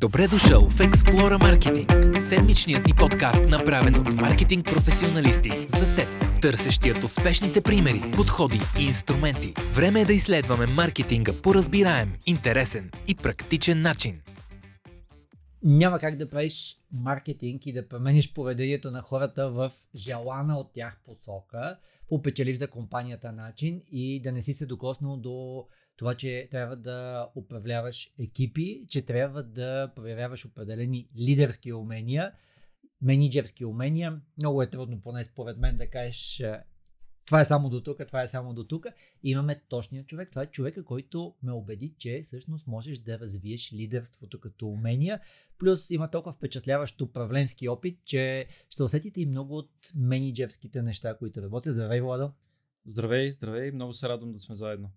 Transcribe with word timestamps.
Добре 0.00 0.28
дошъл 0.28 0.68
в 0.68 0.78
Explora 0.78 1.38
Marketing, 1.38 2.18
седмичният 2.18 2.86
ни 2.86 2.92
подкаст, 2.98 3.44
направен 3.48 3.94
от 3.94 4.12
маркетинг 4.12 4.66
професионалисти 4.66 5.50
за 5.68 5.94
теб, 5.94 6.08
търсещият 6.42 7.04
успешните 7.04 7.60
примери, 7.60 8.10
подходи 8.16 8.60
и 8.80 8.84
инструменти. 8.84 9.52
Време 9.74 10.00
е 10.00 10.04
да 10.04 10.12
изследваме 10.12 10.66
маркетинга 10.66 11.32
по 11.42 11.54
разбираем, 11.54 12.12
интересен 12.26 12.90
и 13.08 13.14
практичен 13.14 13.82
начин. 13.82 14.20
Няма 15.62 15.98
как 15.98 16.16
да 16.16 16.30
правиш 16.30 16.76
маркетинг 16.92 17.66
и 17.66 17.72
да 17.72 17.88
промениш 17.88 18.32
поведението 18.32 18.90
на 18.90 19.02
хората 19.02 19.50
в 19.50 19.72
желана 19.94 20.58
от 20.58 20.72
тях 20.72 21.00
посока, 21.04 21.78
по 22.08 22.22
печелив 22.22 22.58
за 22.58 22.70
компанията 22.70 23.32
начин 23.32 23.82
и 23.92 24.20
да 24.22 24.32
не 24.32 24.42
си 24.42 24.52
се 24.52 24.66
докоснал 24.66 25.16
до 25.16 25.66
това, 25.98 26.14
че 26.14 26.48
трябва 26.50 26.76
да 26.76 27.28
управляваш 27.36 28.12
екипи, 28.18 28.84
че 28.88 29.02
трябва 29.02 29.42
да 29.42 29.92
проявяваш 29.96 30.46
определени 30.46 31.08
лидерски 31.18 31.72
умения, 31.72 32.32
менеджерски 33.02 33.64
умения. 33.64 34.20
Много 34.36 34.62
е 34.62 34.70
трудно, 34.70 35.00
поне 35.00 35.24
според 35.24 35.58
мен, 35.58 35.76
да 35.76 35.90
кажеш 35.90 36.42
това 37.26 37.40
е 37.40 37.44
само 37.44 37.70
до 37.70 37.80
тук, 37.80 38.06
това 38.06 38.22
е 38.22 38.28
само 38.28 38.54
до 38.54 38.64
тук. 38.64 38.86
Имаме 39.22 39.60
точния 39.68 40.04
човек. 40.04 40.30
Това 40.30 40.42
е 40.42 40.46
човека, 40.46 40.84
който 40.84 41.34
ме 41.42 41.52
убеди, 41.52 41.94
че 41.98 42.20
всъщност 42.22 42.66
можеш 42.66 42.98
да 42.98 43.18
развиеш 43.18 43.72
лидерството 43.72 44.40
като 44.40 44.66
умения. 44.66 45.20
Плюс 45.58 45.90
има 45.90 46.10
толкова 46.10 46.32
впечатляващ 46.32 47.00
управленски 47.00 47.68
опит, 47.68 47.98
че 48.04 48.46
ще 48.70 48.82
усетите 48.82 49.20
и 49.20 49.26
много 49.26 49.56
от 49.56 49.70
менеджерските 49.96 50.82
неща, 50.82 51.16
които 51.16 51.42
работят. 51.42 51.74
Здравей, 51.74 52.00
Владо! 52.00 52.32
Здравей, 52.86 53.32
здравей, 53.32 53.70
много 53.70 53.92
се 53.92 54.08
радвам 54.08 54.32
да 54.32 54.38
сме 54.38 54.56
заедно. 54.56 54.90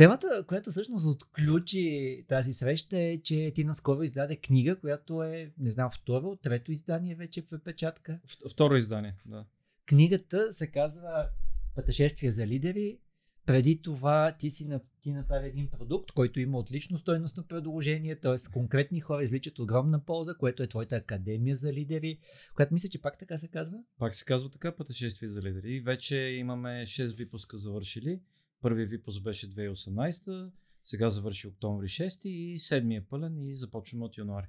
Темата, 0.00 0.44
която 0.46 0.70
всъщност 0.70 1.06
отключи 1.06 2.24
тази 2.28 2.52
среща 2.52 3.00
е, 3.00 3.18
че 3.18 3.52
ти 3.54 3.64
наскоро 3.64 4.02
издаде 4.02 4.36
книга, 4.36 4.80
която 4.80 5.22
е, 5.22 5.52
не 5.58 5.70
знам, 5.70 5.90
второ, 5.90 6.36
трето 6.36 6.72
издание 6.72 7.14
вече 7.14 7.42
в 7.52 7.58
печатка. 7.64 8.20
Второ 8.50 8.76
издание, 8.76 9.16
да. 9.26 9.44
Книгата 9.86 10.52
се 10.52 10.66
казва 10.66 11.28
Пътешествие 11.74 12.30
за 12.30 12.46
лидери. 12.46 12.98
Преди 13.46 13.82
това 13.82 14.36
ти 14.38 14.50
си 14.50 14.68
ти 15.00 15.12
направи 15.12 15.48
един 15.48 15.68
продукт, 15.70 16.12
който 16.12 16.40
има 16.40 16.58
отлично 16.58 16.98
стойностно 16.98 17.46
предложение, 17.46 18.16
т.е. 18.16 18.52
конкретни 18.52 19.00
хора 19.00 19.24
изличат 19.24 19.58
огромна 19.58 20.04
полза, 20.04 20.34
което 20.34 20.62
е 20.62 20.68
твоята 20.68 20.96
академия 20.96 21.56
за 21.56 21.72
лидери, 21.72 22.18
която 22.54 22.74
мисля, 22.74 22.88
че 22.88 23.02
пак 23.02 23.18
така 23.18 23.38
се 23.38 23.48
казва. 23.48 23.78
Пак 23.98 24.14
се 24.14 24.24
казва 24.24 24.50
така, 24.50 24.76
Пътешествие 24.76 25.28
за 25.28 25.42
лидери. 25.42 25.80
Вече 25.80 26.16
имаме 26.16 26.82
6 26.86 27.16
випуска 27.16 27.58
завършили. 27.58 28.20
Първият 28.60 28.90
випуск 28.90 29.22
беше 29.22 29.54
2018, 29.54 30.50
сега 30.84 31.10
завърши 31.10 31.48
октомври 31.48 31.86
6 31.86 32.28
и 32.28 32.58
седмия 32.58 32.98
е 32.98 33.04
пълен 33.04 33.48
и 33.48 33.54
започваме 33.54 34.04
от 34.04 34.18
януари. 34.18 34.46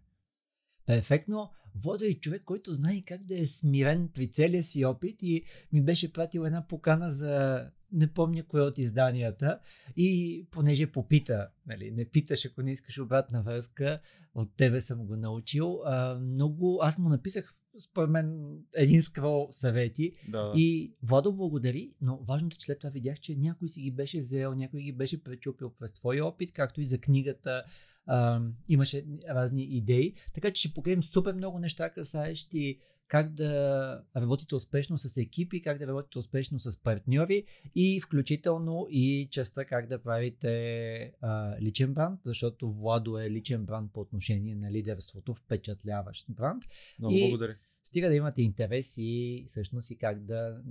Перфектно. 0.86 1.52
Водя 1.76 2.08
и 2.08 2.20
човек, 2.20 2.44
който 2.45 2.73
знае 2.73 3.02
как 3.08 3.23
да 3.23 3.40
е 3.40 3.45
смирен 3.45 4.09
при 4.14 4.28
целия 4.28 4.64
си 4.64 4.86
опит 4.86 5.22
и 5.22 5.44
ми 5.72 5.81
беше 5.81 6.14
пратил 6.14 6.42
една 6.42 6.68
покана 6.68 7.12
за 7.12 7.66
не 7.92 8.14
помня 8.14 8.44
кое 8.44 8.62
от 8.62 8.78
изданията 8.78 9.59
и 9.95 10.48
понеже 10.52 10.92
попита, 10.92 11.50
нали, 11.68 11.92
не 11.92 12.06
питаш 12.06 12.46
ако 12.46 12.62
не 12.62 12.72
искаш 12.72 12.98
обратна 12.98 13.42
връзка, 13.42 14.00
от 14.36 14.56
тебе 14.56 14.81
съм 14.81 15.06
го 15.06 15.16
научил, 15.16 15.81
а, 15.86 16.20
много, 16.20 16.80
аз 16.81 16.98
му 16.98 17.09
написах 17.09 17.53
според 17.80 18.10
мен 18.10 18.58
един 18.76 19.02
скрол 19.02 19.50
съвети 19.52 20.12
да. 20.30 20.54
и 20.56 20.94
Владо 21.04 21.34
благодари, 21.34 21.94
но 22.02 22.18
важното, 22.18 22.58
че 22.58 22.66
след 22.66 22.80
това 22.80 22.90
видях, 22.90 23.20
че 23.20 23.36
някой 23.36 23.70
си 23.70 23.82
ги 23.82 23.92
беше 23.92 24.20
взел, 24.20 24.54
някой 24.54 24.82
ги 24.82 24.92
беше 24.92 25.24
пречупил 25.24 25.70
през 25.70 25.94
твой 25.94 26.22
опит, 26.22 26.52
както 26.52 26.82
и 26.82 26.86
за 26.86 26.98
книгата 26.98 27.64
а, 28.06 28.42
имаше 28.70 29.06
разни 29.30 29.64
идеи, 29.64 30.16
така 30.34 30.52
че 30.52 30.60
ще 30.60 30.74
покрием 30.74 31.04
супер 31.04 31.34
много 31.34 31.60
неща, 31.60 31.90
касаещи 31.90 32.80
как 33.12 33.34
да 33.34 34.04
работите 34.16 34.56
успешно 34.56 34.98
с 34.98 35.17
екипи, 35.17 35.62
как 35.62 35.78
да 35.78 35.88
работите 35.88 36.20
успешно 36.20 36.59
с 36.59 36.78
партньори 36.78 37.44
и 37.75 38.02
включително 38.02 38.88
и 38.90 39.28
частта 39.31 39.66
как 39.66 39.88
да 39.88 40.03
правите 40.03 41.13
а, 41.22 41.62
личен 41.62 41.94
бранд, 41.94 42.19
защото 42.25 42.72
Владо 42.72 43.18
е 43.18 43.30
личен 43.30 43.66
бранд 43.66 43.94
по 43.94 44.00
отношение 44.00 44.56
на 44.56 44.72
лидерството, 44.72 45.34
впечатляващ 45.34 46.25
бранд. 46.30 46.63
Много 47.00 47.16
и 47.16 47.30
благодаря. 47.30 47.56
Стига 47.84 48.08
да 48.08 48.16
имате 48.16 48.41
интерес 48.41 48.96
и 48.97 49.44
всъщност 49.47 49.91
и 49.91 49.97
как 49.97 50.25
да 50.25 50.62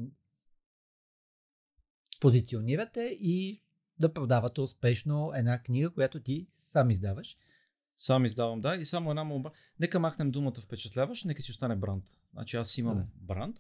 позиционирате 2.21 3.19
и 3.21 3.63
да 3.99 4.13
продавате 4.13 4.61
успешно 4.61 5.33
една 5.35 5.63
книга, 5.63 5.91
която 5.91 6.21
ти 6.21 6.49
сам 6.55 6.91
издаваш. 6.91 7.37
Сам 8.01 8.25
издавам, 8.25 8.61
да. 8.61 8.77
И 8.77 8.85
само 8.85 9.11
една 9.11 9.25
молба. 9.25 9.51
Нека 9.81 10.01
махнем 10.01 10.31
думата 10.31 10.55
впечатляваш, 10.65 11.25
нека 11.25 11.43
си 11.43 11.51
остане 11.51 11.77
бранд. 11.77 12.05
Значи 12.33 12.57
аз 12.57 12.79
имам 12.79 12.99
да. 12.99 13.07
бранд. 13.15 13.57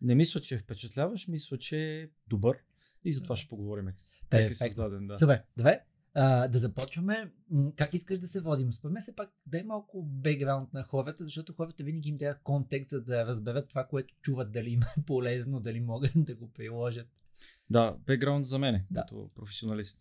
Не 0.00 0.14
мисля, 0.14 0.40
че 0.40 0.54
е 0.54 0.58
впечатляваш, 0.58 1.28
мисля, 1.28 1.58
че 1.58 2.00
е 2.02 2.08
добър. 2.28 2.56
И 3.04 3.12
за 3.12 3.22
това 3.22 3.36
ще 3.36 3.48
поговорим. 3.48 3.86
Как 4.30 4.50
е 4.50 4.54
създаден, 4.54 5.06
да. 5.06 5.16
Супер. 5.16 5.42
Добре. 5.56 5.80
А, 6.14 6.48
да 6.48 6.58
започваме. 6.58 7.32
Как 7.76 7.94
искаш 7.94 8.18
да 8.18 8.26
се 8.26 8.40
водим? 8.40 8.72
Според 8.72 8.92
мен 8.92 9.02
се 9.02 9.16
пак 9.16 9.32
дай 9.46 9.62
малко 9.62 10.02
бекграунд 10.02 10.72
на 10.72 10.82
хората, 10.82 11.24
защото 11.24 11.52
хората 11.52 11.84
винаги 11.84 12.08
им 12.08 12.18
трябва 12.18 12.40
контекст, 12.42 12.90
за 12.90 13.02
да 13.02 13.26
разберат 13.26 13.68
това, 13.68 13.86
което 13.86 14.14
чуват, 14.22 14.52
дали 14.52 14.70
им 14.70 14.80
е 14.80 15.02
полезно, 15.06 15.60
дали 15.60 15.80
могат 15.80 16.12
да 16.16 16.34
го 16.34 16.52
приложат. 16.52 17.08
Да, 17.70 17.96
бекграунд 18.06 18.46
за 18.46 18.58
мен, 18.58 18.86
да. 18.90 19.00
като 19.00 19.30
професионалист. 19.34 20.00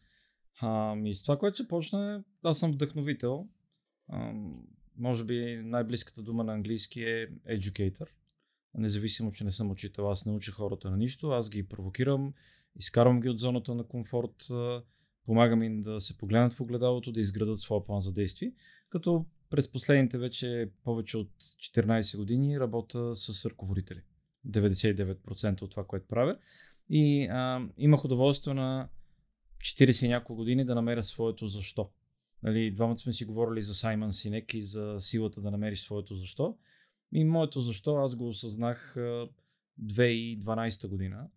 Ами, 0.61 1.13
с 1.13 1.21
това, 1.21 1.39
което 1.39 1.55
ще 1.55 1.67
почна, 1.67 2.23
аз 2.43 2.59
съм 2.59 2.71
вдъхновител 2.71 3.47
може 4.97 5.23
би 5.23 5.61
най-близката 5.63 6.21
дума 6.21 6.43
на 6.43 6.53
английски 6.53 7.03
е 7.03 7.29
educator. 7.49 8.07
Независимо, 8.75 9.31
че 9.31 9.43
не 9.43 9.51
съм 9.51 9.71
учител, 9.71 10.11
аз 10.11 10.25
не 10.25 10.31
уча 10.31 10.51
хората 10.51 10.89
на 10.89 10.97
нищо, 10.97 11.29
аз 11.29 11.49
ги 11.49 11.67
провокирам, 11.67 12.33
изкарвам 12.75 13.21
ги 13.21 13.29
от 13.29 13.39
зоната 13.39 13.75
на 13.75 13.83
комфорт, 13.83 14.47
помагам 15.25 15.63
им 15.63 15.81
да 15.81 15.99
се 15.99 16.17
погледнат 16.17 16.53
в 16.53 16.61
огледалото, 16.61 17.11
да 17.11 17.19
изградат 17.19 17.59
своя 17.59 17.85
план 17.85 18.01
за 18.01 18.13
действие, 18.13 18.53
като 18.89 19.25
през 19.49 19.71
последните 19.71 20.17
вече 20.17 20.69
повече 20.83 21.17
от 21.17 21.31
14 21.39 22.17
години 22.17 22.59
работя 22.59 23.15
с 23.15 23.45
ръководители. 23.45 24.01
99% 24.47 25.61
от 25.61 25.71
това, 25.71 25.85
което 25.85 26.07
правя. 26.07 26.37
И 26.89 27.27
а, 27.31 27.67
имах 27.77 28.05
удоволствие 28.05 28.53
на 28.53 28.89
40 29.57 30.05
и 30.05 30.09
няколко 30.09 30.35
години 30.35 30.65
да 30.65 30.75
намеря 30.75 31.03
своето 31.03 31.47
защо. 31.47 31.89
Нали, 32.43 32.71
двамата 32.71 32.97
сме 32.97 33.13
си 33.13 33.25
говорили 33.25 33.61
за 33.61 33.75
Саймън 33.75 34.13
Синек 34.13 34.53
и 34.53 34.63
за 34.63 34.95
силата 34.99 35.41
да 35.41 35.51
намериш 35.51 35.81
своето 35.81 36.15
защо. 36.15 36.57
И 37.11 37.23
моето 37.23 37.61
защо 37.61 37.95
аз 37.95 38.15
го 38.15 38.27
осъзнах 38.27 38.95
2012 39.83 40.87
година, 40.87 41.27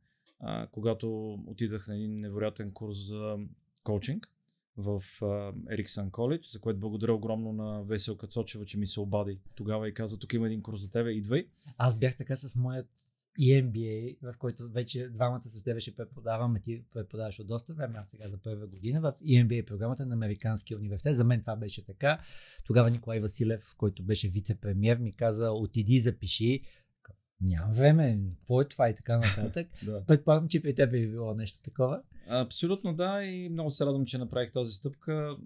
когато 0.73 1.33
отидах 1.47 1.89
на 1.89 1.97
един 1.97 2.21
невероятен 2.21 2.73
курс 2.73 2.97
за 2.97 3.37
коучинг 3.83 4.29
в 4.77 5.03
Ериксън 5.71 6.11
Коледж, 6.11 6.53
за 6.53 6.61
което 6.61 6.81
благодаря 6.81 7.15
огромно 7.15 7.53
на 7.53 7.83
Весел 7.83 8.17
Кацочева, 8.17 8.65
че 8.65 8.79
ми 8.79 8.87
се 8.87 9.01
обади 9.01 9.39
тогава 9.55 9.89
и 9.89 9.95
каза, 9.95 10.19
тук 10.19 10.33
има 10.33 10.47
един 10.47 10.63
курс 10.63 10.81
за 10.81 10.91
тебе, 10.91 11.11
идвай. 11.11 11.47
Аз 11.79 11.99
бях 11.99 12.17
така 12.17 12.37
с 12.37 12.57
моят 12.57 12.89
и 13.39 13.63
MBA, 13.63 14.17
в 14.33 14.39
който 14.39 14.69
вече 14.69 15.09
двамата 15.09 15.43
с 15.43 15.65
тебе 15.65 15.81
ще 15.81 15.95
преподаваме, 15.95 16.61
ти 16.61 16.83
преподаваш 16.93 17.41
от 17.41 17.47
доста 17.47 17.75
време, 17.75 17.99
аз 17.99 18.09
сега 18.11 18.29
за 18.29 18.39
първа 18.39 18.67
година 18.67 19.01
в 19.01 19.15
EMBA 19.27 19.67
програмата 19.67 20.07
на 20.07 20.15
Американския 20.15 20.79
университет. 20.79 21.17
За 21.17 21.25
мен 21.25 21.41
това 21.41 21.57
беше 21.57 21.85
така. 21.85 22.19
Тогава 22.67 22.91
Николай 22.91 23.21
Василев, 23.21 23.75
който 23.77 24.03
беше 24.03 24.31
вице-премьер, 24.31 24.99
ми 24.99 25.13
каза, 25.13 25.51
отиди, 25.51 26.01
запиши. 26.01 26.61
Няма 27.41 27.73
време, 27.73 28.21
какво 28.39 28.61
е 28.61 28.69
това 28.69 28.89
и 28.91 28.95
така 28.95 29.19
нататък. 29.19 29.69
да. 29.85 30.05
Предполагам, 30.05 30.49
че 30.49 30.63
при 30.63 30.75
теб 30.75 30.91
би 30.91 31.09
било 31.09 31.35
нещо 31.35 31.63
такова. 31.63 32.03
Абсолютно 32.29 32.95
да 32.95 33.25
и 33.25 33.49
много 33.49 33.71
се 33.71 33.87
радвам, 33.87 34.07
че 34.07 34.19
направих 34.19 34.53
тази 34.53 34.73
стъпка, 34.73 35.37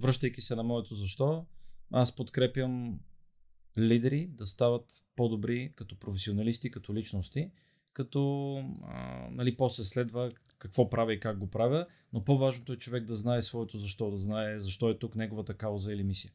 връщайки 0.00 0.40
се 0.40 0.56
на 0.56 0.62
моето 0.62 0.94
защо. 0.94 1.46
Аз 1.92 2.16
подкрепям 2.16 3.00
лидери 3.78 4.26
да 4.26 4.46
стават 4.46 5.04
по-добри 5.16 5.72
като 5.76 5.98
професионалисти, 5.98 6.70
като 6.70 6.94
личности, 6.94 7.50
като 7.92 8.54
а, 8.82 9.28
нали, 9.30 9.56
после 9.56 9.84
следва 9.84 10.32
какво 10.58 10.88
правя 10.88 11.14
и 11.14 11.20
как 11.20 11.38
го 11.38 11.46
правя, 11.46 11.86
но 12.12 12.24
по-важното 12.24 12.72
е 12.72 12.76
човек 12.76 13.04
да 13.04 13.16
знае 13.16 13.42
своето 13.42 13.78
защо, 13.78 14.10
да 14.10 14.18
знае 14.18 14.60
защо 14.60 14.90
е 14.90 14.98
тук 14.98 15.16
неговата 15.16 15.54
кауза 15.54 15.92
или 15.92 16.02
мисия. 16.02 16.32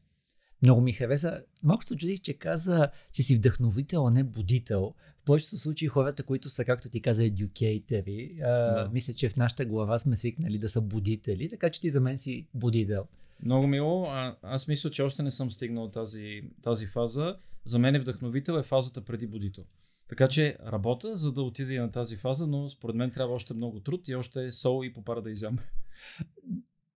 Много 0.62 0.80
ми 0.80 0.92
хареса. 0.92 1.42
Малко 1.62 1.84
се 1.84 1.96
чудих, 1.96 2.20
че 2.20 2.34
каза, 2.34 2.88
че 3.12 3.22
си 3.22 3.34
вдъхновител, 3.34 4.06
а 4.06 4.10
не 4.10 4.24
будител. 4.24 4.94
В 5.22 5.24
повечето 5.24 5.58
случаи 5.58 5.88
хората, 5.88 6.22
които 6.22 6.48
са, 6.48 6.64
както 6.64 6.88
ти 6.88 7.00
каза, 7.00 7.24
едюкейтери, 7.24 8.34
да. 8.38 8.90
мисля, 8.92 9.14
че 9.14 9.28
в 9.28 9.36
нашата 9.36 9.64
глава 9.64 9.98
сме 9.98 10.16
свикнали 10.16 10.58
да 10.58 10.68
са 10.68 10.80
будители, 10.80 11.48
така 11.50 11.70
че 11.70 11.80
ти 11.80 11.90
за 11.90 12.00
мен 12.00 12.18
си 12.18 12.46
будител. 12.54 13.06
Много 13.42 13.66
мило. 13.66 14.06
А, 14.06 14.36
аз 14.42 14.68
мисля, 14.68 14.90
че 14.90 15.02
още 15.02 15.22
не 15.22 15.30
съм 15.30 15.50
стигнал 15.50 15.90
тази, 15.90 16.42
тази 16.62 16.86
фаза. 16.86 17.36
За 17.64 17.78
мен 17.78 17.94
е 17.94 17.98
вдъхновител 17.98 18.52
е 18.52 18.62
фазата 18.62 19.04
преди 19.04 19.26
будител. 19.26 19.64
Така 20.08 20.28
че 20.28 20.56
работя, 20.66 21.16
за 21.16 21.32
да 21.32 21.42
отида 21.42 21.74
и 21.74 21.78
на 21.78 21.92
тази 21.92 22.16
фаза, 22.16 22.46
но 22.46 22.68
според 22.68 22.96
мен 22.96 23.10
трябва 23.10 23.34
още 23.34 23.54
много 23.54 23.80
труд 23.80 24.08
и 24.08 24.14
още 24.14 24.52
сол 24.52 24.84
и 24.84 24.92
попара 24.92 25.22
да 25.22 25.30
изям. 25.30 25.58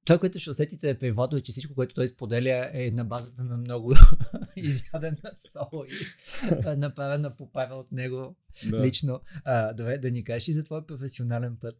това, 0.05 0.19
което 0.19 0.39
ще 0.39 0.51
усетите 0.51 0.99
при 0.99 1.11
Владо 1.11 1.37
е, 1.37 1.41
че 1.41 1.53
всичко, 1.53 1.75
което 1.75 1.95
той 1.95 2.09
споделя 2.09 2.71
е 2.73 2.91
на 2.91 3.05
базата 3.05 3.45
на 3.45 3.57
много 3.57 3.95
изядена 4.57 5.33
сол 5.53 5.85
и 5.89 6.77
направена 6.77 7.37
по 7.37 7.51
от 7.55 7.93
него 7.93 8.35
да. 8.71 8.81
лично. 8.81 9.21
А, 9.45 9.73
добре, 9.73 9.99
да 9.99 10.11
ни 10.11 10.25
кажеш 10.25 10.49
и 10.49 10.53
за 10.53 10.65
твой 10.65 10.87
професионален 10.87 11.57
път. 11.61 11.77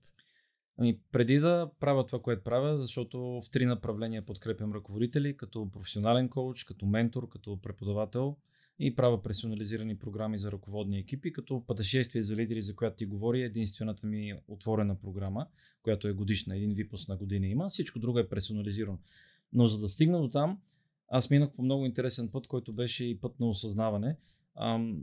Ами, 0.79 0.99
преди 1.13 1.39
да 1.39 1.71
правя 1.81 2.07
това, 2.07 2.23
което 2.23 2.43
правя, 2.43 2.79
защото 2.79 3.21
в 3.21 3.51
три 3.51 3.67
направления 3.67 4.27
подкрепям 4.27 4.73
ръководители, 4.73 5.37
като 5.37 5.71
професионален 5.71 6.29
коуч, 6.29 6.65
като 6.65 6.87
ментор, 6.87 7.29
като 7.29 7.57
преподавател 7.57 8.37
и 8.79 8.95
правя 8.95 9.23
персонализирани 9.23 9.99
програми 9.99 10.39
за 10.39 10.53
ръководни 10.53 10.99
екипи, 10.99 11.33
като 11.33 11.65
пътешествие 11.67 12.23
за 12.23 12.37
лидери, 12.37 12.63
за 12.63 12.77
която 12.77 12.97
ти 12.97 13.07
говори, 13.07 13.43
е 13.43 13.45
единствената 13.45 14.07
ми 14.07 14.35
отворена 14.49 14.95
програма, 14.95 15.47
която 15.83 16.09
е 16.09 16.13
годишна, 16.13 16.57
един 16.57 16.75
випуск 16.75 17.09
на 17.09 17.17
година 17.17 17.47
има. 17.47 17.69
Всичко 17.69 17.99
друго 17.99 18.19
е 18.19 18.29
персонализирано. 18.29 18.99
Но 19.53 19.69
за 19.69 19.81
да 19.81 19.89
стигна 19.89 20.21
до 20.21 20.31
там, 20.31 20.61
аз 21.09 21.31
минах 21.31 21.51
по 21.51 21.63
много 21.63 21.87
интересен 21.87 22.29
път, 22.29 22.47
който 22.47 22.73
беше 22.73 23.05
и 23.05 23.21
път 23.21 23.41
на 23.41 23.49
осъзнаване. 23.49 24.17
Ам, 24.57 25.03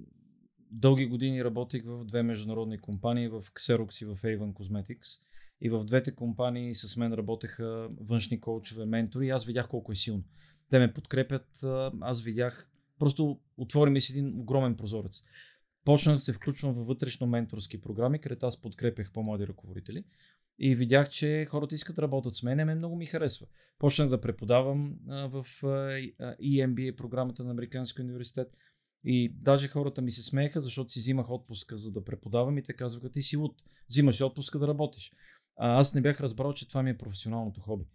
дълги 0.72 1.06
години 1.06 1.44
работих 1.44 1.84
в 1.86 2.06
две 2.06 2.24
международни 2.24 2.78
компании, 2.78 3.28
в 3.28 3.42
Xerox 3.42 4.04
и 4.04 4.06
в 4.06 4.18
Avon 4.22 4.54
Cosmetics. 4.54 5.22
И 5.62 5.70
в 5.70 5.84
двете 5.84 6.16
компании 6.16 6.76
с 6.76 6.98
мен 6.98 7.14
работеха 7.14 7.90
външни 8.02 8.42
коучове, 8.42 8.86
ментори. 8.86 9.30
Аз 9.30 9.46
видях 9.46 9.68
колко 9.68 9.92
е 9.92 9.96
силно. 9.96 10.24
Те 10.70 10.80
ме 10.80 10.94
подкрепят. 10.94 11.48
Аз 12.02 12.22
видях. 12.22 12.70
Просто 13.00 13.40
отвори 13.58 13.90
ми 13.90 14.02
си 14.02 14.12
един 14.12 14.40
огромен 14.40 14.76
прозорец. 14.76 15.24
Почнах 15.86 16.22
се 16.22 16.34
включвам 16.34 16.74
във 16.74 16.88
вътрешно 16.88 17.28
менторски 17.28 17.82
програми, 17.82 18.20
където 18.20 18.46
аз 18.46 18.62
подкрепях 18.62 19.12
по-млади 19.12 19.48
ръководители. 19.48 20.04
И 20.60 20.76
видях, 20.76 21.10
че 21.10 21.46
хората 21.50 21.76
искат 21.76 21.96
да 21.96 22.02
работят 22.02 22.36
с 22.36 22.44
мен, 22.44 22.66
ме 22.66 22.76
много 22.76 22.96
ми 22.96 23.06
харесва. 23.06 23.48
Почнах 23.80 24.10
да 24.10 24.22
преподавам 24.22 24.98
в 25.08 25.46
EMBA 26.42 26.96
програмата 26.96 27.44
на 27.44 27.52
Американския 27.52 28.06
университет. 28.06 28.58
И 29.04 29.34
даже 29.42 29.68
хората 29.68 30.02
ми 30.02 30.12
се 30.12 30.24
смееха, 30.24 30.62
защото 30.62 30.92
си 30.92 31.00
взимах 31.00 31.30
отпуска 31.30 31.78
за 31.78 31.92
да 31.92 32.04
преподавам 32.04 32.58
и 32.58 32.64
те 32.64 32.74
казваха, 32.74 33.12
ти 33.12 33.24
си 33.24 33.38
луд, 33.38 33.56
взимаш 33.90 34.22
отпуска 34.22 34.60
да 34.60 34.68
работиш 34.68 35.12
аз 35.58 35.94
не 35.94 36.02
бях 36.02 36.22
разбрал, 36.22 36.54
че 36.54 36.68
това 36.68 36.84
ми 36.84 36.90
е 36.90 36.98
професионалното 36.98 37.62
хоби. 37.62 37.86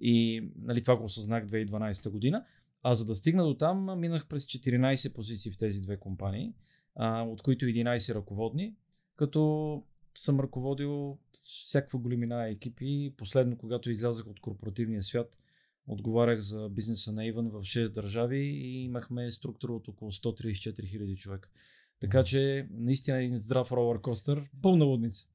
И 0.00 0.44
нали, 0.56 0.82
това 0.82 0.96
го 0.96 1.04
осъзнах 1.04 1.46
2012 1.46 2.10
година. 2.10 2.44
А 2.82 2.94
за 2.94 3.04
да 3.04 3.16
стигна 3.16 3.44
до 3.44 3.54
там, 3.54 4.00
минах 4.00 4.26
през 4.26 4.46
14 4.46 5.14
позиции 5.14 5.52
в 5.52 5.58
тези 5.58 5.80
две 5.80 5.96
компании, 5.96 6.54
а, 6.94 7.22
от 7.22 7.42
които 7.42 7.64
11 7.64 8.14
ръководни, 8.14 8.74
като 9.16 9.82
съм 10.18 10.40
ръководил 10.40 11.18
всякаква 11.42 11.98
големина 11.98 12.48
екипи. 12.48 13.14
Последно, 13.16 13.58
когато 13.58 13.90
излязах 13.90 14.26
от 14.26 14.40
корпоративния 14.40 15.02
свят, 15.02 15.38
отговарях 15.86 16.38
за 16.38 16.68
бизнеса 16.68 17.12
на 17.12 17.26
Иван 17.26 17.48
в 17.48 17.62
6 17.62 17.88
държави 17.88 18.38
и 18.38 18.84
имахме 18.84 19.30
структура 19.30 19.72
от 19.72 19.88
около 19.88 20.12
134 20.12 20.82
000 20.82 21.16
човека. 21.16 21.48
Така 22.00 22.24
че 22.24 22.68
наистина 22.70 23.22
един 23.22 23.40
здрав 23.40 23.72
ролър 23.72 24.00
костър, 24.00 24.44
пълна 24.62 24.84
лудница. 24.84 25.26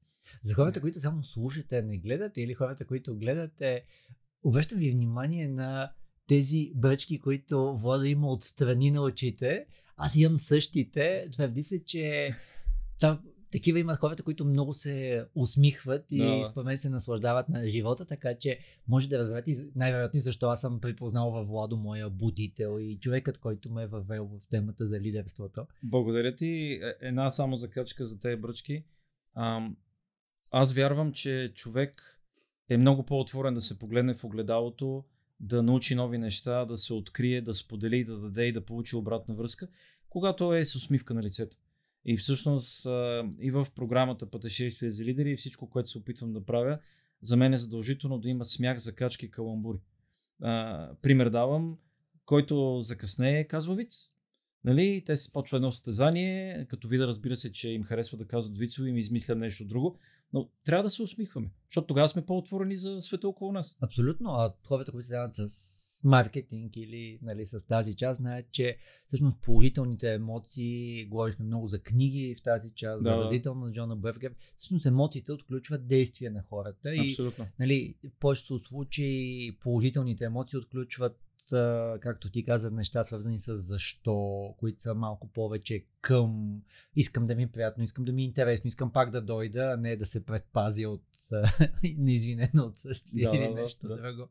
За 0.42 0.54
хората, 0.54 0.80
които 0.80 1.00
само 1.00 1.24
слушате, 1.24 1.82
не 1.82 1.98
гледате 1.98 2.42
или 2.42 2.54
хората, 2.54 2.84
които 2.84 3.16
гледате, 3.16 3.84
обръщам 4.44 4.78
ви 4.78 4.90
внимание 4.90 5.48
на 5.48 5.92
тези 6.26 6.72
бръчки, 6.74 7.18
които 7.18 7.76
вода 7.76 8.08
има 8.08 8.32
отстрани 8.32 8.90
на 8.90 9.02
очите. 9.02 9.66
Аз 9.96 10.16
имам 10.16 10.38
същите. 10.38 11.28
Твърди 11.32 11.62
се, 11.62 11.84
че 11.84 12.34
там, 13.00 13.20
такива 13.54 13.78
имат 13.78 13.98
хората, 13.98 14.22
които 14.22 14.44
много 14.44 14.72
се 14.72 15.26
усмихват 15.34 16.04
и 16.10 16.18
да. 16.18 16.44
според 16.44 16.66
мен 16.66 16.78
се 16.78 16.90
наслаждават 16.90 17.48
на 17.48 17.68
живота, 17.68 18.04
така 18.04 18.34
че 18.34 18.58
може 18.88 19.08
да 19.08 19.18
разберете 19.18 19.70
най-вероятно 19.76 20.20
защо 20.20 20.48
аз 20.48 20.60
съм 20.60 20.80
припознал 20.80 21.30
във 21.30 21.48
Владо 21.48 21.76
моя 21.76 22.10
будител 22.10 22.78
и 22.80 22.98
човекът, 22.98 23.38
който 23.38 23.72
ме 23.72 23.82
е 23.82 23.86
въвел 23.86 24.24
в 24.26 24.48
темата 24.50 24.86
за 24.86 25.00
лидерството. 25.00 25.66
Благодаря 25.82 26.34
ти. 26.34 26.80
Е, 26.82 26.94
една 27.00 27.30
само 27.30 27.56
закачка 27.56 28.06
за 28.06 28.20
тези 28.20 28.36
бръчки. 28.36 28.84
Ам, 29.36 29.76
аз 30.56 30.72
вярвам, 30.72 31.12
че 31.12 31.52
човек 31.54 32.20
е 32.68 32.76
много 32.76 33.06
по-отворен 33.06 33.54
да 33.54 33.62
се 33.62 33.78
погледне 33.78 34.14
в 34.14 34.24
огледалото, 34.24 35.04
да 35.40 35.62
научи 35.62 35.94
нови 35.94 36.18
неща, 36.18 36.64
да 36.64 36.78
се 36.78 36.94
открие, 36.94 37.40
да 37.40 37.54
сподели, 37.54 38.04
да 38.04 38.18
даде 38.18 38.44
и 38.46 38.52
да 38.52 38.64
получи 38.64 38.96
обратна 38.96 39.34
връзка, 39.34 39.68
когато 40.08 40.54
е 40.54 40.64
с 40.64 40.74
усмивка 40.74 41.14
на 41.14 41.22
лицето. 41.22 41.56
И 42.04 42.16
всъщност 42.16 42.86
и 43.40 43.50
в 43.50 43.66
програмата 43.74 44.30
Пътешествие 44.30 44.90
за 44.90 45.04
лидери 45.04 45.30
и 45.30 45.36
всичко, 45.36 45.70
което 45.70 45.90
се 45.90 45.98
опитвам 45.98 46.32
да 46.32 46.44
правя, 46.44 46.78
за 47.22 47.36
мен 47.36 47.54
е 47.54 47.58
задължително 47.58 48.18
да 48.18 48.28
има 48.28 48.44
смях, 48.44 48.78
закачки, 48.78 49.30
каламбури. 49.30 49.78
Пример 51.02 51.30
давам, 51.30 51.78
който 52.24 52.80
закъснее, 52.82 53.44
казва 53.44 53.74
виц. 53.74 54.10
Нали, 54.64 55.02
те 55.06 55.16
се 55.16 55.32
почва 55.32 55.56
едно 55.56 55.72
състезание, 55.72 56.66
като 56.68 56.88
вида 56.88 57.06
разбира 57.06 57.36
се, 57.36 57.52
че 57.52 57.68
им 57.68 57.82
харесва 57.82 58.18
да 58.18 58.26
казват 58.26 58.58
вицове 58.58 58.88
и 58.88 58.90
им 58.90 58.98
измислят 58.98 59.38
нещо 59.38 59.64
друго. 59.64 59.98
Но 60.34 60.48
трябва 60.64 60.82
да 60.82 60.90
се 60.90 61.02
усмихваме, 61.02 61.50
защото 61.68 61.86
тогава 61.86 62.08
сме 62.08 62.26
по-отворени 62.26 62.76
за 62.76 63.02
света 63.02 63.28
около 63.28 63.52
нас. 63.52 63.78
Абсолютно. 63.80 64.30
А 64.30 64.54
хората, 64.68 64.92
които 64.92 65.04
се 65.04 65.08
занимават 65.08 65.34
с 65.34 66.00
маркетинг 66.04 66.76
или 66.76 67.18
нали, 67.22 67.46
с 67.46 67.66
тази 67.66 67.94
част, 67.94 68.18
знаят, 68.18 68.46
че 68.52 68.76
всъщност 69.06 69.40
положителните 69.42 70.14
емоции, 70.14 71.04
говорили 71.04 71.34
сме 71.34 71.44
много 71.44 71.66
за 71.66 71.78
книги 71.78 72.34
в 72.34 72.42
тази 72.42 72.70
част, 72.74 73.02
да. 73.02 73.10
заразително 73.10 73.66
на 73.66 73.72
Джона 73.72 73.96
Бъргер, 73.96 74.34
всъщност 74.56 74.86
емоциите 74.86 75.32
отключват 75.32 75.86
действия 75.86 76.30
на 76.30 76.42
хората. 76.42 76.90
Абсолютно. 77.08 77.44
И, 77.44 77.48
нали, 77.58 77.94
в 78.04 78.18
повечето 78.20 78.58
случаи 78.58 79.56
положителните 79.60 80.24
емоции 80.24 80.58
отключват 80.58 81.20
както 82.00 82.30
ти 82.30 82.44
каза, 82.44 82.70
неща 82.70 83.04
свързани 83.04 83.40
с 83.40 83.56
защо, 83.56 84.54
които 84.58 84.82
са 84.82 84.94
малко 84.94 85.28
повече 85.28 85.84
към 86.00 86.60
искам 86.96 87.26
да 87.26 87.34
ми 87.34 87.42
е 87.42 87.52
приятно, 87.52 87.84
искам 87.84 88.04
да 88.04 88.12
ми 88.12 88.22
е 88.22 88.24
интересно, 88.24 88.68
искам 88.68 88.92
пак 88.92 89.10
да 89.10 89.22
дойда, 89.22 89.72
а 89.74 89.76
не 89.76 89.96
да 89.96 90.06
се 90.06 90.24
предпази 90.24 90.86
от 90.86 91.04
неизвинено 91.98 92.64
отсъствие 92.64 93.24
да, 93.24 93.36
или 93.36 93.54
нещо 93.54 93.88
да. 93.88 93.96
друго. 93.96 94.28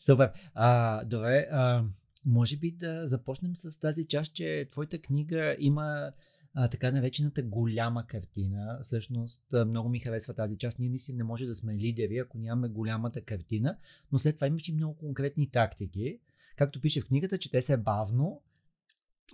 Супер. 0.00 0.32
А, 0.54 1.04
добре, 1.04 1.48
а, 1.50 1.84
може 2.24 2.56
би 2.56 2.70
да 2.70 3.08
започнем 3.08 3.56
с 3.56 3.80
тази 3.80 4.06
част, 4.06 4.34
че 4.34 4.68
твоята 4.70 4.98
книга 4.98 5.56
има 5.58 6.12
а, 6.54 6.68
така 6.68 6.92
наречената 6.92 7.42
голяма 7.42 8.06
картина. 8.06 8.78
Всъщност 8.82 9.42
много 9.66 9.88
ми 9.88 9.98
харесва 9.98 10.34
тази 10.34 10.56
част. 10.58 10.78
Ние 10.78 10.88
наистина 10.88 11.16
не 11.16 11.24
може 11.24 11.46
да 11.46 11.54
сме 11.54 11.74
лидери, 11.74 12.18
ако 12.18 12.38
нямаме 12.38 12.68
голямата 12.68 13.20
картина, 13.20 13.76
но 14.12 14.18
след 14.18 14.34
това 14.34 14.46
имаш 14.46 14.68
и 14.68 14.72
много 14.72 14.96
конкретни 14.96 15.50
тактики 15.50 16.18
както 16.56 16.80
пише 16.80 17.00
в 17.00 17.06
книгата, 17.06 17.38
чете 17.38 17.62
се 17.62 17.76
бавно, 17.76 18.42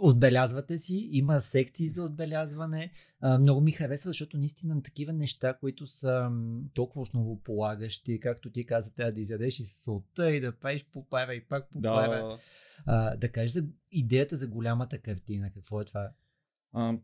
отбелязвате 0.00 0.78
си, 0.78 1.08
има 1.12 1.40
секции 1.40 1.88
за 1.88 2.04
отбелязване. 2.04 2.92
А, 3.20 3.38
много 3.38 3.60
ми 3.60 3.72
харесва, 3.72 4.10
защото 4.10 4.38
наистина 4.38 4.74
на 4.74 4.82
такива 4.82 5.12
неща, 5.12 5.54
които 5.54 5.86
са 5.86 6.30
толкова 6.74 7.02
основополагащи, 7.02 8.20
както 8.20 8.50
ти 8.50 8.66
каза, 8.66 8.94
трябва 8.94 9.12
да 9.12 9.20
изядеш 9.20 9.60
и 9.60 9.64
солта 9.64 10.30
и 10.30 10.40
да 10.40 10.52
правиш 10.52 10.86
попара 10.92 11.34
и 11.34 11.44
пак 11.44 11.70
попара. 11.70 12.16
Да, 12.16 12.38
а, 12.86 13.16
да 13.16 13.32
кажеш 13.32 13.52
за 13.52 13.64
идеята 13.90 14.36
за 14.36 14.48
голямата 14.48 14.98
картина. 14.98 15.50
Какво 15.52 15.80
е 15.80 15.84
това? 15.84 16.10
А, 16.72 16.98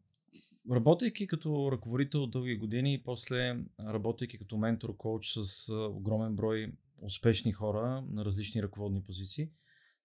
работейки 0.70 1.26
като 1.26 1.72
ръководител 1.72 2.26
дълги 2.26 2.56
години 2.56 2.94
и 2.94 3.02
после 3.02 3.58
работейки 3.84 4.38
като 4.38 4.56
ментор, 4.56 4.96
коуч 4.96 5.32
с 5.32 5.72
огромен 5.72 6.36
брой 6.36 6.72
успешни 7.02 7.52
хора 7.52 8.04
на 8.10 8.24
различни 8.24 8.62
ръководни 8.62 9.02
позиции, 9.02 9.50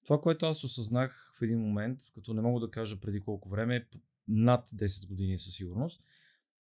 това, 0.03 0.22
което 0.22 0.45
аз 0.45 0.63
осъзнах 0.63 1.33
в 1.39 1.41
един 1.41 1.60
момент, 1.60 2.00
като 2.15 2.33
не 2.33 2.41
мога 2.41 2.60
да 2.60 2.72
кажа 2.72 3.00
преди 3.00 3.19
колко 3.19 3.50
време, 3.50 3.88
над 4.27 4.69
10 4.69 5.07
години 5.07 5.39
със 5.39 5.53
сигурност, 5.53 6.01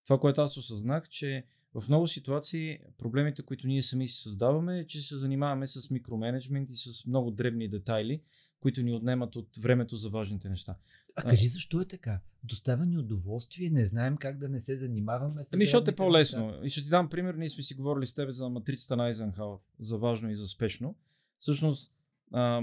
това, 0.03 0.19
което 0.19 0.41
аз 0.41 0.57
осъзнах, 0.57 1.09
че 1.09 1.45
в 1.73 1.83
много 1.89 2.07
ситуации 2.07 2.79
проблемите, 2.97 3.43
които 3.43 3.67
ние 3.67 3.83
сами 3.83 4.07
си 4.07 4.21
създаваме, 4.21 4.79
е, 4.79 4.87
че 4.87 5.01
се 5.01 5.17
занимаваме 5.17 5.67
с 5.67 5.89
микроменеджмент 5.89 6.69
и 6.69 6.75
с 6.75 7.05
много 7.05 7.31
дребни 7.31 7.67
детайли, 7.67 8.21
които 8.59 8.83
ни 8.83 8.93
отнемат 8.93 9.35
от 9.35 9.57
времето 9.57 9.95
за 9.95 10.09
важните 10.09 10.49
неща. 10.49 10.75
А 11.15 11.23
кажи 11.23 11.47
защо 11.47 11.81
е 11.81 11.85
така? 11.85 12.19
Доставя 12.43 12.85
ни 12.85 12.97
удоволствие, 12.97 13.69
не 13.69 13.85
знаем 13.85 14.17
как 14.17 14.37
да 14.37 14.49
не 14.49 14.59
се 14.59 14.77
занимаваме 14.77 15.45
с. 15.45 15.53
Ами, 15.53 15.65
защото 15.65 15.91
е 15.91 15.95
по-лесно. 15.95 16.47
Неща. 16.47 16.61
И 16.63 16.69
ще 16.69 16.83
ти 16.83 16.89
дам 16.89 17.09
пример. 17.09 17.33
Ние 17.33 17.49
сме 17.49 17.63
си 17.63 17.73
говорили 17.73 18.07
с 18.07 18.13
теб 18.13 18.29
за 18.29 18.49
матрицата 18.49 18.95
на 18.95 19.05
Айзенхауър, 19.05 19.59
за 19.79 19.97
важно 19.97 20.29
и 20.29 20.35
за 20.35 20.47
спешно. 20.47 20.95
Всъщност, 21.39 21.93
а, 22.31 22.61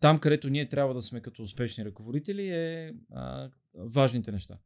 там, 0.00 0.20
където 0.20 0.50
ние 0.50 0.68
трябва 0.68 0.94
да 0.94 1.02
сме 1.02 1.20
като 1.20 1.42
успешни 1.42 1.84
ръководители, 1.84 2.48
е 2.48 2.94
а, 3.12 3.50
важните 3.74 4.32
неща. 4.32 4.58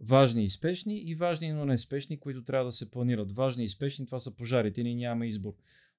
Важни 0.00 0.44
и 0.44 0.50
спешни 0.50 0.98
и 0.98 1.14
важни, 1.14 1.52
но 1.52 1.64
не 1.64 1.78
спешни, 1.78 2.20
които 2.20 2.44
трябва 2.44 2.64
да 2.64 2.72
се 2.72 2.90
планират. 2.90 3.32
Важни 3.32 3.64
и 3.64 3.68
спешни, 3.68 4.06
това 4.06 4.20
са 4.20 4.36
пожарите, 4.36 4.82
ние 4.82 4.94
нямаме 4.94 5.26
избор. 5.26 5.52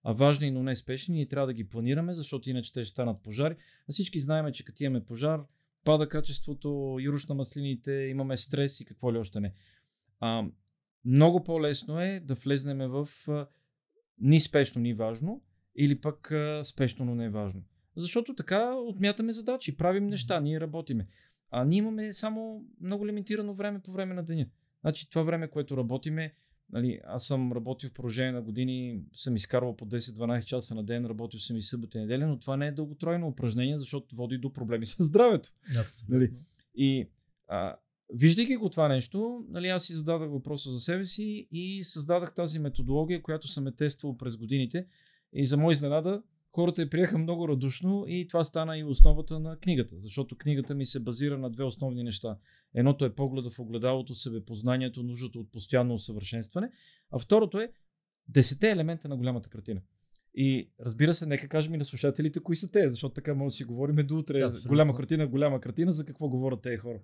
А 0.03 0.13
важни, 0.13 0.51
но 0.51 0.63
не 0.63 0.75
спешни, 0.75 1.15
ние 1.15 1.27
трябва 1.27 1.48
да 1.48 1.53
ги 1.53 1.69
планираме, 1.69 2.13
защото 2.13 2.50
иначе 2.50 2.74
те 2.74 2.83
ще 2.83 2.91
станат 2.91 3.24
пожари. 3.24 3.55
А 3.89 3.91
всички 3.91 4.19
знаем, 4.19 4.53
че 4.53 4.65
като 4.65 4.83
имаме 4.83 5.05
пожар, 5.05 5.41
пада 5.83 6.10
качеството, 6.10 6.98
юруш 7.01 7.27
на 7.27 7.36
маслините, 7.36 7.91
имаме 7.91 8.38
стрес 8.38 8.79
и 8.79 8.86
какво 8.86 9.13
ли 9.13 9.17
още 9.17 9.39
не. 9.39 9.53
А, 10.19 10.45
много 11.05 11.43
по-лесно 11.43 12.01
е 12.01 12.19
да 12.19 12.36
влезнем 12.36 12.77
в 12.77 13.07
а, 13.27 13.48
ни 14.19 14.39
спешно, 14.39 14.81
ни 14.81 14.93
важно 14.93 15.43
или 15.75 16.01
пък 16.01 16.31
а, 16.31 16.63
спешно, 16.63 17.05
но 17.05 17.15
не 17.15 17.29
важно. 17.29 17.63
Защото 17.95 18.36
така 18.36 18.75
отмятаме 18.75 19.33
задачи, 19.33 19.77
правим 19.77 20.07
неща, 20.07 20.39
ние 20.39 20.60
работиме. 20.60 21.07
А 21.51 21.65
ние 21.65 21.77
имаме 21.79 22.13
само 22.13 22.65
много 22.81 23.07
лимитирано 23.07 23.53
време 23.53 23.79
по 23.79 23.91
време 23.91 24.13
на 24.13 24.24
деня. 24.24 24.45
Значи 24.81 25.10
това 25.10 25.24
време, 25.24 25.48
което 25.48 25.77
работиме, 25.77 26.33
нали, 26.71 27.00
аз 27.05 27.25
съм 27.25 27.53
работил 27.53 27.89
в 27.89 27.93
продължение 27.93 28.31
на 28.31 28.41
години, 28.41 29.03
съм 29.13 29.36
изкарвал 29.36 29.75
по 29.75 29.86
10-12 29.86 30.43
часа 30.43 30.75
на 30.75 30.83
ден, 30.83 31.05
работил 31.05 31.39
съм 31.39 31.57
и 31.57 31.62
събота 31.62 31.98
и 31.98 32.01
неделя, 32.01 32.27
но 32.27 32.39
това 32.39 32.57
не 32.57 32.67
е 32.67 32.71
дълготройно 32.71 33.27
упражнение, 33.27 33.77
защото 33.77 34.15
води 34.15 34.38
до 34.38 34.53
проблеми 34.53 34.86
с 34.86 35.03
здравето. 35.03 35.50
Да, 35.74 35.86
Нали? 36.10 36.31
И 36.75 37.10
а, 37.48 37.75
виждайки 38.13 38.55
го 38.55 38.69
това 38.69 38.88
нещо, 38.88 39.45
нали, 39.50 39.67
аз 39.67 39.86
си 39.86 39.93
зададах 39.93 40.29
въпроса 40.29 40.71
за 40.71 40.79
себе 40.79 41.05
си 41.05 41.48
и 41.51 41.83
създадах 41.83 42.33
тази 42.33 42.60
методология, 42.60 43.21
която 43.21 43.48
съм 43.48 43.67
е 43.67 43.75
тествал 43.75 44.17
през 44.17 44.38
годините. 44.38 44.88
И 45.33 45.45
за 45.45 45.57
мой 45.57 45.74
изненада, 45.74 46.24
хората 46.51 46.81
я 46.81 46.89
приеха 46.89 47.17
много 47.17 47.48
радушно 47.48 48.05
и 48.08 48.27
това 48.27 48.43
стана 48.43 48.77
и 48.77 48.84
основата 48.84 49.39
на 49.39 49.58
книгата, 49.58 49.96
защото 50.03 50.38
книгата 50.38 50.75
ми 50.75 50.86
се 50.86 51.00
базира 51.00 51.38
на 51.38 51.50
две 51.50 51.63
основни 51.63 52.03
неща. 52.03 52.38
Едното 52.74 53.05
е 53.05 53.15
погледа 53.15 53.50
в 53.50 53.60
огледалото, 53.60 54.15
себепознанието, 54.15 55.03
нуждата 55.03 55.39
от 55.39 55.51
постоянно 55.51 55.93
усъвършенстване, 55.93 56.72
а 57.12 57.20
второто 57.20 57.60
е 57.60 57.72
десете 58.27 58.70
елемента 58.70 59.10
на 59.10 59.17
голямата 59.17 59.50
картина. 59.50 59.81
И 60.36 60.72
разбира 60.79 61.15
се, 61.15 61.25
нека 61.25 61.48
кажем 61.48 61.74
и 61.74 61.77
на 61.77 61.86
слушателите 61.86 62.39
кои 62.39 62.55
са 62.55 62.72
те, 62.72 62.89
защото 62.89 63.13
така 63.13 63.34
може 63.34 63.53
да 63.53 63.58
си 63.58 63.63
говорим 63.63 64.08
до 64.08 64.17
утре. 64.17 64.39
Да, 64.39 64.46
абсолютно. 64.46 64.70
голяма 64.70 64.96
картина, 64.96 65.27
голяма 65.27 65.62
картина, 65.62 65.93
за 65.93 66.05
какво 66.05 66.29
говорят 66.29 66.62
тези 66.62 66.77
хора. 66.77 67.00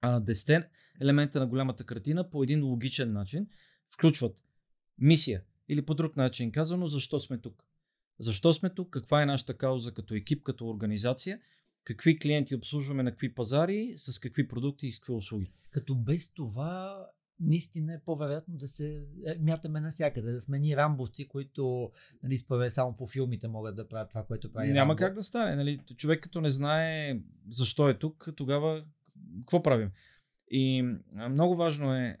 А, 0.00 0.20
десете 0.20 0.68
елемента 1.00 1.40
на 1.40 1.46
голямата 1.46 1.84
картина 1.84 2.30
по 2.30 2.42
един 2.42 2.64
логичен 2.64 3.12
начин 3.12 3.46
включват 3.88 4.36
мисия 4.98 5.42
или 5.68 5.82
по 5.82 5.94
друг 5.94 6.16
начин 6.16 6.52
казано, 6.52 6.88
защо 6.88 7.20
сме 7.20 7.38
тук. 7.38 7.67
Защо 8.18 8.54
сме 8.54 8.70
тук, 8.70 8.90
каква 8.90 9.22
е 9.22 9.26
нашата 9.26 9.54
кауза 9.54 9.94
като 9.94 10.14
екип, 10.14 10.42
като 10.42 10.68
организация, 10.68 11.40
какви 11.84 12.18
клиенти 12.18 12.54
обслужваме 12.54 13.02
на 13.02 13.10
какви 13.10 13.34
пазари, 13.34 13.94
с 13.96 14.18
какви 14.18 14.48
продукти 14.48 14.86
и 14.86 14.92
с 14.92 15.00
какви 15.00 15.12
услуги. 15.12 15.52
Като 15.70 15.94
без 15.94 16.32
това 16.32 17.06
наистина 17.40 17.94
е 17.94 18.00
по-вероятно 18.04 18.56
да 18.56 18.68
се 18.68 19.06
е, 19.26 19.38
мятаме 19.40 19.80
навсякъде, 19.80 20.32
да 20.32 20.40
сме 20.40 20.58
ние 20.58 20.76
рамбовци, 20.76 21.28
които 21.28 21.90
нали, 22.22 22.38
според 22.38 22.72
само 22.72 22.96
по 22.96 23.06
филмите 23.06 23.48
могат 23.48 23.76
да 23.76 23.88
правят 23.88 24.08
това, 24.08 24.24
което 24.24 24.52
прави 24.52 24.68
Няма 24.68 24.92
Рамбо. 24.92 24.96
как 24.96 25.14
да 25.14 25.24
стане. 25.24 25.56
Нали? 25.56 25.78
Човек 25.96 26.22
като 26.22 26.40
не 26.40 26.50
знае 26.50 27.18
защо 27.50 27.88
е 27.88 27.98
тук, 27.98 28.28
тогава 28.36 28.84
какво 29.38 29.62
правим? 29.62 29.90
И 30.50 30.82
много 31.30 31.56
важно 31.56 31.94
е 31.94 32.18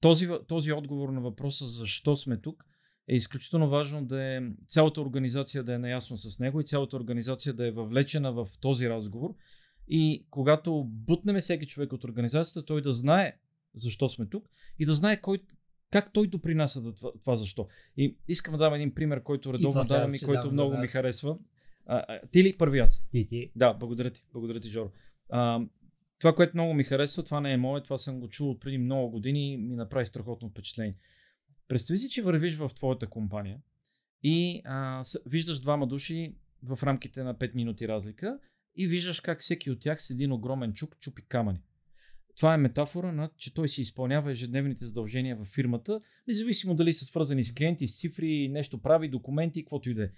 този, 0.00 0.28
този 0.48 0.72
отговор 0.72 1.08
на 1.08 1.20
въпроса 1.20 1.66
защо 1.66 2.16
сме 2.16 2.36
тук 2.36 2.64
е 3.08 3.16
изключително 3.16 3.68
важно 3.68 4.04
да 4.04 4.22
е 4.22 4.40
цялата 4.66 5.00
организация 5.00 5.64
да 5.64 5.74
е 5.74 5.78
наясно 5.78 6.16
с 6.16 6.38
него 6.38 6.60
и 6.60 6.64
цялата 6.64 6.96
организация 6.96 7.54
да 7.54 7.66
е 7.66 7.70
въвлечена 7.70 8.32
в 8.32 8.48
този 8.60 8.88
разговор. 8.88 9.34
И 9.88 10.26
когато 10.30 10.84
бутнеме 10.84 11.40
всеки 11.40 11.66
човек 11.66 11.92
от 11.92 12.04
организацията, 12.04 12.64
той 12.64 12.82
да 12.82 12.92
знае 12.92 13.38
защо 13.74 14.08
сме 14.08 14.26
тук 14.26 14.48
и 14.78 14.86
да 14.86 14.94
знае 14.94 15.20
кой, 15.20 15.38
как 15.90 16.12
той 16.12 16.26
допринася 16.26 16.80
да 16.80 16.94
това, 16.94 17.10
това 17.20 17.36
защо. 17.36 17.68
И 17.96 18.18
искам 18.28 18.52
да 18.52 18.58
дам 18.58 18.74
един 18.74 18.94
пример, 18.94 19.22
който 19.22 19.54
редовно 19.54 19.84
сега 19.84 19.98
давам 19.98 20.14
и 20.14 20.20
който 20.20 20.42
дам 20.42 20.52
много 20.52 20.76
ми 20.76 20.86
харесва. 20.86 21.38
А, 21.86 22.04
а, 22.08 22.20
ти 22.32 22.44
ли 22.44 22.56
първи 22.58 22.78
аз? 22.78 23.04
Ти, 23.10 23.28
ти. 23.28 23.52
Да, 23.56 23.74
благодаря 23.74 24.10
ти. 24.10 24.24
Благодаря 24.32 24.60
ти, 24.60 24.68
Жоро. 24.68 24.90
А, 25.30 25.60
това, 26.18 26.34
което 26.34 26.56
много 26.56 26.74
ми 26.74 26.84
харесва, 26.84 27.22
това 27.22 27.40
не 27.40 27.52
е 27.52 27.56
мое, 27.56 27.82
това 27.82 27.98
съм 27.98 28.20
го 28.20 28.28
чул 28.28 28.58
преди 28.58 28.78
много 28.78 29.10
години 29.10 29.52
и 29.52 29.56
ми 29.56 29.76
направи 29.76 30.06
страхотно 30.06 30.48
впечатление. 30.48 30.96
Представи 31.68 31.98
си, 31.98 32.08
че 32.10 32.22
вървиш 32.22 32.56
в 32.56 32.70
твоята 32.74 33.06
компания 33.06 33.58
и 34.22 34.62
а, 34.64 35.04
с- 35.04 35.20
виждаш 35.26 35.60
двама 35.60 35.86
души 35.86 36.34
в 36.62 36.78
рамките 36.82 37.22
на 37.22 37.34
5 37.34 37.54
минути 37.54 37.88
разлика 37.88 38.38
и 38.76 38.86
виждаш 38.86 39.20
как 39.20 39.40
всеки 39.40 39.70
от 39.70 39.80
тях 39.80 40.02
с 40.02 40.10
един 40.10 40.32
огромен 40.32 40.72
чук 40.72 40.98
чупи 40.98 41.22
камъни. 41.22 41.60
Това 42.36 42.54
е 42.54 42.58
метафора 42.58 43.12
на, 43.12 43.30
че 43.36 43.54
той 43.54 43.68
си 43.68 43.82
изпълнява 43.82 44.30
ежедневните 44.30 44.84
задължения 44.84 45.36
във 45.36 45.48
фирмата, 45.48 46.00
независимо 46.28 46.74
дали 46.74 46.92
са 46.92 47.04
свързани 47.04 47.44
с 47.44 47.54
клиенти, 47.54 47.88
с 47.88 48.00
цифри, 48.00 48.48
нещо 48.48 48.82
прави, 48.82 49.08
документи, 49.08 49.62
каквото 49.62 49.90
и 49.90 49.94
да 49.94 50.04
е. 50.04 50.10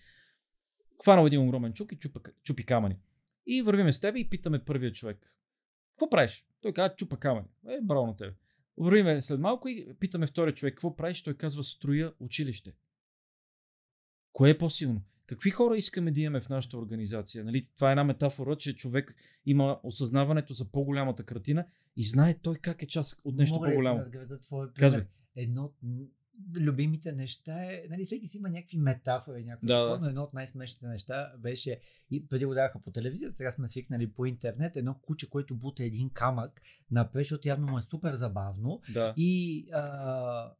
Хванал 1.02 1.26
един 1.26 1.40
огромен 1.40 1.73
чук 1.73 1.93
и 1.93 1.99
чупа, 1.99 2.21
чупи 2.43 2.64
камъни. 2.64 2.97
И 3.47 3.62
вървиме 3.62 3.93
с 3.93 4.00
теб 4.00 4.17
и 4.17 4.28
питаме 4.28 4.64
първия 4.64 4.93
човек. 4.93 5.37
Какво 5.90 6.11
правиш? 6.11 6.47
Той 6.61 6.73
казва, 6.73 6.97
чупа 6.97 7.17
камъни. 7.17 7.47
Е, 7.69 7.78
браво 7.83 8.07
на 8.07 8.17
тебе. 8.17 8.33
Вървиме 8.78 9.23
след 9.23 9.40
малко 9.40 9.68
и 9.68 9.94
питаме 10.00 10.26
втория 10.26 10.54
човек, 10.54 10.75
какво 10.75 10.97
правиш? 10.97 11.23
Той 11.23 11.35
казва, 11.35 11.64
строя 11.64 12.12
училище. 12.20 12.75
Кое 14.32 14.50
е 14.50 14.58
по-силно? 14.58 15.02
Какви 15.26 15.50
хора 15.50 15.76
искаме 15.76 16.11
да 16.11 16.20
имаме 16.20 16.40
в 16.40 16.49
нашата 16.49 16.78
организация? 16.78 17.44
Нали, 17.44 17.68
това 17.75 17.88
е 17.88 17.92
една 17.92 18.04
метафора, 18.04 18.56
че 18.56 18.76
човек 18.76 19.14
има 19.47 19.80
осъзнаването 19.82 20.54
за 20.54 20.70
по-голямата 20.70 21.25
картина 21.25 21.66
и 21.97 22.06
знае 22.06 22.38
той 22.42 22.56
как 22.56 22.82
е 22.82 22.87
част 22.87 23.20
от 23.25 23.37
нещо 23.37 23.54
Мога 23.54 23.68
по-голямо. 23.68 24.04
да? 24.26 24.73
Казвай. 24.80 25.02
Едно 25.37 25.73
любимите 26.57 27.12
неща 27.12 27.64
е, 27.64 27.83
нали, 27.90 28.04
всеки 28.04 28.26
си 28.26 28.37
има 28.37 28.49
някакви 28.49 28.78
метафори, 28.78 29.45
някакви 29.45 29.66
Да, 29.66 29.99
но 30.00 30.09
едно 30.09 30.23
от 30.23 30.35
най-смешните 30.35 30.87
неща 30.87 31.33
беше, 31.38 31.80
и 32.11 32.28
преди 32.28 32.45
го 32.45 32.54
даваха 32.54 32.80
по 32.83 32.90
телевизията, 32.90 33.37
сега 33.37 33.50
сме 33.50 33.68
свикнали 33.68 34.12
по 34.12 34.26
интернет, 34.26 34.76
едно 34.76 34.95
куче, 34.95 35.30
което 35.30 35.57
бута 35.57 35.85
един 35.85 36.11
камък 36.11 36.62
напред, 36.90 37.21
защото 37.21 37.49
явно 37.49 37.66
му 37.66 37.78
е 37.78 37.83
супер 37.83 38.14
забавно 38.14 38.80
Да. 38.95 39.14
и 39.16 39.66
а, 39.73 40.52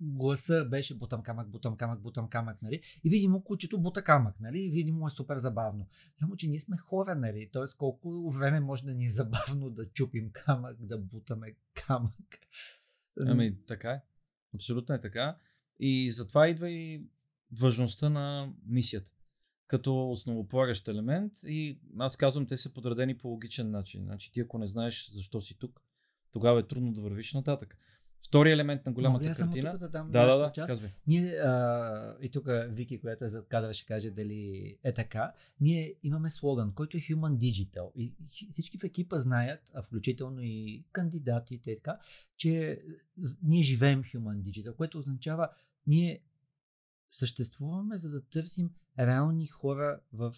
гласа 0.00 0.64
беше 0.64 0.94
бутам 0.98 1.22
камък, 1.22 1.48
бутам 1.48 1.76
камък, 1.76 2.00
бутам 2.00 2.28
камък, 2.28 2.62
нали? 2.62 2.80
И 3.04 3.10
видимо 3.10 3.44
кучето 3.44 3.80
бута 3.80 4.04
камък, 4.04 4.40
нали? 4.40 4.62
И 4.62 4.70
видимо 4.70 5.06
е 5.06 5.10
супер 5.10 5.38
забавно. 5.38 5.86
Само, 6.14 6.36
че 6.36 6.48
ние 6.48 6.60
сме 6.60 6.76
хора, 6.76 7.14
нали? 7.14 7.48
Тоест 7.52 7.76
колко 7.76 8.30
време 8.30 8.60
може 8.60 8.84
да 8.84 8.94
ни 8.94 9.06
е 9.06 9.10
забавно 9.10 9.70
да 9.70 9.88
чупим 9.88 10.30
камък, 10.32 10.76
да 10.80 10.98
бутаме 10.98 11.54
камък. 11.74 12.38
Ами, 13.20 13.64
така 13.66 13.90
е. 13.90 14.02
Абсолютно 14.56 14.94
е 14.94 15.00
така. 15.00 15.36
И 15.80 16.10
затова 16.10 16.48
идва 16.48 16.70
и 16.70 17.04
важността 17.52 18.08
на 18.08 18.52
мисията. 18.66 19.10
Като 19.66 20.04
основополагащ 20.04 20.88
елемент 20.88 21.32
и 21.44 21.80
аз 21.98 22.16
казвам, 22.16 22.46
те 22.46 22.56
са 22.56 22.74
подредени 22.74 23.18
по 23.18 23.28
логичен 23.28 23.70
начин. 23.70 24.04
Значи 24.04 24.32
ти 24.32 24.40
ако 24.40 24.58
не 24.58 24.66
знаеш 24.66 25.10
защо 25.10 25.40
си 25.40 25.56
тук, 25.58 25.82
тогава 26.32 26.60
е 26.60 26.66
трудно 26.66 26.92
да 26.92 27.00
вървиш 27.00 27.34
нататък. 27.34 27.78
Втори 28.26 28.50
елемент 28.52 28.86
на 28.86 28.92
голямата 28.92 29.24
Мога 29.24 29.34
само 29.34 29.52
картина. 29.52 29.72
тук 29.72 29.80
да 29.80 29.88
дам 29.88 30.10
да, 30.10 30.26
да, 30.26 30.36
да, 30.36 30.52
част? 30.52 30.66
казвай. 30.66 30.90
Ние, 31.06 31.30
а, 31.30 32.16
и 32.22 32.28
тук 32.28 32.44
Вики, 32.68 33.00
която 33.00 33.24
е 33.24 33.28
зад 33.28 33.48
кадъра, 33.48 33.74
ще 33.74 33.86
каже 33.86 34.10
дали 34.10 34.76
е 34.82 34.92
така. 34.92 35.32
Ние 35.60 35.94
имаме 36.02 36.30
слоган, 36.30 36.72
който 36.74 36.96
е 36.96 37.00
Human 37.00 37.36
Digital. 37.36 37.92
И 37.94 38.14
всички 38.50 38.78
в 38.78 38.84
екипа 38.84 39.18
знаят, 39.18 39.70
а 39.74 39.82
включително 39.82 40.40
и 40.42 40.84
кандидатите, 40.92 41.70
и 41.70 41.76
така, 41.76 41.98
че 42.36 42.82
ние 43.42 43.62
живеем 43.62 44.02
Human 44.02 44.42
Digital, 44.42 44.76
което 44.76 44.98
означава 44.98 45.48
ние 45.86 46.20
съществуваме, 47.10 47.98
за 47.98 48.10
да 48.10 48.22
търсим 48.22 48.70
реални 48.98 49.46
хора 49.46 50.00
в 50.12 50.34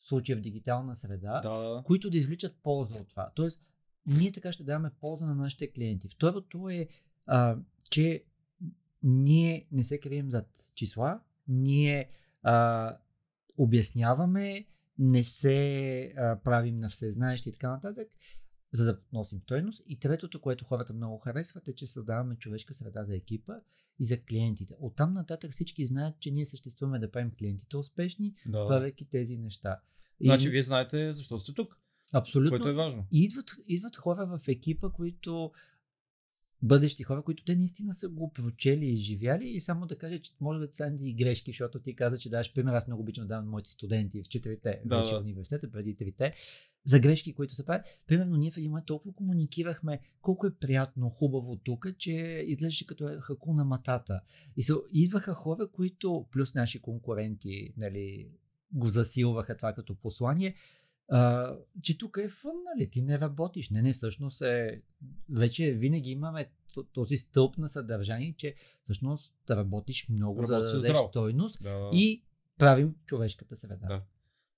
случая 0.00 0.38
в 0.38 0.40
дигитална 0.40 0.96
среда, 0.96 1.40
Да, 1.40 1.50
да, 1.58 1.68
да. 1.74 1.82
които 1.82 2.10
да 2.10 2.18
извличат 2.18 2.56
полза 2.62 2.94
от 2.94 3.08
това. 3.08 3.30
Тоест, 3.34 3.60
ние 4.06 4.32
така 4.32 4.52
ще 4.52 4.64
даваме 4.64 4.90
полза 5.00 5.26
на 5.26 5.34
нашите 5.34 5.72
клиенти. 5.72 6.08
Второто 6.08 6.68
е, 6.68 6.88
а, 7.30 7.56
че 7.90 8.24
ние 9.02 9.66
не 9.72 9.84
се 9.84 10.00
крием 10.00 10.30
зад 10.30 10.46
числа, 10.74 11.20
ние 11.48 12.10
а, 12.42 12.96
обясняваме, 13.58 14.66
не 14.98 15.24
се 15.24 16.14
а, 16.16 16.38
правим 16.44 16.80
на 16.80 16.88
всезнаещи 16.88 17.48
и 17.48 17.52
така 17.52 17.70
нататък, 17.70 18.08
за 18.72 18.84
да 18.84 19.00
носим 19.12 19.40
стойност. 19.40 19.82
И 19.86 19.98
третото, 19.98 20.40
което 20.40 20.64
хората 20.64 20.92
много 20.92 21.18
харесват 21.18 21.68
е, 21.68 21.74
че 21.74 21.86
създаваме 21.86 22.36
човешка 22.36 22.74
среда 22.74 23.04
за 23.04 23.16
екипа 23.16 23.54
и 24.00 24.04
за 24.04 24.20
клиентите. 24.20 24.74
Оттам 24.80 25.12
нататък 25.12 25.52
всички 25.52 25.86
знаят, 25.86 26.20
че 26.20 26.30
ние 26.30 26.46
съществуваме 26.46 26.98
да 26.98 27.10
правим 27.10 27.32
клиентите 27.38 27.76
успешни, 27.76 28.34
да, 28.46 28.66
правейки 28.68 29.08
тези 29.08 29.38
неща. 29.38 29.80
И- 30.20 30.26
Значи 30.26 30.48
вие 30.48 30.62
знаете 30.62 31.12
защо 31.12 31.38
сте 31.38 31.52
тук, 31.54 31.78
Абсолютно. 32.12 32.50
което 32.50 32.68
е 32.68 32.72
важно. 32.72 33.06
И 33.12 33.24
идват, 33.24 33.50
идват 33.66 33.96
хора 33.96 34.26
в 34.26 34.48
екипа, 34.48 34.90
които 34.90 35.52
бъдещи 36.62 37.02
хора, 37.02 37.22
които 37.22 37.44
те 37.44 37.56
наистина 37.56 37.94
са 37.94 38.08
го 38.08 38.32
прочели 38.32 38.86
и 38.86 38.92
изживяли 38.92 39.48
и 39.48 39.60
само 39.60 39.86
да 39.86 39.98
кажа, 39.98 40.22
че 40.22 40.32
може 40.40 40.66
да 40.66 40.72
станат 40.72 41.00
и 41.02 41.14
грешки, 41.14 41.50
защото 41.50 41.80
ти 41.80 41.96
каза, 41.96 42.18
че 42.18 42.30
даваш 42.30 42.54
пример, 42.54 42.72
аз 42.72 42.86
много 42.86 43.02
обичам 43.02 43.24
да 43.24 43.28
давам 43.28 43.44
на 43.44 43.50
моите 43.50 43.70
студенти 43.70 44.22
в 44.22 44.28
четирите 44.28 44.82
Да, 44.84 45.00
вече 45.00 45.14
да. 45.14 45.20
университета, 45.20 45.70
преди 45.70 45.96
трите, 45.96 46.34
за 46.84 47.00
грешки, 47.00 47.34
които 47.34 47.54
се 47.54 47.66
правят. 47.66 47.86
Примерно 48.06 48.36
ние 48.36 48.50
в 48.50 48.56
един 48.56 48.70
момент 48.70 48.86
толкова 48.86 49.14
комуникирахме 49.14 50.00
колко 50.22 50.46
е 50.46 50.54
приятно, 50.54 51.10
хубаво 51.10 51.56
тук, 51.56 51.86
че 51.98 52.44
изглеждаше 52.46 52.86
като 52.86 53.20
хакуна 53.20 53.64
матата. 53.64 54.20
И 54.56 54.62
се, 54.62 54.72
идваха 54.92 55.34
хора, 55.34 55.68
които, 55.72 56.26
плюс 56.32 56.54
наши 56.54 56.80
конкуренти, 56.80 57.74
нали, 57.76 58.28
го 58.72 58.86
засилваха 58.86 59.56
това 59.56 59.72
като 59.72 59.94
послание, 59.94 60.54
а, 61.10 61.54
че 61.82 61.98
тук 61.98 62.18
е 62.22 62.28
фън, 62.28 62.52
нали? 62.74 62.90
Ти 62.90 63.02
не 63.02 63.20
работиш. 63.20 63.70
Не, 63.70 63.82
не, 63.82 63.92
всъщност 63.92 64.42
е... 64.42 64.82
Вече 65.28 65.72
винаги 65.72 66.10
имаме 66.10 66.46
този 66.92 67.16
стълб 67.16 67.58
на 67.58 67.68
съдържание, 67.68 68.34
че 68.38 68.54
всъщност 68.84 69.34
да 69.46 69.56
работиш 69.56 70.08
много 70.08 70.42
Работи 70.42 70.48
за 70.48 70.56
да 70.56 70.72
дадеш 70.72 70.90
здраво. 70.90 71.08
стойност 71.08 71.62
Да. 71.62 71.90
и 71.92 72.24
правим 72.58 72.94
човешката 73.06 73.56
среда. 73.56 73.86
Да. 73.86 74.02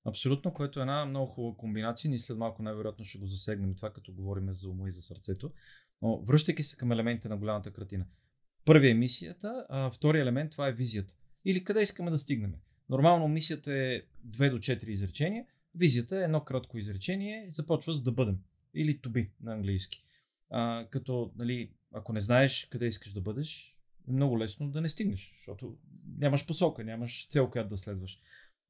Абсолютно, 0.05 0.55
което 0.55 0.81
е 0.81 0.83
една 0.83 1.05
много 1.07 1.27
хубава 1.27 1.57
комбинация. 1.57 2.09
Ние 2.09 2.19
след 2.19 2.39
малко 2.39 2.63
най-вероятно 2.63 3.05
ще 3.05 3.19
го 3.19 3.27
засегнем 3.27 3.75
това, 3.75 3.91
като 3.93 4.13
говорим 4.13 4.53
за 4.53 4.71
ума 4.71 4.89
и 4.89 4.93
за 4.93 5.03
сърцето. 5.03 5.53
Но 6.03 6.23
връщайки 6.23 6.65
се 6.65 6.77
към 6.77 6.93
елементите 6.93 7.29
на 7.29 7.37
голямата 7.37 7.73
картина. 7.73 8.07
Първия 8.65 8.91
е 8.91 8.95
мисията, 8.95 9.67
а 9.69 9.91
втория 9.91 10.23
елемент 10.23 10.51
това 10.51 10.69
е 10.69 10.73
визията. 10.73 11.15
Или 11.45 11.65
къде 11.65 11.83
искаме 11.83 12.11
да 12.11 12.19
стигнем. 12.19 12.55
Нормално 12.89 13.29
мисията 13.29 13.73
е 13.73 14.03
2 14.29 14.51
до 14.51 14.59
4 14.59 14.85
изречения, 14.85 15.45
визията 15.77 16.21
е 16.21 16.25
едно 16.25 16.45
кратко 16.45 16.79
изречение, 16.79 17.47
започва 17.51 17.93
с 17.93 18.03
да 18.03 18.13
бъдем. 18.13 18.39
Или 18.75 18.99
to 18.99 19.09
be 19.09 19.31
на 19.41 19.53
английски. 19.53 20.05
А, 20.51 20.87
като, 20.91 21.33
нали, 21.37 21.73
ако 21.93 22.13
не 22.13 22.21
знаеш 22.21 22.67
къде 22.71 22.87
искаш 22.87 23.13
да 23.13 23.21
бъдеш, 23.21 23.79
е 24.09 24.13
много 24.13 24.39
лесно 24.39 24.71
да 24.71 24.81
не 24.81 24.89
стигнеш, 24.89 25.35
защото 25.37 25.77
нямаш 26.19 26.47
посока, 26.47 26.85
нямаш 26.85 27.29
цел, 27.29 27.51
която 27.51 27.69
да 27.69 27.77
следваш. 27.77 28.21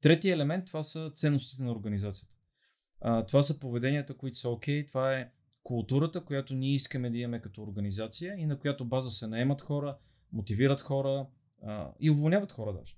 Третия 0.01 0.33
елемент, 0.33 0.65
това 0.65 0.83
са 0.83 1.11
ценностите 1.15 1.63
на 1.63 1.71
организацията. 1.71 2.33
А, 3.01 3.25
това 3.25 3.43
са 3.43 3.59
поведенията, 3.59 4.17
които 4.17 4.37
са 4.37 4.49
окей, 4.49 4.87
това 4.87 5.17
е 5.17 5.31
културата, 5.63 6.23
която 6.23 6.55
ние 6.55 6.73
искаме 6.73 7.09
да 7.09 7.17
имаме 7.17 7.41
като 7.41 7.63
организация 7.63 8.35
и 8.37 8.45
на 8.45 8.59
която 8.59 8.85
база 8.85 9.11
се 9.11 9.27
наемат 9.27 9.61
хора, 9.61 9.97
мотивират 10.31 10.81
хора 10.81 11.27
а, 11.63 11.91
и 11.99 12.09
уволняват 12.09 12.51
хора 12.51 12.73
даже. 12.73 12.95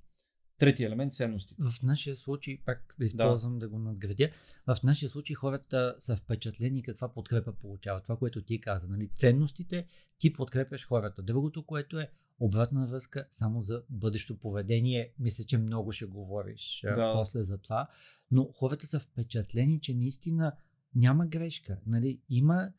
Третия 0.58 0.88
елемент 0.88 1.14
ценностите. 1.14 1.64
В 1.64 1.84
нашия 1.84 2.16
случай, 2.16 2.58
пак 2.66 2.96
да 3.00 3.06
използвам 3.06 3.54
да. 3.54 3.60
да 3.60 3.70
го 3.70 3.80
надградя, 3.80 4.30
в 4.68 4.78
нашия 4.84 5.10
случай 5.10 5.34
хората 5.34 5.96
са 6.00 6.16
впечатлени 6.16 6.84
каква 6.84 7.14
подкрепа 7.14 7.54
получават. 7.54 8.04
Това, 8.04 8.18
което 8.18 8.42
ти 8.42 8.62
каза, 8.62 8.88
нали? 8.88 9.10
ценностите, 9.16 9.88
ти 10.18 10.34
подкрепяш 10.34 10.88
хората. 10.88 11.22
Другото, 11.22 11.66
което 11.66 12.00
е 12.00 12.12
обратна 12.40 12.88
връзка 12.88 13.28
само 13.32 13.62
за 13.62 13.84
бъдещо 13.90 14.38
поведение. 14.38 15.14
Мисля, 15.20 15.44
че 15.44 15.58
много 15.58 15.92
ще 15.92 16.06
говориш 16.06 16.82
Да. 16.84 17.14
после 17.16 17.44
за 17.44 17.58
това. 17.58 17.88
Но 18.32 18.50
хората 18.54 18.88
са 18.88 19.00
впечатлени, 19.00 19.82
че 19.82 19.94
наистина 19.94 20.54
няма 20.96 21.26
грешка. 21.26 21.78
Нали? 21.86 22.22
Има 22.30 22.72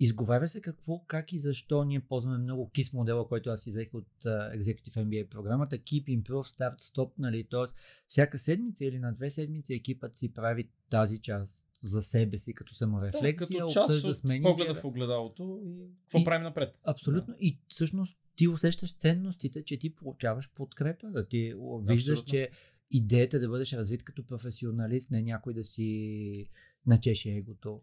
Изговаря 0.00 0.48
се 0.48 0.60
какво, 0.60 0.98
как 0.98 1.32
и 1.32 1.38
защо 1.38 1.84
ние 1.84 2.00
ползваме 2.00 2.38
много 2.38 2.70
KISS 2.74 2.94
модела, 2.94 3.28
който 3.28 3.50
аз 3.50 3.66
изех 3.66 3.94
от 3.94 4.06
uh, 4.24 4.58
Executive 4.58 5.04
MBA 5.04 5.28
програмата, 5.28 5.78
Keep, 5.78 6.22
Improve, 6.22 6.58
Start, 6.58 6.78
Stop, 6.80 7.10
нали, 7.18 7.44
т.е. 7.50 7.74
всяка 8.08 8.38
седмица 8.38 8.84
или 8.84 8.98
на 8.98 9.12
две 9.14 9.30
седмици 9.30 9.74
екипът 9.74 10.16
си 10.16 10.32
прави 10.32 10.68
тази 10.90 11.18
част 11.18 11.64
за 11.82 12.02
себе 12.02 12.38
си, 12.38 12.54
като 12.54 12.74
саморефлексия, 12.74 13.58
да, 13.58 13.58
като 13.58 13.72
част 13.72 13.90
обсъжда 13.90 14.08
от 14.08 14.16
с 14.16 14.24
менеджера. 14.24 14.52
погледа 14.56 14.74
в 14.74 14.84
огледалото 14.84 15.60
и 15.64 15.86
какво 16.02 16.18
И- 16.18 16.24
правим 16.24 16.42
напред. 16.42 16.74
Абсолютно. 16.84 17.34
И 17.40 17.58
всъщност 17.68 18.18
ти 18.36 18.48
усещаш 18.48 18.94
ценностите, 18.94 19.64
че 19.64 19.76
ти 19.78 19.94
получаваш 19.94 20.50
подкрепа, 20.54 21.06
да 21.10 21.28
ти 21.28 21.54
виждаш, 21.80 22.18
Абсолютно. 22.18 22.30
че 22.30 22.50
идеята 22.90 23.36
е 23.36 23.40
да 23.40 23.48
бъдеш 23.48 23.72
развит 23.72 24.02
като 24.02 24.26
професионалист, 24.26 25.10
не 25.10 25.22
някой 25.22 25.54
да 25.54 25.64
си 25.64 26.48
начеше 26.86 27.30
егото. 27.30 27.80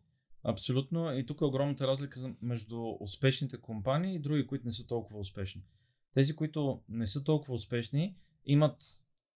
Абсолютно. 0.48 1.18
И 1.18 1.26
тук 1.26 1.42
е 1.42 1.46
огромната 1.46 1.88
разлика 1.88 2.34
между 2.42 2.98
успешните 3.00 3.58
компании 3.58 4.16
и 4.16 4.20
други, 4.20 4.48
които 4.48 4.66
не 4.66 4.72
са 4.72 4.88
толкова 4.88 5.20
успешни. 5.20 5.64
Тези, 6.14 6.36
които 6.36 6.82
не 6.90 7.08
са 7.08 7.24
толкова 7.24 7.54
успешни, 7.54 8.16
имат 8.46 8.84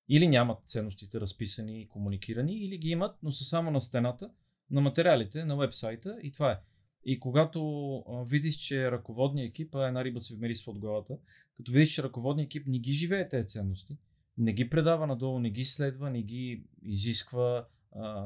или 0.10 0.28
нямат 0.28 0.66
ценностите 0.66 1.20
разписани 1.20 1.82
и 1.82 1.88
комуникирани, 1.88 2.54
или 2.54 2.78
ги 2.78 2.90
имат, 2.90 3.18
но 3.24 3.32
са 3.32 3.44
само 3.44 3.72
на 3.72 3.82
стената, 3.82 4.32
на 4.72 4.82
материалите, 4.82 5.46
на 5.46 5.58
вебсайта 5.58 6.20
и 6.24 6.32
това 6.32 6.52
е. 6.52 6.60
И 7.04 7.20
когато 7.20 8.04
видиш, 8.28 8.56
че 8.56 8.92
ръководният 8.92 9.50
екип, 9.50 9.76
а 9.76 9.88
една 9.88 10.04
риба 10.04 10.20
се 10.20 10.36
вмерисва 10.36 10.72
от 10.72 10.80
главата, 10.80 11.18
като 11.58 11.72
видиш, 11.72 11.94
че 11.94 12.04
ръководният 12.04 12.46
екип 12.48 12.68
не 12.68 12.80
ги 12.80 12.92
живее 12.92 13.30
тези 13.30 13.48
ценности, 13.48 13.98
не 14.38 14.54
ги 14.54 14.70
предава 14.70 15.08
надолу, 15.08 15.40
не 15.40 15.50
ги 15.50 15.66
следва, 15.66 16.10
не 16.10 16.22
ги 16.22 16.64
изисква, 16.82 17.68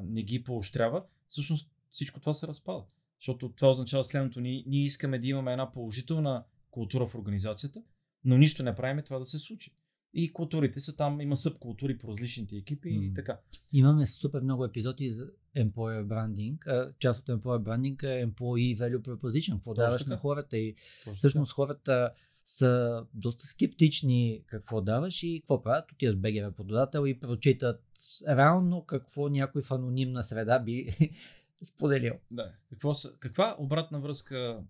не 0.04 0.24
ги 0.24 0.44
поощрява, 0.44 1.04
всъщност 1.28 1.73
всичко 1.94 2.20
това 2.20 2.34
се 2.34 2.48
разпада. 2.48 2.84
Защото 3.20 3.50
това 3.50 3.72
означава 3.72 4.04
следното. 4.04 4.42
Ние, 4.42 4.64
ние 4.68 4.84
искаме 4.84 5.20
да 5.20 5.28
имаме 5.28 5.52
една 5.52 5.72
положителна 5.72 6.44
култура 6.72 7.08
в 7.08 7.16
организацията, 7.16 7.82
но 8.26 8.38
нищо 8.38 8.64
не 8.64 8.76
правиме 8.76 9.04
това 9.04 9.20
да 9.20 9.26
се 9.26 9.40
случи. 9.40 9.76
И 10.14 10.34
културите 10.34 10.80
са 10.80 10.96
там, 10.96 11.22
има 11.22 11.38
събкултури 11.38 11.98
по 11.98 12.08
различните 12.08 12.56
екипи 12.56 12.90
и 12.90 13.08
М. 13.08 13.14
така. 13.16 13.40
Имаме 13.72 14.06
супер 14.06 14.42
много 14.42 14.66
епизоди 14.66 15.14
за 15.14 15.32
Employer 15.58 16.06
Branding. 16.06 16.68
А, 16.68 16.94
Част 17.00 17.20
от 17.20 17.26
Employer 17.26 17.64
Branding 17.64 18.04
е 18.04 18.28
Employee 18.28 18.78
Value 18.78 19.02
Proposition. 19.02 19.54
Какво 19.54 19.74
даваш 19.74 20.02
така. 20.02 20.10
на 20.10 20.18
хората 20.18 20.58
и 20.58 20.76
Точно 21.04 21.16
всъщност 21.16 21.52
хората 21.52 22.12
са 22.46 23.04
доста 23.14 23.46
скептични 23.46 24.44
какво 24.48 24.82
даваш 24.82 25.24
и 25.24 25.40
какво 25.42 25.64
правят. 25.64 25.92
Отиват 25.92 26.16
в 26.16 26.22
БГ 26.22 26.36
работодател 26.36 27.08
и 27.08 27.20
прочитат 27.20 27.84
реално 28.28 28.86
какво 28.86 29.30
някой 29.30 29.62
в 29.62 29.72
анонимна 29.72 30.24
среда 30.24 30.60
би 30.60 30.88
споделил. 31.64 32.14
Да. 32.32 32.54
Какво 32.70 32.96
са, 32.96 33.18
каква 33.20 33.56
обратна 33.60 34.00
връзка 34.00 34.64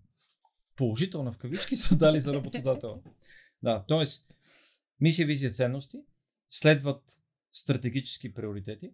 положителна 0.76 1.32
в 1.32 1.38
кавички 1.38 1.76
са 1.76 1.96
дали 1.96 2.20
за 2.20 2.34
работодателя? 2.34 3.00
Да, 3.62 3.84
т.е. 3.88 4.04
мисия, 5.00 5.26
визия, 5.26 5.52
ценности, 5.52 5.98
следват 6.48 7.02
стратегически 7.52 8.34
приоритети, 8.34 8.92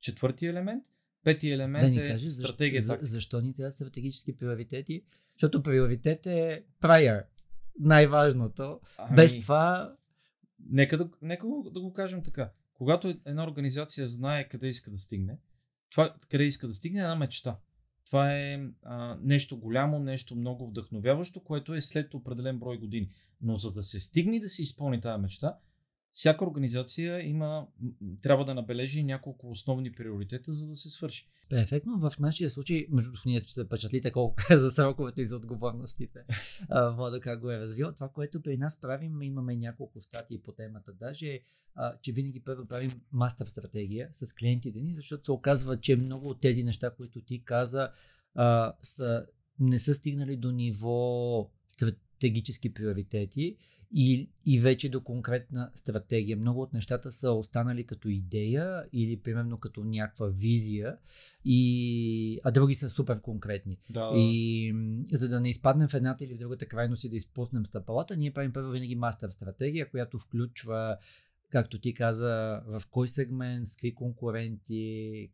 четвърти 0.00 0.46
елемент, 0.46 0.84
пети 1.24 1.50
елемент 1.50 1.84
Да 1.84 2.00
ни 2.00 2.06
е 2.06 2.10
кажеш 2.10 2.32
защо, 2.32 2.48
стратегия. 2.48 2.82
за, 2.82 2.88
тактика. 2.88 3.06
защо 3.06 3.40
ни 3.40 3.54
трябва 3.54 3.72
стратегически 3.72 4.36
приоритети? 4.36 5.04
Защото 5.32 5.62
приоритет 5.62 6.26
е 6.26 6.64
prior. 6.80 7.24
Най-важното. 7.78 8.80
Ами, 8.98 9.16
Без 9.16 9.40
това 9.40 9.96
Нека 10.70 10.98
да, 10.98 11.08
нека 11.22 11.46
да 11.46 11.80
го 11.80 11.92
кажем 11.92 12.22
така. 12.22 12.52
Когато 12.74 13.20
една 13.24 13.44
организация 13.44 14.08
знае 14.08 14.48
къде 14.48 14.68
иска 14.68 14.90
да 14.90 14.98
стигне, 14.98 15.38
това 15.92 16.14
къде 16.28 16.44
иска 16.44 16.68
да 16.68 16.74
стигне 16.74 17.00
една 17.00 17.16
мечта. 17.16 17.58
Това 18.06 18.34
е 18.34 18.60
а, 18.82 19.18
нещо 19.22 19.58
голямо, 19.58 19.98
нещо 19.98 20.36
много 20.36 20.66
вдъхновяващо, 20.66 21.40
което 21.40 21.74
е 21.74 21.80
след 21.80 22.14
определен 22.14 22.58
брой 22.58 22.78
години. 22.78 23.10
Но 23.40 23.56
за 23.56 23.72
да 23.72 23.82
се 23.82 24.00
стигне 24.00 24.40
да 24.40 24.48
се 24.48 24.62
изпълни 24.62 25.00
тази 25.00 25.22
мечта, 25.22 25.58
всяка 26.12 26.44
организация 26.44 27.28
има, 27.28 27.66
трябва 28.22 28.44
да 28.44 28.54
набележи 28.54 29.02
няколко 29.02 29.50
основни 29.50 29.92
приоритета, 29.92 30.54
за 30.54 30.66
да 30.66 30.76
се 30.76 30.90
свърши. 30.90 31.28
Перфектно. 31.48 31.98
В 31.98 32.18
нашия 32.18 32.50
случай, 32.50 32.86
между 32.90 33.10
ние 33.26 33.40
ще 33.40 33.52
се 33.52 33.64
впечатлите 33.64 34.10
колко 34.10 34.42
е 34.50 34.56
за 34.56 34.70
сроковете 34.70 35.22
и 35.22 35.24
за 35.24 35.36
отговорностите. 35.36 36.24
А, 36.68 36.90
Владо 36.90 37.20
как 37.20 37.40
го 37.40 37.50
е 37.50 37.58
развил. 37.58 37.92
Това, 37.92 38.08
което 38.08 38.42
при 38.42 38.56
нас 38.56 38.80
правим, 38.80 39.22
имаме 39.22 39.56
няколко 39.56 40.00
статии 40.00 40.42
по 40.42 40.52
темата. 40.52 40.92
Даже, 40.92 41.40
а, 41.74 41.96
че 42.02 42.12
винаги 42.12 42.40
първо 42.40 42.66
правим 42.66 43.00
мастер 43.12 43.46
стратегия 43.46 44.08
с 44.12 44.32
клиентите 44.32 44.80
ни, 44.80 44.94
защото 44.94 45.24
се 45.24 45.32
оказва, 45.32 45.80
че 45.80 45.96
много 45.96 46.28
от 46.28 46.40
тези 46.40 46.64
неща, 46.64 46.90
които 46.90 47.20
ти 47.20 47.44
каза, 47.44 47.90
а, 48.34 48.74
са, 48.82 49.26
не 49.58 49.78
са 49.78 49.94
стигнали 49.94 50.36
до 50.36 50.52
ниво 50.52 51.50
стратегически 51.68 52.74
приоритети 52.74 53.56
и, 53.94 54.30
и 54.46 54.60
вече 54.60 54.90
до 54.90 55.04
конкретна 55.04 55.70
стратегия. 55.74 56.36
Много 56.36 56.62
от 56.62 56.72
нещата 56.72 57.12
са 57.12 57.32
останали 57.32 57.86
като 57.86 58.08
идея 58.08 58.84
или 58.92 59.20
примерно 59.20 59.58
като 59.58 59.84
някаква 59.84 60.28
визия, 60.28 60.96
и, 61.44 62.40
а 62.44 62.50
други 62.50 62.74
са 62.74 62.90
супер 62.90 63.20
конкретни. 63.20 63.78
Да, 63.90 64.10
И 64.14 64.74
за 65.12 65.28
да 65.28 65.40
не 65.40 65.48
изпаднем 65.48 65.88
в 65.88 65.94
едната 65.94 66.24
или 66.24 66.34
в 66.34 66.38
другата 66.38 66.66
крайност 66.66 67.04
и 67.04 67.08
да 67.08 67.16
изпуснем 67.16 67.66
стъпалата, 67.66 68.16
ние 68.16 68.32
правим 68.32 68.52
първо 68.52 68.70
винаги 68.70 68.94
мастер 68.94 69.30
стратегия, 69.30 69.90
която 69.90 70.18
включва, 70.18 70.96
както 71.50 71.80
ти 71.80 71.94
каза, 71.94 72.62
в 72.66 72.82
кой 72.90 73.08
сегмент, 73.08 73.66
с 73.66 73.76
какви 73.76 73.94
конкуренти, 73.94 75.30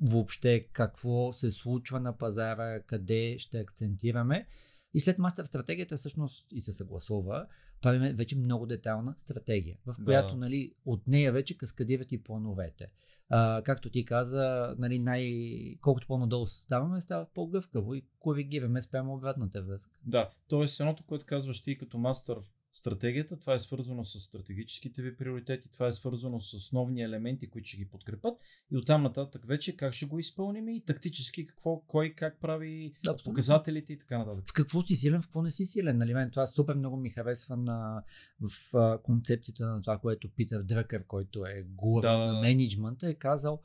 въобще 0.00 0.66
какво 0.72 1.32
се 1.32 1.52
случва 1.52 2.00
на 2.00 2.18
пазара, 2.18 2.82
къде 2.82 3.38
ще 3.38 3.58
акцентираме. 3.58 4.46
И 4.94 5.00
след 5.00 5.18
мастер 5.18 5.44
стратегията 5.44 5.96
всъщност 5.96 6.46
и 6.50 6.60
се 6.60 6.72
съгласува, 6.72 7.46
правим 7.82 8.16
вече 8.16 8.36
много 8.36 8.66
детайлна 8.66 9.14
стратегия, 9.16 9.76
в 9.86 9.94
Да. 9.98 10.04
която 10.04 10.36
нали, 10.36 10.74
от 10.84 11.06
нея 11.06 11.32
вече 11.32 11.58
каскадират 11.58 12.12
и 12.12 12.22
плановете. 12.22 12.90
А, 13.28 13.62
както 13.62 13.90
ти 13.90 14.04
каза, 14.04 14.74
нали, 14.78 14.98
най... 14.98 15.32
колкото 15.80 16.06
по-надолу 16.06 16.46
ставаме, 16.46 17.00
става 17.00 17.26
по-гъвкаво 17.34 17.94
и 17.94 18.06
коригираме 18.18 18.82
спрямо 18.82 19.14
обратната 19.14 19.62
връзка. 19.62 19.98
Да, 20.04 20.30
т.е. 20.50 20.66
едното, 20.80 21.04
което 21.06 21.26
казваш 21.26 21.62
ти 21.62 21.78
като 21.78 21.98
мастър 21.98 22.38
стратегията, 22.76 23.40
това 23.40 23.54
е 23.54 23.60
свързано 23.60 24.04
с 24.04 24.20
стратегическите 24.20 25.02
ви 25.02 25.16
приоритети, 25.16 25.68
това 25.72 25.86
е 25.86 25.92
свързано 25.92 26.40
с 26.40 26.54
основни 26.54 27.02
елементи, 27.02 27.50
които 27.50 27.68
ще 27.68 27.76
ги 27.76 27.88
подкрепят 27.88 28.34
и 28.72 28.76
оттам 28.76 29.02
нататък 29.02 29.46
вече 29.46 29.76
как 29.76 29.92
ще 29.92 30.06
го 30.06 30.18
изпълним 30.18 30.68
и 30.68 30.80
тактически 30.80 31.46
какво, 31.46 31.80
кой 31.80 32.14
как 32.16 32.40
прави 32.40 32.94
Абсолютно. 32.98 33.24
показателите 33.24 33.92
и 33.92 33.98
така 33.98 34.18
нататък. 34.18 34.44
В 34.48 34.52
какво 34.52 34.82
си 34.82 34.96
силен, 34.96 35.22
в 35.22 35.24
какво 35.24 35.42
не 35.42 35.50
си 35.50 35.66
силен. 35.66 35.98
Нали? 35.98 36.14
Мен 36.14 36.30
това 36.30 36.46
супер 36.46 36.74
много 36.74 36.96
ми 36.96 37.10
харесва 37.10 37.56
на, 37.56 38.02
в 38.40 38.76
а, 38.76 38.98
концепцията 38.98 39.66
на 39.66 39.82
това, 39.82 39.98
което 39.98 40.28
Питър 40.28 40.62
Дръкър, 40.62 41.04
който 41.04 41.46
е 41.46 41.62
гуру 41.68 42.00
Да, 42.00 42.18
на 42.18 42.40
менеджмента, 42.40 43.08
е 43.08 43.14
казал, 43.14 43.62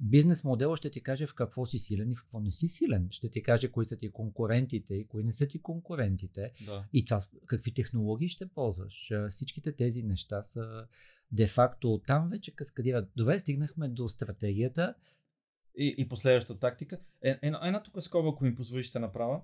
бизнес 0.00 0.44
модела 0.44 0.76
ще 0.76 0.90
ти 0.90 1.02
каже 1.02 1.26
в 1.26 1.34
какво 1.34 1.66
си 1.66 1.78
силен 1.78 2.10
и 2.10 2.16
в 2.16 2.22
какво 2.22 2.40
не 2.40 2.50
си 2.50 2.68
силен. 2.68 3.08
Ще 3.10 3.30
ти 3.30 3.42
каже 3.42 3.68
кои 3.68 3.86
са 3.86 3.96
ти 3.96 4.10
конкурентите 4.10 4.94
и 4.94 5.06
кои 5.06 5.24
не 5.24 5.32
са 5.32 5.46
ти 5.46 5.62
конкурентите. 5.62 6.52
Да. 6.66 6.84
И 6.92 7.04
това, 7.04 7.20
какви 7.46 7.74
технологии 7.74 8.28
ще 8.28 8.48
ползваш. 8.48 9.12
Всичките 9.28 9.72
тези 9.72 10.02
неща 10.02 10.42
са 10.42 10.86
де-факто 11.32 12.00
там 12.06 12.28
вече 12.30 12.54
каскадират. 12.54 13.10
Добре, 13.16 13.38
стигнахме 13.38 13.88
до 13.88 14.08
стратегията. 14.08 14.94
И, 15.76 15.94
и 15.98 16.08
последващата 16.08 16.60
тактика. 16.60 16.98
Е, 17.22 17.30
е, 17.30 17.38
една 17.42 17.82
тук 17.82 18.02
скоба, 18.02 18.28
ако 18.28 18.44
ми 18.44 18.54
позволиш, 18.54 18.86
ще 18.86 18.98
направя. 18.98 19.40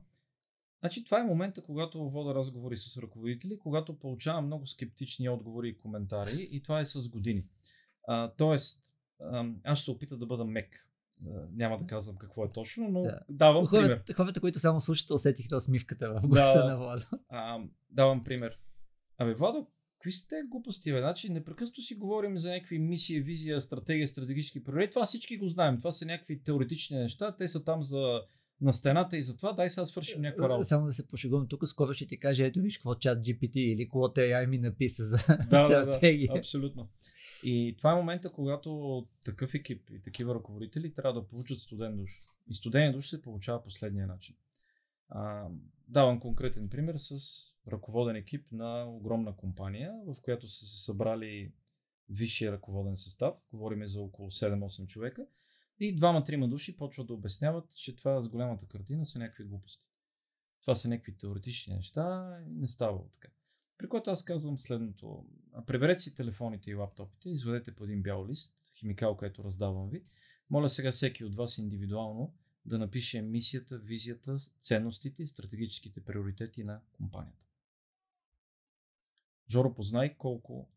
Значи 0.81 1.05
това 1.05 1.21
е 1.21 1.25
момента, 1.25 1.63
когато 1.63 2.11
вода 2.11 2.35
разговори 2.35 2.77
с 2.77 2.97
ръководители, 2.97 3.59
когато 3.59 3.99
получавам 3.99 4.47
много 4.47 4.67
скептични 4.67 5.29
отговори 5.29 5.69
и 5.69 5.79
коментари 5.79 6.49
и 6.51 6.63
това 6.63 6.81
е 6.81 6.87
с 6.87 7.09
години. 7.09 7.45
А, 8.09 8.33
тоест, 8.37 8.96
аз 9.65 9.79
ще 9.79 9.85
се 9.85 9.91
опита 9.91 10.17
да 10.17 10.27
бъда 10.27 10.45
мек. 10.45 10.91
А, 11.27 11.49
няма 11.53 11.77
да 11.77 11.87
казвам 11.87 12.17
какво 12.17 12.45
е 12.45 12.53
точно, 12.53 12.89
но 12.89 13.03
да. 13.03 13.21
давам 13.29 13.67
хората, 13.67 13.87
пример. 13.87 14.17
Хората, 14.17 14.41
които 14.41 14.59
само 14.59 14.81
слушат, 14.81 15.11
усетиха 15.11 15.57
усмивката 15.57 16.21
в 16.21 16.27
гласа 16.29 16.59
Да. 16.59 16.65
на 16.65 16.77
Владо. 16.77 17.05
А, 17.29 17.61
давам 17.91 18.25
пример. 18.25 18.59
Абе, 19.19 19.35
Владо, 19.35 19.67
какви 19.99 20.13
са 20.13 20.29
те 20.29 20.43
глупости, 20.51 20.93
бе? 20.93 21.01
Значи, 21.01 21.33
непрекъснато 21.33 21.83
си 21.83 21.95
говорим 21.95 22.39
за 22.39 22.51
някакви 22.51 22.79
мисии, 22.79 23.21
визия, 23.21 23.63
стратегия, 23.63 24.09
стратегически 24.09 24.65
приоритети. 24.65 24.93
Това 24.93 25.07
всички 25.07 25.39
го 25.39 25.49
знаем. 25.49 25.79
Това 25.79 25.93
са 25.93 26.07
някакви 26.07 26.43
теоретични 26.43 26.99
неща. 26.99 27.37
Те 27.37 27.49
са 27.49 27.65
там 27.65 27.83
за 27.83 28.23
на 28.61 28.73
стената 28.73 29.17
и 29.17 29.23
затова 29.23 29.53
дай 29.53 29.71
сега 29.71 29.87
свършим 29.87 30.23
някаква 30.23 30.49
работа. 30.49 30.65
Само 30.65 30.87
да 30.87 30.93
се 30.93 31.07
пошегувам 31.07 31.49
тук, 31.49 31.69
скоро 31.69 31.95
ще 31.95 32.07
ти 32.07 32.19
кажа, 32.19 32.45
ето 32.45 32.61
виж 32.61 32.79
какво 32.79 32.95
чат 32.95 33.19
GPT 33.19 33.57
или 33.57 33.85
какво 33.85 33.99
AI 33.99 34.47
ми 34.47 34.59
написа 34.59 35.05
за 35.05 35.17
да, 35.51 35.69
да, 35.69 35.83
стратегия. 35.83 36.33
да, 36.33 36.39
абсолютно. 36.39 36.89
И 37.49 37.75
това 37.79 37.93
е 37.93 37.97
момента, 37.97 38.33
когато 38.33 39.07
такъв 39.25 39.55
екип 39.55 39.91
и 39.91 40.01
такива 40.01 40.35
ръководители 40.35 40.95
трябва 40.95 41.21
да 41.21 41.27
получат 41.27 41.61
студен 41.61 41.97
душ. 41.97 42.27
И 42.49 42.55
студен 42.55 42.93
душ 42.93 43.09
се 43.09 43.23
получава 43.23 43.63
последния 43.63 44.07
начин. 44.07 44.37
А, 45.09 45.49
давам 45.89 46.21
конкретен 46.21 46.69
пример 46.69 46.95
с 46.97 47.17
ръководен 47.69 48.17
екип 48.17 48.53
на 48.53 48.85
огромна 48.85 49.37
компания, 49.37 49.95
в 50.07 50.17
която 50.23 50.49
са 50.49 50.67
се 50.67 50.85
събрали 50.85 51.53
висшия 52.09 52.53
ръководен 52.53 52.97
състав. 52.97 53.35
Говориме 53.53 53.87
за 53.87 54.03
около 54.03 54.31
7-8 54.31 54.87
човека. 54.87 55.27
И 55.81 55.97
двама-трима 55.97 56.49
души 56.49 56.77
почват 56.77 57.07
да 57.07 57.15
обясняват, 57.15 57.77
че 57.77 57.97
това 57.97 58.23
с 58.23 58.29
голямата 58.29 58.69
картина 58.69 59.07
са 59.07 59.19
някакви 59.19 59.45
глупости. 59.45 59.87
Това 60.61 60.75
са 60.75 60.89
някакви 60.89 61.17
теоретични 61.17 61.75
неща 61.75 62.37
и 62.47 62.55
не 62.55 62.69
става 62.69 63.11
така. 63.13 63.29
При 63.79 63.89
което 63.89 64.11
аз 64.11 64.25
казвам 64.25 64.59
следното. 64.59 65.25
Преберете 65.67 66.01
си 66.01 66.15
телефоните 66.15 66.71
и 66.71 66.75
лаптопите, 66.75 67.29
изведете 67.31 67.75
по 67.75 67.85
един 67.85 68.03
бял 68.03 68.27
лист, 68.27 68.57
химикал, 68.79 69.17
който 69.17 69.45
раздавам 69.45 69.89
ви. 69.91 70.05
Моля 70.51 70.69
сега 70.69 70.93
всеки 70.93 71.25
от 71.25 71.35
вас 71.35 71.59
индивидуално 71.59 72.35
да 72.65 72.79
напише 72.79 73.23
мисията, 73.23 73.79
визията, 73.79 74.37
ценностите 74.61 75.27
стратегическите 75.27 76.01
приоритети 76.01 76.65
на 76.65 76.81
компанията. 76.93 77.47
Жоро, 79.51 79.75
познай 79.75 80.17
колко 80.17 80.69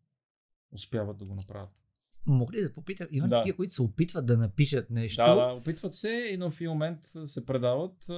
успяват 0.71 1.17
да 1.17 1.25
го 1.25 1.35
направят. 1.35 1.81
Мога 2.25 2.57
ли 2.57 2.61
да 2.61 2.73
попитам? 2.73 3.07
Има 3.11 3.27
Да. 3.27 3.35
такива, 3.35 3.55
които 3.55 3.73
се 3.73 3.81
опитват 3.81 4.25
да 4.25 4.37
напишат 4.37 4.89
нещо. 4.89 5.23
Да, 5.23 5.35
да, 5.35 5.53
опитват 5.53 5.93
се 5.95 6.09
и 6.33 6.37
но 6.37 6.51
в 6.51 6.61
момент 6.61 6.99
се 7.25 7.45
предават. 7.45 8.09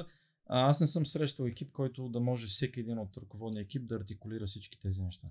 Аз 0.54 0.82
не 0.82 0.88
съм 0.88 1.06
срещал 1.06 1.46
екип, 1.46 1.72
който 1.72 2.10
да 2.10 2.20
може 2.20 2.48
всеки 2.48 2.80
един 2.80 3.00
от 3.00 3.18
ръководния 3.18 3.62
екип 3.62 3.88
да 3.88 3.96
артикулира 3.96 4.46
всички 4.46 4.82
тези 4.82 5.02
неща. 5.02 5.28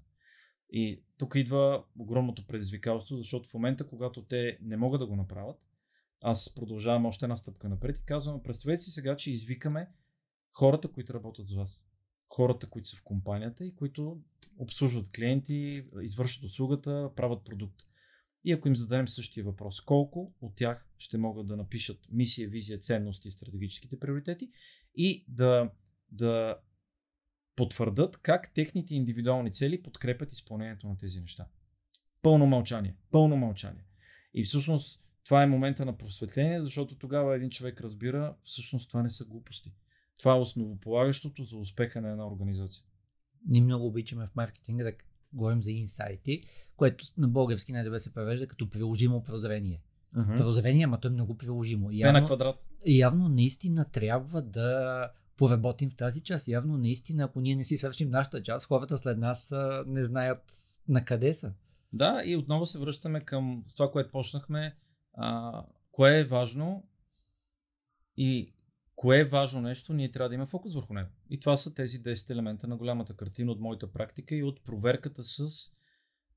И 0.73 1.03
тук 1.19 1.35
идва 1.35 1.85
огромното 1.99 2.47
предизвикателство, 2.47 3.17
защото 3.17 3.49
в 3.49 3.55
момента, 3.55 3.87
когато 3.87 4.25
те 4.25 4.59
не 4.63 4.77
могат 4.77 5.01
да 5.01 5.07
го 5.07 5.17
направят, 5.17 5.69
аз 6.21 6.55
продължавам 6.55 7.07
още 7.07 7.25
една 7.25 7.37
стъпка 7.37 7.69
напред 7.69 7.99
и 7.99 8.05
казвам, 8.05 8.43
представете 8.43 8.83
си 8.83 8.91
сега, 8.91 9.17
че 9.17 9.33
извикаме 9.33 9.89
хората, 10.53 10.89
които 10.89 11.15
работят 11.15 11.49
с 11.49 11.55
вас. 11.55 11.87
Хората, 12.29 12.71
които 12.71 12.89
са 12.89 12.97
в 12.97 13.03
компанията 13.03 13.65
и 13.65 13.75
които 13.75 14.21
обслужват 14.59 15.13
клиенти, 15.13 15.85
извършват 16.03 16.45
услугата, 16.45 17.11
правят 17.17 17.45
продукт. 17.45 17.81
И 18.45 18.53
ако 18.53 18.69
им 18.69 18.77
зададем 18.77 19.09
същия 19.09 19.45
въпрос, 19.45 19.81
колко 19.81 20.35
от 20.41 20.55
тях 20.55 20.89
ще 20.99 21.19
могат 21.19 21.47
да 21.47 21.57
напишат 21.57 21.99
мисия, 22.11 22.49
визия, 22.49 22.79
ценности 22.79 23.29
и 23.29 23.33
стратегическите 23.33 23.99
приоритети 23.99 24.51
и 24.95 25.25
да, 25.29 25.71
да 26.13 26.57
потвърдат 27.57 28.17
как 28.17 28.55
техните 28.55 28.95
индивидуални 28.95 29.53
цели 29.53 29.83
подкрепят 29.83 30.33
изпълнението 30.33 30.89
на 30.89 30.97
тези 30.97 31.21
неща. 31.21 31.47
Пълно 32.23 32.47
мълчание. 32.47 32.97
Пълно 33.11 33.37
мълчание. 33.37 33.85
И 34.35 34.45
всъщност 34.45 35.05
това 35.25 35.43
е 35.43 35.47
момента 35.47 35.87
на 35.87 35.97
просветление, 35.97 36.63
защото 36.63 36.99
тогава 36.99 37.37
един 37.37 37.51
човек 37.51 37.81
разбира, 37.81 38.37
всъщност 38.43 38.89
това 38.89 39.03
не 39.03 39.11
са 39.11 39.25
глупости. 39.25 39.75
Това 40.19 40.33
е 40.33 40.39
основополагащото 40.39 41.45
за 41.45 41.57
успеха 41.57 42.01
на 42.01 42.11
една 42.11 42.27
организация. 42.27 42.85
Ние 43.47 43.63
много 43.63 43.87
обичаме 43.87 44.27
в 44.27 44.37
маркетинга 44.37 44.85
да 44.85 44.93
говорим 45.33 45.63
за 45.63 45.71
инсайти, 45.71 46.43
което 46.77 47.07
на 47.17 47.29
български 47.29 47.73
най-добре 47.73 48.01
се 48.01 48.15
превежда 48.15 48.49
като 48.49 48.71
приложимо 48.71 49.23
прозрение. 49.23 49.83
Uh-huh. 50.17 50.39
Прозрение, 50.39 50.85
ама 50.85 51.01
то 51.01 51.09
е 51.09 51.11
много 51.11 51.37
приложимо. 51.37 51.89
Явно, 51.93 52.27
квадрат. 52.27 52.57
явно 52.87 53.29
наистина 53.29 53.85
трябва 53.85 54.43
да 54.43 55.11
поработим 55.37 55.91
в 55.91 55.97
тази 55.97 56.23
част. 56.23 56.49
Явно 56.49 56.79
наистина, 56.79 57.25
ако 57.25 57.41
ние 57.41 57.57
не 57.57 57.65
си 57.65 57.79
свършим 57.79 58.11
нашата 58.11 58.43
част, 58.43 58.67
хората 58.67 58.99
след 58.99 59.19
нас 59.19 59.53
а, 59.53 59.85
не 59.87 60.03
знаят 60.03 60.43
на 60.89 61.05
къде 61.05 61.35
са. 61.35 61.53
Да, 61.93 62.23
и 62.25 62.37
отново 62.37 62.67
се 62.67 62.79
връщаме 62.79 63.25
към 63.25 63.65
това, 63.77 63.91
което 63.91 64.11
почнахме. 64.11 64.77
А, 65.15 65.63
кое 65.93 66.21
е 66.21 66.25
важно 66.25 66.89
и 68.17 68.55
кое 68.97 69.21
е 69.21 69.25
важно 69.25 69.61
нещо, 69.61 69.93
ние 69.93 70.13
трябва 70.13 70.29
да 70.29 70.35
имаме 70.35 70.51
фокус 70.51 70.75
върху 70.75 70.95
него. 70.95 71.09
И 71.31 71.41
това 71.41 71.57
са 71.57 71.75
тези 71.75 72.03
10 72.03 72.31
елемента 72.31 72.69
на 72.69 72.77
голямата 72.77 73.17
картина 73.17 73.53
от 73.53 73.61
моята 73.61 73.93
практика 73.93 74.35
и 74.35 74.43
от 74.43 74.65
проверката 74.65 75.23
с 75.23 75.49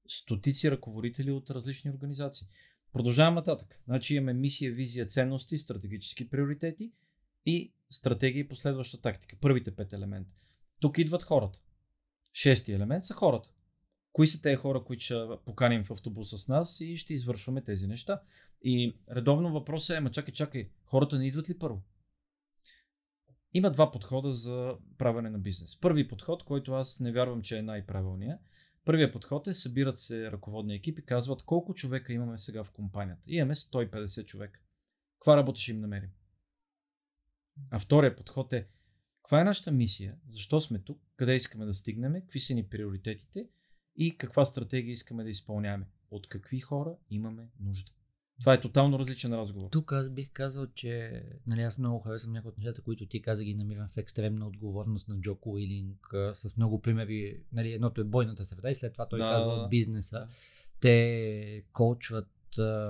стотици 0.08 0.72
ръководители 0.72 1.32
от 1.32 1.50
различни 1.50 1.92
организации. 1.92 2.48
Продължавам 2.94 3.36
нататък. 3.36 3.80
Значи 3.86 4.16
имаме 4.16 4.34
мисия, 4.34 4.72
визия, 4.72 5.06
ценности, 5.06 5.58
стратегически 5.58 6.30
приоритети 6.30 6.92
и 7.46 7.74
стратегия 7.90 8.40
и 8.40 8.48
последваща 8.48 9.02
тактика. 9.02 9.38
Първите 9.42 9.76
пет 9.76 9.94
елемента. 9.94 10.36
Тук 10.80 10.98
идват 10.98 11.24
хората. 11.24 11.60
Шести 12.34 12.74
елемент 12.74 13.06
са 13.06 13.14
хората. 13.14 13.50
Кои 14.12 14.28
са 14.28 14.42
тези 14.42 14.56
хора, 14.56 14.84
които 14.84 15.04
ще 15.04 15.16
поканим 15.46 15.84
в 15.84 15.92
автобуса 15.92 16.38
с 16.38 16.48
нас 16.48 16.82
и 16.82 16.98
ще 16.98 17.14
извършваме 17.14 17.64
тези 17.64 17.88
неща. 17.88 18.22
И 18.62 18.98
редовно 19.12 19.54
въпросът 19.54 19.98
е, 19.98 20.00
ма 20.00 20.12
чакай, 20.12 20.34
чакай, 20.34 20.70
хората 20.86 21.18
не 21.18 21.28
идват 21.28 21.50
ли 21.50 21.60
първо? 21.60 21.82
Има 23.54 23.72
два 23.72 23.92
подхода 23.92 24.30
за 24.30 24.78
правене 24.98 25.30
на 25.30 25.40
бизнес. 25.40 25.80
Първи 25.80 26.08
подход, 26.08 26.44
който 26.44 26.74
аз 26.74 27.00
не 27.00 27.12
вярвам, 27.12 27.42
че 27.42 27.58
е 27.58 27.62
най-правилният. 27.62 28.40
Първият 28.86 29.14
подход 29.14 29.48
е, 29.48 29.54
събират 29.54 30.00
се 30.00 30.32
ръководни 30.32 30.76
екипи 30.76 31.06
казват 31.06 31.44
колко 31.44 31.74
човека 31.74 32.14
имаме 32.14 32.38
сега 32.38 32.64
в 32.64 32.72
компанията. 32.72 33.24
Имаме 33.28 33.56
150 33.56 34.26
човека. 34.26 34.60
Каква 35.20 35.38
работа 35.38 35.60
ще 35.60 35.72
им 35.72 35.80
намерим? 35.80 36.10
А 37.70 37.80
вторият 37.80 38.18
подход 38.18 38.54
е, 38.54 38.68
каква 39.24 39.42
е 39.42 39.44
нашата 39.44 39.72
мисия? 39.72 40.18
Защо 40.30 40.62
сме 40.62 40.80
тук? 40.80 41.02
Къде 41.16 41.36
искаме 41.36 41.66
да 41.66 41.74
стигнем? 41.74 42.14
Какви 42.14 42.40
са 42.40 42.54
ни 42.54 42.70
приоритетите? 42.70 43.50
И 43.96 44.18
каква 44.18 44.46
стратегия 44.46 44.92
искаме 44.92 45.24
да 45.24 45.30
изпълняваме? 45.30 45.88
От 46.12 46.28
какви 46.28 46.60
хора 46.60 46.98
имаме 47.10 47.50
нужда? 47.60 47.92
Това 48.44 48.54
е 48.54 48.62
тотално 48.62 49.00
различен 49.00 49.34
разговор. 49.34 49.70
Тук 49.70 49.92
аз 49.92 50.10
бих 50.10 50.30
казал, 50.34 50.68
че 50.68 51.24
нали, 51.48 51.62
аз 51.62 51.78
много 51.78 52.00
харесвам 52.00 52.34
някои 52.34 52.50
от 52.50 52.58
нещата, 52.58 52.82
които 52.82 53.06
ти 53.06 53.22
каза, 53.22 53.44
ги 53.44 53.54
намирам 53.54 53.88
в 53.88 53.98
екстремна 53.98 54.48
отговорност 54.48 55.08
на 55.08 55.20
Джо 55.20 55.38
Уилинг, 55.46 56.08
с 56.34 56.58
много 56.58 56.82
примери. 56.82 57.40
Нали, 57.54 57.74
едното 57.74 58.02
е 58.02 58.04
бойната 58.04 58.46
среда 58.46 58.72
и 58.72 58.76
след 58.76 58.94
това 58.94 59.06
той 59.06 59.20
Да, 59.20 59.26
казва 59.26 59.52
от 59.52 59.70
бизнеса. 59.70 60.20
Да. 60.20 60.28
Те 60.80 61.64
коучват 61.74 62.28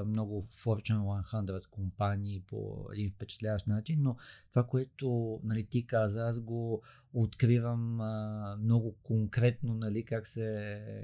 много 0.06 0.48
Fortune 0.56 1.24
100 1.24 1.66
компании 1.66 2.44
по 2.48 2.88
един 2.94 3.12
впечатляващ 3.12 3.68
начин, 3.68 4.00
но 4.02 4.18
това, 4.50 4.64
което 4.64 5.40
нали, 5.44 5.64
ти 5.64 5.88
каза, 5.88 6.28
аз 6.28 6.40
го 6.40 6.82
откривам 7.14 8.02
а, 8.02 8.58
много 8.62 8.96
конкретно, 9.04 9.74
нали, 9.74 10.06
как, 10.06 10.28
се, 10.28 10.50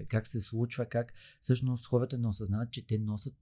как 0.07 0.27
се 0.27 0.41
случва, 0.41 0.85
как 0.85 1.13
всъщност 1.41 1.87
хората 1.87 2.17
не 2.17 2.27
осъзнават, 2.27 2.71
че 2.71 2.87
те 2.87 2.97
носят 2.97 3.33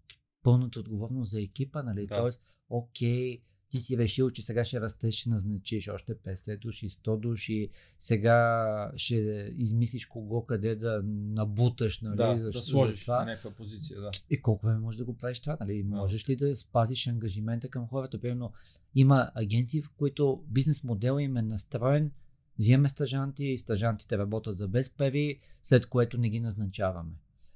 пълната 0.47 0.79
отговорност 0.79 1.31
за 1.31 1.41
екипа, 1.41 1.83
нали? 1.83 2.07
Да. 2.07 2.17
Тоест, 2.17 2.41
окей, 2.69 3.41
ти 3.69 3.79
си 3.79 3.97
решил, 3.97 4.31
че 4.31 4.41
сега 4.41 4.65
ще 4.65 4.81
растеш, 4.81 5.15
ще 5.15 5.29
назначиш 5.29 5.87
още 5.87 6.15
50 6.15 6.59
души, 6.59 6.89
100 6.89 7.19
души, 7.19 7.69
сега 7.99 8.91
ще 8.95 9.15
измислиш 9.57 10.05
кого 10.05 10.45
къде 10.45 10.75
да 10.75 11.01
набуташ, 11.05 12.01
нали? 12.01 12.15
Да, 12.15 12.37
за, 12.37 12.51
да 12.51 12.61
сложиш 12.61 13.01
това. 13.01 13.19
на 13.19 13.25
някаква 13.25 13.51
позиция. 13.51 14.01
Да. 14.01 14.11
И 14.29 14.41
колко 14.41 14.65
време 14.65 14.79
можеш 14.79 14.97
да 14.97 15.05
го 15.05 15.17
правиш 15.17 15.39
това, 15.39 15.57
нали? 15.59 15.83
Можеш 15.83 16.29
ли 16.29 16.35
да 16.35 16.55
спазиш 16.55 17.07
ангажимента 17.07 17.69
към 17.69 17.87
хората? 17.87 18.21
Примерно, 18.21 18.53
има 18.95 19.31
агенции, 19.35 19.81
в 19.81 19.89
които 19.89 20.43
бизнес 20.47 20.83
модел 20.83 21.19
им 21.19 21.37
е 21.37 21.41
настроен, 21.41 22.11
взимаме 22.59 22.89
стажанти, 22.89 23.57
стажантите 23.57 24.17
работят 24.17 24.57
за 24.57 24.67
без 24.67 24.89
пари, 24.89 25.39
след 25.63 25.85
което 25.85 26.17
не 26.17 26.29
ги 26.29 26.39
назначаваме. 26.39 27.13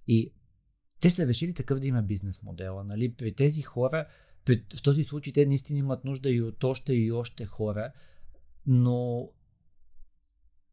И 0.08 0.34
те 1.02 1.12
са 1.12 1.28
решили 1.28 1.54
такъв 1.54 1.80
да 1.80 1.88
има 1.88 2.02
бизнес 2.02 2.44
модела. 2.44 2.84
Нали? 2.84 3.14
При 3.14 3.32
тези 3.32 3.62
хора 3.62 4.06
в 4.76 4.82
този 4.84 5.04
случай 5.04 5.34
те 5.34 5.46
наистина 5.46 5.80
имат 5.80 6.06
нужда 6.06 6.30
и 6.30 6.42
от 6.42 6.64
още 6.64 6.94
и 6.94 7.12
още 7.12 7.46
хора, 7.46 7.92
но 8.68 9.30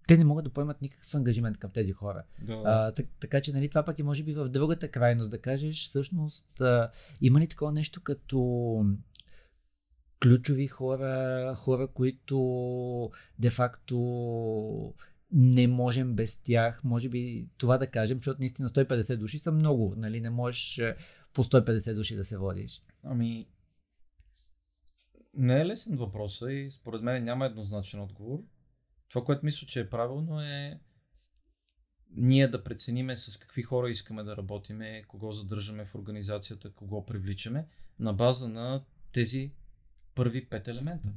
те 0.08 0.16
не 0.16 0.24
могат 0.24 0.44
да 0.44 0.50
поемат 0.50 0.82
никакъв 0.82 1.14
ангажимент 1.14 1.58
към 1.58 1.70
тези 1.70 1.92
хора. 1.92 2.22
Да. 2.42 2.62
А, 2.64 2.92
так, 2.92 3.06
така 3.20 3.40
че, 3.40 3.52
нали, 3.52 3.68
това 3.68 3.84
пък 3.84 3.98
е 3.98 4.02
може 4.02 4.22
би 4.22 4.34
в 4.34 4.48
другата 4.48 4.88
крайност 4.88 5.30
да 5.30 5.38
кажеш, 5.38 5.84
всъщност, 5.84 6.60
а, 6.60 6.90
има 7.20 7.40
ли 7.40 7.48
такова 7.48 7.72
нещо 7.72 8.00
като 8.00 8.84
ключови 10.22 10.66
хора, 10.66 11.54
хора, 11.58 11.88
които 11.88 13.10
де-факто 13.38 14.94
не 15.32 15.68
можем 15.68 16.14
без 16.14 16.42
тях. 16.42 16.84
Може 16.84 17.08
би 17.08 17.48
това 17.56 17.78
да 17.78 17.86
кажем, 17.86 18.18
защото 18.18 18.40
наистина 18.40 18.68
150 18.68 19.16
души 19.16 19.38
са 19.38 19.52
много. 19.52 19.94
Нали? 19.96 20.20
Не 20.20 20.30
можеш 20.30 20.80
по 21.32 21.44
150 21.44 21.94
души 21.94 22.16
да 22.16 22.24
се 22.24 22.38
водиш. 22.38 22.82
Ами, 23.04 23.48
не 25.34 25.60
е 25.60 25.66
лесен 25.66 25.96
въпрос 25.96 26.42
и 26.50 26.70
според 26.70 27.02
мен 27.02 27.24
няма 27.24 27.46
еднозначен 27.46 28.00
отговор. 28.00 28.38
Това, 29.08 29.24
което 29.24 29.44
мисля, 29.44 29.66
че 29.66 29.80
е 29.80 29.90
правилно 29.90 30.40
е 30.40 30.80
ние 32.10 32.48
да 32.48 32.64
прецениме 32.64 33.16
с 33.16 33.36
какви 33.36 33.62
хора 33.62 33.90
искаме 33.90 34.22
да 34.22 34.36
работиме, 34.36 35.02
кого 35.08 35.32
задържаме 35.32 35.84
в 35.84 35.94
организацията, 35.94 36.72
кого 36.72 37.06
привличаме, 37.06 37.66
на 37.98 38.12
база 38.12 38.48
на 38.48 38.84
тези 39.12 39.52
първи 40.14 40.48
пет 40.48 40.68
елемента. 40.68 41.12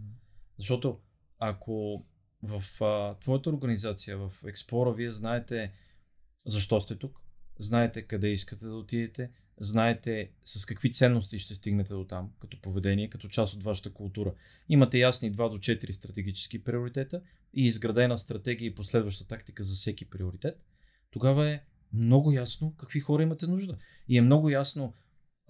Защото 0.57 0.99
ако 1.39 2.03
в 2.43 2.83
а, 2.83 3.19
твоята 3.19 3.49
организация, 3.49 4.17
в 4.17 4.31
Explora, 4.43 4.95
вие 4.95 5.11
знаете 5.11 5.71
защо 6.45 6.81
сте 6.81 6.95
тук, 6.95 7.21
знаете 7.59 8.01
къде 8.01 8.27
искате 8.27 8.65
да 8.65 8.75
отидете, 8.75 9.31
знаете 9.59 10.31
с 10.43 10.65
какви 10.65 10.93
ценности 10.93 11.39
ще 11.39 11.55
стигнете 11.55 11.93
до 11.93 12.05
там, 12.05 12.31
като 12.39 12.61
поведение, 12.61 13.09
като 13.09 13.27
част 13.27 13.53
от 13.53 13.63
вашата 13.63 13.93
култура. 13.93 14.33
Имате 14.69 14.97
ясни 14.97 15.33
2 15.33 15.49
до 15.49 15.57
4 15.57 15.91
стратегически 15.91 16.63
приоритета 16.63 17.21
и 17.53 17.65
изградена 17.65 18.17
стратегия 18.17 18.65
и 18.65 18.75
последваща 18.75 19.27
тактика 19.27 19.63
за 19.63 19.75
всеки 19.75 20.09
приоритет. 20.09 20.63
Тогава 21.11 21.49
е 21.49 21.61
много 21.93 22.31
ясно 22.31 22.75
какви 22.77 22.99
хора 22.99 23.23
имате 23.23 23.47
нужда. 23.47 23.77
И 24.07 24.17
е 24.17 24.21
много 24.21 24.49
ясно, 24.49 24.93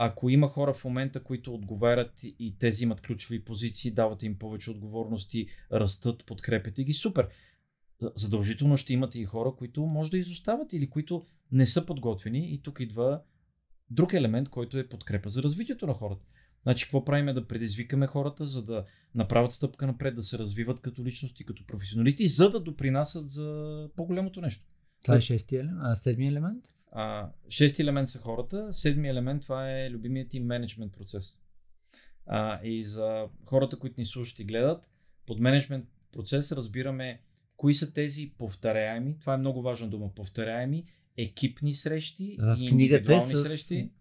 ако 0.04 0.30
има 0.30 0.48
хора 0.48 0.74
в 0.74 0.86
момента, 0.86 1.24
които 1.24 1.54
отговарят 1.54 2.24
и 2.24 2.56
те 2.60 2.70
взимат 2.70 3.02
ключови 3.02 3.44
позиции, 3.44 3.92
дават 3.92 4.24
им 4.24 4.38
повече 4.38 4.72
отговорности, 4.72 5.48
растат, 5.72 6.26
подкрепят 6.26 6.74
ги, 6.82 6.94
супер. 6.94 7.28
Задължително 8.16 8.78
ще 8.78 8.94
имате 8.94 9.20
и 9.20 9.26
хора, 9.26 9.54
които 9.58 9.86
може 9.86 10.12
да 10.12 10.18
изостават 10.18 10.74
или 10.74 10.90
които 10.90 11.26
не 11.52 11.66
са 11.66 11.86
подготвени 11.86 12.54
и 12.54 12.62
тук 12.62 12.80
идва 12.80 13.22
друг 13.90 14.14
елемент, 14.14 14.50
който 14.50 14.78
е 14.78 14.90
подкрепа 14.90 15.30
за 15.30 15.44
развитието 15.44 15.88
на 15.88 15.94
хората. 15.94 16.26
Значи, 16.64 16.86
какво 16.86 17.06
правим 17.06 17.28
е 17.28 17.34
да 17.34 17.48
предизвикаме 17.48 18.08
хората, 18.08 18.44
за 18.44 18.66
да 18.66 18.86
направят 19.16 19.52
стъпка 19.52 19.88
напред, 19.88 20.16
да 20.16 20.24
се 20.24 20.38
развиват 20.38 20.80
като 20.80 21.06
личности, 21.06 21.46
като 21.46 21.66
професионалисти, 21.66 22.28
за 22.28 22.52
да 22.52 22.60
допринасят 22.60 23.32
за 23.32 23.90
по-голямото 23.96 24.42
нещо. 24.42 24.66
Това 25.04 25.16
е 25.16 25.22
шестия 25.22 25.62
елемент, 25.62 25.82
а 25.84 25.96
седми 25.96 26.28
елемент? 26.28 26.64
А, 26.92 27.32
шести 27.50 27.82
елемент 27.82 28.10
са 28.10 28.20
хората, 28.20 28.74
седми 28.74 29.10
елемент 29.10 29.42
това 29.42 29.80
е 29.80 29.92
любимият 29.92 30.30
ти 30.30 30.40
менеджмент 30.40 30.94
процес. 30.94 31.40
А, 32.26 32.64
и 32.64 32.84
за 32.84 33.28
хората, 33.46 33.80
които 33.80 33.96
ни 33.98 34.06
слушат 34.06 34.40
и 34.40 34.44
гледат, 34.44 34.90
под 35.26 35.40
менеджмент 35.40 35.86
процес 36.12 36.52
разбираме 36.52 37.22
кои 37.58 37.74
са 37.74 37.94
тези 37.94 38.34
повторяеми, 38.38 39.20
това 39.20 39.34
е 39.34 39.38
много 39.38 39.62
важна 39.62 39.90
дума, 39.90 40.14
повторяеми 40.16 40.86
екипни 41.18 41.76
срещи 41.76 42.38
в 42.40 42.58
и 42.62 42.70
книгата 42.70 43.16
е 43.16 43.22
с 43.22 43.44
срещи. 43.44 43.92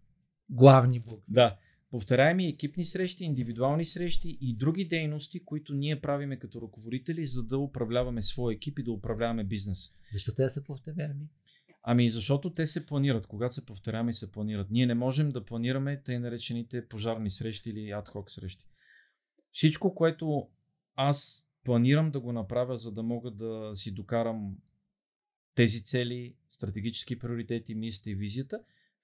Главни 0.51 0.99
букви. 0.99 1.25
Да. 1.29 1.59
Повторяеми 1.91 2.47
екипни 2.47 2.87
срещи, 2.87 3.25
индивидуални 3.25 3.85
срещи 3.85 4.39
и 4.41 4.57
други 4.57 4.85
дейности, 4.85 5.45
които 5.45 5.75
ние 5.75 6.01
правиме 6.01 6.39
като 6.39 6.63
ръководители, 6.63 7.25
за 7.25 7.43
да 7.43 7.59
управляваме 7.59 8.23
своя 8.23 8.55
екип 8.55 8.79
и 8.79 8.83
да 8.83 8.93
управляваме 8.93 9.45
бизнес. 9.45 9.93
Защо 10.13 10.35
те 10.35 10.51
са 10.51 10.65
повторяеми? 10.65 11.29
Ами 11.83 12.11
защото 12.11 12.55
те 12.55 12.67
се 12.67 12.87
планират. 12.87 13.27
Когато 13.27 13.55
се 13.55 13.67
повторяме 13.67 14.11
и 14.11 14.15
се 14.15 14.33
планират. 14.33 14.71
Ние 14.71 14.87
не 14.87 14.95
можем 14.95 15.31
да 15.31 15.45
планираме 15.45 16.03
тъй 16.03 16.19
наречените 16.19 16.89
пожарни 16.89 17.31
срещи 17.31 17.71
или 17.71 17.91
адхок 17.91 18.31
срещи. 18.31 18.67
Всичко, 19.51 19.95
което 19.95 20.49
аз 20.97 21.47
планирам 21.65 22.11
да 22.11 22.21
го 22.21 22.33
направя, 22.33 22.79
за 22.79 22.93
да 22.93 23.03
мога 23.03 23.31
да 23.31 23.71
си 23.75 23.95
докарам 23.95 24.57
тези 25.55 25.85
цели, 25.85 26.35
стратегически 26.51 27.19
приоритети, 27.19 27.75
мисията 27.75 28.11
и 28.11 28.15
визията, 28.15 28.61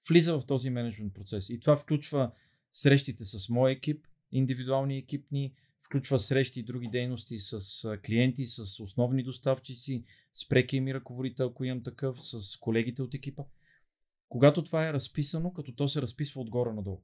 влиза 0.09 0.39
в 0.39 0.45
този 0.45 0.69
менеджмент 0.69 1.13
процес. 1.13 1.49
И 1.49 1.59
това 1.59 1.77
включва 1.77 2.31
срещите 2.71 3.25
с 3.25 3.49
мой 3.49 3.71
екип, 3.71 4.07
индивидуални 4.31 4.97
екипни, 4.97 5.53
включва 5.87 6.19
срещи 6.19 6.59
и 6.59 6.63
други 6.63 6.87
дейности 6.87 7.39
с 7.39 7.59
клиенти, 8.05 8.45
с 8.45 8.83
основни 8.83 9.23
доставчици, 9.23 10.03
с 10.33 10.47
прекия 10.47 10.81
ми 10.81 10.93
ръководител, 10.93 11.47
ако 11.47 11.63
имам 11.63 11.83
такъв, 11.83 12.21
с 12.21 12.57
колегите 12.59 13.01
от 13.01 13.13
екипа. 13.13 13.43
Когато 14.29 14.63
това 14.63 14.87
е 14.87 14.93
разписано, 14.93 15.53
като 15.53 15.75
то 15.75 15.87
се 15.87 16.01
разписва 16.01 16.41
отгоре 16.41 16.73
надолу. 16.73 17.01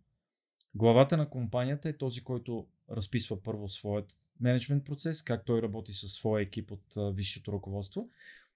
Главата 0.75 1.17
на 1.17 1.29
компанията 1.29 1.89
е 1.89 1.97
този, 1.97 2.23
който 2.23 2.67
разписва 2.91 3.43
първо 3.43 3.67
своят 3.67 4.17
менеджмент 4.39 4.85
процес, 4.85 5.23
как 5.23 5.45
той 5.45 5.61
работи 5.61 5.93
със 5.93 6.11
своя 6.13 6.43
екип 6.43 6.71
от 6.71 7.15
висшето 7.15 7.53
ръководство. 7.53 8.09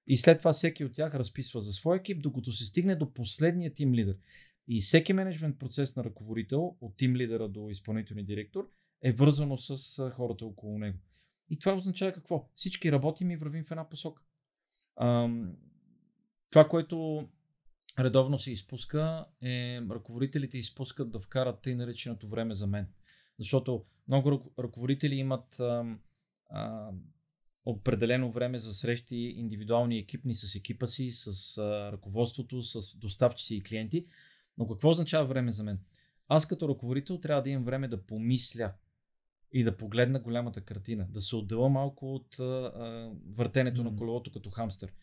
И 0.08 0.18
след 0.18 0.38
това 0.38 0.54
всеки 0.54 0.86
от 0.86 0.94
тях 0.94 1.16
разписва 1.16 1.62
за 1.62 1.74
своя 1.74 1.98
екип, 1.98 2.22
докато 2.22 2.52
се 2.52 2.66
стигне 2.66 2.96
до 2.96 3.14
последния 3.14 3.74
тим 3.74 3.94
лидер. 3.94 4.18
И 4.68 4.82
всеки 4.82 5.14
менеджмент 5.14 5.60
процес 5.60 5.96
на 5.96 6.04
ръководител, 6.04 6.76
от 6.82 6.98
тим 6.98 7.16
лидера 7.16 7.50
до 7.50 7.70
изпълнителния 7.70 8.26
директор, 8.26 8.70
е 9.02 9.12
вързано 9.12 9.58
с 9.58 10.10
хората 10.12 10.46
около 10.46 10.78
него. 10.78 10.98
И 11.50 11.60
това 11.60 11.74
означава 11.74 12.12
какво? 12.12 12.50
Всички 12.56 12.92
работим 12.92 13.32
и 13.32 13.38
вървим 13.38 13.64
в 13.64 13.72
една 13.72 13.90
посока. 13.90 14.24
Това, 16.50 16.70
което 16.70 17.28
редовно 18.00 18.40
се 18.40 18.52
изпуска, 18.52 19.26
е 19.42 19.82
ръководителите 19.92 20.58
изпускат 20.58 21.12
да 21.12 21.20
вкарат 21.20 21.62
тъй 21.62 21.76
нареченото 21.76 22.28
време 22.28 22.54
за 22.54 22.68
мен. 22.68 22.88
Защото 23.40 23.86
много 24.08 24.54
ръководители 24.60 25.16
имат 25.16 25.62
определено 27.66 28.32
време 28.32 28.60
за 28.60 28.74
срещи 28.74 29.16
индивидуални 29.16 29.98
екипни 29.98 30.36
с 30.36 30.56
екипа 30.56 30.88
си, 30.88 31.12
с 31.12 31.58
а, 31.58 31.92
ръководството, 31.92 32.62
с 32.62 32.98
доставчици 32.98 33.56
и 33.56 33.64
клиенти. 33.64 34.08
Но 34.58 34.68
какво 34.68 34.90
означава 34.90 35.28
време 35.28 35.52
за 35.52 35.64
мен? 35.64 35.80
Аз 36.28 36.48
като 36.48 36.70
ръководител 36.70 37.20
трябва 37.20 37.44
да 37.44 37.50
имам 37.50 37.66
време 37.66 37.88
да 37.88 38.06
помисля 38.06 38.74
и 39.52 39.64
да 39.64 39.78
погледна 39.78 40.20
голямата 40.20 40.62
картина, 40.62 41.08
да 41.10 41.22
се 41.22 41.36
отдела 41.36 41.70
малко 41.70 42.16
от 42.16 42.40
а, 42.40 43.14
въртенето 43.30 43.82
mm-hmm. 43.82 43.92
на 43.92 43.96
колелото 43.96 44.32
като 44.32 44.50
хамстер. 44.50 44.94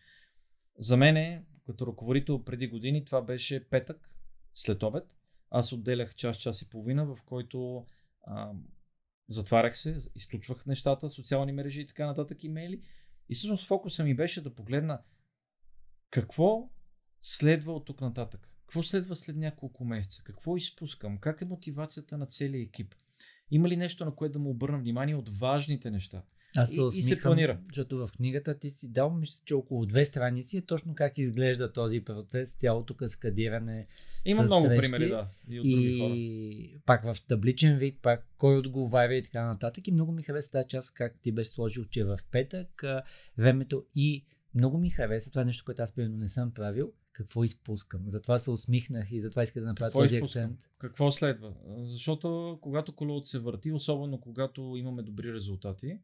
За 0.79 0.97
мен, 0.97 1.45
като 1.67 1.87
ръководител 1.87 2.45
преди 2.45 2.69
години, 2.69 3.05
това 3.05 3.23
беше 3.23 3.69
петък 3.69 4.15
след 4.55 4.83
обед. 4.83 5.05
Аз 5.51 5.73
отделях 5.73 6.15
час, 6.15 6.37
час 6.37 6.63
и 6.63 6.69
половина, 6.69 7.07
в 7.07 7.19
който 7.27 7.87
а, 8.23 8.53
затварях 9.29 9.79
се, 9.79 9.99
изключвах 10.15 10.67
нещата, 10.67 11.11
социални 11.11 11.53
мрежи 11.53 11.81
и 11.81 11.87
така 11.87 12.07
нататък, 12.07 12.45
имейли. 12.45 12.83
И 13.29 13.35
всъщност 13.35 13.67
фокуса 13.67 14.05
ми 14.05 14.17
беше 14.17 14.43
да 14.43 14.55
погледна 14.55 15.03
какво 16.11 16.71
следва 17.21 17.73
от 17.73 17.85
тук 17.85 18.01
нататък. 18.01 18.49
Какво 18.61 18.83
следва 18.83 19.17
след 19.17 19.37
няколко 19.37 19.85
месеца? 19.85 20.23
Какво 20.25 20.57
изпускам? 20.57 21.19
Как 21.19 21.43
е 21.43 21.45
мотивацията 21.45 22.19
на 22.19 22.27
целия 22.27 22.63
екип? 22.63 22.95
Има 23.51 23.69
ли 23.69 23.77
нещо, 23.77 24.05
на 24.05 24.15
което 24.15 24.33
да 24.33 24.39
му 24.39 24.51
обърна 24.51 24.79
внимание 24.79 25.15
от 25.15 25.29
важните 25.29 25.91
неща? 25.91 26.23
Аз 26.57 26.73
се 26.73 26.83
усмихам, 26.83 27.01
и 27.01 27.03
се 27.03 27.21
планира. 27.21 27.59
Защото 27.69 28.07
в 28.07 28.11
книгата 28.17 28.59
ти 28.59 28.71
си 28.71 28.93
дал, 28.93 29.15
мисля, 29.15 29.43
че 29.45 29.55
около 29.55 29.87
две 29.87 30.05
страници 30.05 30.57
е 30.57 30.67
точно 30.67 30.95
как 30.95 31.19
изглежда 31.19 31.73
този 31.73 32.01
процес, 32.01 32.55
цялото 32.55 32.97
каскадиране. 32.97 33.87
Има 34.25 34.43
много 34.43 34.67
срещи, 34.67 34.93
примери, 34.93 35.09
да. 35.09 35.29
И, 35.49 35.61
от 35.61 35.67
и 35.67 35.99
хора. 35.99 36.83
пак 36.87 37.13
в 37.13 37.27
табличен 37.27 37.77
вид, 37.77 37.99
пак 38.03 38.27
кой 38.39 38.59
отговаря 38.59 39.15
и 39.15 39.23
така 39.23 39.45
нататък. 39.47 39.89
И 39.89 39.93
много 39.93 40.13
ми 40.13 40.23
хареса 40.23 40.51
тази 40.51 40.69
част, 40.69 40.95
как 40.95 41.21
ти 41.21 41.33
беше 41.33 41.51
сложил, 41.51 41.85
че 41.85 42.05
в 42.05 42.19
петък 42.31 42.85
времето 43.39 43.85
и 43.95 44.25
много 44.55 44.79
ми 44.79 44.91
хареса, 44.91 45.31
това 45.31 45.43
е 45.43 45.45
нещо, 45.45 45.65
което 45.65 45.83
аз 45.83 45.93
примерно 45.93 46.17
не 46.17 46.29
съм 46.29 46.55
правил, 46.55 46.93
какво 47.15 47.45
изпускам. 47.45 48.03
Затова 48.07 48.39
се 48.39 48.51
усмихнах 48.51 49.13
и 49.13 49.21
затова 49.21 49.43
исках 49.43 49.63
да 49.63 49.69
направя 49.69 49.89
какво 49.89 50.01
този 50.01 50.15
изпускам? 50.15 50.43
акцент. 50.43 50.69
Какво 50.79 51.13
следва? 51.13 51.55
Защото 51.77 52.59
когато 52.63 52.93
колелото 52.93 53.29
се 53.29 53.39
върти, 53.39 53.73
особено 53.73 54.21
когато 54.21 54.75
имаме 54.77 55.03
добри 55.03 55.33
резултати, 55.33 55.99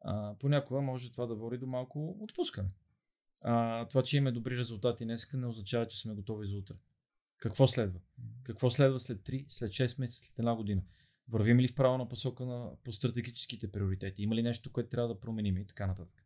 а, 0.00 0.34
понякога 0.38 0.80
може 0.80 1.12
това 1.12 1.26
да 1.26 1.34
води 1.34 1.58
до 1.58 1.66
малко 1.66 2.16
отпускане. 2.20 2.68
А, 3.42 3.84
това, 3.88 4.02
че 4.02 4.16
имаме 4.16 4.32
добри 4.32 4.58
резултати 4.58 5.04
днес, 5.04 5.32
не 5.32 5.46
означава, 5.46 5.88
че 5.88 6.00
сме 6.00 6.14
готови 6.14 6.48
за 6.48 6.56
утре. 6.56 6.74
Какво 7.38 7.68
следва? 7.68 8.00
Какво 8.42 8.70
следва 8.70 9.00
след 9.00 9.18
3, 9.18 9.46
след 9.48 9.70
6 9.70 10.00
месеца, 10.00 10.26
след 10.26 10.38
една 10.38 10.54
година? 10.54 10.82
Вървим 11.28 11.60
ли 11.60 11.68
в 11.68 11.74
правилна 11.74 12.08
посока 12.08 12.46
на, 12.46 12.70
по 12.84 12.92
стратегическите 12.92 13.72
приоритети? 13.72 14.22
Има 14.22 14.34
ли 14.34 14.42
нещо, 14.42 14.72
което 14.72 14.88
трябва 14.88 15.08
да 15.08 15.20
променим 15.20 15.58
и 15.58 15.66
така 15.66 15.86
нататък? 15.86 16.21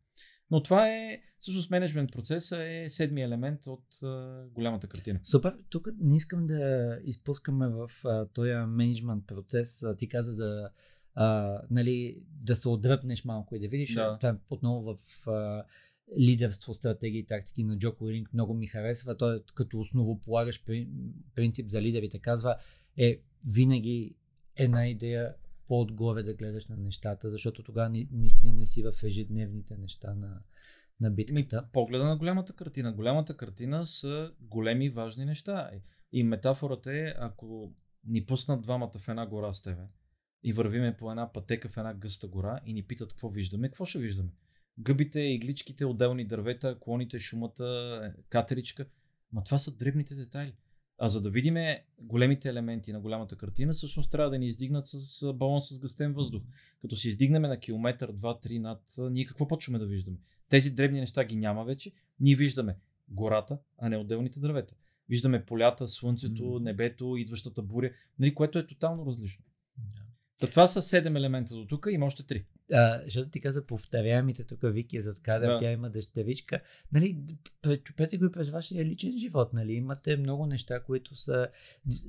Но 0.51 0.63
това 0.63 0.89
е, 0.89 1.21
всъщност 1.39 1.71
менеджмент 1.71 2.11
процеса 2.11 2.63
е 2.63 2.89
седми 2.89 3.21
елемент 3.21 3.67
от 3.67 4.03
а, 4.03 4.43
голямата 4.53 4.87
картина. 4.87 5.19
Супер, 5.23 5.57
тук 5.69 5.87
не 5.99 6.15
искам 6.15 6.47
да 6.47 6.99
изпускаме 7.03 7.67
в 7.67 7.91
а, 8.05 8.25
този 8.25 8.51
менеджмент 8.51 9.27
процес. 9.27 9.83
А, 9.83 9.95
ти 9.95 10.09
каза 10.09 10.33
за 10.33 10.69
а, 11.15 11.59
нали, 11.69 12.23
да 12.41 12.55
се 12.55 12.69
отдръпнеш 12.69 13.25
малко 13.25 13.55
и 13.55 13.59
да 13.59 13.67
видиш. 13.67 13.93
Да. 13.93 14.17
Това 14.17 14.29
е 14.29 14.35
отново 14.49 14.81
в 14.95 15.27
а, 15.27 15.63
лидерство, 16.19 16.73
стратегии 16.73 17.19
и 17.19 17.25
тактики 17.25 17.63
на 17.63 17.77
Джоко 17.77 18.09
Ринг 18.09 18.33
много 18.33 18.53
ми 18.53 18.67
харесва. 18.67 19.17
Той 19.17 19.37
е 19.37 19.39
като 19.55 19.79
основополагащ 19.79 20.65
при- 20.65 20.87
принцип 21.35 21.69
за 21.69 21.81
лидерите 21.81 22.19
казва 22.19 22.55
е 22.97 23.19
винаги 23.47 24.15
една 24.55 24.87
идея 24.87 25.33
по-отгоре 25.67 26.23
да 26.23 26.33
гледаш 26.33 26.67
на 26.67 26.77
нещата, 26.77 27.31
защото 27.31 27.63
тогава 27.63 27.89
наистина 28.11 28.53
не 28.53 28.65
си 28.65 28.83
в 28.83 29.03
ежедневните 29.03 29.77
неща 29.77 30.13
на, 30.15 30.41
на 30.99 31.09
Ми, 31.09 31.15
битката. 31.15 31.69
погледа 31.73 32.05
на 32.05 32.17
голямата 32.17 32.53
картина. 32.53 32.93
Голямата 32.93 33.37
картина 33.37 33.85
са 33.85 34.31
големи 34.41 34.89
важни 34.89 35.25
неща. 35.25 35.71
И 36.11 36.23
метафората 36.23 36.97
е, 36.97 37.13
ако 37.19 37.73
ни 38.07 38.25
пуснат 38.25 38.61
двамата 38.61 38.91
в 38.99 39.07
една 39.07 39.25
гора 39.25 39.53
с 39.53 39.61
тебе 39.61 39.83
и 40.43 40.53
вървиме 40.53 40.97
по 40.97 41.11
една 41.11 41.33
пътека 41.33 41.69
в 41.69 41.77
една 41.77 41.93
гъста 41.93 42.27
гора 42.27 42.59
и 42.65 42.73
ни 42.73 42.83
питат 42.83 43.09
какво 43.09 43.29
виждаме, 43.29 43.67
какво 43.67 43.85
ще 43.85 43.99
виждаме? 43.99 44.29
Гъбите, 44.79 45.19
игличките, 45.19 45.85
отделни 45.85 46.27
дървета, 46.27 46.79
клоните, 46.79 47.19
шумата, 47.19 47.65
е, 48.03 48.21
катеричка. 48.29 48.85
Ма 49.31 49.43
това 49.43 49.57
са 49.57 49.77
дребните 49.77 50.15
детайли. 50.15 50.53
А 50.99 51.09
за 51.09 51.21
да 51.21 51.29
видим 51.29 51.55
големите 51.99 52.49
елементи 52.49 52.93
на 52.93 52.99
голямата 52.99 53.35
картина, 53.35 53.73
всъщност 53.73 54.11
трябва 54.11 54.29
да 54.29 54.37
ни 54.37 54.47
издигнат 54.47 54.85
с 54.87 55.33
балон 55.33 55.61
с 55.61 55.79
гъстен 55.79 56.13
въздух. 56.13 56.43
Като 56.81 56.95
се 56.95 57.09
издигнем 57.09 57.41
на 57.41 57.59
километър, 57.59 58.11
два, 58.11 58.39
три 58.39 58.59
над, 58.59 58.81
ние 59.11 59.25
какво 59.25 59.47
почваме 59.47 59.79
да 59.79 59.85
виждаме? 59.85 60.17
Тези 60.49 60.71
дребни 60.71 60.99
неща 60.99 61.23
ги 61.23 61.35
няма 61.35 61.65
вече. 61.65 61.91
Ние 62.19 62.35
виждаме 62.35 62.77
гората, 63.09 63.59
а 63.77 63.89
не 63.89 63.97
отделните 63.97 64.39
дървета. 64.39 64.75
Виждаме 65.09 65.45
полята, 65.45 65.87
слънцето, 65.87 66.59
небето, 66.59 67.17
идващата 67.17 67.61
буря, 67.61 67.91
нали, 68.19 68.35
което 68.35 68.59
е 68.59 68.67
тотално 68.67 69.05
различно. 69.05 69.45
Та 70.39 70.49
това 70.49 70.67
са 70.67 70.81
седем 70.81 71.15
елемента 71.15 71.55
до 71.55 71.67
тук, 71.67 71.87
има 71.91 72.05
още 72.05 72.23
три. 72.23 72.45
А, 72.73 73.01
защото 73.05 73.29
ти 73.29 73.41
каза 73.41 73.65
повторяемите 73.65 74.43
тук 74.43 74.59
Вики 74.63 75.01
зад 75.01 75.19
кадър, 75.19 75.47
Да. 75.47 75.59
тя 75.59 75.71
има 75.71 75.89
дъщеричка. 75.89 76.61
Нали, 76.91 77.23
пречупете 77.61 78.17
го 78.17 78.25
и 78.25 78.31
през 78.31 78.49
вашия 78.49 78.85
личен 78.85 79.17
живот. 79.17 79.53
Нали? 79.53 79.73
Имате 79.73 80.17
много 80.17 80.45
неща, 80.45 80.79
които 80.79 81.15
са, 81.15 81.47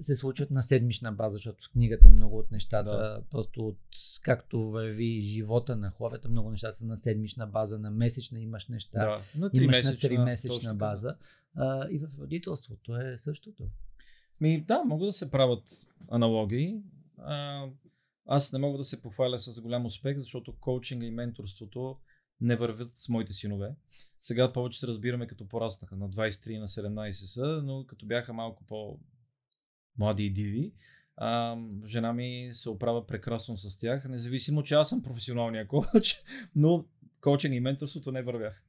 се 0.01 0.15
случват 0.15 0.51
на 0.51 0.63
седмична 0.63 1.13
база, 1.13 1.35
защото 1.35 1.65
в 1.65 1.73
книгата 1.73 2.09
много 2.09 2.39
от 2.39 2.51
нещата, 2.51 2.91
Да. 2.91 3.23
просто 3.31 3.67
от 3.67 3.79
както 4.23 4.71
върви 4.71 5.21
живота 5.21 5.77
на 5.77 5.91
хората, 5.91 6.29
много 6.29 6.51
неща 6.51 6.73
са 6.73 6.85
на 6.85 6.97
седмична 6.97 7.47
база, 7.47 7.79
на 7.79 7.91
месечна 7.91 8.41
имаш 8.41 8.69
неща, 8.69 8.99
Да, 8.99 9.41
на 9.41 9.51
имаш 9.63 9.85
на 9.85 9.97
тримесечна, 9.99 10.75
база. 10.75 11.17
А, 11.57 11.89
и 11.91 11.99
в 11.99 12.09
родителството 12.21 12.97
е 12.97 13.19
същото. 13.19 13.69
Ми, 14.41 14.61
да, 14.61 14.83
могат 14.85 15.09
да 15.09 15.13
се 15.13 15.31
правят 15.31 15.63
аналогии. 16.11 16.83
А, 17.19 17.67
аз 18.29 18.53
не 18.53 18.59
мога 18.59 18.79
да 18.79 18.85
се 18.85 19.03
похваля 19.03 19.39
с 19.39 19.61
голям 19.61 19.87
успех, 19.87 20.19
защото 20.19 20.57
коучинга 20.57 21.07
и 21.07 21.11
менторството 21.11 21.97
не 22.41 22.57
вървят 22.57 22.91
с 22.95 23.09
моите 23.09 23.33
синове. 23.33 23.75
Сега 24.21 24.53
повече 24.53 24.81
се 24.81 24.87
разбираме 24.87 25.27
като 25.27 25.49
пораснаха. 25.49 25.97
На 25.97 26.11
23 26.11 26.51
и 26.51 26.59
на 26.59 26.69
17 26.69 27.11
са, 27.11 27.63
но 27.65 27.87
като 27.87 28.07
бяха 28.07 28.33
малко 28.33 28.65
по 28.65 28.99
млади 29.99 30.25
и 30.25 30.31
диви, 30.31 30.73
а, 31.17 31.57
жена 31.87 32.13
ми 32.13 32.51
се 32.53 32.71
оправя 32.71 33.07
прекрасно 33.07 33.57
с 33.57 33.79
тях, 33.79 34.09
независимо, 34.09 34.63
че 34.63 34.75
аз 34.75 34.89
съм 34.89 35.03
професионалния 35.03 35.69
коуч, 35.69 36.23
но 36.55 36.85
коучинг 37.21 37.55
и 37.55 37.61
менторството 37.61 38.13
не 38.13 38.23
вървях. 38.23 38.65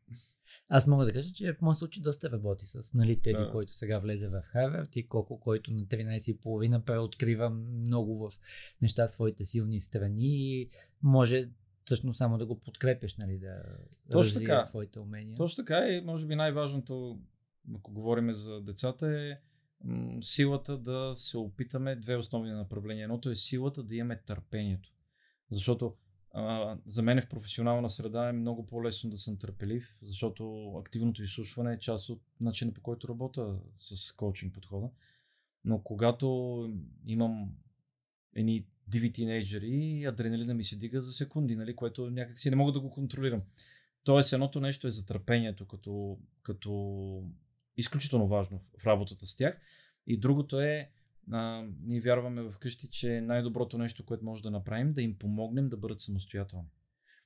Аз 0.70 0.88
мога 0.88 1.06
да 1.06 1.12
кажа, 1.14 1.34
че 1.34 1.54
в 1.54 1.62
моят 1.62 1.78
случай 1.78 2.04
доста 2.04 2.32
работи 2.32 2.66
с 2.66 2.94
нали, 2.94 3.20
Теди, 3.22 3.38
Да. 3.38 3.52
който 3.52 3.74
сега 3.74 4.00
влезе 4.00 4.30
в 4.30 4.42
Харвард 4.42 4.96
и 4.96 5.08
колко, 5.08 5.40
който 5.40 5.72
на 5.72 5.82
13,5 5.86 6.84
преоткрива 6.84 7.50
много 7.50 8.30
в 8.30 8.40
неща 8.82 9.08
своите 9.08 9.46
силни 9.46 9.82
страни 9.82 10.60
и 10.60 10.70
може 11.02 11.50
всъщност 11.86 12.18
само 12.18 12.38
да 12.38 12.46
го 12.46 12.60
подкрепяш, 12.60 13.16
нали, 13.16 13.40
да 13.40 13.64
Точно 14.12 14.40
така. 14.42 14.64
своите 14.64 15.00
умения. 15.00 15.36
Точно 15.38 15.64
така 15.66 15.88
и 15.88 16.02
може 16.02 16.28
би 16.28 16.36
най-важното, 16.36 17.20
ако 17.76 17.92
говорим 17.92 18.32
за 18.32 18.62
децата, 18.62 19.08
е 19.08 19.38
м, 19.84 20.18
силата 20.22 20.78
да 20.78 21.12
се 21.16 21.38
опитаме 21.38 21.96
две 21.96 22.16
основни 22.16 22.52
направления. 22.52 23.04
Едното 23.04 23.30
е 23.30 23.36
силата 23.36 23.84
да 23.84 23.96
имаме 23.96 24.22
търпението. 24.26 24.90
Защото 25.52 25.96
за 26.86 27.02
мен 27.02 27.22
в 27.22 27.30
професионална 27.30 27.90
среда 27.90 28.30
е 28.30 28.34
много 28.34 28.66
по-лесно 28.66 29.10
да 29.10 29.18
съм 29.18 29.38
търпелив, 29.38 29.98
защото 30.02 30.74
активното 30.80 31.24
изслушване 31.24 31.74
е 31.74 31.80
част 31.80 32.10
от 32.10 32.22
начина 32.42 32.74
по 32.74 32.82
който 32.82 33.08
работя 33.08 33.60
с 33.78 34.12
коучинг 34.12 34.54
подхода. 34.54 34.90
Но 35.66 35.84
когато 35.84 36.70
имам 37.06 37.52
едни 38.36 38.66
диви 38.88 39.14
тинейджери, 39.14 40.06
адреналина 40.08 40.54
ми 40.54 40.64
се 40.64 40.76
дига 40.76 41.02
за 41.02 41.14
секунди, 41.14 41.56
нали, 41.56 41.76
което 41.76 42.10
някак 42.10 42.40
си 42.40 42.50
не 42.50 42.56
мога 42.56 42.72
да 42.72 42.80
го 42.80 42.90
контролирам. 42.90 43.42
Тоест, 44.04 44.34
едното 44.34 44.62
нещо 44.62 44.88
е 44.88 44.92
за 44.92 45.06
търпението, 45.06 45.68
като, 45.68 46.18
като 46.44 47.24
изключително 47.78 48.28
важно 48.28 48.62
в 48.80 48.88
работата 48.88 49.26
с 49.26 49.36
тях. 49.36 49.62
И 50.08 50.18
другото 50.18 50.60
е, 50.60 50.90
а, 51.32 51.66
ние 51.82 52.00
вярваме 52.00 52.50
вкъщи, 52.52 52.88
че 52.88 53.22
най-доброто 53.22 53.78
нещо, 53.78 54.06
което 54.06 54.26
може 54.26 54.44
да 54.44 54.52
направим, 54.52 54.94
да 54.94 55.02
им 55.02 55.18
помогнем 55.18 55.70
да 55.70 55.78
бъдат 55.78 56.00
самостоятелни. 56.00 56.68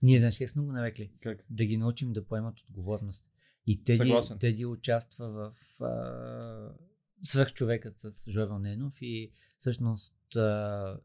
Ние, 0.01 0.19
знаеш, 0.19 0.37
как 0.37 0.49
сме 0.49 0.63
го 0.63 0.71
навекли? 0.71 1.11
Как? 1.21 1.45
Да 1.49 1.65
ги 1.65 1.77
научим 1.77 2.13
да 2.13 2.25
поемат 2.25 2.59
отговорност. 2.59 3.29
И 3.67 3.83
Теди, 3.83 3.97
Съгласен. 3.97 4.39
Теди 4.39 4.65
участва 4.65 5.29
в 5.29 5.83
а, 5.83 6.73
свръхчовекът 7.23 7.99
с 7.99 8.31
Жовел 8.31 8.59
Ненов 8.59 8.97
и 9.01 9.31
всъщност 9.57 10.35
а, 10.35 10.99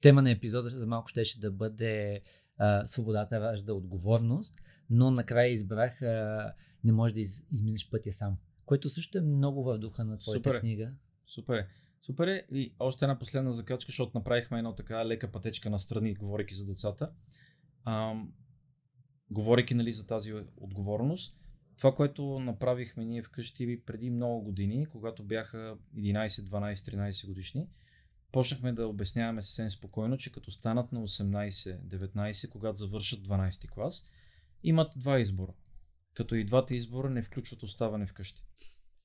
тема 0.00 0.22
на 0.22 0.30
епизода 0.30 0.68
за 0.68 0.86
малко 0.86 1.08
щеше 1.08 1.40
да 1.40 1.50
бъде 1.50 2.22
а, 2.58 2.86
свободата 2.86 3.40
ражда 3.40 3.72
отговорност, 3.72 4.54
но 4.90 5.10
накрая 5.10 5.48
избрах 5.48 6.02
а, 6.02 6.52
не 6.84 6.92
можеш 6.92 7.14
да 7.14 7.20
из, 7.20 7.44
изминеш 7.52 7.90
пътя 7.90 8.12
сам, 8.12 8.36
което 8.64 8.88
също 8.88 9.18
е 9.18 9.20
много 9.20 9.64
в 9.64 9.78
духа 9.78 10.04
на 10.04 10.18
твоята 10.18 10.48
Супер 10.48 10.54
е. 10.54 10.60
книга. 10.60 10.92
Супер 11.24 11.54
е. 11.54 11.68
Супер 12.06 12.26
е. 12.26 12.46
И 12.52 12.74
още 12.78 13.04
една 13.04 13.18
последна 13.18 13.52
закачка, 13.52 13.88
защото 13.88 14.18
направихме 14.18 14.58
едно 14.58 14.74
така 14.74 15.06
лека 15.06 15.32
пътечка 15.32 15.70
на 15.70 15.78
страни, 15.78 16.14
говорейки 16.14 16.54
за 16.54 16.66
децата. 16.66 17.10
Ам, 17.84 18.32
говорейки 19.30 19.74
нали, 19.74 19.92
за 19.92 20.06
тази 20.06 20.34
отговорност, 20.56 21.36
това, 21.78 21.94
което 21.94 22.38
направихме 22.38 23.04
ние 23.04 23.22
вкъщи 23.22 23.82
преди 23.86 24.10
много 24.10 24.42
години, 24.42 24.86
когато 24.86 25.24
бяха 25.24 25.78
11, 25.96 26.28
12, 26.28 26.74
13 26.74 27.26
годишни, 27.26 27.66
почнахме 28.32 28.72
да 28.72 28.86
обясняваме 28.86 29.42
съвсем 29.42 29.70
спокойно, 29.70 30.16
че 30.16 30.32
като 30.32 30.50
станат 30.50 30.92
на 30.92 31.06
18, 31.06 31.80
19, 31.80 32.48
когато 32.48 32.78
завършат 32.78 33.20
12 33.20 33.70
клас, 33.70 34.04
имат 34.62 34.92
два 34.96 35.20
избора. 35.20 35.52
Като 36.14 36.34
и 36.34 36.44
двата 36.44 36.74
избора 36.74 37.10
не 37.10 37.22
включват 37.22 37.62
оставане 37.62 38.06
вкъщи. 38.06 38.42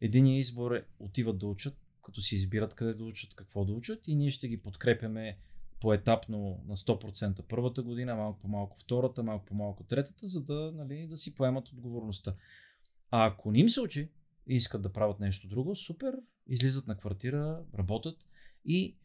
Единият 0.01 0.41
избор 0.41 0.71
е 0.71 0.85
отиват 0.99 1.37
да 1.37 1.47
учат, 1.47 1.86
като 2.07 2.21
си 2.21 2.35
избират 2.35 2.73
къде 2.73 2.93
да 2.93 3.03
учат, 3.03 3.35
какво 3.35 3.65
да 3.65 3.73
учат 3.73 4.07
и 4.07 4.15
ние 4.15 4.31
ще 4.31 4.47
ги 4.47 4.61
подкрепяме 4.61 5.37
поетапно 5.79 6.63
на 6.67 6.75
100% 6.75 7.41
първата 7.41 7.83
година, 7.83 8.15
малко 8.15 8.39
по-малко 8.39 8.79
втората, 8.79 9.23
малко 9.23 9.45
по-малко 9.45 9.83
третата, 9.83 10.27
за 10.27 10.43
да, 10.43 10.71
нали, 10.75 11.07
да 11.07 11.17
си 11.17 11.35
поемат 11.35 11.69
отговорността. 11.69 12.35
А 13.11 13.27
ако 13.27 13.51
не 13.51 13.59
им 13.59 13.69
се 13.69 13.81
учи 13.81 14.11
и 14.47 14.55
искат 14.55 14.81
да 14.81 14.93
правят 14.93 15.19
нещо 15.19 15.47
друго, 15.47 15.75
супер, 15.75 16.15
излизат 16.47 16.87
на 16.87 16.97
квартира, 16.97 17.63
работят 17.77 18.25
и 18.65 18.97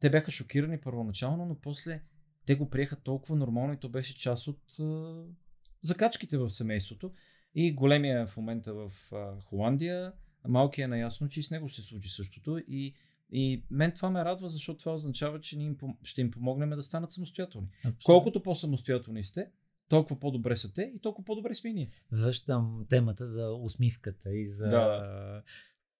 те 0.00 0.10
бяха 0.10 0.30
шокирани 0.30 0.80
първоначално, 0.80 1.46
но 1.46 1.60
после 1.60 2.02
те 2.46 2.54
го 2.54 2.70
приеха 2.70 2.96
толкова 2.96 3.36
нормално 3.36 3.72
и 3.72 3.80
то 3.80 3.88
беше 3.88 4.18
част 4.18 4.48
от 4.48 4.78
а, 4.80 5.22
закачките 5.82 6.38
в 6.38 6.50
семейството. 6.50 7.12
И 7.54 7.74
големия 7.74 8.26
в 8.26 8.36
момента 8.36 8.74
в 8.74 9.12
а, 9.12 9.40
Холандия, 9.40 10.12
малкият 10.48 10.86
е 10.86 10.88
наясно, 10.88 11.28
че 11.28 11.40
и 11.40 11.42
с 11.42 11.50
него 11.50 11.68
ще 11.68 11.82
се 11.82 11.88
случи 11.88 12.08
същото. 12.10 12.58
И, 12.68 12.94
и 13.32 13.62
мен 13.70 13.92
това 13.92 14.10
ме 14.10 14.24
радва, 14.24 14.48
защото 14.48 14.78
това 14.78 14.94
означава, 14.94 15.40
че 15.40 15.58
им, 15.58 15.76
ще 16.02 16.20
им 16.20 16.30
помогнем 16.30 16.70
да 16.70 16.82
станат 16.82 17.12
самостоятелни. 17.12 17.68
Колкото 18.04 18.42
по-самостоятелни 18.42 19.24
сте, 19.24 19.50
толкова 19.88 20.20
по-добре 20.20 20.56
са 20.56 20.72
те 20.72 20.92
и 20.96 20.98
толкова 20.98 21.24
по-добре 21.24 21.54
сме 21.54 21.72
ние. 21.72 21.88
Връщам 22.12 22.86
темата 22.88 23.26
за 23.26 23.52
усмивката 23.52 24.34
и 24.34 24.46
за 24.46 24.68
Да. 24.68 25.42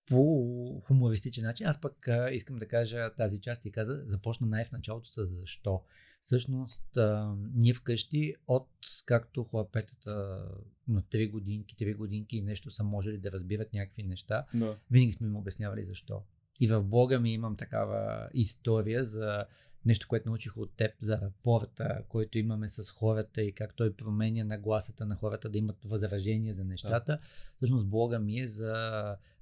по 0.06 0.80
хумористичен 0.84 1.44
начин. 1.44 1.66
Аз 1.66 1.80
пък 1.80 2.08
а, 2.08 2.30
искам 2.30 2.56
да 2.56 2.68
кажа 2.68 3.10
тази 3.16 3.40
част 3.40 3.64
и 3.64 3.72
каза, 3.72 4.02
започна 4.06 4.46
най 4.46 4.64
в 4.64 4.72
началото 4.72 5.10
с 5.10 5.26
защо. 5.26 5.82
Всъщност, 6.20 6.96
а, 6.96 7.34
ние 7.54 7.74
вкъщи 7.74 8.34
от 8.46 8.68
както 9.04 9.44
хлапетата 9.44 10.44
на 10.88 11.02
3 11.02 11.30
годинки, 11.30 11.76
3 11.76 11.96
годинки 11.96 12.36
и 12.36 12.42
нещо 12.42 12.70
са 12.70 12.84
можели 12.84 13.18
да 13.18 13.32
разбират 13.32 13.72
някакви 13.72 14.02
неща, 14.02 14.44
Да. 14.54 14.76
винаги 14.90 15.12
сме 15.12 15.26
им 15.26 15.36
обяснявали 15.36 15.84
защо. 15.84 16.22
И 16.60 16.68
в 16.68 16.82
блога 16.82 17.20
ми 17.20 17.32
имам 17.32 17.56
такава 17.56 18.28
история 18.34 19.04
за 19.04 19.44
нещо, 19.84 20.08
което 20.08 20.28
научих 20.28 20.56
от 20.56 20.76
теб 20.76 20.92
за 21.00 21.20
рапорта, 21.20 22.02
който 22.08 22.38
имаме 22.38 22.68
с 22.68 22.90
хората 22.90 23.42
и 23.42 23.52
как 23.52 23.76
той 23.76 23.94
променя 23.94 24.44
нагласата 24.44 25.06
на 25.06 25.16
хората 25.16 25.48
да 25.48 25.58
имат 25.58 25.76
възражения 25.84 26.54
за 26.54 26.64
нещата. 26.64 27.12
Да. 27.12 27.20
Всъщност 27.56 27.88
блога 27.88 28.18
ми 28.18 28.40
е 28.40 28.48
за 28.48 28.74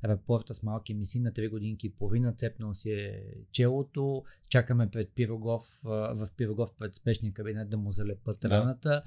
рапорта 0.05 0.55
с 0.55 0.62
малки 0.62 0.95
миси 0.95 1.20
на 1.20 1.32
3 1.32 1.51
годинки 1.51 1.86
и 1.86 1.93
половина, 1.93 2.32
цепнал 2.32 2.74
си 2.74 2.91
е 2.91 3.24
челото, 3.53 4.24
чакаме 4.49 4.91
пред 4.91 5.11
Пирогов, 5.14 5.78
в 5.82 6.28
Пирогов 6.36 6.72
пред 6.78 6.95
спешния 6.95 7.32
кабинет 7.32 7.70
да 7.70 7.76
му 7.76 7.93
залепат 7.93 8.41
да. 8.41 8.51
раната. 8.51 9.03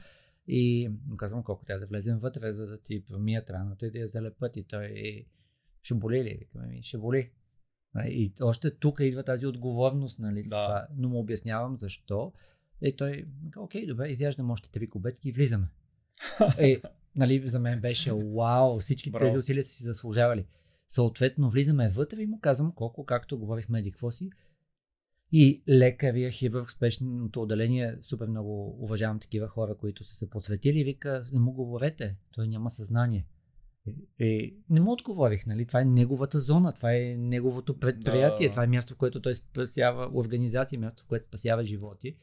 И 0.47 0.91
му 1.07 1.17
казвам 1.17 1.43
колко 1.43 1.65
трябва 1.65 1.79
да 1.79 1.87
влезем 1.87 2.19
вътре, 2.19 2.53
за 2.53 2.67
да 2.67 2.77
ти 2.77 3.05
промият 3.05 3.49
раната 3.49 3.87
и 3.87 3.91
да 3.91 3.99
я 3.99 4.07
залепат. 4.07 4.57
И 4.57 4.63
той 4.63 5.25
ще 5.81 5.93
боли 5.93 6.23
ли? 6.23 6.37
Викаме 6.39 6.67
ми, 6.67 6.83
ще 6.83 6.97
боли. 6.97 7.31
И 7.99 8.33
още 8.41 8.71
тук 8.71 8.99
идва 8.99 9.23
тази 9.23 9.47
отговорност, 9.47 10.19
нали, 10.19 10.43
с 10.43 10.49
да. 10.49 10.63
това. 10.63 10.87
Но 10.97 11.09
му 11.09 11.19
обяснявам 11.19 11.77
защо. 11.79 12.33
И 12.81 12.95
той 12.95 13.25
каза, 13.51 13.63
окей, 13.63 13.85
добре, 13.85 14.07
изяждам 14.07 14.51
още 14.51 14.69
три 14.69 14.89
кубетки 14.89 15.29
и 15.29 15.31
влизаме. 15.31 15.67
е, 16.57 16.81
нали, 17.15 17.47
за 17.47 17.59
мен 17.59 17.81
беше 17.81 18.13
вау, 18.13 18.79
всички 18.79 19.11
Браво. 19.11 19.25
тези 19.25 19.37
усилия 19.37 19.63
са 19.63 19.69
си 19.69 19.83
заслужавали. 19.83 20.45
Съответно, 20.87 21.49
влизаме 21.49 21.89
вътре 21.89 22.21
и 22.21 22.27
му 22.27 22.39
казвам 22.39 22.71
колко, 22.71 23.05
както 23.05 23.39
говорихме, 23.39 23.79
еди 23.79 23.91
какво 23.91 24.11
си. 24.11 24.29
И 25.31 25.63
лекария, 25.69 26.31
хирург, 26.31 26.71
спешното 26.71 27.41
отделение, 27.41 27.97
супер 28.01 28.27
много 28.27 28.83
уважавам 28.83 29.19
такива 29.19 29.47
хора, 29.47 29.75
които 29.77 30.03
са 30.03 30.15
се 30.15 30.29
посветили 30.29 30.79
и 30.79 30.83
вика, 30.83 31.25
не 31.33 31.39
му 31.39 31.51
говорете, 31.51 32.15
той 32.31 32.47
няма 32.47 32.69
съзнание. 32.69 33.25
И 34.19 34.57
не 34.69 34.81
му 34.81 34.91
отговорих, 34.91 35.45
нали? 35.45 35.65
Това 35.65 35.81
е 35.81 35.85
неговата 35.85 36.39
зона, 36.39 36.73
това 36.73 36.93
е 36.93 37.15
неговото 37.17 37.79
предприятие, 37.79 38.47
да. 38.47 38.51
това 38.51 38.63
е 38.63 38.67
място, 38.67 38.93
в 38.93 38.97
което 38.97 39.21
той 39.21 39.35
спасява 39.35 40.09
организация, 40.13 40.79
място, 40.79 41.03
в 41.03 41.07
което 41.07 41.27
спасява 41.27 41.63
животи. 41.63 42.15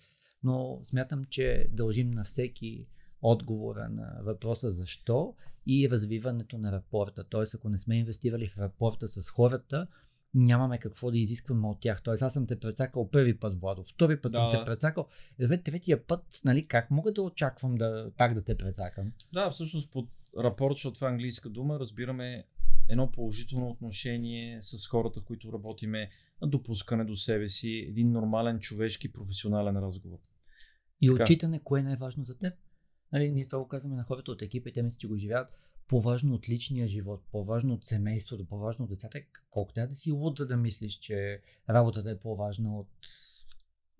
Но 0.42 0.80
смятам, 0.84 1.24
че 1.24 1.68
дължим 1.72 2.10
на 2.10 2.24
всеки 2.24 2.86
отговора 3.22 3.88
на 3.88 4.20
въпроса 4.22 4.72
защо 4.72 5.34
и 5.66 5.90
развиването 5.90 6.58
на 6.58 6.72
рапорта. 6.72 7.24
Тоест, 7.24 7.54
ако 7.54 7.68
не 7.68 7.78
сме 7.78 7.98
инвестирали 7.98 8.48
в 8.48 8.58
рапорта 8.58 9.08
с 9.08 9.30
хората, 9.30 9.86
нямаме 10.34 10.78
какво 10.78 11.10
да 11.10 11.18
изискваме 11.18 11.68
от 11.68 11.80
тях. 11.80 12.02
Тоест, 12.02 12.22
аз 12.22 12.32
съм 12.32 12.46
те 12.46 12.60
прецакал 12.60 13.10
първи 13.10 13.38
път, 13.38 13.60
Владо, 13.60 13.84
втори 13.84 14.20
път 14.20 14.32
да. 14.32 14.38
съм 14.38 14.50
те 14.50 14.64
прецакал. 14.64 15.06
Добре, 15.40 15.62
третия 15.62 16.06
път, 16.06 16.24
нали, 16.44 16.66
как 16.66 16.90
мога 16.90 17.12
да 17.12 17.22
очаквам 17.22 17.74
да, 17.74 18.10
пак 18.18 18.34
да 18.34 18.42
те 18.42 18.56
прецакам? 18.56 19.12
Да, 19.32 19.50
всъщност 19.50 19.90
под 19.90 20.08
рапорт, 20.38 20.74
защото 20.74 20.94
това 20.94 21.08
е 21.08 21.10
английска 21.10 21.48
дума, 21.48 21.78
разбираме 21.78 22.44
едно 22.88 23.10
положително 23.10 23.68
отношение 23.68 24.62
с 24.62 24.86
хората, 24.86 25.20
които 25.20 25.52
работиме, 25.52 26.10
допускане 26.42 27.04
до 27.04 27.16
себе 27.16 27.48
си, 27.48 27.86
един 27.88 28.12
нормален 28.12 28.58
човешки 28.58 29.12
професионален 29.12 29.76
разговор. 29.76 30.18
И 31.00 31.08
така. 31.08 31.22
отчитане, 31.22 31.60
кое 31.64 31.80
е 31.80 31.82
най-важно 31.82 32.24
за 32.24 32.38
теб? 32.38 32.54
Нали, 33.12 33.32
ние 33.32 33.46
това 33.46 33.58
го 33.58 33.68
казваме 33.68 33.96
на 33.96 34.02
хората 34.02 34.30
от 34.30 34.42
екипа 34.42 34.68
и 34.68 34.72
те 34.72 34.82
мислят, 34.82 35.00
че 35.00 35.08
го 35.08 35.16
живеят 35.16 35.58
по-важно 35.88 36.34
от 36.34 36.48
личния 36.48 36.88
живот, 36.88 37.24
по-важно 37.32 37.74
от 37.74 37.84
семейството, 37.84 38.46
по-важно 38.46 38.84
от 38.84 38.90
децата. 38.90 39.20
Колко 39.50 39.72
трябва 39.72 39.88
да 39.88 39.94
си 39.94 40.12
луд, 40.12 40.38
за 40.38 40.46
да 40.46 40.56
мислиш, 40.56 40.94
че 40.94 41.40
работата 41.70 42.10
е 42.10 42.18
по-важна 42.18 42.78
от 42.78 42.88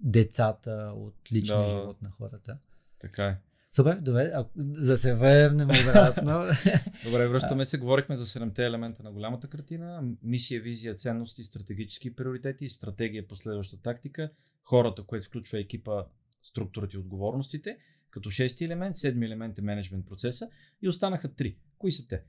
децата, 0.00 0.92
от 0.96 1.32
личния 1.32 1.60
да. 1.60 1.68
живот 1.68 2.02
на 2.02 2.10
хората. 2.10 2.58
Така 3.00 3.24
е. 3.24 3.40
Супер, 3.70 3.98
добре, 4.00 4.30
а, 4.34 4.46
за 4.56 4.98
се 4.98 5.14
върнем 5.14 5.68
обратно. 5.68 6.32
добре, 7.04 7.28
връщаме 7.28 7.66
се. 7.66 7.78
Говорихме 7.78 8.16
за 8.16 8.26
седемте 8.26 8.66
елемента 8.66 9.02
на 9.02 9.12
голямата 9.12 9.48
картина. 9.48 10.02
Мисия, 10.22 10.60
визия, 10.60 10.94
ценности, 10.94 11.44
стратегически 11.44 12.16
приоритети, 12.16 12.68
стратегия, 12.68 13.28
последваща 13.28 13.82
тактика, 13.82 14.30
хората, 14.62 15.02
което 15.02 15.26
включва 15.26 15.60
екипа, 15.60 16.04
структурата 16.42 16.96
и 16.96 17.00
отговорностите. 17.00 17.78
Като 18.10 18.30
шести 18.30 18.64
елемент, 18.64 18.96
седми 18.96 19.26
елемент 19.26 19.58
е 19.58 19.62
менеджмент 19.62 20.06
процеса 20.06 20.48
и 20.82 20.88
останаха 20.88 21.34
три. 21.34 21.56
Кои 21.78 21.92
са 21.92 22.08
те? 22.08 22.22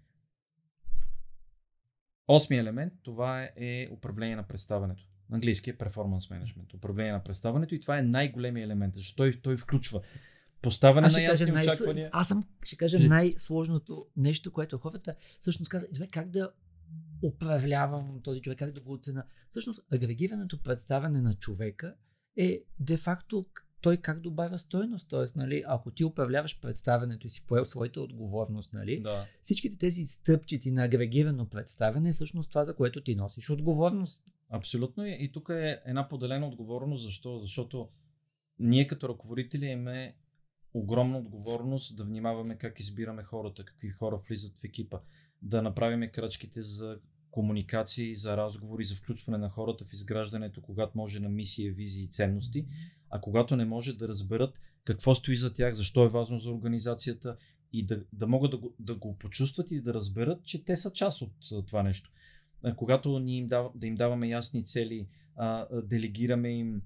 Осми 2.27 2.57
елемент, 2.57 2.93
това 3.03 3.49
е 3.55 3.87
управление 3.91 4.35
на 4.35 4.43
представането. 4.43 5.03
На 5.29 5.35
английски 5.35 5.69
е 5.69 5.77
performance 5.77 6.43
management, 6.43 6.73
управление 6.73 7.11
на 7.11 7.23
представането 7.23 7.75
и 7.75 7.79
това 7.79 7.97
е 7.97 8.01
най-големият 8.01 8.65
елемент, 8.65 8.95
защото 8.95 9.17
той, 9.17 9.41
той 9.41 9.57
включва 9.57 10.01
поставяне 10.61 11.07
на 11.07 11.21
ясни 11.21 11.51
най- 11.51 11.67
очаквания. 11.67 12.09
Аз 12.13 12.27
съм, 12.27 12.43
ще 12.63 12.75
кажа 12.75 13.07
най-сложното 13.07 14.05
нещо, 14.17 14.51
което 14.51 14.77
хората 14.77 15.15
всъщност 15.39 15.69
казват, 15.69 16.11
как 16.11 16.29
да 16.29 16.51
управлявам 17.23 18.19
този 18.23 18.41
човек, 18.41 18.59
как 18.59 18.71
да 18.71 18.81
го 18.81 18.93
оцена. 18.93 19.23
Всъщност, 19.49 19.79
агрегирането 19.91 20.63
представяне 20.63 21.21
на 21.21 21.35
човека 21.35 21.95
е 22.37 22.63
де-факто 22.79 23.45
той 23.81 23.97
как 23.97 24.19
добавя 24.19 24.59
стойност. 24.59 25.09
Тоест, 25.09 25.35
нали, 25.35 25.63
ако 25.67 25.91
ти 25.91 26.03
управляваш 26.03 26.59
представенето 26.59 27.27
и 27.27 27.29
си 27.29 27.45
поел 27.47 27.65
своята 27.65 28.01
отговорност, 28.01 28.73
нали, 28.73 28.99
да. 28.99 29.25
всичките 29.41 29.77
тези 29.77 30.05
стъпчици 30.05 30.71
на 30.71 30.83
агрегирано 30.83 31.45
представяне 31.45 32.09
е 32.09 32.13
всъщност 32.13 32.49
това, 32.49 32.65
за 32.65 32.75
което 32.75 33.03
ти 33.03 33.15
носиш 33.15 33.49
отговорност. 33.49 34.23
Абсолютно. 34.49 35.05
И 35.05 35.31
тук 35.33 35.49
е 35.49 35.81
една 35.85 36.07
поделена 36.07 36.47
отговорност. 36.47 37.03
Защо? 37.03 37.39
Защото 37.39 37.89
ние 38.59 38.87
като 38.87 39.09
ръководители 39.09 39.65
имаме 39.65 40.15
огромна 40.73 41.17
отговорност 41.17 41.97
да 41.97 42.03
внимаваме 42.03 42.57
как 42.57 42.79
избираме 42.79 43.23
хората, 43.23 43.65
какви 43.65 43.89
хора 43.89 44.17
влизат 44.17 44.59
в 44.59 44.63
екипа, 44.63 44.99
да 45.41 45.61
направиме 45.61 46.11
крачките 46.11 46.63
за 46.63 46.99
комуникации, 47.31 48.15
за 48.15 48.37
разговори, 48.37 48.85
за 48.85 48.95
включване 48.95 49.37
на 49.37 49.49
хората 49.49 49.85
в 49.85 49.93
изграждането, 49.93 50.61
когато 50.61 50.97
може 50.97 51.19
на 51.19 51.29
мисия, 51.29 51.73
визии 51.73 52.03
и 52.03 52.09
ценности, 52.09 52.65
а 53.09 53.21
когато 53.21 53.55
не 53.55 53.65
може 53.65 53.97
да 53.97 54.07
разберат 54.07 54.59
какво 54.83 55.15
стои 55.15 55.37
за 55.37 55.53
тях, 55.53 55.73
защо 55.73 56.05
е 56.05 56.09
важно 56.09 56.39
за 56.39 56.51
организацията 56.51 57.37
и 57.73 57.85
да, 57.85 58.03
да 58.13 58.27
могат 58.27 58.51
да 58.51 58.57
го, 58.57 58.75
да 58.79 58.95
го 58.95 59.17
почувстват 59.17 59.71
и 59.71 59.81
да 59.81 59.93
разберат, 59.93 60.43
че 60.43 60.65
те 60.65 60.77
са 60.77 60.93
част 60.93 61.21
от 61.21 61.67
това 61.67 61.83
нещо. 61.83 62.11
Когато 62.75 63.19
ни 63.19 63.37
им 63.37 63.47
дав, 63.47 63.67
да 63.75 63.87
им 63.87 63.95
даваме 63.95 64.27
ясни 64.27 64.65
цели, 64.65 65.07
а, 65.35 65.67
делегираме 65.81 66.49
им, 66.49 66.81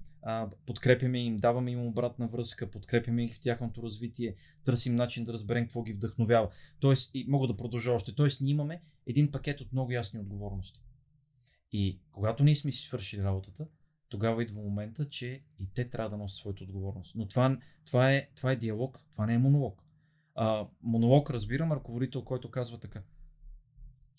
подкрепяме 0.66 1.24
им, 1.24 1.38
даваме 1.38 1.70
им 1.70 1.86
обратна 1.86 2.28
връзка, 2.28 2.70
подкрепяме 2.70 3.24
их 3.24 3.34
в 3.34 3.40
тяхното 3.40 3.82
развитие, 3.82 4.34
търсим 4.64 4.96
начин 4.96 5.24
да 5.24 5.32
разберем 5.32 5.64
какво 5.64 5.82
ги 5.82 5.92
вдъхновява. 5.92 6.50
Тоест, 6.80 7.10
и 7.14 7.26
мога 7.28 7.46
да 7.46 7.56
продължа 7.56 7.92
още. 7.92 8.14
Тоест, 8.14 8.40
ние 8.40 8.50
имаме 8.50 8.82
един 9.06 9.30
пакет 9.30 9.60
от 9.60 9.72
много 9.72 9.92
ясни 9.92 10.20
отговорности. 10.20 10.82
И 11.72 12.00
когато 12.12 12.44
ние 12.44 12.56
сме 12.56 12.72
си 12.72 12.86
свършили 12.86 13.22
работата, 13.22 13.66
тогава 14.08 14.42
идва 14.42 14.62
момента, 14.62 15.08
че 15.08 15.44
и 15.58 15.68
те 15.74 15.90
трябва 15.90 16.10
да 16.10 16.16
носят 16.16 16.38
своята 16.38 16.64
отговорност. 16.64 17.14
Но 17.14 17.28
това, 17.28 17.58
това, 17.86 18.12
е, 18.12 18.30
това 18.36 18.52
е 18.52 18.56
диалог, 18.56 18.98
това 19.12 19.26
не 19.26 19.34
е 19.34 19.38
монолог. 19.38 19.82
А, 20.34 20.68
монолог 20.82 21.30
разбирам 21.30 21.72
ръководител, 21.72 22.24
който 22.24 22.50
казва 22.50 22.78
така. 22.78 23.02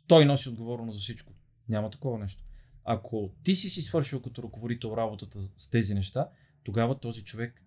Той 0.07 0.25
носи 0.25 0.49
отговорност 0.49 0.97
за 0.97 1.01
всичко. 1.01 1.33
Няма 1.69 1.89
такова 1.89 2.19
нещо. 2.19 2.43
Ако 2.85 3.31
ти 3.43 3.55
си 3.55 3.69
си 3.69 3.81
свършил 3.81 4.21
като 4.21 4.43
ръководител 4.43 4.93
работата 4.97 5.39
с 5.57 5.69
тези 5.69 5.93
неща, 5.93 6.29
тогава 6.63 6.99
този 6.99 7.23
човек, 7.23 7.61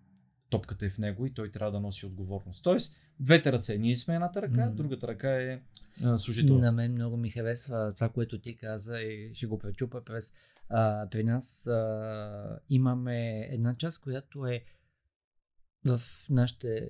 топката 0.49 0.85
е 0.85 0.89
в 0.89 0.97
него 0.97 1.25
и 1.25 1.33
той 1.33 1.51
трябва 1.51 1.71
да 1.71 1.79
носи 1.79 2.05
отговорност. 2.05 2.63
Тоест, 2.63 2.95
двете 3.19 3.51
ръце. 3.51 3.77
Ние 3.77 3.97
сме 3.97 4.13
едната 4.13 4.41
ръка, 4.41 4.61
mm. 4.61 4.73
другата 4.73 5.07
ръка 5.07 5.43
е 5.43 5.61
служител. 6.17 6.57
На 6.57 6.71
мен 6.71 6.91
много 6.91 7.17
ми 7.17 7.29
харесва 7.29 7.93
това, 7.93 8.09
което 8.09 8.41
ти 8.41 8.55
каза 8.55 9.01
и 9.01 9.35
ще 9.35 9.47
го 9.47 9.59
пречупа 9.59 10.03
през. 10.03 10.33
А, 10.69 11.07
при 11.09 11.23
нас 11.23 11.67
а, 11.67 12.59
имаме 12.69 13.39
една 13.51 13.75
част, 13.75 14.01
която 14.01 14.45
е 14.45 14.63
в 15.85 16.01
нашите 16.29 16.89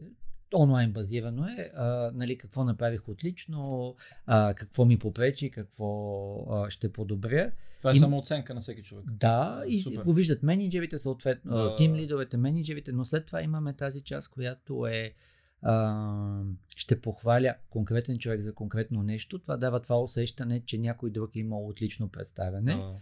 онлайн 0.54 0.92
базирано 0.92 1.48
е, 1.48 1.72
а, 1.76 2.12
нали, 2.14 2.38
какво 2.38 2.64
направих 2.64 3.10
отлично, 3.10 3.96
а, 4.26 4.54
какво 4.54 4.86
ми 4.86 5.00
попречи, 5.00 5.52
какво 5.52 6.46
а, 6.50 6.70
ще 6.70 6.94
подобря. 6.94 7.52
Това 7.78 7.92
е 7.92 7.96
и, 7.96 8.00
само 8.00 8.18
оценка 8.18 8.54
на 8.54 8.62
всеки 8.62 8.84
човек. 8.84 9.06
Да, 9.12 9.64
и 9.68 9.82
Супер. 9.82 10.04
го 10.04 10.14
виждат 10.14 10.44
менеджерите, 10.44 10.98
съответно, 10.98 11.58
да. 11.58 11.76
тим 11.76 11.96
лидовете, 11.96 12.38
менеджерите, 12.38 12.92
но 12.92 13.06
след 13.06 13.26
това 13.26 13.42
имаме 13.42 13.74
тази 13.74 14.02
част, 14.02 14.32
която 14.32 14.88
е 14.88 15.14
а, 15.62 16.44
ще 16.76 17.02
похваля 17.02 17.56
конкретен 17.70 18.18
човек 18.18 18.42
за 18.42 18.54
конкретно 18.54 19.04
нещо. 19.04 19.40
Това 19.40 19.58
дава 19.58 19.80
това 19.80 20.02
усещане, 20.02 20.62
че 20.66 20.78
някой 20.78 21.10
друг 21.10 21.36
е 21.36 21.40
имал 21.40 21.68
отлично 21.68 22.10
представяне. 22.10 22.76
Да. 22.76 22.96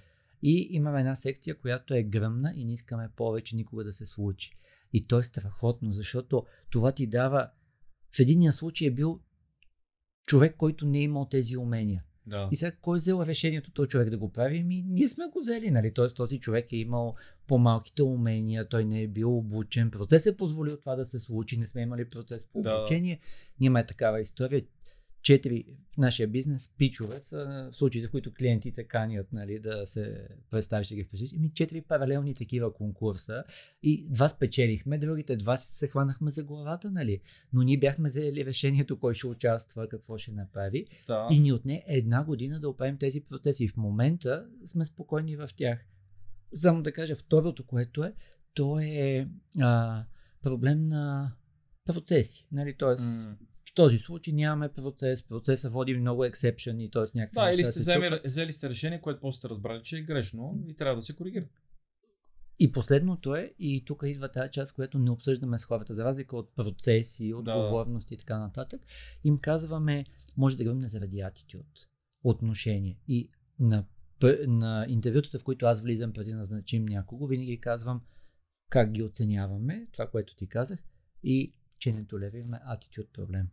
И 0.43 0.67
имаме 0.71 0.99
една 0.99 1.15
секция, 1.15 1.57
която 1.57 1.93
е 1.93 2.03
гръмна 2.03 2.53
и 2.55 2.65
не 2.65 2.73
искаме 2.73 3.09
повече 3.15 3.55
никога 3.55 3.83
да 3.83 3.93
се 3.93 4.05
случи. 4.05 4.51
И 4.93 5.07
то 5.07 5.19
е 5.19 5.23
страхотно, 5.23 5.91
защото 5.91 6.45
това 6.69 6.91
ти 6.91 7.07
дава. 7.07 7.49
В 8.15 8.19
единия 8.19 8.53
случай 8.53 8.87
е 8.87 8.91
бил 8.91 9.19
човек, 10.27 10.55
който 10.57 10.85
не 10.85 10.99
е 10.99 11.03
имал 11.03 11.25
тези 11.25 11.57
умения. 11.57 12.03
Да. 12.25 12.49
И 12.51 12.55
сега 12.55 12.71
кой 12.71 12.97
е 12.97 12.99
взел 12.99 13.23
решението 13.27 13.71
този 13.71 13.89
човек 13.89 14.09
да 14.09 14.17
го 14.17 14.31
прави? 14.31 14.63
Ми, 14.63 14.83
ние 14.87 15.09
сме 15.09 15.27
го 15.27 15.39
взели, 15.39 15.71
нали? 15.71 15.93
Тоест 15.93 16.15
този 16.15 16.39
човек 16.39 16.73
е 16.73 16.77
имал 16.77 17.15
по-малките 17.47 18.03
умения, 18.03 18.69
той 18.69 18.85
не 18.85 19.01
е 19.01 19.07
бил 19.07 19.37
обучен. 19.37 19.91
Процес 19.91 20.25
е 20.25 20.37
позволил 20.37 20.77
това 20.77 20.95
да 20.95 21.05
се 21.05 21.19
случи, 21.19 21.57
не 21.57 21.67
сме 21.67 21.81
имали 21.81 22.09
процес 22.09 22.45
по 22.45 22.59
обучение. 22.59 23.15
Да. 23.15 23.21
Ние 23.59 23.67
имаме 23.67 23.85
такава 23.85 24.21
история. 24.21 24.61
Четири 25.21 25.65
в 25.93 25.97
нашия 25.97 26.27
бизнес 26.27 26.69
пичове 26.77 27.19
са 27.21 27.69
в 27.71 27.75
случаите, 27.75 28.07
в 28.07 28.11
които 28.11 28.33
клиентите 28.33 28.83
канят 28.83 29.33
нали, 29.33 29.59
да 29.59 29.85
се 29.85 30.27
представиш 30.49 30.87
да 30.87 30.95
ги 30.95 31.03
впишеш. 31.03 31.31
Ими 31.31 31.51
четири 31.53 31.81
паралелни 31.81 32.33
такива 32.33 32.73
конкурса 32.73 33.43
и 33.83 34.09
два 34.09 34.29
спечелихме, 34.29 34.97
другите 34.97 35.35
два 35.35 35.57
се 35.57 35.87
хванахме 35.87 36.31
за 36.31 36.43
главата, 36.43 36.91
нали? 36.91 37.21
Но 37.53 37.63
ние 37.63 37.77
бяхме 37.77 38.09
взели 38.09 38.45
решението 38.45 38.99
кой 38.99 39.13
ще 39.13 39.27
участва, 39.27 39.89
какво 39.89 40.17
ще 40.17 40.31
направи 40.31 40.85
Да. 41.07 41.27
и 41.31 41.39
ни 41.39 41.53
отне 41.53 41.83
една 41.87 42.23
година 42.23 42.59
да 42.59 42.69
оправим 42.69 42.97
тези 42.97 43.21
процеси. 43.21 43.67
В 43.67 43.77
момента 43.77 44.47
сме 44.65 44.85
спокойни 44.85 45.35
в 45.35 45.49
тях. 45.55 45.85
Само 46.53 46.83
да 46.83 46.91
кажа, 46.91 47.15
второто, 47.15 47.65
което 47.65 48.03
е, 48.03 48.13
то 48.53 48.79
е 48.79 49.27
а, 49.59 50.03
проблем 50.41 50.87
на 50.87 51.33
процеси. 51.85 52.47
Нали? 52.51 52.75
Тоест, 52.77 53.03
М. 53.03 53.37
този 53.77 53.97
случай 53.97 54.33
нямаме 54.33 54.69
процес, 54.69 55.27
процеса 55.27 55.69
води 55.69 55.97
много 55.97 56.25
ексепшени, 56.25 56.91
т.е. 56.91 57.17
някакви 57.17 57.35
Да, 57.35 57.51
или 57.51 57.65
сте 57.65 57.79
взели, 58.25 58.53
сте 58.53 58.69
решение, 58.69 59.01
което 59.01 59.19
после 59.19 59.37
сте 59.37 59.49
разбрали, 59.49 59.83
че 59.83 59.97
е 59.97 60.01
грешно 60.01 60.63
и 60.67 60.75
трябва 60.75 60.95
да 60.95 61.01
се 61.01 61.15
коригира. 61.15 61.45
И 62.59 62.71
последното 62.71 63.35
е, 63.35 63.53
и 63.59 63.85
тук 63.85 64.03
идва 64.05 64.31
тази 64.31 64.51
част, 64.51 64.73
която 64.73 64.99
не 64.99 65.11
обсъждаме 65.11 65.59
с 65.59 65.65
хората, 65.65 65.95
за 65.95 66.05
разлика 66.05 66.37
от 66.37 66.55
процеси, 66.55 67.29
да. 67.29 67.37
отговорности 67.37 68.13
и 68.13 68.17
така 68.17 68.39
нататък, 68.39 68.81
им 69.23 69.37
казваме, 69.37 70.05
може 70.37 70.57
да 70.57 70.63
говорим 70.63 70.87
заради 70.87 71.19
атитюд, 71.19 71.67
отношение. 72.23 72.99
И 73.07 73.31
на, 73.59 73.85
на 74.47 74.85
интервютата, 74.89 75.39
в 75.39 75.43
които 75.43 75.65
аз 75.65 75.81
влизам 75.81 76.13
преди 76.13 76.31
да 76.31 76.37
назначим 76.37 76.85
някого, 76.85 77.27
винаги 77.27 77.59
казвам 77.59 78.01
как 78.69 78.91
ги 78.91 79.03
оценяваме, 79.03 79.87
това, 79.93 80.07
което 80.07 80.35
ти 80.35 80.47
казах, 80.47 80.83
и 81.23 81.55
че 81.79 81.93
не 81.93 82.05
толерираме 82.05 82.59
атитюд 82.63 83.13
проблем. 83.13 83.47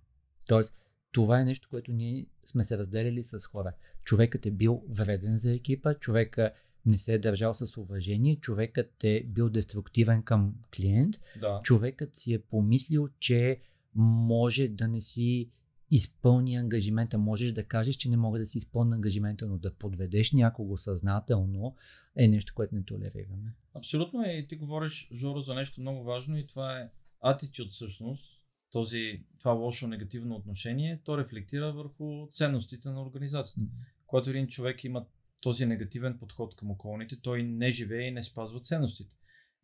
Тоест, 0.48 0.74
това 1.12 1.40
е 1.40 1.44
нещо, 1.44 1.68
което 1.70 1.92
ние 1.92 2.26
сме 2.44 2.64
се 2.64 2.78
разделили 2.78 3.22
с 3.22 3.38
хора. 3.38 3.72
Човекът 4.04 4.46
е 4.46 4.50
бил 4.50 4.82
вреден 4.88 5.38
за 5.38 5.52
екипа, 5.54 5.94
човека 5.94 6.52
не 6.86 6.98
се 6.98 7.14
е 7.14 7.18
държал 7.18 7.54
с 7.54 7.76
уважение, 7.76 8.36
човекът 8.36 9.04
е 9.04 9.24
бил 9.26 9.50
деструктивен 9.50 10.22
към 10.22 10.54
клиент, 10.76 11.16
Да. 11.40 11.60
човекът 11.64 12.16
си 12.16 12.34
е 12.34 12.38
помислил, 12.38 13.08
че 13.20 13.60
може 13.94 14.68
да 14.68 14.88
не 14.88 15.00
си 15.00 15.50
изпълни 15.90 16.56
ангажимента. 16.56 17.18
Можеш 17.18 17.52
да 17.52 17.64
кажеш, 17.64 17.96
че 17.96 18.10
не 18.10 18.16
мога 18.16 18.38
да 18.38 18.46
си 18.46 18.58
изпълня 18.58 18.94
ангажимента, 18.94 19.46
но 19.46 19.58
да 19.58 19.74
подведеш 19.74 20.32
някого 20.32 20.76
съзнателно 20.76 21.74
е 22.16 22.28
нещо, 22.28 22.52
което 22.56 22.74
не 22.74 22.84
толерираме. 22.84 23.54
Абсолютно 23.74 24.22
е. 24.22 24.28
И 24.28 24.48
ти 24.48 24.56
говориш, 24.56 25.08
Жоро, 25.12 25.40
за 25.40 25.54
нещо 25.54 25.80
много 25.80 26.04
важно 26.04 26.38
и 26.38 26.46
това 26.46 26.78
е 26.78 26.88
атитюд 27.20 27.70
всъщност. 27.70 28.43
Този, 28.74 29.24
това 29.38 29.52
лошо 29.52 29.86
негативно 29.86 30.34
отношение, 30.34 31.00
то 31.04 31.18
рефлектира 31.18 31.72
върху 31.72 32.28
ценностите 32.30 32.88
на 32.88 33.02
организацията. 33.02 33.60
Когато 34.06 34.30
един 34.30 34.46
човек 34.46 34.84
има 34.84 35.06
този 35.40 35.66
негативен 35.66 36.18
подход 36.18 36.56
към 36.56 36.70
околните, 36.70 37.20
той 37.20 37.42
не 37.42 37.70
живее 37.70 38.06
и 38.08 38.10
не 38.10 38.22
спазва 38.22 38.60
ценностите. 38.60 39.10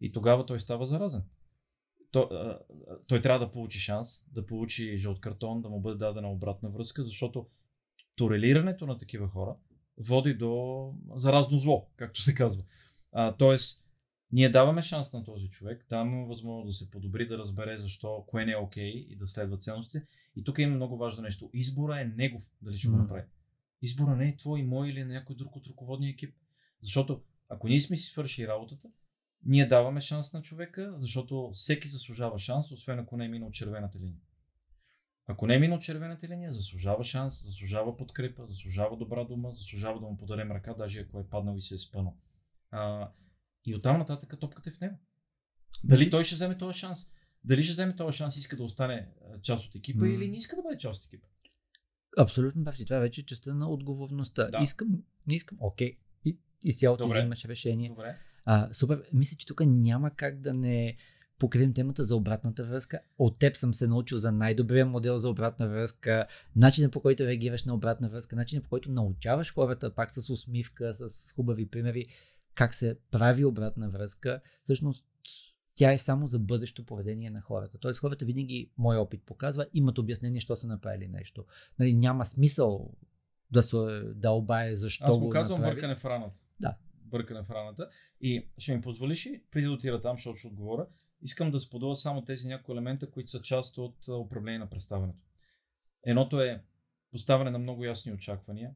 И 0.01 0.13
тогава 0.13 0.47
той 0.47 0.61
става 0.61 0.87
заразен. 0.87 1.23
Той, 2.11 2.29
а, 2.31 2.59
той 3.09 3.21
трябва 3.21 3.47
да 3.47 3.53
получи 3.53 3.79
шанс, 3.79 4.25
да 4.33 4.47
получи 4.47 4.99
жълт 4.99 5.21
картон, 5.21 5.63
да 5.63 5.69
му 5.69 5.81
бъде 5.81 5.97
дадена 5.97 6.33
обратна 6.33 6.71
връзка, 6.71 7.05
защото 7.05 7.47
толерирането 8.17 8.87
на 8.87 8.99
такива 8.99 9.29
хора 9.29 9.57
води 9.99 10.35
до 10.35 10.95
заразно 11.15 11.59
зло, 11.59 11.91
както 11.97 12.23
се 12.23 12.35
казва. 12.35 12.63
А, 13.13 13.37
тоест, 13.37 13.80
ние 14.33 14.51
даваме 14.51 14.83
шанс 14.83 15.13
на 15.13 15.25
този 15.25 15.49
човек, 15.49 15.87
даваме 15.91 16.11
му 16.11 16.27
възможност 16.27 16.67
да 16.67 16.73
се 16.73 16.91
подобри, 16.91 17.27
да 17.27 17.39
разбере 17.39 17.77
защо, 17.77 18.25
кое 18.27 18.45
не 18.45 18.53
е 18.53 18.57
окей 18.57 19.07
и 19.09 19.17
да 19.17 19.27
следва 19.27 19.59
ценностите. 19.59 20.07
И 20.37 20.45
тук 20.45 20.59
има 20.59 20.77
много 20.77 20.97
важно 20.97 21.23
нещо. 21.23 21.51
Избора 21.53 22.01
е 22.01 22.05
негов, 22.05 22.43
дали 22.63 22.77
ще 22.77 22.89
го 22.89 22.97
направи. 22.97 23.23
Избора 23.83 24.17
не 24.17 24.29
е 24.29 24.37
твой, 24.37 24.63
мой 24.63 24.89
или 24.89 25.05
на 25.05 25.15
някой 25.15 25.37
друг 25.37 25.57
от 25.57 25.67
ръководния 25.67 26.11
екип. 26.11 26.35
Защото 26.81 27.23
ако 27.49 27.69
ние 27.69 27.81
сме 27.81 27.97
си 27.97 28.11
свършили 28.11 28.49
работата, 28.49 28.89
ние 29.45 29.67
даваме 29.67 30.01
шанс 30.01 30.33
на 30.33 30.43
човека, 30.43 30.95
защото 30.99 31.51
всеки 31.53 31.89
заслужава 31.89 32.39
шанс, 32.39 32.73
освен 32.73 32.99
ако 32.99 33.17
не 33.17 33.25
е 33.25 33.29
минал 33.29 33.51
червената 33.51 33.99
линия. 33.99 34.21
Ако 35.27 35.47
не 35.47 35.55
е 35.55 35.59
минал 35.59 35.79
червената 35.79 36.29
линия, 36.29 36.53
заслужава 36.53 37.05
шанс, 37.05 37.45
заслужава 37.45 37.97
подкрепа, 37.97 38.47
заслужава 38.47 38.97
добра 38.97 39.25
дума, 39.25 39.53
заслужава 39.53 40.01
да 40.01 40.07
му 40.07 40.17
подарем 40.17 40.51
ръка, 40.51 40.75
даже 40.75 41.01
ако 41.01 41.21
е 41.21 41.29
паднал 41.29 41.57
и 41.57 41.61
се 41.61 41.75
е 41.75 41.79
спънал. 41.79 42.17
А, 42.71 43.11
и 43.65 43.75
оттам 43.75 43.99
нататък 43.99 44.35
топката 44.41 44.71
е 44.71 44.73
в 44.73 44.81
него. 44.81 44.97
Дали 45.85 45.99
Мисли- 45.99 46.11
той 46.11 46.25
ще 46.25 46.35
вземе 46.35 46.59
този 46.59 46.79
шанс? 46.79 46.99
Дали 47.45 47.63
ще 47.63 47.73
вземе 47.73 47.97
този 47.97 48.17
шанс 48.17 48.37
иска 48.37 48.57
да 48.57 48.63
остане 48.63 49.09
част 49.43 49.67
от 49.69 49.75
екипа 49.75 50.05
М. 50.05 50.09
или 50.09 50.29
не 50.29 50.37
иска 50.37 50.57
да 50.57 50.63
бъде 50.63 50.79
част 50.79 51.01
от 51.01 51.07
екипа? 51.07 51.27
Абсолютно 52.19 52.65
прав 52.65 52.77
си. 52.77 52.85
Това 52.85 52.97
е 52.97 53.01
вече 53.01 53.27
частта 53.27 53.55
на 53.55 53.71
отговорността. 53.71 54.49
Да. 54.49 54.59
Искам, 54.63 54.89
не 55.27 55.35
искам, 55.35 55.59
окей. 55.61 55.99
И, 56.25 56.39
и 56.65 56.73
цялото 56.75 57.09
взимаш 57.09 57.45
решение. 57.45 57.89
Добре. 57.89 58.17
А, 58.45 58.73
супер. 58.73 59.03
Мисля, 59.13 59.37
че 59.37 59.47
тук 59.47 59.61
няма 59.67 60.11
как 60.11 60.41
да 60.41 60.55
не 60.55 60.97
покривим 61.39 61.75
темата 61.75 62.05
за 62.05 62.17
обратната 62.17 62.65
връзка. 62.65 63.01
От 63.19 63.39
теб 63.39 63.57
съм 63.57 63.75
се 63.75 63.87
научил 63.87 64.19
за 64.19 64.33
най-добрия 64.33 64.87
модел 64.87 65.19
за 65.19 65.31
обратна 65.31 65.69
връзка, 65.69 66.27
начинът 66.57 66.93
по 66.93 67.01
който 67.01 67.25
реагираш 67.25 67.65
на 67.65 67.75
обратна 67.75 68.09
връзка, 68.09 68.37
начинът 68.37 68.65
по 68.65 68.71
който 68.71 68.91
научаваш 68.91 69.55
хората, 69.55 69.95
пак 69.95 70.11
с 70.11 70.31
усмивка, 70.31 70.95
с 70.95 71.33
хубави 71.33 71.67
примери, 71.67 72.07
как 72.55 72.75
се 72.75 72.99
прави 73.11 73.45
обратна 73.45 73.91
връзка. 73.91 74.41
Всъщност, 74.65 75.07
тя 75.75 75.93
е 75.93 75.99
само 75.99 76.27
за 76.27 76.39
бъдещо 76.39 76.87
поведение 76.87 77.31
на 77.31 77.41
хората. 77.41 77.79
Тоест, 77.79 78.01
хората 78.01 78.25
винаги, 78.25 78.73
мой 78.79 78.97
опит 78.97 79.23
показва, 79.27 79.67
имат 79.75 79.99
обяснение, 79.99 80.41
що 80.41 80.57
са 80.57 80.67
направили 80.67 81.09
нещо. 81.09 81.45
Нали, 81.79 81.95
няма 81.95 82.25
смисъл 82.25 82.95
да 83.51 83.63
се 83.63 84.03
дълбае 84.15 84.75
защо 84.75 85.05
Аз 85.05 85.19
го 85.19 85.31
казвам 85.31 85.61
направи. 85.61 85.75
бъркане 85.75 85.97
в 85.97 86.05
раната. 86.05 86.41
Да. 86.61 86.77
Бъркане 87.05 87.43
в 87.43 87.51
раната. 87.51 87.89
И 88.21 88.49
ще 88.59 88.77
ми 88.77 88.83
позволиш 88.83 89.27
ли, 89.27 89.43
преди 89.51 89.67
да 89.67 89.73
отида 89.73 90.03
там, 90.03 90.17
защото 90.17 90.37
ще 90.37 90.49
отговоря, 90.49 90.87
искам 91.23 91.51
да 91.51 91.61
споделя 91.61 91.97
само 91.97 92.25
тези 92.25 92.49
някои 92.49 92.73
елемента, 92.73 93.11
които 93.11 93.31
са 93.31 93.43
част 93.43 93.79
от 93.79 94.09
управление 94.09 94.59
на 94.59 94.71
представянето. 94.71 95.19
Едното 96.05 96.41
е 96.41 96.65
поставяне 97.13 97.51
на 97.51 97.59
много 97.59 97.85
ясни 97.85 98.13
очаквания, 98.13 98.75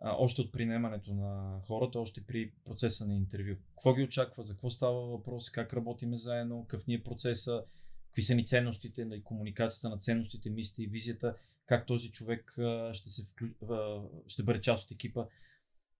а, 0.00 0.16
още 0.18 0.40
от 0.40 0.52
приемането 0.52 1.14
на 1.14 1.60
хората, 1.66 2.00
още 2.00 2.20
при 2.20 2.52
процеса 2.64 3.06
на 3.06 3.14
интервю. 3.14 3.56
Какво 3.70 3.94
ги 3.94 4.02
очаква, 4.02 4.44
за 4.44 4.52
какво 4.52 4.70
става 4.70 5.06
въпрос, 5.06 5.50
как 5.50 5.74
работиме 5.74 6.16
заедно, 6.16 6.62
какъв 6.62 6.86
ни 6.86 6.94
е 6.94 7.02
процеса, 7.02 7.64
какви 8.06 8.22
са 8.22 8.34
ни 8.34 8.46
ценностите, 8.46 9.04
на 9.04 9.22
комуникацията 9.22 9.88
на 9.88 9.98
ценностите, 9.98 10.50
мислите 10.50 10.82
и 10.82 10.86
визията, 10.86 11.34
как 11.66 11.86
този 11.86 12.10
човек 12.10 12.58
а, 12.58 12.94
ще, 12.94 13.10
се 13.10 13.24
вклю... 13.24 13.46
а, 13.74 14.02
ще 14.26 14.42
бъде 14.42 14.60
част 14.60 14.84
от 14.84 14.90
екипа. 14.90 15.26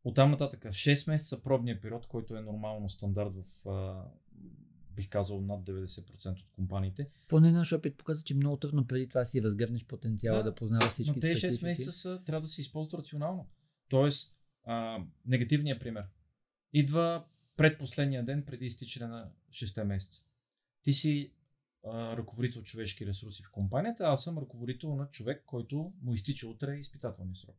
Оттам 0.05 0.31
нататък 0.31 0.65
6 0.65 1.11
месеца 1.11 1.43
пробния 1.43 1.81
период, 1.81 2.07
който 2.07 2.37
е 2.37 2.41
нормално 2.41 2.89
стандарт 2.89 3.33
в, 3.35 3.69
а, 3.69 4.05
бих 4.97 5.09
казал, 5.09 5.41
над 5.41 5.65
90% 5.65 6.31
от 6.31 6.53
компаниите. 6.53 7.09
Поне 7.29 7.53
наш 7.53 7.73
опит 7.73 7.97
показва, 7.97 8.25
че 8.25 8.35
много 8.35 8.57
трудно 8.57 8.87
преди 8.87 9.09
това 9.09 9.25
си 9.25 9.43
разгърнеш 9.43 9.85
потенциала 9.85 10.39
Да, 10.39 10.45
да, 10.45 10.55
познаваш 10.55 10.89
всички 10.89 11.13
Но 11.15 11.21
тези 11.21 11.35
6 11.35 11.39
специфики. 11.39 11.65
месеца 11.65 11.93
са, 11.93 12.23
трябва 12.27 12.41
да 12.41 12.49
се 12.49 12.61
използват 12.61 12.95
рационално. 12.95 13.47
Тоест, 13.89 14.37
а, 14.65 15.05
негативният 15.27 15.81
пример. 15.81 16.05
Идва 16.73 17.25
предпоследния 17.57 18.25
ден 18.25 18.45
преди 18.45 18.67
изтичане 18.67 19.07
на 19.07 19.31
6 19.51 19.85
месеца. 19.85 20.25
Ти 20.83 20.93
си 20.93 21.33
а, 21.87 22.17
ръководител 22.17 22.63
човешки 22.63 23.07
ресурси 23.07 23.43
в 23.43 23.51
компанията, 23.51 24.05
аз 24.05 24.25
съм 24.25 24.39
ръководител 24.39 24.97
на 24.97 25.09
човек, 25.11 25.43
който 25.47 25.93
му 26.03 26.15
изтича 26.15 26.49
утре 26.49 26.77
изпитателния 26.77 27.37
срок. 27.37 27.57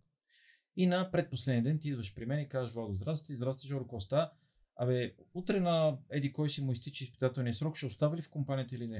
И 0.75 0.87
на 0.87 1.11
предпоследния 1.11 1.63
ден 1.63 1.79
ти 1.79 1.89
идваш 1.89 2.15
при 2.15 2.25
мен 2.25 2.39
и 2.39 2.49
казваш, 2.49 2.73
Владо, 2.73 2.93
здрасти, 2.93 3.35
здрасти, 3.35 3.67
Жоро 3.67 3.87
Коста. 3.87 4.31
Абе, 4.75 5.15
утре 5.33 5.59
на 5.59 5.97
Еди 6.09 6.33
кой 6.33 6.49
си 6.49 6.61
му 6.61 6.71
изтича 6.71 7.03
изпитателния 7.03 7.53
срок, 7.53 7.75
ще 7.75 7.85
остави 7.85 8.17
ли 8.17 8.21
в 8.21 8.29
компанията 8.29 8.75
или 8.75 8.87
не? 8.87 8.99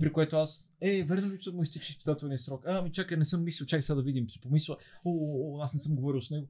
При 0.00 0.12
което 0.12 0.36
аз, 0.36 0.74
е, 0.80 1.04
верно 1.04 1.32
ли, 1.32 1.38
че 1.38 1.50
му 1.50 1.62
изтича 1.62 1.92
изпитателния 1.92 2.38
срок? 2.38 2.62
А, 2.66 2.82
ми 2.82 2.92
чакай, 2.92 3.16
не 3.16 3.24
съм 3.24 3.44
мислил, 3.44 3.66
чакай 3.66 3.82
сега 3.82 3.94
да 3.96 4.02
видим. 4.02 4.30
Си 4.30 4.40
помисля, 4.40 4.76
о, 5.04 5.10
о, 5.10 5.56
о, 5.56 5.60
аз 5.62 5.74
не 5.74 5.80
съм 5.80 5.94
говорил 5.94 6.22
с 6.22 6.30
него. 6.30 6.48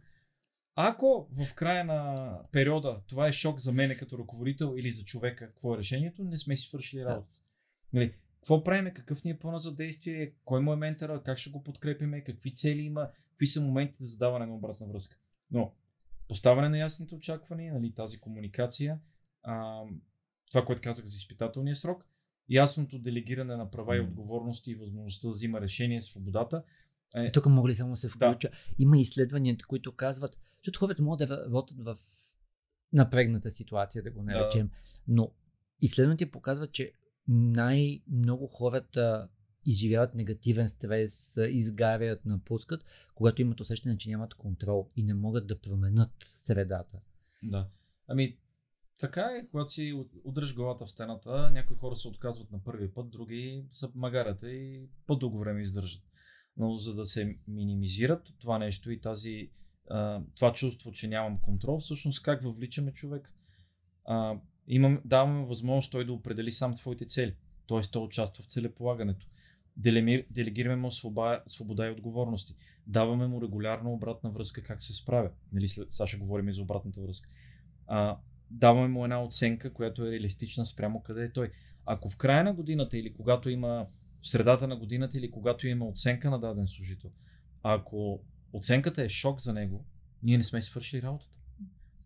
Ако 0.76 1.28
в 1.32 1.54
края 1.54 1.84
на 1.84 2.38
периода 2.52 3.00
това 3.06 3.28
е 3.28 3.32
шок 3.32 3.60
за 3.60 3.72
мене 3.72 3.96
като 3.96 4.18
ръководител 4.18 4.74
или 4.78 4.90
за 4.90 5.04
човека, 5.04 5.46
какво 5.46 5.74
е 5.74 5.78
решението, 5.78 6.24
не 6.24 6.38
сме 6.38 6.56
си 6.56 6.68
свършили 6.68 7.04
работа. 7.04 7.28
Нали, 7.92 8.14
какво 8.34 8.64
правиме, 8.64 8.92
какъв 8.92 9.24
ни 9.24 9.30
е 9.30 9.38
плана 9.38 9.58
за 9.58 9.76
действие, 9.76 10.32
кой 10.44 10.60
му 10.60 10.72
е 10.72 10.76
ментора, 10.76 11.22
как 11.22 11.38
ще 11.38 11.50
го 11.50 11.62
подкрепиме, 11.62 12.24
какви 12.24 12.54
цели 12.54 12.82
има, 12.82 13.10
какви 13.30 13.46
са 13.46 13.60
моментите 13.60 14.04
за 14.04 14.18
даване 14.18 14.46
на 14.46 14.54
обратна 14.54 14.86
връзка. 14.86 15.16
Но 15.50 15.72
поставяне 16.28 16.68
на 16.68 16.78
ясните 16.78 17.14
очаквания, 17.14 17.74
нали, 17.74 17.94
тази 17.94 18.20
комуникация, 18.20 18.98
а, 19.42 19.82
това, 20.50 20.64
което 20.64 20.82
казах 20.82 21.04
за 21.04 21.16
изпитателния 21.16 21.76
срок, 21.76 22.06
ясното 22.48 22.98
делегиране 22.98 23.56
на 23.56 23.70
права 23.70 23.96
и 23.96 24.00
отговорности 24.00 24.70
и 24.70 24.74
възможността 24.74 25.28
да 25.28 25.32
взима 25.32 25.60
решение, 25.60 26.02
свободата. 26.02 26.62
Е, 27.16 27.32
Тук 27.32 27.46
мога 27.46 27.68
ли 27.68 27.74
само 27.74 27.90
да 27.90 27.96
се 27.96 28.08
включа? 28.08 28.50
Има 28.78 28.98
изследвания, 28.98 29.56
които 29.68 29.92
казват, 29.92 30.38
защото 30.60 30.78
хората 30.78 31.02
могат 31.02 31.28
да 31.28 31.44
работят 31.44 31.84
в 31.84 31.96
напрегната 32.92 33.50
ситуация, 33.50 34.02
да 34.02 34.10
го 34.10 34.22
наречем, 34.22 34.70
но 35.08 35.32
изследванията 35.80 36.30
показват, 36.30 36.72
че 36.72 36.92
най-много 37.28 38.46
хората 38.46 39.28
изживяват 39.66 40.14
негативен 40.14 40.68
стрес, 40.68 41.36
изгарят, 41.48 42.24
напускат, 42.24 42.84
когато 43.14 43.42
имат 43.42 43.60
усещане, 43.60 43.96
че 43.96 44.10
нямат 44.10 44.34
контрол 44.34 44.90
и 44.96 45.02
не 45.02 45.14
могат 45.14 45.46
да 45.46 45.60
променят 45.60 46.12
средата. 46.20 47.00
Да. 47.42 47.68
Ами, 48.08 48.38
така 48.98 49.20
е, 49.20 49.48
когато 49.50 49.70
си 49.70 50.06
удръж 50.24 50.54
главата 50.54 50.84
в 50.84 50.90
стената, 50.90 51.50
някои 51.50 51.76
хора 51.76 51.96
се 51.96 52.08
отказват 52.08 52.50
на 52.50 52.62
първи 52.64 52.92
път, 52.92 53.10
други 53.10 53.66
са 53.72 53.90
магарата 53.94 54.50
и 54.50 54.88
по-дълго 55.06 55.38
време 55.38 55.60
издържат. 55.60 56.02
Но 56.56 56.78
за 56.78 56.94
да 56.94 57.06
се 57.06 57.38
минимизират 57.48 58.28
това 58.38 58.58
нещо 58.58 58.90
и 58.90 59.00
тази, 59.00 59.50
това 60.36 60.52
чувство, 60.52 60.92
че 60.92 61.08
нямам 61.08 61.40
контрол, 61.40 61.78
всъщност 61.78 62.22
как 62.22 62.42
въвличаме 62.42 62.92
човек? 62.92 63.32
А, 64.04 64.36
имам, 64.66 65.00
даваме 65.04 65.46
възможност 65.46 65.92
той 65.92 66.06
да 66.06 66.12
определи 66.12 66.52
сам 66.52 66.76
твоите 66.76 67.06
цели. 67.06 67.36
Т.е. 67.68 67.80
той 67.90 68.02
участва 68.02 68.44
в 68.44 68.46
целеполагането. 68.46 69.26
Делегираме 70.30 70.76
му 70.76 70.90
свобода, 70.90 71.42
свобода 71.46 71.86
и 71.86 71.90
отговорности. 71.90 72.56
Даваме 72.86 73.26
му 73.26 73.42
регулярно 73.42 73.92
обратна 73.92 74.30
връзка 74.30 74.62
как 74.62 74.82
се 74.82 74.94
справя. 74.94 75.30
Нали, 75.52 75.68
сега 75.68 76.06
ще 76.06 76.16
говорим 76.16 76.48
и 76.48 76.52
за 76.52 76.62
обратната 76.62 77.00
връзка. 77.00 77.30
А, 77.86 78.18
даваме 78.50 78.88
му 78.88 79.04
една 79.04 79.22
оценка, 79.24 79.72
която 79.72 80.06
е 80.06 80.10
реалистична 80.10 80.66
спрямо 80.66 81.02
къде 81.02 81.24
е 81.24 81.32
той. 81.32 81.50
Ако 81.86 82.08
в 82.08 82.16
края 82.16 82.44
на 82.44 82.54
годината 82.54 82.98
или 82.98 83.14
когато 83.14 83.50
има 83.50 83.86
в 84.20 84.28
средата 84.28 84.68
на 84.68 84.76
годината 84.76 85.18
или 85.18 85.30
когато 85.30 85.66
има 85.66 85.86
оценка 85.86 86.30
на 86.30 86.40
даден 86.40 86.66
служител, 86.66 87.10
ако 87.62 88.20
оценката 88.52 89.02
е 89.02 89.08
шок 89.08 89.40
за 89.40 89.52
него, 89.52 89.84
ние 90.22 90.38
не 90.38 90.44
сме 90.44 90.62
свършили 90.62 91.02
работата. 91.02 91.30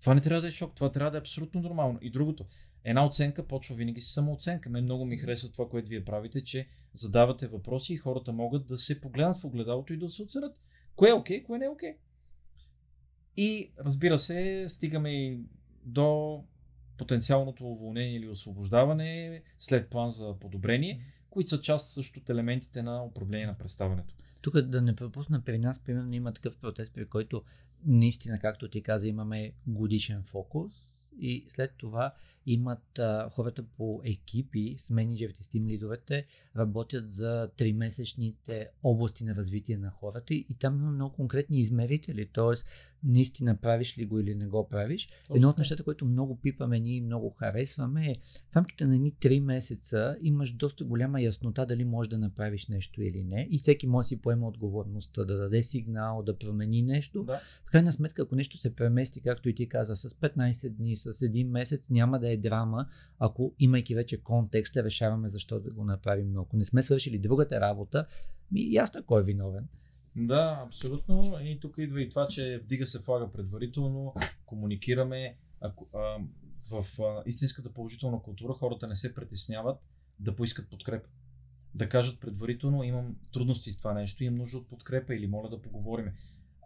Това 0.00 0.14
не 0.14 0.20
трябва 0.20 0.42
да 0.42 0.48
е 0.48 0.52
шок, 0.52 0.74
това 0.74 0.92
трябва 0.92 1.10
да 1.10 1.16
е 1.16 1.20
абсолютно 1.20 1.60
нормално. 1.60 1.98
И 2.02 2.10
другото, 2.10 2.46
една 2.84 3.06
оценка 3.06 3.46
почва 3.46 3.76
винаги 3.76 4.00
с 4.00 4.12
самооценка. 4.12 4.70
Мен 4.70 4.84
много 4.84 5.04
ми 5.04 5.16
харесва 5.16 5.52
това, 5.52 5.68
което 5.68 5.88
вие 5.88 6.04
правите, 6.04 6.44
че 6.44 6.68
задавате 6.94 7.46
въпроси 7.46 7.94
и 7.94 7.96
хората 7.96 8.32
могат 8.32 8.66
да 8.66 8.78
се 8.78 9.00
погледнат 9.00 9.38
в 9.38 9.44
огледалото 9.44 9.92
и 9.92 9.96
да 9.96 10.08
се 10.08 10.22
оценят. 10.22 10.56
Кое 10.96 11.10
е 11.10 11.12
окей, 11.12 11.42
okay, 11.42 11.46
кое 11.46 11.58
не 11.58 11.64
е 11.64 11.68
окей. 11.68 11.92
Okay. 11.92 11.96
И 13.36 13.72
разбира 13.78 14.18
се, 14.18 14.66
стигаме 14.68 15.10
и 15.10 15.40
до 15.84 16.44
потенциалното 16.98 17.66
уволнение 17.66 18.16
или 18.16 18.28
освобождаване 18.28 19.42
след 19.58 19.90
план 19.90 20.10
за 20.10 20.38
подобрение, 20.40 21.04
които 21.30 21.50
са 21.50 21.60
част 21.60 21.92
също 21.92 22.20
от 22.20 22.30
елементите 22.30 22.82
на 22.82 23.04
управление 23.04 23.46
на 23.46 23.58
представането. 23.58 24.14
Тук 24.44 24.60
да 24.60 24.82
не 24.82 24.96
пропусна 24.96 25.40
при 25.40 25.58
нас, 25.58 25.78
примерно 25.78 26.14
има 26.14 26.32
такъв 26.32 26.56
процес, 26.56 26.90
при 26.90 27.06
който 27.06 27.42
наистина, 27.86 28.38
както 28.38 28.68
ти 28.68 28.82
каза, 28.82 29.08
имаме 29.08 29.52
годишен 29.66 30.22
фокус 30.22 30.72
и 31.18 31.44
след 31.48 31.74
това 31.76 32.14
имат 32.46 32.98
а, 32.98 33.30
хората 33.30 33.62
по 33.62 34.00
екипи 34.04 34.74
с 34.78 34.90
менеджерите, 34.90 35.42
с 35.42 35.48
тим 35.48 35.66
лидовете, 35.66 36.26
работят 36.56 37.10
за 37.10 37.50
тримесечните 37.56 38.68
области 38.82 39.24
на 39.24 39.34
развитие 39.34 39.76
на 39.76 39.90
хората 39.90 40.34
и, 40.34 40.46
и 40.50 40.54
там 40.54 40.76
има 40.76 40.90
много 40.90 41.14
конкретни 41.14 41.60
измерители, 41.60 42.26
т.е 42.26 42.54
наистина 43.04 43.56
правиш 43.56 43.98
ли 43.98 44.06
го 44.06 44.20
или 44.20 44.34
не 44.34 44.46
го 44.46 44.68
правиш. 44.68 45.06
Точно. 45.06 45.36
Едно 45.36 45.48
от 45.48 45.58
нещата, 45.58 45.82
което 45.82 46.06
много 46.06 46.36
пипаме 46.36 46.80
ние 46.80 46.96
и 46.96 47.00
много 47.00 47.30
харесваме 47.30 48.06
е 48.06 48.14
в 48.52 48.56
рамките 48.56 48.86
на 48.86 48.94
едни 48.94 49.12
3 49.12 49.40
месеца 49.40 50.16
имаш 50.20 50.52
доста 50.52 50.84
голяма 50.84 51.22
яснота 51.22 51.66
дали 51.66 51.84
можеш 51.84 52.10
да 52.10 52.18
направиш 52.18 52.68
нещо 52.68 53.02
или 53.02 53.24
не 53.24 53.48
и 53.50 53.58
всеки 53.58 53.86
може 53.86 54.04
да 54.04 54.08
си 54.08 54.22
поема 54.22 54.48
отговорността, 54.48 55.24
да 55.24 55.36
даде 55.36 55.62
сигнал, 55.62 56.22
да 56.22 56.38
промени 56.38 56.82
нещо. 56.82 57.22
Да. 57.22 57.40
В 57.64 57.70
крайна 57.70 57.92
сметка, 57.92 58.22
ако 58.22 58.34
нещо 58.34 58.58
се 58.58 58.74
премести, 58.74 59.20
както 59.20 59.48
и 59.48 59.54
ти 59.54 59.68
каза, 59.68 59.96
с 59.96 60.08
15 60.08 60.68
дни, 60.68 60.96
с 60.96 61.22
един 61.22 61.50
месец, 61.50 61.90
няма 61.90 62.20
да 62.20 62.32
е 62.32 62.36
драма, 62.36 62.86
ако 63.18 63.54
имайки 63.58 63.94
вече 63.94 64.22
контекста, 64.22 64.84
решаваме 64.84 65.28
защо 65.28 65.60
да 65.60 65.70
го 65.70 65.84
направим. 65.84 66.32
Но 66.32 66.42
ако 66.42 66.56
не 66.56 66.64
сме 66.64 66.82
свършили 66.82 67.18
другата 67.18 67.60
работа, 67.60 68.06
ми 68.52 68.72
ясно 68.72 69.00
е 69.00 69.02
кой 69.02 69.20
е 69.20 69.24
виновен. 69.24 69.68
Да, 70.16 70.62
абсолютно. 70.66 71.38
И 71.42 71.60
тук 71.60 71.78
идва 71.78 72.02
и 72.02 72.08
това, 72.08 72.28
че 72.28 72.60
вдига 72.64 72.86
се 72.86 73.02
флага 73.02 73.32
предварително, 73.32 74.14
комуникираме. 74.46 75.36
Ако, 75.60 75.86
а, 75.94 76.18
в 76.70 77.02
а, 77.02 77.22
истинската 77.26 77.72
положителна 77.72 78.22
култура 78.22 78.52
хората 78.52 78.86
не 78.86 78.96
се 78.96 79.14
притесняват 79.14 79.78
да 80.20 80.36
поискат 80.36 80.70
подкрепа. 80.70 81.08
Да 81.74 81.88
кажат 81.88 82.20
предварително, 82.20 82.84
имам 82.84 83.16
трудности 83.32 83.72
с 83.72 83.78
това 83.78 83.94
нещо, 83.94 84.24
имам 84.24 84.38
нужда 84.38 84.58
от 84.58 84.68
подкрепа 84.68 85.14
или 85.14 85.26
моля 85.26 85.48
да 85.48 85.62
поговорим. 85.62 86.12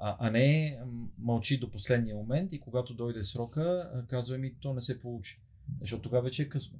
А, 0.01 0.17
а 0.21 0.31
не 0.31 0.79
мълчи 1.19 1.59
до 1.59 1.71
последния 1.71 2.17
момент 2.17 2.53
и 2.53 2.61
когато 2.61 2.95
дойде 2.95 3.25
срока, 3.25 3.93
казва 4.09 4.39
ми, 4.39 4.55
то 4.61 4.75
не 4.75 4.81
се 4.81 5.01
получи. 5.01 5.41
Защото 5.81 6.03
тогава 6.03 6.23
вече 6.23 6.43
е 6.43 6.49
късно 6.49 6.79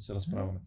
да 0.00 0.04
се 0.04 0.14
разправяме. 0.14 0.58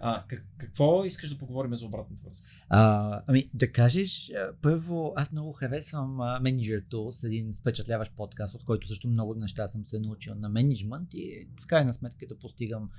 А, 0.00 0.24
как, 0.28 0.46
какво 0.56 1.04
искаш 1.04 1.30
да 1.30 1.38
поговорим 1.38 1.74
за 1.74 1.86
обратната 1.86 2.22
връзка? 2.24 2.48
А, 2.68 3.22
ами, 3.26 3.50
да 3.54 3.72
кажеш, 3.72 4.32
първо, 4.62 5.12
аз 5.16 5.32
много 5.32 5.52
харесвам 5.52 6.16
Manager 6.16 6.84
Tools, 6.84 7.26
един 7.26 7.54
впечатляващ 7.54 8.12
подкаст, 8.16 8.54
от 8.54 8.64
който 8.64 8.88
също 8.88 9.08
много 9.08 9.34
неща 9.34 9.68
съм 9.68 9.84
се 9.84 10.00
научил 10.00 10.34
на 10.34 10.48
менеджмент 10.48 11.14
и 11.14 11.48
в 11.62 11.66
крайна 11.66 11.92
сметка 11.92 12.26
да 12.26 12.38
постигам 12.38 12.90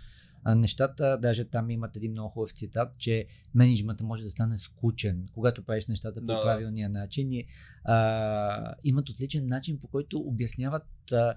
нещата, 0.46 1.18
даже 1.22 1.46
там 1.46 1.70
имат 1.70 1.96
един 1.96 2.12
много 2.12 2.30
хубав 2.30 2.52
цитат, 2.52 2.98
че 2.98 3.26
менеджмента 3.56 4.04
може 4.04 4.24
да 4.24 4.30
стане 4.30 4.58
скучен, 4.58 5.28
когато 5.34 5.64
правиш 5.64 5.88
нещата 5.88 6.20
по 6.20 6.26
да, 6.26 6.42
правилния 6.42 6.90
начин. 6.90 7.32
И, 7.32 7.46
а, 7.84 8.76
имат 8.84 9.10
отличен 9.10 9.46
начин, 9.46 9.80
по 9.80 9.88
който 9.88 10.20
обясняват 10.20 11.12
а, 11.12 11.36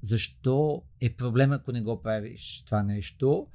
защо 0.00 0.82
е 1.00 1.16
проблем, 1.16 1.52
ако 1.52 1.72
не 1.72 1.82
го 1.82 2.02
правиш 2.02 2.62
това 2.66 2.82
нещо 2.82 3.46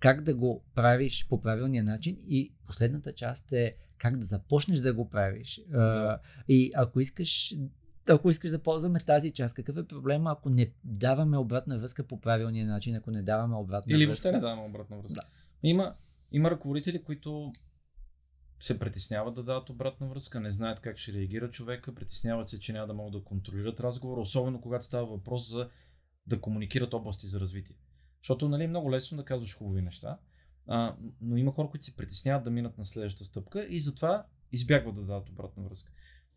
как 0.00 0.22
да 0.22 0.34
го 0.34 0.64
правиш 0.74 1.26
по 1.28 1.40
правилния 1.40 1.84
начин 1.84 2.18
и 2.28 2.54
последната 2.66 3.12
част 3.12 3.52
е 3.52 3.72
как 3.98 4.16
да 4.16 4.24
започнеш 4.24 4.78
да 4.78 4.94
го 4.94 5.08
правиш. 5.08 5.60
Да. 5.68 6.18
и 6.48 6.70
ако 6.74 7.00
искаш 7.00 7.54
ако 8.08 8.30
искаш 8.30 8.50
да 8.50 8.62
ползваме 8.62 9.00
тази 9.00 9.32
част, 9.32 9.54
какъв 9.54 9.76
е 9.76 9.86
проблема, 9.86 10.32
ако 10.32 10.50
не 10.50 10.72
даваме 10.84 11.38
обратна 11.38 11.78
връзка 11.78 12.06
по 12.06 12.20
правилния 12.20 12.66
начин, 12.66 12.94
ако 12.94 13.10
не 13.10 13.22
даваме 13.22 13.56
обратна 13.56 13.96
Или 13.96 14.06
връзка? 14.06 14.28
Или 14.28 14.32
въобще 14.32 14.32
не 14.32 14.40
даваме 14.40 14.68
обратна 14.68 14.98
връзка. 14.98 15.20
Да. 15.20 15.68
Има, 15.68 15.92
има 16.32 16.50
ръководители, 16.50 17.02
които 17.02 17.52
се 18.60 18.78
притесняват 18.78 19.34
да 19.34 19.42
дадат 19.42 19.70
обратна 19.70 20.08
връзка, 20.08 20.40
не 20.40 20.50
знаят 20.50 20.80
как 20.80 20.98
ще 20.98 21.12
реагира 21.12 21.50
човека, 21.50 21.94
притесняват 21.94 22.48
се, 22.48 22.60
че 22.60 22.72
няма 22.72 22.86
да 22.86 22.94
могат 22.94 23.12
да 23.12 23.24
контролират 23.24 23.80
разговора, 23.80 24.20
особено 24.20 24.60
когато 24.60 24.84
става 24.84 25.06
въпрос 25.06 25.50
за 25.50 25.68
да 26.26 26.40
комуникират 26.40 26.94
области 26.94 27.26
за 27.26 27.40
развитие. 27.40 27.76
Защото 28.26 28.48
нали, 28.48 28.64
е 28.64 28.68
много 28.68 28.90
лесно 28.90 29.16
да 29.16 29.24
казваш 29.24 29.56
хубави 29.56 29.82
неща, 29.82 30.18
а, 30.66 30.96
но 31.20 31.36
има 31.36 31.52
хора, 31.52 31.68
които 31.70 31.84
се 31.84 31.96
притесняват 31.96 32.44
да 32.44 32.50
минат 32.50 32.78
на 32.78 32.84
следващата 32.84 33.24
стъпка 33.24 33.66
и 33.70 33.80
затова 33.80 34.26
избягват 34.52 34.94
да 34.94 35.00
дадат 35.00 35.28
обратна 35.28 35.62
връзка. 35.62 35.92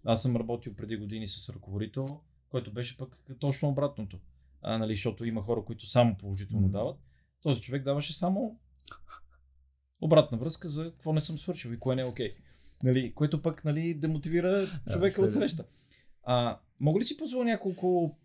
Аз 0.06 0.22
съм 0.22 0.36
работил 0.36 0.76
преди 0.76 0.98
години 0.98 1.28
с 1.28 1.50
ръководител, 1.50 2.22
който 2.50 2.74
беше 2.74 2.98
пък 2.98 3.18
точно 3.40 3.70
обратното. 3.70 4.20
А, 4.62 4.78
нали, 4.78 4.96
защото 4.96 5.26
има 5.26 5.42
хора, 5.42 5.66
които 5.66 5.86
само 5.86 6.18
положително 6.18 6.68
mm. 6.68 6.72
дават. 6.72 7.00
Този 7.42 7.62
човек 7.62 7.84
даваше 7.84 8.14
само 8.14 8.60
обратна 10.02 10.38
връзка 10.38 10.70
за 10.70 10.92
какво 10.92 11.14
не 11.14 11.22
съм 11.22 11.38
свършил 11.38 11.70
и 11.70 11.80
кое 11.80 11.96
не 11.96 12.02
е 12.02 12.06
окей. 12.06 12.34
Okay. 12.34 12.38
Нали, 12.84 13.14
което 13.14 13.42
пък 13.42 13.66
нали, 13.66 13.94
демотивира 13.94 14.82
човека 14.92 15.22
от 15.22 15.34
среща. 15.34 15.66
А, 16.24 16.60
мога 16.80 17.00
ли 17.00 17.04
си 17.04 17.18
позволя 17.18 17.46
няколко 17.46 18.18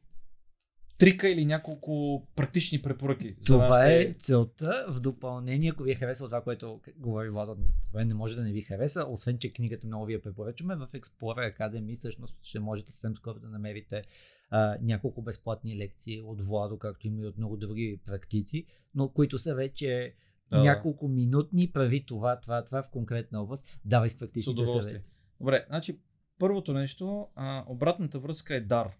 трика 0.98 1.28
или 1.28 1.44
няколко 1.44 2.22
практични 2.36 2.82
препоръки. 2.82 3.36
Това 3.46 3.72
за 3.72 3.78
нашите... 3.78 4.10
е 4.10 4.14
целта. 4.14 4.86
В 4.88 5.00
допълнение, 5.00 5.70
ако 5.70 5.82
ви 5.82 5.90
е 5.92 5.94
харесало 5.94 6.28
това, 6.28 6.42
което 6.42 6.80
говори 6.96 7.30
Владо, 7.30 7.56
това 7.88 8.04
не 8.04 8.14
може 8.14 8.36
да 8.36 8.42
не 8.42 8.52
ви 8.52 8.60
хареса, 8.60 9.06
освен 9.08 9.38
че 9.38 9.52
книгата 9.52 9.86
много 9.86 10.04
ви 10.04 10.12
я 10.12 10.22
препоръчваме. 10.22 10.76
В 10.76 10.88
Explorer 10.92 11.58
Academy 11.58 11.96
всъщност 11.96 12.36
ще 12.42 12.60
можете 12.60 12.92
съвсем 12.92 13.16
скоро 13.16 13.38
да 13.38 13.48
намерите 13.48 14.02
а, 14.50 14.78
няколко 14.82 15.22
безплатни 15.22 15.78
лекции 15.78 16.20
от 16.20 16.46
Владо, 16.46 16.78
както 16.78 17.06
има 17.06 17.22
и 17.22 17.26
от 17.26 17.38
много 17.38 17.56
други 17.56 18.00
практици, 18.04 18.66
но 18.94 19.08
които 19.08 19.38
са 19.38 19.54
вече 19.54 20.14
да. 20.50 20.62
няколко 20.62 21.08
минутни, 21.08 21.72
прави 21.72 22.06
това, 22.06 22.40
това, 22.40 22.64
това 22.64 22.82
в 22.82 22.90
конкретна 22.90 23.42
област, 23.42 23.80
давай 23.84 24.08
с 24.08 24.18
практичните 24.18 24.66
съвети. 24.66 25.00
Добре, 25.40 25.64
значи 25.68 26.00
първото 26.38 26.72
нещо, 26.72 27.28
а, 27.34 27.64
обратната 27.68 28.18
връзка 28.18 28.54
е 28.54 28.60
дар. 28.60 28.90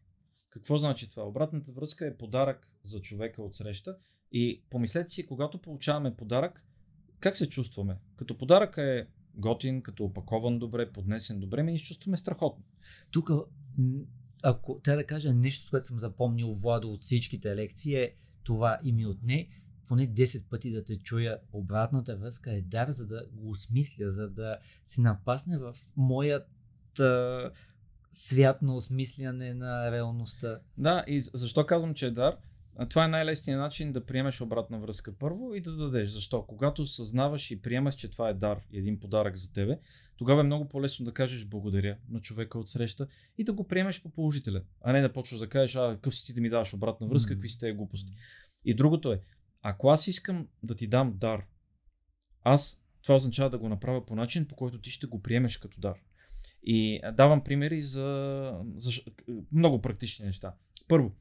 Какво 0.55 0.78
значи 0.78 1.11
това? 1.11 1.22
Обратната 1.22 1.72
връзка 1.72 2.07
е 2.07 2.16
подарък 2.16 2.70
за 2.84 3.00
човека 3.00 3.42
от 3.42 3.55
среща 3.55 3.96
и 4.32 4.62
помислете 4.70 5.11
си, 5.11 5.26
когато 5.26 5.59
получаваме 5.59 6.16
подарък, 6.16 6.64
как 7.20 7.36
се 7.36 7.48
чувстваме? 7.48 7.98
Като 8.16 8.38
подарък 8.38 8.76
е 8.78 9.07
готин, 9.34 9.82
като 9.82 10.05
опакован 10.05 10.59
добре, 10.59 10.92
поднесен 10.92 11.40
добре, 11.40 11.62
ми 11.62 11.78
чувстваме 11.78 12.16
страхотно. 12.16 12.64
Тук, 13.11 13.30
ако 14.42 14.80
трябва 14.80 15.02
да 15.02 15.07
кажа 15.07 15.34
нещо, 15.34 15.70
което 15.70 15.86
съм 15.86 16.00
запомнил 16.00 16.52
Владо 16.52 16.92
от 16.92 17.02
всичките 17.02 17.57
лекции 17.57 17.94
е 17.94 18.14
това 18.44 18.80
и 18.84 18.92
ми 18.92 19.07
отне 19.07 19.48
поне 19.86 20.09
10 20.09 20.48
пъти 20.48 20.70
да 20.70 20.84
те 20.84 20.96
чуя 20.96 21.38
обратната 21.52 22.16
връзка 22.16 22.52
е 22.52 22.62
дар, 22.62 22.90
за 22.90 23.07
да 23.07 23.26
го 23.32 23.50
осмисля, 23.50 24.12
за 24.12 24.30
да 24.30 24.59
се 24.86 25.00
напасне 25.00 25.59
в 25.59 25.76
моят 25.96 26.48
свят 28.14 28.62
на 28.62 28.76
осмисляне 28.76 29.54
на 29.54 29.90
реалността. 29.90 30.58
Да, 30.78 31.04
и 31.06 31.20
защо 31.20 31.66
казвам, 31.66 31.94
че 31.94 32.06
е 32.06 32.10
дар? 32.10 32.36
това 32.88 33.04
е 33.04 33.08
най-лесният 33.08 33.60
начин 33.60 33.92
да 33.92 34.06
приемеш 34.06 34.40
обратна 34.40 34.78
връзка 34.78 35.18
първо 35.18 35.54
и 35.54 35.60
да 35.60 35.76
дадеш. 35.76 36.08
Защо? 36.08 36.46
Когато 36.46 36.86
съзнаваш 36.86 37.50
и 37.50 37.62
приемаш, 37.62 37.94
че 37.94 38.10
това 38.10 38.28
е 38.28 38.34
дар 38.34 38.60
един 38.72 39.00
подарък 39.00 39.36
за 39.36 39.52
тебе, 39.52 39.78
тогава 40.16 40.40
е 40.40 40.44
много 40.44 40.68
по-лесно 40.68 41.04
да 41.04 41.12
кажеш 41.12 41.46
благодаря 41.46 41.96
на 42.10 42.20
човека 42.20 42.58
от 42.58 42.70
среща 42.70 43.06
и 43.38 43.44
да 43.44 43.52
го 43.52 43.68
приемеш 43.68 44.02
по 44.02 44.10
положителен, 44.10 44.62
а 44.80 44.92
не 44.92 45.00
да 45.00 45.12
почваш 45.12 45.40
да 45.40 45.48
кажеш, 45.48 45.76
а 45.76 45.94
какъв 45.94 46.16
си 46.16 46.26
ти 46.26 46.32
да 46.32 46.40
ми 46.40 46.50
даваш 46.50 46.74
обратна 46.74 47.06
връзка, 47.06 47.34
какви 47.34 47.48
си 47.48 47.58
те 47.58 47.72
глупости. 47.72 48.12
И 48.64 48.74
другото 48.74 49.12
е, 49.12 49.20
ако 49.62 49.88
аз 49.88 50.06
искам 50.06 50.48
да 50.62 50.74
ти 50.74 50.86
дам 50.86 51.14
дар, 51.16 51.46
аз 52.42 52.84
това 53.02 53.14
означава 53.14 53.50
да 53.50 53.58
го 53.58 53.68
направя 53.68 54.06
по 54.06 54.14
начин, 54.14 54.48
по 54.48 54.56
който 54.56 54.80
ти 54.80 54.90
ще 54.90 55.06
го 55.06 55.22
приемеш 55.22 55.58
като 55.58 55.80
дар. 55.80 55.94
И 56.66 57.00
давам 57.12 57.44
примери 57.44 57.80
за, 57.80 58.60
за 58.76 58.90
много 59.52 59.80
практични 59.80 60.26
неща. 60.26 60.54
Първо, 60.88 61.12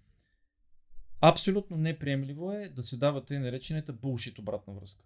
абсолютно 1.21 1.77
неприемливо 1.77 2.51
е 2.51 2.69
да 2.69 2.83
се 2.83 2.97
дава 2.97 3.25
тъй 3.25 3.39
наречената 3.39 3.93
булшит 3.93 4.39
обратна 4.39 4.73
връзка. 4.73 5.03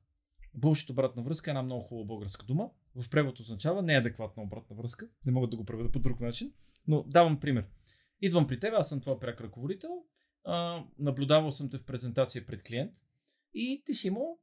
Булшит 0.53 0.89
обратна 0.89 1.23
връзка 1.23 1.49
е 1.49 1.51
една 1.51 1.61
много 1.61 1.81
хубава 1.81 2.07
българска 2.07 2.45
дума. 2.45 2.69
В 2.95 3.09
превод 3.09 3.39
означава 3.39 3.81
неадекватна 3.81 4.43
обратна 4.43 4.75
връзка. 4.75 5.09
Не 5.25 5.31
мога 5.31 5.47
да 5.47 5.57
го 5.57 5.65
преведа 5.65 5.91
по 5.91 5.99
друг 5.99 6.19
начин. 6.19 6.53
Но 6.87 7.03
давам 7.03 7.39
пример. 7.39 7.67
Идвам 8.21 8.47
при 8.47 8.59
теб, 8.59 8.73
аз 8.73 8.89
съм 8.89 9.01
твой 9.01 9.19
пряк 9.19 9.41
ръководител, 9.41 10.03
а, 10.43 10.83
наблюдавал 10.99 11.51
съм 11.51 11.69
те 11.69 11.77
в 11.77 11.85
презентация 11.85 12.45
пред 12.45 12.63
клиент 12.63 12.91
и 13.53 13.83
ти 13.85 13.93
си 13.93 14.07
имал 14.07 14.39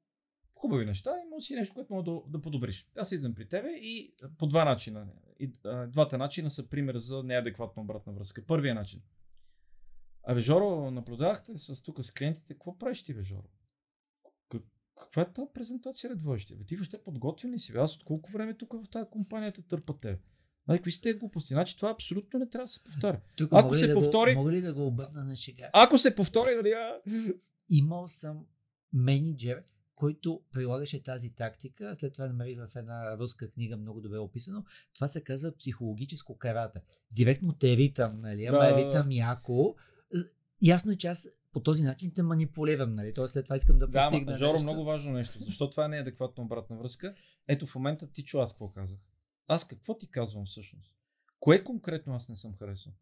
хубави 0.54 0.84
неща, 0.84 1.14
има 1.26 1.40
си 1.40 1.54
нещо, 1.54 1.74
което 1.74 1.92
мога 1.92 2.12
да, 2.12 2.20
да 2.28 2.40
подобриш. 2.40 2.90
Аз 2.96 3.12
идвам 3.12 3.34
при 3.34 3.48
тебе 3.48 3.68
и 3.70 4.14
по 4.38 4.46
два 4.46 4.64
начина. 4.64 5.06
И, 5.40 5.52
а, 5.64 5.86
двата 5.86 6.18
начина 6.18 6.50
са 6.50 6.68
пример 6.68 6.96
за 6.98 7.22
неадекватна 7.22 7.82
обратна 7.82 8.12
връзка. 8.12 8.46
Първия 8.46 8.74
начин. 8.74 9.02
Абе, 10.22 10.40
Жоро, 10.40 10.90
наблюдавахте 10.90 11.58
с 11.58 11.82
тук 11.82 12.04
с 12.04 12.12
клиентите, 12.12 12.54
какво 12.54 12.78
правиш 12.78 13.04
ти, 13.04 13.14
бе, 13.14 13.22
Жоро? 13.22 13.48
каква 14.96 15.22
е 15.22 15.32
тази 15.32 15.48
презентация, 15.54 16.10
ред 16.10 16.22
водещи? 16.22 16.54
Бе, 16.56 16.64
ти 16.64 16.76
въобще 16.76 17.02
подготвен 17.02 17.52
ли 17.52 17.58
си? 17.58 17.72
Бе? 17.72 17.78
Аз 17.78 17.96
от 17.96 18.04
колко 18.04 18.30
време 18.30 18.54
тук 18.56 18.72
в 18.84 18.90
тази 18.90 19.10
компания 19.10 19.52
те 19.52 19.62
търпа 19.62 20.00
те? 20.00 20.18
Ай, 20.68 20.78
какви 20.78 20.92
сте 20.92 21.14
глупости? 21.14 21.54
Значи 21.54 21.76
това 21.76 21.90
абсолютно 21.90 22.38
не 22.38 22.48
трябва 22.50 22.64
да 22.64 22.68
се 22.68 22.84
повтаря. 22.84 23.20
Тук 23.36 23.48
Ако 23.52 23.74
се 23.74 23.86
да 23.86 23.94
повтори- 23.94 24.34
Го, 24.34 24.40
мога 24.40 24.52
ли 24.52 24.60
да 24.60 24.74
го 24.74 24.86
обърна 24.86 25.24
на 25.24 25.36
шега? 25.36 25.70
Ако 25.72 25.98
се 25.98 26.14
повтори, 26.14 26.50
нали? 26.56 26.74
Имал 27.68 28.08
съм 28.08 28.46
менеджер, 28.92 29.62
който 29.94 30.42
прилагаше 30.52 31.02
тази 31.02 31.30
тактика. 31.30 31.94
След 31.96 32.12
това 32.12 32.26
намерих 32.26 32.58
в 32.58 32.76
една 32.76 33.18
руска 33.18 33.50
книга 33.50 33.76
много 33.76 34.00
добре 34.00 34.18
описано. 34.18 34.64
Това 34.94 35.08
се 35.08 35.24
казва 35.24 35.52
психологическо 35.58 36.38
карата. 36.38 36.80
Директно 37.10 37.52
те 37.52 37.76
ритам, 37.76 38.20
нали? 38.20 38.44
Ама 38.44 38.58
Да. 38.58 38.76
ритам 38.76 39.10
яко. 39.10 39.74
Ясно 40.62 40.92
е, 40.92 40.96
че 40.96 41.06
аз 41.06 41.28
по 41.52 41.60
този 41.60 41.82
начин 41.82 42.12
те 42.14 42.22
манипулирам, 42.22 42.94
нали? 42.94 43.12
Тоест 43.14 43.32
след 43.32 43.44
това 43.44 43.56
искам 43.56 43.78
да 43.78 43.86
Да, 43.86 44.08
постигна 44.08 44.32
ама, 44.32 44.38
Жоро, 44.38 44.52
нещо. 44.52 44.62
много 44.62 44.84
важно 44.84 45.12
нещо. 45.12 45.38
Защо 45.42 45.70
това 45.70 45.88
не 45.88 45.96
е 45.96 46.00
адекватна 46.00 46.44
обратна 46.44 46.76
връзка? 46.76 47.14
Ето 47.48 47.66
в 47.66 47.74
момента 47.74 48.12
ти 48.12 48.24
чу 48.24 48.38
аз 48.38 48.52
какво 48.52 48.68
казах. 48.68 48.98
Аз 49.48 49.66
какво 49.66 49.98
ти 49.98 50.10
казвам 50.10 50.44
всъщност? 50.46 50.94
Кое 51.40 51.64
конкретно 51.64 52.14
аз 52.14 52.28
не 52.28 52.36
съм 52.36 52.54
харесал? 52.54 52.92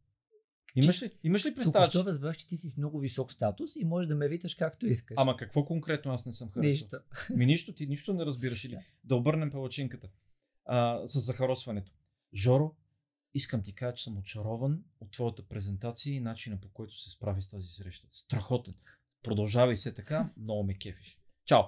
Имаш 0.75 1.03
ли, 1.03 1.11
имаш 1.23 1.47
ли 1.47 1.55
представа? 1.55 1.87
Току-що 1.87 2.11
разбрах, 2.11 2.37
че 2.37 2.47
ти 2.47 2.57
си 2.57 2.69
с 2.69 2.77
много 2.77 2.99
висок 2.99 3.33
статус 3.33 3.77
и 3.77 3.85
можеш 3.85 4.09
да 4.09 4.15
ме 4.15 4.29
виташ 4.29 4.55
както 4.55 4.87
искаш. 4.87 5.15
Ама 5.19 5.37
какво 5.37 5.65
конкретно 5.65 6.13
аз 6.13 6.27
не 6.27 6.33
съм 6.33 6.51
харесал? 6.51 6.71
Нищо. 6.71 6.97
Ми 7.37 7.47
нищо, 7.47 7.75
ти 7.75 7.87
нищо 7.87 8.15
не 8.15 8.27
разбираш 8.27 8.65
или 8.65 8.79
да 9.05 9.17
обърнем 9.17 9.51
палачинката 9.51 10.09
а, 10.65 11.07
с 11.07 11.21
захаросването. 11.21 11.93
Жоро, 12.35 12.75
искам 13.35 13.63
ти 13.63 13.75
кажа, 13.75 13.95
че 13.95 14.05
съм 14.05 14.19
очарован 14.19 14.85
от 15.01 15.11
твоята 15.11 15.49
презентация 15.49 16.15
и 16.15 16.21
начина 16.21 16.61
по 16.61 16.69
който 16.69 16.99
се 16.99 17.11
справи 17.11 17.43
с 17.43 17.49
тази 17.49 17.69
среща. 17.69 18.09
Страхотен. 18.13 18.75
Продължавай 19.23 19.77
се 19.77 19.95
така, 19.95 20.31
много 20.37 20.63
ме 20.63 20.75
кефиш. 20.75 21.23
Чао. 21.45 21.63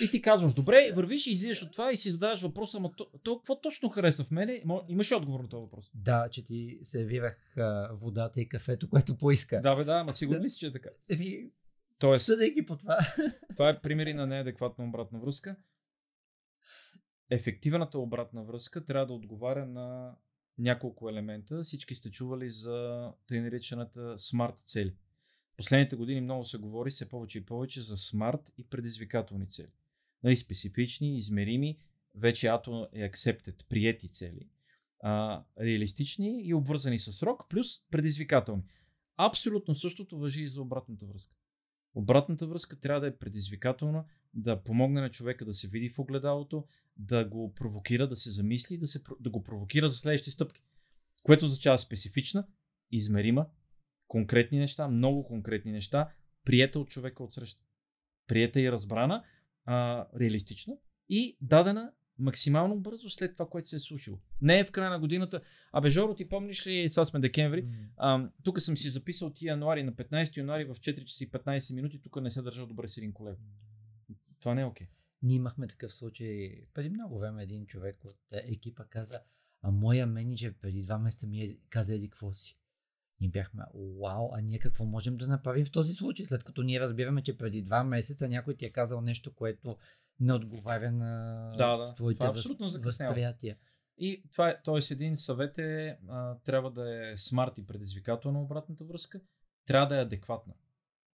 И 0.00 0.10
ти 0.10 0.22
казваш, 0.22 0.54
добре, 0.54 0.92
вървиш 0.94 1.26
и 1.26 1.30
излизаш 1.30 1.62
от 1.62 1.72
това 1.72 1.92
и 1.92 1.96
си 1.96 2.10
задаваш 2.10 2.42
въпроса, 2.42 2.76
ама 2.76 2.92
то, 2.96 3.06
то 3.22 3.36
какво 3.36 3.60
точно 3.60 3.88
харесва 3.88 4.24
в 4.24 4.30
мене? 4.30 4.62
Имаш 4.88 5.12
отговор 5.12 5.40
на 5.40 5.48
този 5.48 5.60
въпрос? 5.60 5.90
Да, 5.94 6.28
че 6.30 6.44
ти 6.44 6.78
сервирах 6.82 7.56
а, 7.56 7.90
водата 7.92 8.40
и 8.40 8.48
кафето, 8.48 8.90
което 8.90 9.18
поиска. 9.18 9.60
Да, 9.60 9.76
бе, 9.76 9.84
да, 9.84 9.92
ама 9.92 10.12
сигурен 10.12 10.42
ли 10.42 10.50
си, 10.50 10.58
че 10.58 10.66
е 10.66 10.72
така? 10.72 10.88
Еми, 11.10 11.50
Тоест, 11.98 12.24
съдейки 12.24 12.66
по 12.66 12.76
това. 12.76 12.98
Това 13.56 13.68
е 13.68 13.80
примери 13.80 14.14
на 14.14 14.26
неадекватна 14.26 14.84
обратна 14.84 15.18
връзка. 15.18 15.56
Ефективната 17.30 17.98
обратна 17.98 18.44
връзка 18.44 18.84
трябва 18.84 19.06
да 19.06 19.12
отговаря 19.12 19.66
на 19.66 20.16
няколко 20.58 21.08
елемента. 21.08 21.62
Всички 21.62 21.94
сте 21.94 22.10
чували 22.10 22.50
за 22.50 23.10
тъй 23.26 23.40
наречената 23.40 24.18
смарт 24.18 24.58
цели. 24.58 24.94
Последните 25.56 25.96
години 25.96 26.20
много 26.20 26.44
се 26.44 26.58
говори 26.58 26.90
все 26.90 27.08
повече 27.08 27.38
и 27.38 27.44
повече 27.44 27.82
за 27.82 27.96
смарт 27.96 28.52
и 28.58 28.68
предизвикателни 28.68 29.48
цели. 29.48 29.72
Нали, 30.22 30.36
специфични, 30.36 31.18
измерими, 31.18 31.78
вече 32.14 32.46
ато 32.46 32.88
е 32.92 33.10
accepted, 33.10 33.66
приети 33.68 34.08
цели. 34.08 34.48
А, 35.02 35.44
реалистични 35.60 36.42
и 36.44 36.54
обвързани 36.54 36.98
с 36.98 37.12
срок, 37.12 37.48
плюс 37.48 37.66
предизвикателни. 37.90 38.62
Абсолютно 39.16 39.74
същото 39.74 40.18
въжи 40.18 40.42
и 40.42 40.48
за 40.48 40.62
обратната 40.62 41.06
връзка. 41.06 41.36
Обратната 41.94 42.46
връзка 42.46 42.80
трябва 42.80 43.00
да 43.00 43.06
е 43.06 43.16
предизвикателна, 43.16 44.04
да 44.34 44.62
помогне 44.62 45.00
на 45.00 45.10
човека 45.10 45.44
да 45.44 45.54
се 45.54 45.68
види 45.68 45.88
в 45.88 45.98
огледалото, 45.98 46.64
да 46.96 47.24
го 47.24 47.54
провокира, 47.54 48.08
да 48.08 48.16
се 48.16 48.30
замисли, 48.30 48.78
да, 48.78 48.86
се, 48.86 49.02
да 49.20 49.30
го 49.30 49.42
провокира 49.42 49.88
за 49.88 49.96
следващи 49.96 50.30
стъпки. 50.30 50.62
Което 51.22 51.44
означава 51.44 51.78
специфична, 51.78 52.46
измерима, 52.90 53.46
конкретни 54.08 54.58
неща, 54.58 54.88
много 54.88 55.24
конкретни 55.24 55.72
неща, 55.72 56.10
приета 56.44 56.80
от 56.80 56.88
човека 56.88 57.22
от 57.22 57.34
среща. 57.34 57.64
Приета 58.26 58.60
и 58.60 58.72
разбрана, 58.72 59.24
а, 59.66 60.06
реалистична 60.20 60.76
и 61.08 61.36
дадена 61.40 61.92
максимално 62.18 62.80
бързо 62.80 63.10
след 63.10 63.32
това, 63.32 63.48
което 63.48 63.68
се 63.68 63.76
е 63.76 63.80
случило. 63.80 64.18
Не 64.40 64.58
е 64.58 64.64
в 64.64 64.70
края 64.70 64.90
на 64.90 64.98
годината. 64.98 65.40
Абе, 65.72 65.90
Жоро, 65.90 66.14
ти 66.14 66.28
помниш 66.28 66.66
ли, 66.66 66.90
сега 66.90 67.04
сме 67.04 67.20
декември, 67.20 67.68
а, 67.96 68.30
тук 68.42 68.60
съм 68.60 68.76
си 68.76 68.90
записал 68.90 69.32
ти 69.32 69.46
януари 69.46 69.82
на 69.82 69.92
15 69.92 70.36
януари 70.36 70.64
в 70.64 70.74
4 70.74 71.04
часа 71.04 71.24
и 71.24 71.30
15 71.30 71.74
минути, 71.74 72.00
тук 72.00 72.20
не 72.20 72.30
се 72.30 72.42
държа 72.42 72.66
добре 72.66 72.88
с 72.88 72.96
един 72.96 73.12
колега. 73.12 73.36
Това 74.40 74.54
не 74.54 74.60
е 74.60 74.64
окей. 74.64 74.86
Ние 75.22 75.36
имахме 75.36 75.66
такъв 75.66 75.94
случай 75.94 76.64
преди 76.74 76.90
много 76.90 77.18
време. 77.18 77.42
Един 77.42 77.66
човек 77.66 78.04
от 78.04 78.16
е, 78.32 78.36
екипа 78.36 78.84
каза, 78.84 79.20
а 79.62 79.70
моя 79.70 80.06
менеджер 80.06 80.54
преди 80.60 80.82
два 80.82 80.98
месеца 80.98 81.26
ми 81.26 81.42
е 81.42 81.56
каза 81.68 81.94
еди 81.94 82.10
какво 82.10 82.34
си. 82.34 82.58
Ние 83.20 83.30
бяхме, 83.30 83.62
вау, 84.00 84.30
а 84.32 84.40
ние 84.40 84.58
какво 84.58 84.84
можем 84.84 85.16
да 85.16 85.26
направим 85.26 85.64
в 85.64 85.70
този 85.70 85.92
случай, 85.92 86.26
след 86.26 86.44
като 86.44 86.62
ние 86.62 86.80
разбираме, 86.80 87.22
че 87.22 87.38
преди 87.38 87.62
два 87.62 87.84
месеца 87.84 88.28
някой 88.28 88.54
ти 88.56 88.64
е 88.64 88.72
казал 88.72 89.00
нещо, 89.00 89.34
което 89.34 89.76
не 90.20 90.32
отговаря 90.32 90.92
на 90.92 91.52
Да, 91.58 91.76
да. 91.76 91.94
твоите 91.94 92.18
Това 92.18 92.26
е 92.26 92.30
въз- 92.30 92.36
абсолютно 92.36 92.68
закъсняло. 92.68 93.10
възприятия. 93.10 93.56
И 93.98 94.22
това 94.32 94.48
е, 94.50 94.62
т.е. 94.64 94.92
един 94.92 95.16
съвет 95.16 95.58
е, 95.58 95.98
а, 96.08 96.34
трябва 96.36 96.70
да 96.70 97.08
е 97.08 97.16
смарт 97.16 97.58
и 97.58 97.66
предизвикателна 97.66 98.42
обратната 98.42 98.84
връзка, 98.84 99.20
трябва 99.66 99.86
да 99.86 99.98
е 99.98 100.02
адекватна. 100.02 100.54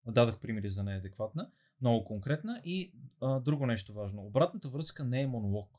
Дадах 0.06 0.40
примери 0.40 0.68
за 0.68 0.84
неадекватна, 0.84 1.48
много 1.80 2.04
конкретна 2.04 2.60
и 2.64 2.92
а, 3.20 3.40
друго 3.40 3.66
нещо 3.66 3.92
важно. 3.94 4.22
Обратната 4.22 4.68
връзка 4.68 5.04
не 5.04 5.22
е 5.22 5.26
монолог. 5.26 5.70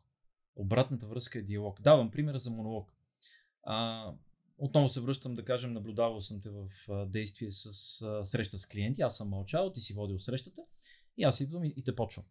Обратната 0.55 1.07
връзка 1.07 1.39
е 1.39 1.43
диалог. 1.43 1.81
Давам 1.81 2.11
примера 2.11 2.39
за 2.39 2.51
монолог. 2.51 2.93
А, 3.63 4.05
отново 4.61 4.89
се 4.89 5.01
връщам 5.01 5.35
да 5.35 5.45
кажем, 5.45 5.73
наблюдавал 5.73 6.21
съм 6.21 6.41
те 6.41 6.49
в 6.49 6.69
действие 7.05 7.51
с 7.51 7.73
среща 8.23 8.57
с 8.57 8.67
клиенти, 8.67 9.01
аз 9.01 9.17
съм 9.17 9.29
мълчал, 9.29 9.71
ти 9.71 9.81
си 9.81 9.93
водил 9.93 10.19
срещата 10.19 10.61
и 11.17 11.23
аз 11.23 11.39
идвам 11.39 11.63
и, 11.63 11.73
и 11.77 11.83
те 11.83 11.95
почвам. 11.95 12.25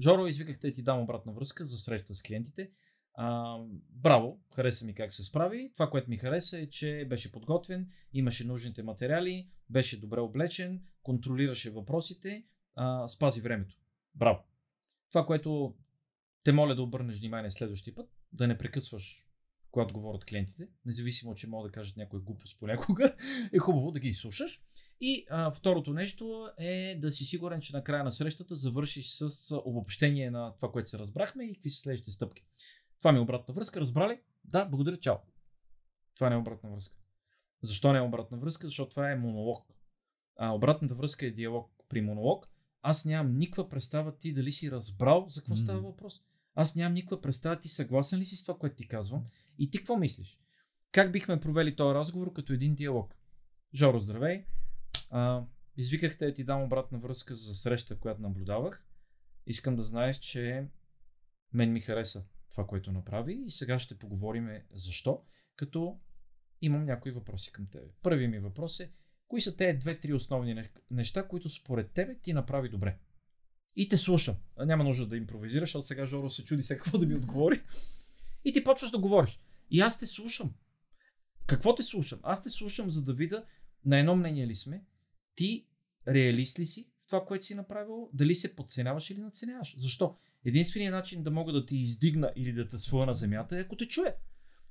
Жоро, 0.00 0.26
извикахте 0.26 0.68
да 0.68 0.74
ти 0.74 0.82
дам 0.82 1.00
обратна 1.00 1.32
връзка 1.32 1.66
за 1.66 1.78
среща 1.78 2.14
с 2.14 2.22
клиентите. 2.22 2.70
А, 3.14 3.56
браво, 3.90 4.40
хареса 4.54 4.84
ми 4.84 4.94
как 4.94 5.12
се 5.12 5.24
справи. 5.24 5.70
Това, 5.72 5.90
което 5.90 6.10
ми 6.10 6.16
хареса 6.16 6.58
е, 6.58 6.66
че 6.66 7.06
беше 7.08 7.32
подготвен, 7.32 7.90
имаше 8.12 8.46
нужните 8.46 8.82
материали, 8.82 9.48
беше 9.70 10.00
добре 10.00 10.20
облечен, 10.20 10.82
контролираше 11.02 11.70
въпросите, 11.70 12.44
а, 12.74 13.08
спази 13.08 13.40
времето. 13.40 13.74
Браво. 14.14 14.44
Това, 15.10 15.26
което 15.26 15.74
те 16.44 16.52
моля 16.52 16.74
да 16.74 16.82
обърнеш 16.82 17.20
внимание 17.20 17.50
следващия 17.50 17.94
път, 17.94 18.10
да 18.32 18.46
не 18.46 18.58
прекъсваш 18.58 19.25
когато 19.70 19.94
говорят 19.94 20.24
клиентите, 20.24 20.68
независимо, 20.84 21.34
че 21.34 21.48
могат 21.48 21.72
да 21.72 21.72
кажат 21.72 21.96
някой 21.96 22.20
глупост 22.20 22.58
понякога, 22.58 23.16
е 23.52 23.58
хубаво 23.58 23.90
да 23.90 24.00
ги 24.00 24.14
слушаш. 24.14 24.62
И 25.00 25.26
а, 25.30 25.50
второто 25.50 25.92
нещо 25.92 26.48
е 26.60 26.98
да 27.00 27.12
си 27.12 27.24
сигурен, 27.24 27.60
че 27.60 27.76
на 27.76 27.84
края 27.84 28.04
на 28.04 28.12
срещата 28.12 28.56
завършиш 28.56 29.10
с 29.10 29.30
обобщение 29.64 30.30
на 30.30 30.54
това, 30.56 30.72
което 30.72 30.88
се 30.88 30.98
разбрахме 30.98 31.44
и 31.44 31.54
какви 31.54 31.70
са 31.70 31.80
следващите 31.80 32.12
стъпки. 32.12 32.44
Това 32.98 33.12
ми 33.12 33.18
е 33.18 33.22
обратна 33.22 33.54
връзка, 33.54 33.80
разбрали? 33.80 34.20
Да, 34.44 34.64
благодаря, 34.64 34.96
чао. 34.96 35.16
Това 36.14 36.28
не 36.28 36.34
е 36.34 36.38
обратна 36.38 36.70
връзка. 36.70 36.96
Защо 37.62 37.92
не 37.92 37.98
е 37.98 38.02
обратна 38.02 38.38
връзка? 38.38 38.66
Защото 38.66 38.90
това 38.90 39.10
е 39.10 39.16
монолог. 39.16 39.66
А, 40.36 40.50
обратната 40.50 40.94
връзка 40.94 41.26
е 41.26 41.30
диалог. 41.30 41.70
При 41.88 42.00
монолог 42.00 42.48
аз 42.82 43.04
нямам 43.04 43.38
никаква 43.38 43.68
представа 43.68 44.16
ти 44.16 44.32
дали 44.32 44.52
си 44.52 44.70
разбрал 44.70 45.26
за 45.28 45.40
какво 45.40 45.54
М. 45.54 45.60
става 45.60 45.80
въпрос. 45.80 46.22
Аз 46.54 46.76
нямам 46.76 46.94
никаква 46.94 47.20
представа 47.20 47.60
ти 47.60 47.68
съгласен 47.68 48.18
ли 48.18 48.24
си 48.24 48.36
с 48.36 48.42
това, 48.42 48.58
което 48.58 48.76
ти 48.76 48.88
казвам 48.88 49.24
и 49.58 49.70
ти 49.70 49.78
какво 49.78 49.96
мислиш? 49.96 50.40
Как 50.92 51.12
бихме 51.12 51.40
провели 51.40 51.76
този 51.76 51.94
разговор 51.94 52.32
като 52.32 52.52
един 52.52 52.74
диалог? 52.74 53.14
Жоро, 53.74 53.98
здравей. 53.98 54.44
А, 55.10 55.44
извикахте 55.76 56.26
да 56.26 56.34
ти 56.34 56.44
дам 56.44 56.62
обратна 56.62 56.98
връзка 56.98 57.34
за 57.34 57.54
среща, 57.54 57.98
която 57.98 58.22
наблюдавах. 58.22 58.86
Искам 59.46 59.76
да 59.76 59.82
знаеш, 59.82 60.18
че 60.18 60.68
мен 61.52 61.72
ми 61.72 61.80
хареса 61.80 62.24
това, 62.50 62.66
което 62.66 62.92
направи 62.92 63.34
и 63.46 63.50
сега 63.50 63.78
ще 63.78 63.98
поговорим 63.98 64.48
защо, 64.74 65.22
като 65.56 66.00
имам 66.62 66.84
някои 66.84 67.12
въпроси 67.12 67.52
към 67.52 67.66
тебе. 67.66 67.86
Първият 68.02 68.30
ми 68.30 68.38
въпрос 68.38 68.80
е, 68.80 68.92
кои 69.28 69.40
са 69.40 69.56
те 69.56 69.74
две-три 69.74 70.12
основни 70.12 70.68
неща, 70.90 71.28
които 71.28 71.48
според 71.48 71.92
тебе 71.92 72.18
ти 72.18 72.32
направи 72.32 72.68
добре? 72.68 72.98
И 73.76 73.88
те 73.88 73.98
слушам. 73.98 74.36
Няма 74.58 74.84
нужда 74.84 75.06
да 75.06 75.16
импровизираш, 75.16 75.68
защото 75.68 75.86
сега 75.86 76.06
Жоро 76.06 76.30
се 76.30 76.44
чуди 76.44 76.62
сега 76.62 76.80
какво 76.80 76.98
да 76.98 77.06
ми 77.06 77.14
отговори. 77.14 77.62
И 78.46 78.52
ти 78.52 78.64
почваш 78.64 78.90
да 78.90 78.98
говориш. 78.98 79.40
И 79.70 79.80
аз 79.80 79.98
те 79.98 80.06
слушам. 80.06 80.54
Какво 81.46 81.74
те 81.74 81.82
слушам? 81.82 82.18
Аз 82.22 82.42
те 82.42 82.50
слушам, 82.50 82.90
за 82.90 83.02
да 83.02 83.14
видя 83.14 83.44
на 83.84 83.98
едно 83.98 84.16
мнение 84.16 84.46
ли 84.46 84.56
сме, 84.56 84.84
ти 85.34 85.66
реалист 86.08 86.58
ли 86.58 86.66
си 86.66 86.90
в 87.02 87.06
това, 87.06 87.24
което 87.24 87.44
си 87.44 87.54
направил, 87.54 88.10
дали 88.12 88.34
се 88.34 88.56
подценяваш 88.56 89.10
или 89.10 89.20
надценяваш. 89.20 89.76
Защо? 89.78 90.16
Единственият 90.44 90.94
начин 90.94 91.22
да 91.22 91.30
мога 91.30 91.52
да 91.52 91.66
ти 91.66 91.76
издигна 91.76 92.32
или 92.36 92.52
да 92.52 92.68
те 92.68 92.78
своя 92.78 93.06
на 93.06 93.14
земята 93.14 93.58
е 93.58 93.60
ако 93.60 93.76
те 93.76 93.88
чуя. 93.88 94.14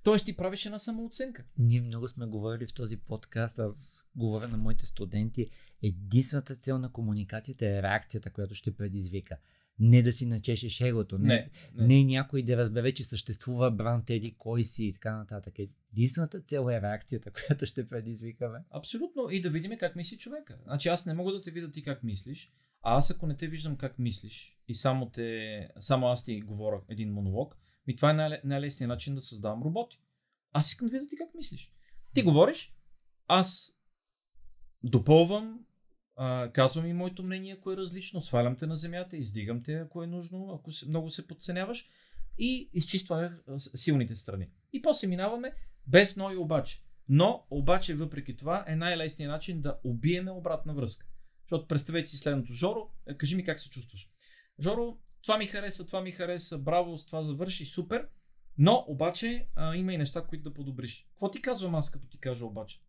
Тоест 0.03 0.25
ти 0.25 0.37
правиш 0.37 0.65
една 0.65 0.79
самооценка. 0.79 1.43
Ние 1.57 1.81
много 1.81 2.07
сме 2.07 2.25
говорили 2.25 2.67
в 2.67 2.73
този 2.73 2.97
подкаст, 2.97 3.59
аз 3.59 4.07
говоря 4.15 4.47
на 4.47 4.57
моите 4.57 4.85
студенти, 4.85 5.51
единствената 5.83 6.55
цел 6.55 6.77
на 6.77 6.91
комуникацията 6.91 7.67
е 7.67 7.81
реакцията, 7.81 8.31
която 8.31 8.55
ще 8.55 8.75
предизвика. 8.75 9.37
Не 9.79 10.01
да 10.03 10.13
си 10.13 10.25
начешеш 10.25 10.81
егото, 10.81 11.17
не, 11.17 11.27
не, 11.27 11.49
не. 11.75 11.87
не 11.87 12.03
някой 12.03 12.43
да 12.43 12.57
разбере, 12.57 12.93
че 12.93 13.03
съществува 13.03 13.71
бранд 13.71 14.09
еди, 14.09 14.35
кой 14.37 14.63
си 14.63 14.85
и 14.85 14.93
така 14.93 15.17
нататък. 15.17 15.55
Единствената 15.91 16.41
цел 16.41 16.69
е 16.71 16.81
реакцията, 16.81 17.31
която 17.47 17.65
ще 17.65 17.89
предизвикаме. 17.89 18.59
Абсолютно. 18.71 19.29
И 19.31 19.41
да 19.41 19.49
видим 19.49 19.77
как 19.79 19.95
мисли 19.95 20.17
човека. 20.17 20.59
Значи 20.63 20.89
аз 20.89 21.05
не 21.05 21.13
мога 21.13 21.33
да 21.33 21.41
те 21.41 21.51
видя 21.51 21.71
ти 21.71 21.83
как 21.83 22.03
мислиш, 22.03 22.51
а 22.81 22.97
аз 22.97 23.11
ако 23.11 23.27
не 23.27 23.37
те 23.37 23.47
виждам 23.47 23.77
как 23.77 23.99
мислиш 23.99 24.59
и 24.67 24.75
само, 24.75 25.09
те, 25.09 25.69
само 25.79 26.07
аз 26.07 26.25
ти 26.25 26.41
говоря 26.41 26.81
един 26.89 27.13
монолог, 27.13 27.57
ми 27.87 27.95
това 27.95 28.11
е 28.11 28.13
най- 28.13 28.41
най-лесният 28.43 28.89
начин 28.89 29.15
да 29.15 29.21
създавам 29.21 29.63
роботи. 29.63 30.01
Аз 30.53 30.69
искам 30.69 30.87
да 30.87 30.91
видя 30.91 31.07
ти 31.07 31.17
как 31.17 31.35
мислиш. 31.35 31.73
Ти 32.13 32.23
говориш, 32.23 32.75
аз 33.27 33.71
допълвам, 34.83 35.64
казвам 36.53 36.85
и 36.85 36.93
моето 36.93 37.23
мнение, 37.23 37.53
ако 37.53 37.71
е 37.71 37.77
различно, 37.77 38.21
свалям 38.21 38.55
те 38.55 38.67
на 38.67 38.75
земята, 38.75 39.17
издигам 39.17 39.63
те, 39.63 39.73
ако 39.73 40.03
е 40.03 40.07
нужно, 40.07 40.51
ако 40.59 40.71
много 40.87 41.09
се 41.09 41.27
подценяваш 41.27 41.89
и 42.37 42.69
изчистваме 42.73 43.37
силните 43.57 44.15
страни. 44.15 44.47
И 44.73 44.81
после 44.81 45.07
минаваме 45.07 45.53
без 45.87 46.15
но 46.15 46.31
и 46.31 46.35
обаче. 46.35 46.81
Но, 47.09 47.45
обаче, 47.49 47.95
въпреки 47.95 48.37
това, 48.37 48.65
е 48.67 48.75
най-лесният 48.75 49.31
начин 49.31 49.61
да 49.61 49.79
убиеме 49.83 50.31
обратна 50.31 50.73
връзка. 50.73 51.07
Защото 51.41 51.67
представете 51.67 52.09
си 52.09 52.17
следното. 52.17 52.53
Жоро, 52.53 52.89
е, 53.07 53.17
кажи 53.17 53.35
ми 53.35 53.43
как 53.43 53.59
се 53.59 53.69
чувстваш. 53.69 54.09
Жоро, 54.59 54.97
това 55.21 55.37
ми 55.37 55.45
хареса, 55.45 55.85
това 55.85 56.01
ми 56.01 56.11
хареса, 56.11 56.57
браво, 56.57 56.97
с 56.97 57.05
това 57.05 57.23
завърши, 57.23 57.65
супер. 57.65 58.07
Но, 58.57 58.85
обаче, 58.87 59.47
а, 59.55 59.75
има 59.75 59.93
и 59.93 59.97
неща, 59.97 60.25
които 60.25 60.43
да 60.43 60.53
подобриш. 60.53 61.07
Какво 61.09 61.31
ти 61.31 61.41
казвам 61.41 61.75
аз, 61.75 61.91
като 61.91 62.07
ти 62.07 62.19
кажа 62.19 62.45
обаче? 62.45 62.81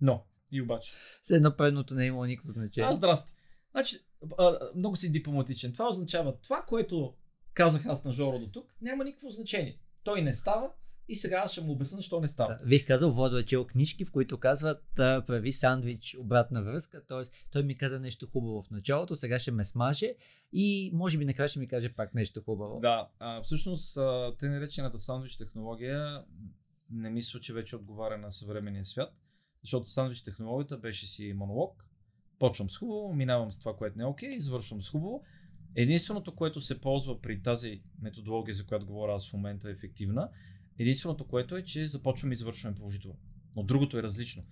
Но, 0.00 0.26
и 0.52 0.62
обаче. 0.62 0.92
С 1.24 1.30
едно 1.30 1.56
предното 1.56 1.94
не 1.94 2.04
е 2.04 2.06
имало 2.06 2.24
никакво 2.24 2.50
значение. 2.50 2.90
А, 2.90 2.94
здрасти. 2.94 3.34
Значи, 3.70 3.96
а, 4.38 4.58
много 4.76 4.96
си 4.96 5.12
дипломатичен. 5.12 5.72
Това 5.72 5.88
означава, 5.88 6.36
това, 6.40 6.64
което 6.68 7.14
казах 7.54 7.86
аз 7.86 8.04
на 8.04 8.12
Жоро 8.12 8.38
до 8.38 8.46
тук, 8.46 8.74
няма 8.82 9.04
никакво 9.04 9.30
значение. 9.30 9.78
Той 10.04 10.22
не 10.22 10.34
става, 10.34 10.70
и 11.08 11.16
сега 11.16 11.42
аз 11.44 11.52
ще 11.52 11.60
му 11.60 11.72
обясня 11.72 11.96
защо 11.96 12.20
не 12.20 12.28
става. 12.28 12.56
Да, 12.56 12.66
бих 12.66 12.86
казал, 12.86 13.10
Водо 13.10 13.38
е 13.38 13.44
чел 13.44 13.66
книжки, 13.66 14.04
в 14.04 14.12
които 14.12 14.38
казват 14.38 14.84
да 14.96 15.24
прави 15.26 15.52
сандвич 15.52 16.16
обратна 16.18 16.62
връзка, 16.62 17.06
т.е. 17.06 17.22
той 17.50 17.62
ми 17.62 17.76
каза 17.76 18.00
нещо 18.00 18.26
хубаво 18.32 18.62
в 18.62 18.70
началото, 18.70 19.16
сега 19.16 19.38
ще 19.38 19.50
ме 19.50 19.64
смаже 19.64 20.14
и 20.52 20.90
може 20.94 21.18
би 21.18 21.24
накрая 21.24 21.48
ще 21.48 21.58
ми 21.58 21.68
каже 21.68 21.92
пак 21.92 22.14
нещо 22.14 22.42
хубаво. 22.42 22.80
Да, 22.80 23.08
а, 23.18 23.42
всъщност 23.42 23.96
а, 23.96 24.34
те 24.38 24.48
наречената 24.48 24.98
сандвич 24.98 25.36
технология 25.36 26.24
не 26.90 27.10
мисля, 27.10 27.40
че 27.40 27.52
вече 27.52 27.76
отговаря 27.76 28.18
на 28.18 28.32
съвременния 28.32 28.84
свят, 28.84 29.14
защото 29.62 29.90
сандвич 29.90 30.22
технологията 30.22 30.78
беше 30.78 31.06
си 31.06 31.32
монолог, 31.32 31.84
почвам 32.38 32.70
с 32.70 32.78
хубаво, 32.78 33.14
минавам 33.14 33.52
с 33.52 33.58
това, 33.58 33.76
което 33.76 33.98
не 33.98 34.04
е 34.04 34.06
окей, 34.06 34.30
okay, 34.30 34.38
завършвам 34.38 34.82
с 34.82 34.90
хубаво. 34.90 35.24
Единственото, 35.74 36.34
което 36.36 36.60
се 36.60 36.80
ползва 36.80 37.20
при 37.20 37.42
тази 37.42 37.82
методология, 38.02 38.54
за 38.54 38.66
която 38.66 38.86
говоря 38.86 39.14
аз 39.14 39.30
в 39.30 39.32
момента 39.32 39.68
е 39.68 39.72
ефективна, 39.72 40.30
Единственото, 40.78 41.26
което 41.26 41.56
е, 41.56 41.64
че 41.64 41.86
започваме 41.86 42.32
и 42.32 42.36
завършваме 42.36 42.76
положително. 42.76 43.18
Но 43.56 43.62
другото 43.62 43.98
е 43.98 44.02
различно. 44.02 44.44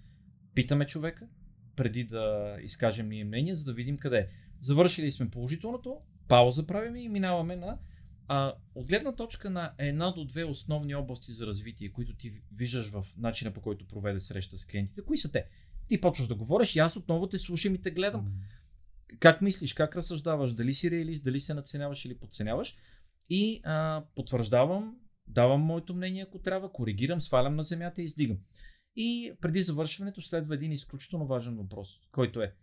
Питаме 0.55 0.87
човека, 0.87 1.29
преди 1.77 2.05
да 2.05 2.57
изкажем 2.63 3.09
ние 3.09 3.25
мнение, 3.25 3.55
за 3.55 3.65
да 3.65 3.73
видим 3.73 3.97
къде 3.97 4.19
е. 4.19 4.29
Завършили 4.61 5.13
сме 5.13 5.31
положителното, 5.31 6.01
пауза 6.29 6.67
правим 6.67 6.97
и 6.97 7.09
минаваме 7.09 7.57
на 7.57 7.79
а, 8.29 8.55
от 8.75 8.87
гледна 8.89 9.13
точка 9.13 9.51
на 9.51 9.73
една 9.79 10.11
до 10.11 10.25
две 10.25 10.45
основни 10.45 10.95
области 10.95 11.33
за 11.33 11.47
развитие, 11.47 11.93
които 11.93 12.17
ти 12.17 12.41
виждаш 12.53 12.91
в 12.91 13.05
начина 13.17 13.53
по 13.53 13.61
който 13.61 13.87
проведе 13.87 14.21
среща 14.21 14.59
с 14.59 14.67
клиентите, 14.67 15.03
кои 15.03 15.19
са 15.19 15.33
те? 15.33 15.49
Ти 15.89 16.01
почваш 16.01 16.29
да 16.29 16.35
говориш 16.35 16.77
и 16.77 16.79
аз 16.79 16.97
отново 16.97 17.29
те 17.29 17.39
слушам 17.39 17.75
и 17.75 17.83
те 17.83 17.91
гледам. 17.91 18.33
Как 19.19 19.43
мислиш, 19.43 19.75
как 19.75 19.97
разсъждаваш, 19.97 20.55
дали 20.55 20.75
си 20.75 20.91
реалист, 20.91 21.25
дали 21.25 21.41
се 21.41 21.55
наценяваш 21.55 22.05
или 22.05 22.19
подценяваш 22.19 22.77
и 23.31 23.61
а, 23.65 24.05
потвърждавам 24.15 24.97
давам 25.29 25.61
моето 25.61 25.95
мнение, 25.95 26.23
ако 26.23 26.39
трябва, 26.39 26.73
коригирам, 26.73 27.21
свалям 27.21 27.57
на 27.57 27.63
земята 27.63 28.03
и 28.03 28.05
издигам. 28.05 28.39
И 28.97 29.33
преди 29.41 29.63
завършването 29.63 30.23
следва 30.23 30.55
един 30.55 30.73
изключително 30.73 31.27
важен 31.27 31.57
въпрос, 31.57 32.01
който 32.13 32.43
е 32.43 32.55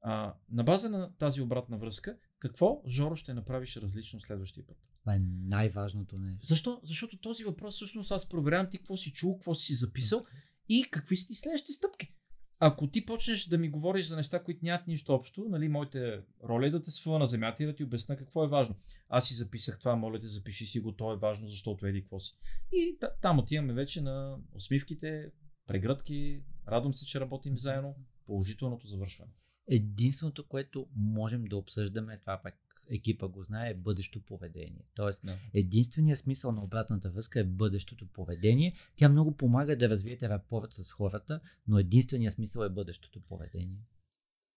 а, 0.00 0.34
на 0.50 0.64
база 0.64 0.90
на 0.90 1.16
тази 1.18 1.40
обратна 1.40 1.78
връзка, 1.78 2.18
какво, 2.38 2.82
Жоро, 2.88 3.16
ще 3.16 3.34
направиш 3.34 3.76
различно 3.76 4.20
следващия 4.20 4.66
път? 4.66 4.76
Това 5.00 5.14
е 5.14 5.20
най-важното 5.44 6.18
нещо. 6.18 6.46
Защо? 6.46 6.80
Защото 6.82 7.18
този 7.18 7.44
въпрос 7.44 7.74
всъщност 7.74 8.12
аз 8.12 8.28
проверявам 8.28 8.70
ти 8.70 8.78
какво 8.78 8.96
си 8.96 9.12
чул, 9.12 9.34
какво 9.34 9.54
си 9.54 9.74
записал 9.74 10.20
okay. 10.20 10.26
и 10.68 10.84
какви 10.90 11.16
са 11.16 11.26
ти 11.26 11.34
следващите 11.34 11.72
стъпки 11.72 12.16
ако 12.58 12.86
ти 12.86 13.06
почнеш 13.06 13.46
да 13.46 13.58
ми 13.58 13.68
говориш 13.68 14.06
за 14.06 14.16
неща, 14.16 14.42
които 14.42 14.60
нямат 14.62 14.86
нищо 14.86 15.14
общо, 15.14 15.46
нали, 15.48 15.68
моите 15.68 16.20
роля 16.44 16.66
е 16.66 16.70
да 16.70 16.82
те 16.82 16.90
свъла 16.90 17.18
на 17.18 17.26
земята 17.26 17.62
и 17.62 17.66
да 17.66 17.74
ти 17.74 17.84
обясна 17.84 18.16
какво 18.16 18.44
е 18.44 18.48
важно. 18.48 18.76
Аз 19.08 19.28
си 19.28 19.34
записах 19.34 19.78
това, 19.78 19.96
моля 19.96 20.20
те, 20.20 20.26
запиши 20.26 20.66
си 20.66 20.80
го, 20.80 20.92
то 20.92 21.12
е 21.12 21.16
важно, 21.16 21.48
защото 21.48 21.86
еди 21.86 22.00
какво 22.00 22.20
си. 22.20 22.38
И 22.72 22.98
там 23.22 23.38
отиваме 23.38 23.72
вече 23.72 24.00
на 24.00 24.38
усмивките, 24.54 25.30
прегръдки, 25.66 26.42
радвам 26.68 26.94
се, 26.94 27.06
че 27.06 27.20
работим 27.20 27.58
заедно, 27.58 27.94
положителното 28.26 28.86
завършване. 28.86 29.32
Единственото, 29.68 30.48
което 30.48 30.86
можем 30.96 31.44
да 31.44 31.56
обсъждаме, 31.56 32.18
това 32.18 32.40
пак 32.42 32.66
екипа 32.90 33.28
го 33.28 33.42
знае, 33.42 33.70
е 33.70 33.74
бъдещо 33.74 34.24
поведение. 34.24 34.84
Тоест, 34.94 35.20
да. 35.24 35.36
единственият 35.54 36.18
смисъл 36.18 36.52
на 36.52 36.64
обратната 36.64 37.10
връзка 37.10 37.40
е 37.40 37.44
бъдещото 37.44 38.06
поведение. 38.06 38.72
Тя 38.96 39.08
много 39.08 39.36
помага 39.36 39.76
да 39.76 39.88
развиете 39.88 40.28
рапорт 40.28 40.72
с 40.72 40.92
хората, 40.92 41.40
но 41.68 41.78
единственият 41.78 42.34
смисъл 42.34 42.62
е 42.62 42.68
бъдещото 42.68 43.20
поведение. 43.20 43.78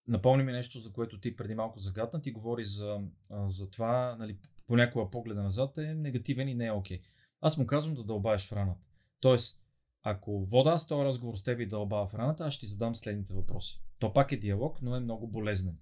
Напомни 0.08 0.44
ми 0.44 0.52
нещо, 0.52 0.80
за 0.80 0.92
което 0.92 1.20
ти 1.20 1.36
преди 1.36 1.56
малко 1.56 1.80
загадна. 1.80 2.22
Ти 2.22 2.32
говори 2.32 2.64
за, 2.64 3.02
за 3.46 3.72
това, 3.72 4.16
нали, 4.20 4.38
понякога 4.68 5.12
погледа 5.12 5.44
назад 5.44 5.78
е 5.78 5.96
негативен 5.96 6.48
и 6.48 6.56
не 6.56 6.66
е 6.66 6.72
окей. 6.72 7.00
Okay. 7.00 7.04
Аз 7.42 7.58
му 7.58 7.68
казвам 7.68 7.96
да 7.96 8.04
дълбаеш 8.04 8.48
в 8.48 8.52
раната. 8.52 8.88
Тоест, 9.20 9.62
ако 10.04 10.46
вода 10.46 10.70
аз 10.70 10.88
този 10.88 11.06
разговор 11.06 11.36
с 11.36 11.44
теб 11.44 11.60
и 11.60 11.66
дълбава 11.66 12.08
в 12.08 12.14
раната, 12.14 12.44
аз 12.44 12.54
ще 12.54 12.66
ти 12.66 12.72
задам 12.72 12.96
следните 12.96 13.34
въпроси. 13.34 13.82
То 14.00 14.14
пак 14.14 14.32
е 14.32 14.38
диалог, 14.38 14.82
но 14.82 14.96
е 14.96 15.00
много 15.00 15.28
болезнен. 15.28 15.78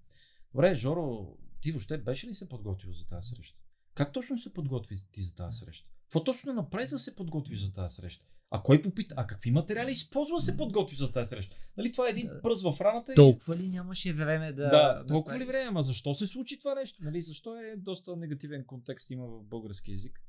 Добре, 0.51 0.75
Жоро, 0.75 1.37
ти 1.61 1.71
въобще 1.71 1.97
беше 1.97 2.27
ли 2.27 2.35
се 2.35 2.49
подготвил 2.49 2.93
за 2.93 3.07
тази 3.07 3.29
среща? 3.29 3.59
Как 3.93 4.13
точно 4.13 4.37
се 4.37 4.53
подготви 4.53 4.97
ти 5.11 5.23
за 5.23 5.35
тази 5.35 5.57
среща? 5.57 5.89
Какво 6.03 6.23
точно 6.23 6.53
направи 6.53 6.87
за 6.87 6.95
да 6.95 6.99
се 6.99 7.15
подготви 7.15 7.57
за 7.57 7.73
тази 7.73 7.95
среща? 7.95 8.25
А 8.51 8.63
кой 8.63 8.81
попита? 8.81 9.15
А 9.17 9.27
какви 9.27 9.51
материали 9.51 9.91
използва 9.91 10.41
се 10.41 10.57
подготви 10.57 10.95
за 10.95 11.11
тази 11.11 11.29
среща? 11.29 11.55
Нали 11.77 11.91
това 11.91 12.07
е 12.07 12.11
един 12.11 12.29
пръз 12.43 12.63
в 12.63 12.81
раната? 12.81 13.13
Толкова 13.15 13.55
ли 13.55 13.67
нямаше 13.67 14.13
време 14.13 14.53
да... 14.53 14.69
Да, 14.69 15.05
толкова 15.07 15.33
да 15.33 15.39
ли 15.39 15.45
време? 15.45 15.67
Ама 15.67 15.83
защо 15.83 16.13
се 16.13 16.27
случи 16.27 16.59
това 16.59 16.75
нещо? 16.75 17.03
Нали? 17.03 17.21
Защо 17.21 17.55
е 17.55 17.75
доста 17.77 18.15
негативен 18.15 18.65
контекст 18.65 19.09
има 19.09 19.27
в 19.27 19.43
български 19.43 19.91
язик? 19.91 20.19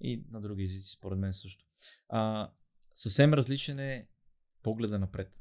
И 0.00 0.24
на 0.30 0.40
други 0.40 0.62
езици, 0.62 0.90
според 0.90 1.18
мен 1.18 1.34
също. 1.34 1.64
А, 2.08 2.50
съвсем 2.94 3.34
различен 3.34 3.78
е 3.78 4.08
погледа 4.62 4.98
напред. 4.98 5.40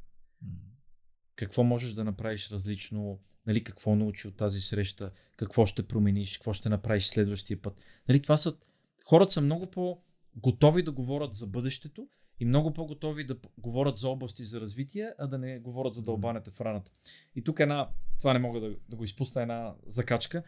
Какво 1.36 1.64
можеш 1.64 1.94
да 1.94 2.04
направиш 2.04 2.52
различно? 2.52 3.20
нали, 3.48 3.64
какво 3.64 3.96
научи 3.96 4.28
от 4.28 4.38
тази 4.38 4.62
среща, 4.62 5.12
какво 5.38 5.66
ще 5.66 5.88
промениш, 5.88 6.38
какво 6.38 6.54
ще 6.54 6.70
направиш 6.70 7.08
следващия 7.08 7.62
път. 7.62 7.74
Нали, 8.10 8.22
това 8.22 8.38
са, 8.38 8.58
хората 9.06 9.32
са 9.32 9.42
много 9.42 9.68
по-готови 9.68 10.84
да 10.84 10.92
говорят 10.92 11.34
за 11.34 11.48
бъдещето 11.48 12.08
и 12.40 12.46
много 12.46 12.74
по-готови 12.74 13.24
да 13.24 13.38
говорят 13.58 13.98
за 13.98 14.10
области 14.10 14.46
за 14.46 14.62
развитие, 14.62 15.14
а 15.20 15.28
да 15.28 15.38
не 15.38 15.60
говорят 15.60 15.94
за 15.94 16.02
дълбането 16.02 16.52
в 16.52 16.62
раната. 16.62 16.92
И 17.36 17.44
тук 17.44 17.60
една, 17.60 17.90
това 18.20 18.34
не 18.34 18.40
мога 18.40 18.60
да, 18.60 18.76
да 18.90 18.96
го 18.96 19.04
изпусна, 19.04 19.42
една 19.42 19.76
закачка. 19.88 20.44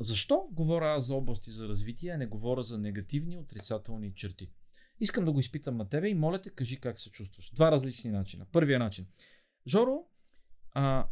Защо 0.00 0.48
говоря 0.52 0.94
аз 0.96 1.06
за 1.06 1.14
области 1.14 1.50
за 1.50 1.68
развитие, 1.68 2.10
а 2.10 2.18
не 2.18 2.26
говоря 2.26 2.62
за 2.62 2.78
негативни, 2.78 3.38
отрицателни 3.38 4.14
черти? 4.14 4.50
Искам 5.00 5.24
да 5.24 5.32
го 5.32 5.40
изпитам 5.40 5.76
на 5.76 5.88
тебе 5.88 6.08
и 6.08 6.14
моля 6.14 6.42
те, 6.42 6.50
кажи 6.50 6.80
как 6.80 7.00
се 7.00 7.10
чувстваш. 7.10 7.50
Два 7.54 7.72
различни 7.72 8.10
начина. 8.10 8.46
Първия 8.52 8.78
начин. 8.78 9.06
Жоро, 9.66 10.06
а, 10.72 11.08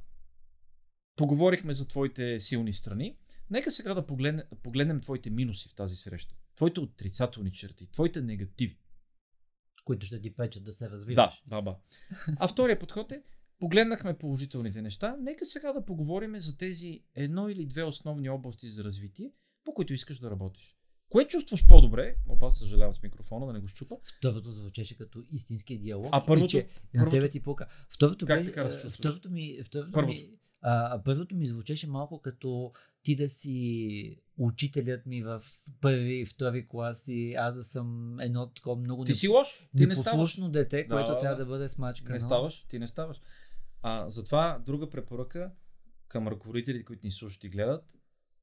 поговорихме 1.17 1.73
за 1.73 1.89
твоите 1.89 2.41
силни 2.41 2.73
страни. 2.73 3.19
Нека 3.51 3.71
сега 3.71 3.95
да 3.95 4.07
погледнем, 4.07 4.45
погледнем 4.63 5.01
твоите 5.01 5.31
минуси 5.31 5.69
в 5.69 5.75
тази 5.75 5.97
среща. 5.97 6.35
Твоите 6.57 6.81
отрицателни 6.81 7.53
черти, 7.53 7.91
твоите 7.91 8.23
негативи. 8.23 8.79
Които 9.85 10.07
ще 10.07 10.21
ти 10.21 10.35
пречат 10.37 10.65
да 10.65 10.73
се 10.73 10.91
развиваш. 10.91 11.43
Да, 11.47 11.63
да. 11.63 11.77
А 12.37 12.49
втория 12.49 12.79
подход 12.79 13.13
е, 13.13 13.23
погледнахме 13.59 14.19
положителните 14.19 14.83
неща, 14.83 15.17
нека 15.21 15.47
сега 15.47 15.73
да 15.73 15.85
поговорим 15.85 16.37
за 16.37 16.57
тези 16.57 17.05
едно 17.15 17.49
или 17.49 17.67
две 17.67 17.83
основни 17.83 18.29
области 18.29 18.71
за 18.71 18.85
развитие, 18.85 19.33
по 19.65 19.75
които 19.75 19.93
искаш 19.93 20.19
да 20.19 20.31
работиш. 20.31 20.77
Кое 21.15 21.27
чувстваш 21.27 21.67
по-добре? 21.67 22.17
Опа, 22.29 22.51
съжалявам 22.51 22.95
с 22.95 23.03
микрофона, 23.03 23.47
да 23.47 23.53
не 23.53 23.61
го 23.61 23.69
щупа. 23.69 23.97
Второто 24.05 24.51
звучеше 24.51 24.97
като 24.97 25.23
истински 25.33 25.79
диалог. 25.79 26.09
А 26.13 26.27
първото? 26.27 26.51
Че 26.51 26.69
първото... 26.93 27.05
на 27.05 27.11
тебе 27.11 27.29
ти 27.29 27.43
пука. 27.43 27.67
Второто, 27.91 28.27
как 28.27 28.45
бе, 28.45 28.53
така 28.53 28.69
се 28.69 28.75
чувстваш? 28.75 28.95
второто 28.95 29.31
ми, 29.31 29.59
второто 29.65 29.93
Първото. 29.93 30.15
ми, 30.15 30.31
а, 30.63 31.03
първото 31.05 31.35
ми 31.35 31.47
звучеше 31.47 31.87
малко 31.87 32.21
като 32.21 32.73
ти 33.03 33.17
да 33.17 33.29
си 33.29 34.17
учителят 34.39 35.07
ми 35.07 35.23
в 35.23 35.43
първи 35.81 36.15
и 36.15 36.25
втори 36.25 36.69
клас 36.69 37.09
и 37.09 37.35
аз 37.35 37.55
да 37.55 37.65
съм 37.65 38.21
едно 38.21 38.51
такова 38.51 38.77
много 38.77 39.05
Ти 39.05 39.15
си 39.15 39.29
лош, 39.29 39.71
ти 39.77 39.87
не 39.87 39.97
ставаш. 39.97 40.51
дете, 40.51 40.89
което 40.89 41.13
да, 41.13 41.19
трябва 41.19 41.37
да. 41.37 41.45
да 41.45 41.51
бъде 41.51 41.69
смачкано. 41.69 42.15
Не 42.15 42.21
ставаш, 42.21 42.65
ти 42.65 42.79
не 42.79 42.87
ставаш. 42.87 43.21
А, 43.83 44.11
затова 44.11 44.63
друга 44.67 44.91
препоръка 44.91 45.53
към 46.09 46.29
ръководителите, 46.29 46.85
които 46.85 47.07
ни 47.07 47.11
слушат 47.11 47.45
и 47.45 47.49
гледат, 47.49 47.85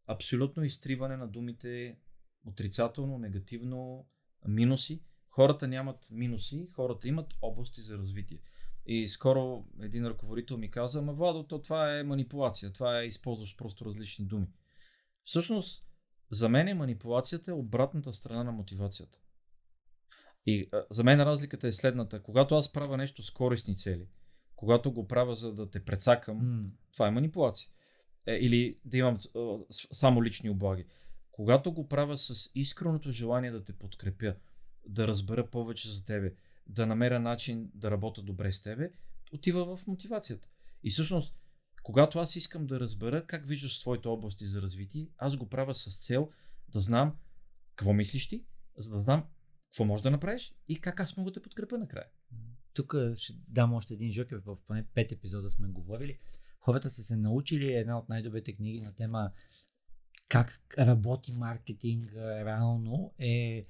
абсолютно 0.07 0.63
изтриване 0.63 1.17
на 1.17 1.27
думите 1.27 1.97
отрицателно, 2.45 3.17
негативно, 3.17 4.05
минуси. 4.47 5.03
Хората 5.29 5.67
нямат 5.67 6.07
минуси, 6.11 6.69
хората 6.75 7.07
имат 7.07 7.33
области 7.41 7.81
за 7.81 7.97
развитие. 7.97 8.41
И 8.85 9.07
скоро 9.07 9.65
един 9.81 10.05
ръководител 10.05 10.57
ми 10.57 10.71
каза, 10.71 10.99
ама 10.99 11.13
Владо, 11.13 11.43
то 11.43 11.61
това 11.61 11.97
е 11.97 12.03
манипулация, 12.03 12.73
това 12.73 12.99
е 12.99 13.05
използваш 13.05 13.57
просто 13.57 13.85
различни 13.85 14.25
думи. 14.25 14.47
Всъщност, 15.23 15.85
за 16.31 16.49
мен 16.49 16.67
е 16.67 16.73
манипулацията 16.73 17.51
е 17.51 17.53
обратната 17.53 18.13
страна 18.13 18.43
на 18.43 18.51
мотивацията. 18.51 19.19
И 20.45 20.69
а, 20.73 20.85
за 20.89 21.03
мен 21.03 21.21
разликата 21.21 21.67
е 21.67 21.71
следната. 21.71 22.23
Когато 22.23 22.55
аз 22.55 22.71
правя 22.71 22.97
нещо 22.97 23.23
с 23.23 23.31
корисни 23.31 23.77
цели, 23.77 24.07
когато 24.55 24.91
го 24.91 25.07
правя 25.07 25.35
за 25.35 25.55
да 25.55 25.69
те 25.69 25.85
прецакам, 25.85 26.37
М, 26.37 26.69
това 26.93 27.07
е 27.07 27.11
манипулация. 27.11 27.71
Е, 28.25 28.35
или 28.35 28.79
да 28.85 28.97
имам 28.97 29.15
а, 29.35 29.57
само 29.69 30.23
лични 30.23 30.49
облаги. 30.49 30.85
Когато 31.41 31.71
го 31.71 31.87
правя 31.87 32.17
с 32.17 32.49
искреното 32.55 33.11
желание 33.11 33.51
да 33.51 33.63
те 33.63 33.73
подкрепя, 33.73 34.35
да 34.87 35.07
разбера 35.07 35.49
повече 35.49 35.89
за 35.89 36.05
тебе, 36.05 36.33
да 36.67 36.87
намеря 36.87 37.19
начин 37.19 37.71
да 37.75 37.91
работя 37.91 38.21
добре 38.21 38.51
с 38.51 38.61
тебе, 38.61 38.91
отива 39.33 39.77
в 39.77 39.87
мотивацията. 39.87 40.47
И 40.83 40.89
всъщност, 40.89 41.35
когато 41.83 42.19
аз 42.19 42.35
искам 42.35 42.67
да 42.67 42.79
разбера 42.79 43.25
как 43.27 43.47
виждаш 43.47 43.79
своите 43.79 44.07
области 44.07 44.45
за 44.45 44.61
развитие, 44.61 45.09
аз 45.17 45.37
го 45.37 45.49
правя 45.49 45.75
с 45.75 46.05
цел 46.05 46.29
да 46.67 46.79
знам 46.79 47.17
какво 47.75 47.93
мислиш 47.93 48.29
ти, 48.29 48.45
за 48.77 48.93
да 48.93 48.99
знам 48.99 49.25
какво 49.65 49.85
можеш 49.85 50.03
да 50.03 50.11
направиш 50.11 50.55
и 50.67 50.81
как 50.81 50.99
аз 50.99 51.17
мога 51.17 51.31
да 51.31 51.33
те 51.33 51.43
подкрепя 51.43 51.77
накрая. 51.77 52.07
Тук 52.73 52.95
ще 53.15 53.33
дам 53.47 53.73
още 53.73 53.93
един 53.93 54.11
жокер, 54.11 54.41
в 54.45 54.57
поне 54.67 54.85
пет 54.93 55.11
епизода 55.11 55.49
сме 55.49 55.67
говорили. 55.67 56.19
Хората 56.59 56.89
са 56.89 57.03
се 57.03 57.15
научили 57.15 57.73
една 57.73 57.99
от 57.99 58.09
най-добрите 58.09 58.55
книги 58.55 58.81
на 58.81 58.95
тема 58.95 59.31
как 60.31 60.61
работи 60.77 61.33
маркетинг 61.37 62.13
реално 62.15 63.13
е 63.19 63.65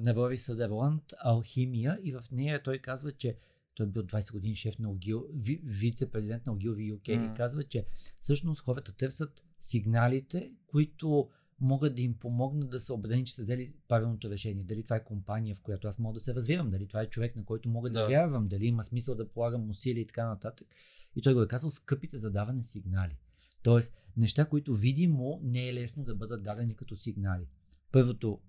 на 0.00 0.14
Рори 0.14 0.38
Съдерланд 0.38 1.02
Алхимия 1.24 1.98
и 2.02 2.12
в 2.12 2.24
нея 2.32 2.62
той 2.62 2.78
казва, 2.78 3.12
че 3.12 3.36
той 3.74 3.86
е 3.86 3.88
бил 3.88 4.02
20 4.02 4.32
години 4.32 4.56
шеф 4.56 4.78
на 4.78 4.90
Огил, 4.90 5.26
ви, 5.34 5.60
вице-президент 5.64 6.46
на 6.46 6.52
Ogilvy 6.52 6.94
UK 6.94 7.16
Мгм. 7.16 7.32
и 7.32 7.36
казва, 7.36 7.64
че 7.64 7.86
всъщност 8.20 8.60
хората 8.60 8.92
търсят 8.92 9.42
сигналите, 9.60 10.52
които 10.66 11.28
могат 11.60 11.94
да 11.94 12.02
им 12.02 12.14
помогнат 12.14 12.70
да 12.70 12.80
са 12.80 12.94
убедени, 12.94 13.24
че 13.24 13.34
са 13.34 13.42
взели 13.42 13.72
правилното 13.88 14.30
решение. 14.30 14.64
Дали 14.64 14.82
това 14.82 14.96
е 14.96 15.04
компания, 15.04 15.56
в 15.56 15.60
която 15.60 15.88
аз 15.88 15.98
мога 15.98 16.14
да 16.14 16.20
се 16.20 16.34
развивам, 16.34 16.70
дали 16.70 16.86
това 16.88 17.02
е 17.02 17.08
човек, 17.10 17.36
на 17.36 17.44
който 17.44 17.68
мога 17.68 17.90
да, 17.90 18.00
Да. 18.00 18.06
вярвам, 18.08 18.48
дали 18.48 18.66
има 18.66 18.84
смисъл 18.84 19.14
да 19.14 19.28
полагам 19.28 19.70
усилия 19.70 20.02
и 20.02 20.06
така 20.06 20.26
нататък. 20.26 20.68
И 21.16 21.22
той 21.22 21.34
го 21.34 21.42
е 21.42 21.48
казал 21.48 21.70
скъпите 21.70 22.18
за 22.18 22.30
даване 22.30 22.62
сигнали. 22.62 23.16
Тоест, 23.62 23.96
неща, 24.16 24.44
които 24.44 24.74
видимо 24.74 25.40
не 25.42 25.68
е 25.68 25.74
лесно 25.74 26.04
да 26.04 26.14
бъдат 26.14 26.42
дадени 26.42 26.76
като 26.76 26.96
сигнали. 26.96 27.46
Първото, 27.92 28.40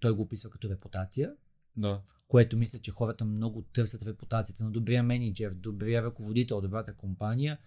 той 0.00 0.12
го 0.12 0.22
описва 0.22 0.50
като 0.50 0.70
репутация, 0.70 1.32
Да. 1.76 2.02
което 2.28 2.56
мисля, 2.56 2.78
че 2.78 2.90
хората 2.90 3.24
много 3.24 3.62
търсят 3.62 4.02
репутацията 4.02 4.64
на 4.64 4.70
добрия 4.70 5.02
менеджер, 5.02 5.54
добрия 5.54 6.02
ръководител, 6.02 6.60
добрата 6.60 6.94
компания. 6.94 7.58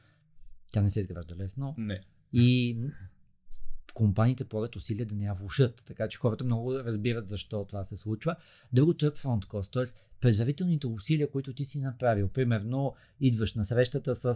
Тя 0.71 0.81
не 0.81 0.89
се 0.89 0.99
изгражда 0.99 1.35
лесно. 1.35 1.75
Не. 1.77 2.01
И 2.33 2.77
компаниите 3.95 4.45
полагат 4.45 4.75
усилия 4.75 5.05
да 5.05 5.15
не 5.15 5.25
я 5.25 5.33
влушат, 5.33 5.83
така 5.85 6.07
че 6.07 6.17
хората 6.17 6.43
много 6.43 6.73
разбират 6.73 7.27
защо 7.27 7.65
това 7.65 7.83
се 7.83 7.97
случва. 7.97 8.35
Другото 8.73 9.05
е 9.05 9.09
upfront 9.11 9.45
cost, 9.45 9.73
т.е. 9.73 9.99
предварителните 10.21 10.87
усилия, 10.87 11.31
които 11.31 11.53
ти 11.53 11.65
си 11.65 11.79
направил. 11.79 12.27
Примерно, 12.27 12.93
идваш 13.19 13.53
на 13.53 13.65
срещата 13.65 14.15
с 14.15 14.35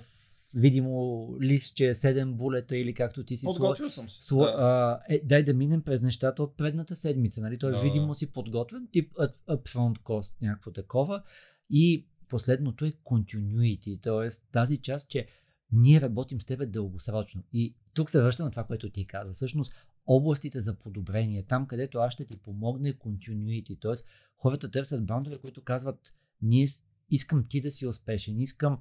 видимо 0.56 1.28
листче, 1.42 1.84
7 1.84 2.34
булета 2.34 2.78
или 2.78 2.94
както 2.94 3.24
ти 3.24 3.38
си. 3.38 3.46
Подготвил 3.46 3.90
съм 3.90 4.10
се. 4.10 4.24
Сло, 4.24 4.44
Да. 4.44 4.56
а, 4.58 5.00
е, 5.10 5.22
дай 5.24 5.44
да 5.44 5.54
минем 5.54 5.82
през 5.82 6.02
нещата 6.02 6.44
от 6.44 6.58
предната 6.58 6.96
седмица, 6.96 7.42
нали? 7.42 7.58
Тоест, 7.58 7.78
Да. 7.78 7.84
видимо 7.84 8.16
си 8.16 8.32
подготвен, 8.32 8.88
тип 8.92 9.14
up, 9.14 9.34
upfront 9.50 10.00
cost, 10.00 10.34
някакво 10.42 10.72
такова. 10.72 11.24
И 11.70 12.08
последното 12.30 12.86
е 12.86 12.92
continuity, 12.92 14.02
т.е. 14.02 14.52
тази 14.52 14.78
част, 14.78 15.10
че 15.10 15.28
ние 15.72 16.02
работим 16.02 16.42
с 16.42 16.46
тебе 16.46 16.66
дългосрочно. 16.66 17.44
И 17.54 17.76
тук 17.94 18.10
се 18.10 18.22
връща 18.22 18.44
на 18.44 18.52
това, 18.52 18.64
което 18.64 18.90
ти 18.90 19.08
каза. 19.08 19.32
Всъщност, 19.32 19.74
областите 20.08 20.62
за 20.62 20.76
подобрение, 20.76 21.44
там 21.44 21.68
където 21.68 21.98
аз 21.98 22.14
ще 22.14 22.26
ти 22.26 22.38
помогне 22.38 22.94
continuity, 22.94 23.82
т.е. 23.82 23.94
хората 24.38 24.72
търсят 24.72 25.06
брандове, 25.06 25.38
които 25.38 25.64
казват, 25.64 26.14
ние 26.42 26.68
искам 27.10 27.46
ти 27.50 27.62
да 27.62 27.72
си 27.72 27.88
успешен, 27.88 28.40
искам 28.40 28.80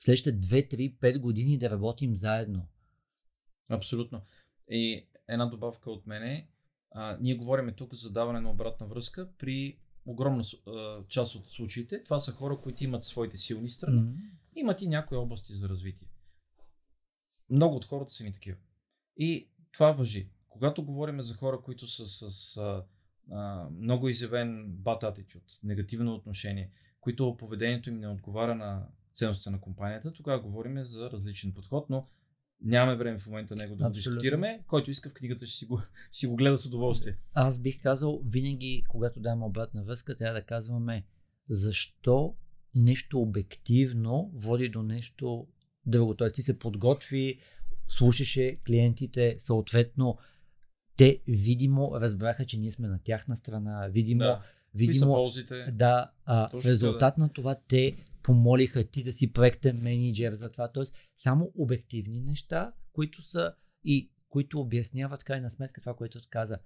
следващите 0.00 0.40
2, 0.40 0.74
3, 0.74 0.98
5 0.98 1.18
години 1.18 1.58
да 1.58 1.70
работим 1.70 2.16
заедно. 2.16 2.66
Абсолютно. 3.70 4.20
И 4.70 5.06
една 5.28 5.46
добавка 5.46 5.90
от 5.90 6.06
мене. 6.06 6.48
А, 6.90 7.18
ние 7.20 7.34
говорим 7.34 7.74
тук 7.76 7.94
за 7.94 8.10
даване 8.10 8.40
на 8.40 8.50
обратна 8.50 8.86
връзка 8.86 9.28
при 9.38 9.78
огромна 10.06 10.42
а, 10.66 11.04
част 11.08 11.34
от 11.34 11.48
случаите. 11.48 12.04
Това 12.04 12.20
са 12.20 12.32
хора, 12.32 12.58
които 12.62 12.84
имат 12.84 13.04
своите 13.04 13.36
силни 13.36 13.70
страни. 13.70 14.00
М. 14.00 14.12
Имат 14.56 14.82
и 14.82 14.88
някои 14.88 15.16
области 15.16 15.54
за 15.54 15.68
развитие. 15.68 16.08
Много 17.50 17.76
от 17.76 17.84
хората 17.84 18.12
са 18.12 18.24
ни 18.24 18.32
такива. 18.32 18.56
И 19.16 19.50
това 19.72 19.92
въжи. 19.92 20.30
Когато 20.48 20.84
говорим 20.84 21.20
за 21.20 21.34
хора, 21.34 21.60
които 21.64 21.86
са 21.86 22.30
с 22.30 22.56
а, 22.56 22.84
а, 23.32 23.68
много 23.70 24.08
изявен 24.08 24.76
bad 24.82 25.02
attitude, 25.02 25.64
негативно 25.64 26.14
отношение, 26.14 26.70
които 27.00 27.36
поведението 27.36 27.90
им 27.90 27.98
не 27.98 28.08
отговаря 28.08 28.54
на 28.54 28.86
ценностите 29.14 29.50
на 29.50 29.60
компанията, 29.60 30.12
тогава 30.12 30.40
говорим 30.40 30.82
за 30.82 31.10
различен 31.10 31.52
подход, 31.52 31.90
но 31.90 32.08
нямаме 32.60 32.98
време 32.98 33.18
в 33.18 33.26
момента 33.26 33.56
него 33.56 33.76
да 33.76 33.84
го 33.84 33.88
Абсолютно. 33.88 34.10
дискутираме. 34.10 34.64
Който 34.66 34.90
иска 34.90 35.10
в 35.10 35.14
книгата 35.14 35.46
ще 35.46 35.58
си 35.58 35.66
го, 35.66 35.80
ще 36.10 36.18
си 36.18 36.26
го 36.26 36.36
гледа 36.36 36.58
с 36.58 36.66
удоволствие. 36.66 37.16
Аз 37.34 37.58
бих 37.58 37.82
казал, 37.82 38.22
винаги, 38.24 38.84
когато 38.88 39.20
даваме 39.20 39.44
обратна 39.44 39.84
връзка, 39.84 40.16
трябва 40.16 40.40
да 40.40 40.46
казваме 40.46 41.04
защо 41.50 42.36
нещо 42.74 43.20
обективно 43.20 44.30
води 44.34 44.68
до 44.68 44.82
нещо 44.82 45.46
друго. 45.86 46.14
Тоест 46.14 46.34
ти 46.34 46.42
се 46.42 46.58
подготви, 46.58 47.38
слушаше 47.88 48.58
клиентите, 48.66 49.36
съответно 49.38 50.18
те 50.96 51.22
видимо 51.28 51.90
разбраха, 52.00 52.46
че 52.46 52.58
ние 52.58 52.70
сме 52.70 52.88
на 52.88 52.98
тяхна 52.98 53.36
страна, 53.36 53.88
видимо, 53.92 54.18
Да. 54.18 54.42
Видимо 54.74 55.14
ползите? 55.14 55.54
да, 55.72 56.10
а, 56.24 56.60
в 56.60 56.64
резултат 56.66 57.18
на 57.18 57.28
това 57.32 57.56
те 57.68 57.96
помолиха 58.22 58.84
ти 58.84 59.04
да 59.04 59.12
си 59.12 59.32
проектен 59.32 59.82
менеджер 59.82 60.34
за 60.34 60.50
това. 60.50 60.72
Тоест, 60.72 60.94
само 61.16 61.52
обективни 61.54 62.20
неща, 62.20 62.72
които 62.92 63.22
са 63.22 63.54
и 63.84 64.10
които 64.28 64.60
обясняват 64.60 65.24
крайна 65.24 65.50
сметка 65.50 65.80
това, 65.80 65.94
което 65.94 66.20
каза. 66.30 66.58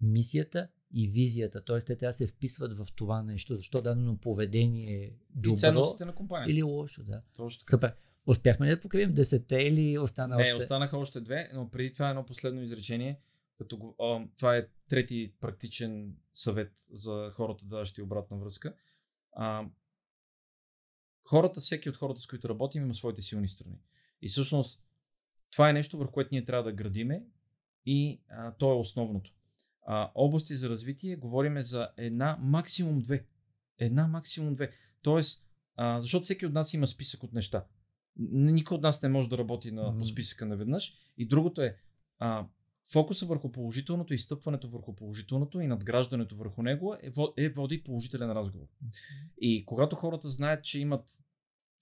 Мисията 0.00 0.68
и 0.94 1.08
визията. 1.08 1.64
Тоест, 1.64 1.86
те 1.86 1.96
трябва 1.96 2.08
да 2.10 2.16
се 2.16 2.26
вписват 2.26 2.78
в 2.78 2.86
това 2.96 3.22
нещо, 3.22 3.56
защо 3.56 3.82
дадено 3.82 4.16
поведение 4.16 4.92
е 4.94 5.04
И 5.04 5.12
добро 5.34 5.56
ценностите 5.56 6.04
на 6.04 6.14
компанията. 6.14 6.52
или 6.52 6.62
лошо. 6.62 7.02
Да. 7.04 7.22
Точно 7.36 7.58
така. 7.64 7.70
Супер. 7.76 7.94
Успяхме 8.26 8.66
ли 8.66 8.70
да 8.70 8.80
покрием 8.80 9.12
десете 9.12 9.56
или 9.56 9.98
остана 9.98 10.36
Не, 10.36 10.42
още? 10.42 10.54
останаха 10.54 10.98
още 10.98 11.20
две, 11.20 11.50
но 11.54 11.70
преди 11.70 11.92
това 11.92 12.10
едно 12.10 12.26
последно 12.26 12.62
изречение. 12.62 13.20
Като 13.58 13.94
а, 14.00 14.26
това 14.36 14.56
е 14.56 14.66
трети 14.88 15.34
практичен 15.40 16.16
съвет 16.34 16.72
за 16.92 17.30
хората, 17.34 17.64
даващи 17.64 18.02
обратна 18.02 18.36
връзка. 18.36 18.74
А, 19.32 19.64
хората, 21.24 21.60
всеки 21.60 21.88
от 21.88 21.96
хората, 21.96 22.20
с 22.20 22.26
които 22.26 22.48
работим, 22.48 22.82
има 22.82 22.94
своите 22.94 23.22
силни 23.22 23.48
страни. 23.48 23.78
И 24.22 24.28
всъщност 24.28 24.82
това 25.52 25.70
е 25.70 25.72
нещо, 25.72 25.98
върху 25.98 26.12
което 26.12 26.28
ние 26.32 26.44
трябва 26.44 26.64
да 26.64 26.72
градиме 26.72 27.24
и 27.86 28.22
а, 28.28 28.52
то 28.52 28.72
е 28.72 28.76
основното. 28.76 29.32
А, 29.86 30.10
области 30.14 30.54
за 30.54 30.68
развитие 30.68 31.16
говориме 31.16 31.62
за 31.62 31.88
една, 31.96 32.38
максимум 32.40 32.98
две. 32.98 33.26
Една, 33.78 34.06
максимум 34.06 34.54
две. 34.54 34.70
Тоест, 35.02 35.48
а, 35.76 36.00
защото 36.00 36.24
всеки 36.24 36.46
от 36.46 36.52
нас 36.52 36.74
има 36.74 36.86
списък 36.86 37.22
от 37.22 37.32
неща. 37.32 37.64
Никой 38.18 38.74
от 38.74 38.82
нас 38.82 39.02
не 39.02 39.08
може 39.08 39.28
да 39.28 39.38
работи 39.38 39.70
на, 39.70 39.88
Мгм. 39.88 39.98
по 39.98 40.04
списъка 40.04 40.46
наведнъж. 40.46 40.92
И 41.18 41.28
другото 41.28 41.62
е 41.62 41.76
а, 42.18 42.46
фокуса 42.92 43.26
върху 43.26 43.52
положителното, 43.52 44.14
изстъпването 44.14 44.68
върху 44.68 44.94
положителното 44.94 45.60
и 45.60 45.66
надграждането 45.66 46.36
върху 46.36 46.62
него 46.62 46.94
е, 47.02 47.12
е 47.36 47.48
води 47.48 47.82
положителен 47.82 48.32
разговор. 48.32 48.66
И 49.40 49.64
когато 49.66 49.96
хората 49.96 50.28
знаят, 50.28 50.64
че 50.64 50.80
имат 50.80 51.08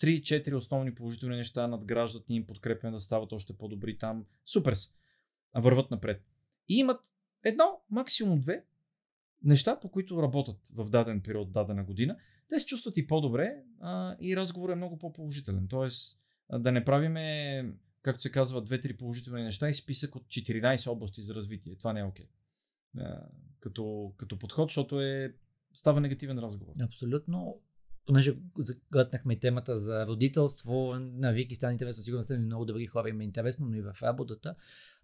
3-4 0.03 0.55
основни 0.55 0.95
положителни 0.95 1.37
неща, 1.37 1.67
надграждат 1.67 2.29
ни 2.29 2.37
им 2.37 2.47
подкрепяме 2.47 2.93
да 2.93 3.01
стават 3.01 3.33
още 3.33 3.57
по-добри 3.57 3.99
там, 3.99 4.25
супер 4.45 4.75
са. 4.75 4.91
Върват 5.55 5.91
напред. 5.91 6.23
И 6.69 6.79
имат 6.79 7.01
едно, 7.45 7.81
максимум 7.91 8.41
две 8.41 8.65
неща, 9.43 9.81
по 9.81 9.91
които 9.91 10.23
работят 10.23 10.57
в 10.75 10.91
даден 10.91 11.21
период, 11.21 11.53
дадена 11.53 11.85
година, 11.85 12.17
те 12.49 12.61
се 12.61 12.67
чувстват 12.67 12.97
и 12.97 13.07
по-добре 13.07 13.63
а, 13.81 14.17
и 14.21 14.37
разговорът 14.37 14.73
е 14.73 14.77
много 14.77 14.99
по-положителен. 14.99 15.67
Тоест, 15.69 16.21
да 16.53 16.73
не 16.73 16.85
правиме, 16.85 17.65
както 18.03 18.23
се 18.23 18.31
казва, 18.31 18.63
две-три 18.63 18.97
положителни 18.97 19.43
неща 19.43 19.69
и 19.69 19.75
списък 19.75 20.17
от 20.17 20.23
14 20.27 20.91
области 20.91 21.23
за 21.23 21.35
развитие. 21.35 21.77
Това 21.77 21.93
не 21.93 22.01
е 22.01 22.05
окей. 22.05 22.29
А, 22.99 23.29
като, 23.61 24.13
като 24.17 24.39
подход, 24.39 24.69
защото 24.69 25.01
е, 25.01 25.35
става 25.75 26.01
негативен 26.01 26.39
разговор. 26.39 26.75
Абсолютно. 26.83 27.61
Понеже 28.07 28.37
загътнахме 28.59 29.35
и 29.35 29.39
темата 29.39 29.77
за 29.77 30.07
родителство, 30.07 30.95
на 30.99 31.33
Вики 31.33 31.55
стана 31.55 31.73
интересно, 31.73 32.03
сигурно 32.03 32.25
сте 32.25 32.39
много 32.39 32.65
добри 32.65 32.87
хора, 32.87 33.09
им 33.09 33.21
е 33.21 33.25
интересно, 33.25 33.67
но 33.67 33.77
и 33.77 33.83
в 33.83 33.95
работата. 34.03 34.55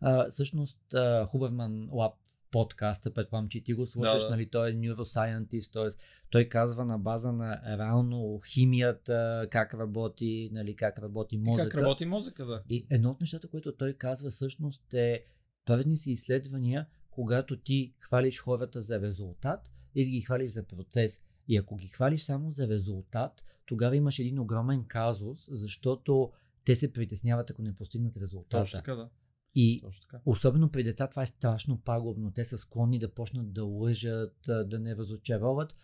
А, 0.01 0.31
всъщност, 0.31 0.79
Хуберман 1.27 1.89
Лаб 1.93 2.15
подкаста, 2.55 3.15
предполагам, 3.15 3.49
че 3.49 3.59
и 3.59 3.65
ти 3.65 3.73
го 3.73 3.87
слушаш, 3.87 4.23
Да, 4.23 4.25
да. 4.25 4.31
нали, 4.31 4.47
той 4.47 4.71
е 4.71 4.75
neuroscientist, 4.75 5.73
т.е. 5.73 5.99
той 6.31 6.45
казва 6.45 6.85
на 6.85 6.99
база 6.99 7.33
на 7.33 7.79
реално 7.79 8.41
химията, 8.47 9.49
как 9.51 9.75
работи, 9.75 10.51
нали, 10.53 10.77
как 10.77 10.99
работи 10.99 11.35
И 11.35 11.39
мозъка. 11.39 11.69
как 11.69 11.81
работи 11.81 12.07
мозъка, 12.07 12.47
да. 12.47 12.63
И 12.69 12.87
едно 12.91 13.11
от 13.11 13.21
нещата, 13.21 13.49
което 13.49 13.77
той 13.77 13.93
казва 13.93 14.31
всъщност 14.31 14.95
е 14.95 15.25
праведни 15.65 15.97
си 15.97 16.11
изследвания, 16.11 16.87
когато 17.11 17.61
ти 17.61 17.95
хвалиш 18.01 18.41
хората 18.41 18.83
за 18.83 19.01
резултат 19.01 19.71
или 19.95 20.11
ги 20.11 20.21
хвалиш 20.21 20.51
за 20.51 20.63
процес. 20.63 21.21
И 21.49 21.57
ако 21.57 21.77
ги 21.77 21.89
хвалиш 21.89 22.23
само 22.23 22.53
за 22.53 22.69
резултат, 22.69 23.45
тогава 23.67 23.97
имаш 23.97 24.19
един 24.19 24.39
огромен 24.39 24.85
казус, 24.85 25.49
защото 25.51 26.33
те 26.65 26.77
се 26.77 26.93
притесняват, 26.93 27.51
ако 27.51 27.63
не 27.63 27.75
постигнат 27.75 28.17
резултата. 28.17 28.63
Точно 28.63 28.79
така, 28.79 28.95
да. 28.95 29.09
И 29.55 29.83
особено 30.27 30.71
при 30.71 30.85
деца 30.85 31.07
това 31.07 31.23
е 31.23 31.27
страшно 31.27 31.81
пагубно. 31.81 32.33
Те 32.33 32.45
са 32.45 32.59
склонни 32.59 32.99
да 32.99 33.15
почнат 33.15 33.53
да 33.53 33.65
лъжат, 33.65 34.37
да 34.47 34.65
да 34.65 34.79
не 34.79 34.97
разочароват. 34.97 35.75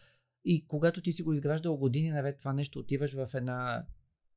И 0.44 0.66
когато 0.66 1.02
ти 1.02 1.12
си 1.12 1.22
го 1.22 1.32
изграждал 1.32 1.76
години 1.76 2.10
наред 2.10 2.38
това 2.38 2.52
нещо, 2.52 2.78
отиваш 2.78 3.12
в 3.12 3.30
една 3.34 3.86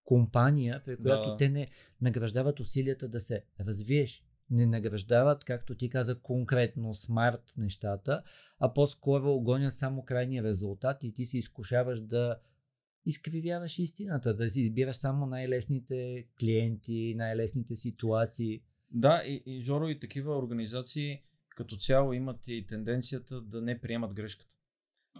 компания, 0.03 0.81
при 0.85 0.97
която 0.97 1.29
Да. 1.29 1.37
те 1.37 1.49
не 1.49 1.67
награждават 2.01 2.59
усилията 2.59 3.07
да 3.07 3.19
се 3.19 3.45
развиеш. 3.59 4.23
Не 4.49 4.65
награждават, 4.65 5.43
както 5.43 5.75
ти 5.75 5.89
каза, 5.89 6.19
конкретно 6.19 6.93
смарт 6.93 7.53
нещата, 7.57 8.23
а 8.59 8.73
по-скоро 8.73 9.39
гонят 9.39 9.73
само 9.73 10.05
крайния 10.05 10.43
резултат 10.43 11.03
и 11.03 11.13
ти 11.13 11.25
се 11.25 11.37
изкушаваш 11.37 12.01
да 12.01 12.39
изкривяваш 13.05 13.79
истината, 13.79 14.33
да 14.33 14.49
си 14.49 14.61
избираш 14.61 14.95
само 14.95 15.25
най-лесните 15.25 16.27
клиенти, 16.39 17.13
най-лесните 17.17 17.75
ситуации. 17.75 18.61
Да, 18.93 19.23
и, 19.25 19.43
и 19.45 19.61
Жоро 19.61 19.87
и 19.87 19.99
такива 19.99 20.37
организации 20.37 21.21
като 21.49 21.77
цяло 21.77 22.13
имат 22.13 22.47
и 22.47 22.65
тенденцията 22.65 23.41
да 23.41 23.61
не 23.61 23.81
приемат 23.81 24.13
грешката. 24.13 24.51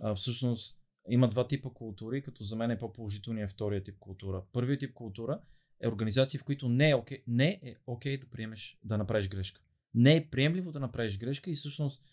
А, 0.01 0.15
всъщност 0.15 0.79
има 1.09 1.29
два 1.29 1.47
типа 1.47 1.69
култури, 1.69 2.21
като 2.21 2.43
за 2.43 2.55
мен 2.55 2.71
е 2.71 2.79
по-положителният 2.79 3.51
втория 3.51 3.83
тип 3.83 3.95
култура. 3.99 4.43
Първият 4.53 4.79
тип 4.79 4.93
култура 4.93 5.41
е 5.79 5.87
организации, 5.87 6.39
в 6.39 6.43
които 6.43 6.69
не 6.69 6.89
е 6.89 6.95
окей, 6.95 7.23
не 7.27 7.59
е 7.63 7.75
окей 7.87 8.17
да 8.17 8.29
приемеш, 8.29 8.79
да 8.83 8.97
направиш 8.97 9.27
грешка. 9.29 9.61
Не 9.93 10.15
е 10.15 10.29
приемливо 10.29 10.71
да 10.71 10.79
направиш 10.79 11.17
грешка 11.17 11.51
и 11.51 11.55
всъщност 11.55 12.03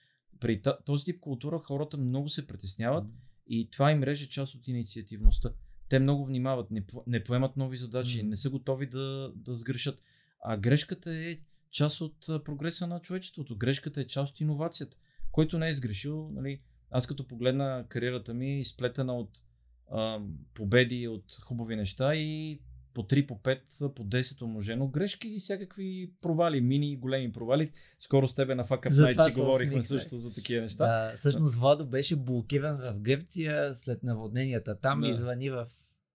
при 0.40 0.62
този 0.84 1.04
тип 1.04 1.20
култура 1.20 1.58
хората 1.58 1.96
много 1.96 2.28
се 2.28 2.46
притесняват 2.46 3.04
и 3.46 3.70
това 3.70 3.92
им 3.92 4.02
реже 4.02 4.28
част 4.28 4.54
от 4.54 4.68
инициативността. 4.68 5.52
Те 5.88 5.98
много 5.98 6.24
внимават, 6.24 6.70
не, 6.70 6.86
по- 6.86 7.04
не 7.06 7.24
поемат 7.24 7.56
нови 7.56 7.76
задачи, 7.76 8.22
не 8.22 8.36
са 8.36 8.50
готови 8.50 8.86
да, 8.86 9.32
да 9.36 9.54
сгрешат. 9.54 10.02
А 10.44 10.56
грешката 10.56 11.14
е 11.14 11.38
част 11.70 12.00
от 12.00 12.44
прогреса 12.44 12.86
на 12.86 13.00
човечеството. 13.00 13.56
Грешката 13.56 14.00
е 14.00 14.06
част 14.06 14.32
от 14.34 14.40
иновацията. 14.40 14.96
Който 15.32 15.58
не 15.58 15.68
е 15.68 15.74
сгрешил, 15.74 16.30
нали, 16.32 16.60
аз 16.90 17.06
като 17.06 17.26
погледна 17.28 17.84
кариерата 17.88 18.34
ми, 18.34 18.58
изплетена 18.58 19.14
от 19.16 19.30
а, 19.92 20.20
победи, 20.54 21.08
от 21.08 21.24
хубави 21.44 21.76
неща 21.76 22.14
и 22.14 22.60
по 22.94 23.02
3, 23.02 23.26
по 23.26 23.34
5, 23.34 23.94
по 23.94 24.04
10 24.04 24.42
умножено 24.42 24.88
грешки 24.88 25.28
и 25.28 25.40
всякакви 25.40 26.12
провали, 26.22 26.60
мини 26.60 26.92
и 26.92 26.96
големи 26.96 27.32
провали. 27.32 27.70
Скоро 27.98 28.28
с 28.28 28.34
тебе 28.34 28.54
на 28.54 28.64
Fuck 28.64 28.88
Up 28.88 28.90
Night 28.90 29.28
си 29.30 29.40
говорихме 29.40 29.78
усмихнах. 29.78 30.02
също 30.02 30.18
за 30.18 30.34
такива 30.34 30.62
неща. 30.62 30.86
Да, 30.86 31.16
всъщност 31.16 31.54
Владо 31.54 31.86
беше 31.86 32.16
блокиран 32.16 32.76
в 32.76 33.00
Гърция 33.00 33.74
след 33.74 34.02
наводненията. 34.02 34.78
Там 34.78 35.00
Да. 35.00 35.06
ми 35.06 35.14
звъни 35.14 35.50
в 35.50 35.66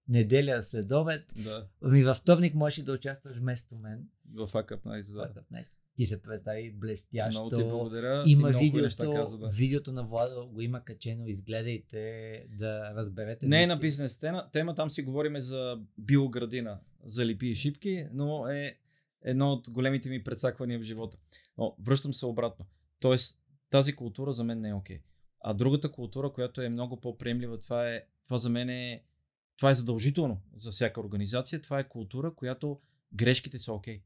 неделя 0.08 0.64
след 0.64 0.92
обед. 0.92 1.34
Да, 1.44 1.68
И 1.98 2.04
във 2.04 2.18
вторник 2.18 2.56
можеш 2.56 2.84
да 2.84 2.94
участваш 2.94 3.38
вместо 3.38 3.76
мен. 3.76 4.08
в 4.34 4.48
Up 4.48 4.82
Night, 4.82 5.14
да. 5.14 5.34
Да. 5.34 5.44
Днес. 5.50 5.78
Ти 5.96 6.06
се 6.06 6.22
представи 6.22 6.72
блестящо. 6.72 7.42
Много 7.42 7.58
ти 7.58 7.64
благодаря. 7.64 8.24
Има 8.28 8.52
ти 8.52 8.58
видеото, 8.58 9.14
каза, 9.14 9.38
да. 9.38 9.48
видеото 9.48 9.92
на 9.92 10.04
Владо 10.04 10.48
го 10.48 10.62
има 10.62 10.84
качено, 10.84 11.28
изгледайте 11.28 12.44
да 12.58 12.94
разберете. 12.96 13.48
Не 13.48 13.64
е 13.64 13.68
на 13.68 13.78
бизнес 13.78 14.18
тема, 14.18 14.50
тема, 14.52 14.76
там 14.76 14.92
си 14.92 15.04
говориме 15.04 15.42
за 15.42 15.80
биоградина, 15.98 16.80
за 17.04 17.26
липи 17.26 17.48
и 17.48 17.56
шипки, 17.56 18.08
но 18.14 18.48
е 18.48 18.78
едно 19.22 19.52
от 19.52 19.70
големите 19.70 20.10
ми 20.10 20.24
предсаквания 20.24 20.80
в 20.80 20.84
живота. 20.84 21.18
Но 21.58 21.76
връщам 21.80 22.14
се 22.14 22.26
обратно. 22.26 22.66
Тоест, 23.00 23.40
тази 23.70 23.96
култура 23.96 24.34
за 24.34 24.44
мен 24.44 24.62
не 24.62 24.70
е 24.70 24.74
окей. 24.74 25.02
А 25.44 25.54
другата 25.54 25.92
култура, 25.92 26.34
която 26.34 26.62
е 26.62 26.70
много 26.70 27.02
по-приемлива, 27.02 27.62
това, 27.62 27.90
е, 27.90 28.04
това 28.26 28.38
за 28.38 28.50
мен 28.50 28.70
е, 28.70 29.04
това 29.58 29.70
е 29.70 29.76
задължително 29.76 30.42
за 30.56 30.72
всяка 30.72 31.02
организация. 31.02 31.62
Това 31.62 31.80
е 31.80 31.90
култура, 31.90 32.36
която 32.36 32.82
грешките 33.14 33.60
са 33.60 33.74
окей. 33.74 34.04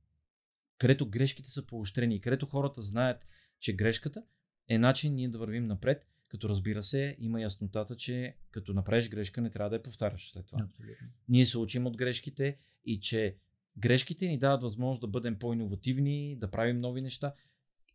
Където 0.77 1.09
грешките 1.09 1.49
са 1.49 1.65
поощрени 1.65 2.15
и 2.15 2.21
където 2.21 2.45
хората 2.45 2.81
знаят, 2.81 3.27
че 3.59 3.75
грешката 3.75 4.23
е 4.67 4.77
начин 4.77 5.15
ние 5.15 5.29
да 5.29 5.37
вървим 5.37 5.65
напред, 5.65 6.07
като 6.27 6.49
разбира 6.49 6.83
се, 6.83 7.15
има 7.19 7.41
яснотата, 7.41 7.95
че 7.95 8.35
като 8.51 8.73
направиш 8.73 9.09
грешка, 9.09 9.41
не 9.41 9.49
трябва 9.49 9.69
да 9.69 9.75
я 9.75 9.83
повтаряш 9.83 10.31
след 10.31 10.45
това. 10.45 10.63
Абсолютно. 10.63 11.07
Ние 11.29 11.45
се 11.45 11.57
учим 11.57 11.87
от 11.87 11.97
грешките 11.97 12.57
и 12.85 12.99
че 12.99 13.37
грешките 13.77 14.27
ни 14.27 14.39
дават 14.39 14.61
възможност 14.61 15.01
да 15.01 15.07
бъдем 15.07 15.39
по-инновативни, 15.39 16.35
да 16.35 16.51
правим 16.51 16.79
нови 16.79 17.01
неща. 17.01 17.33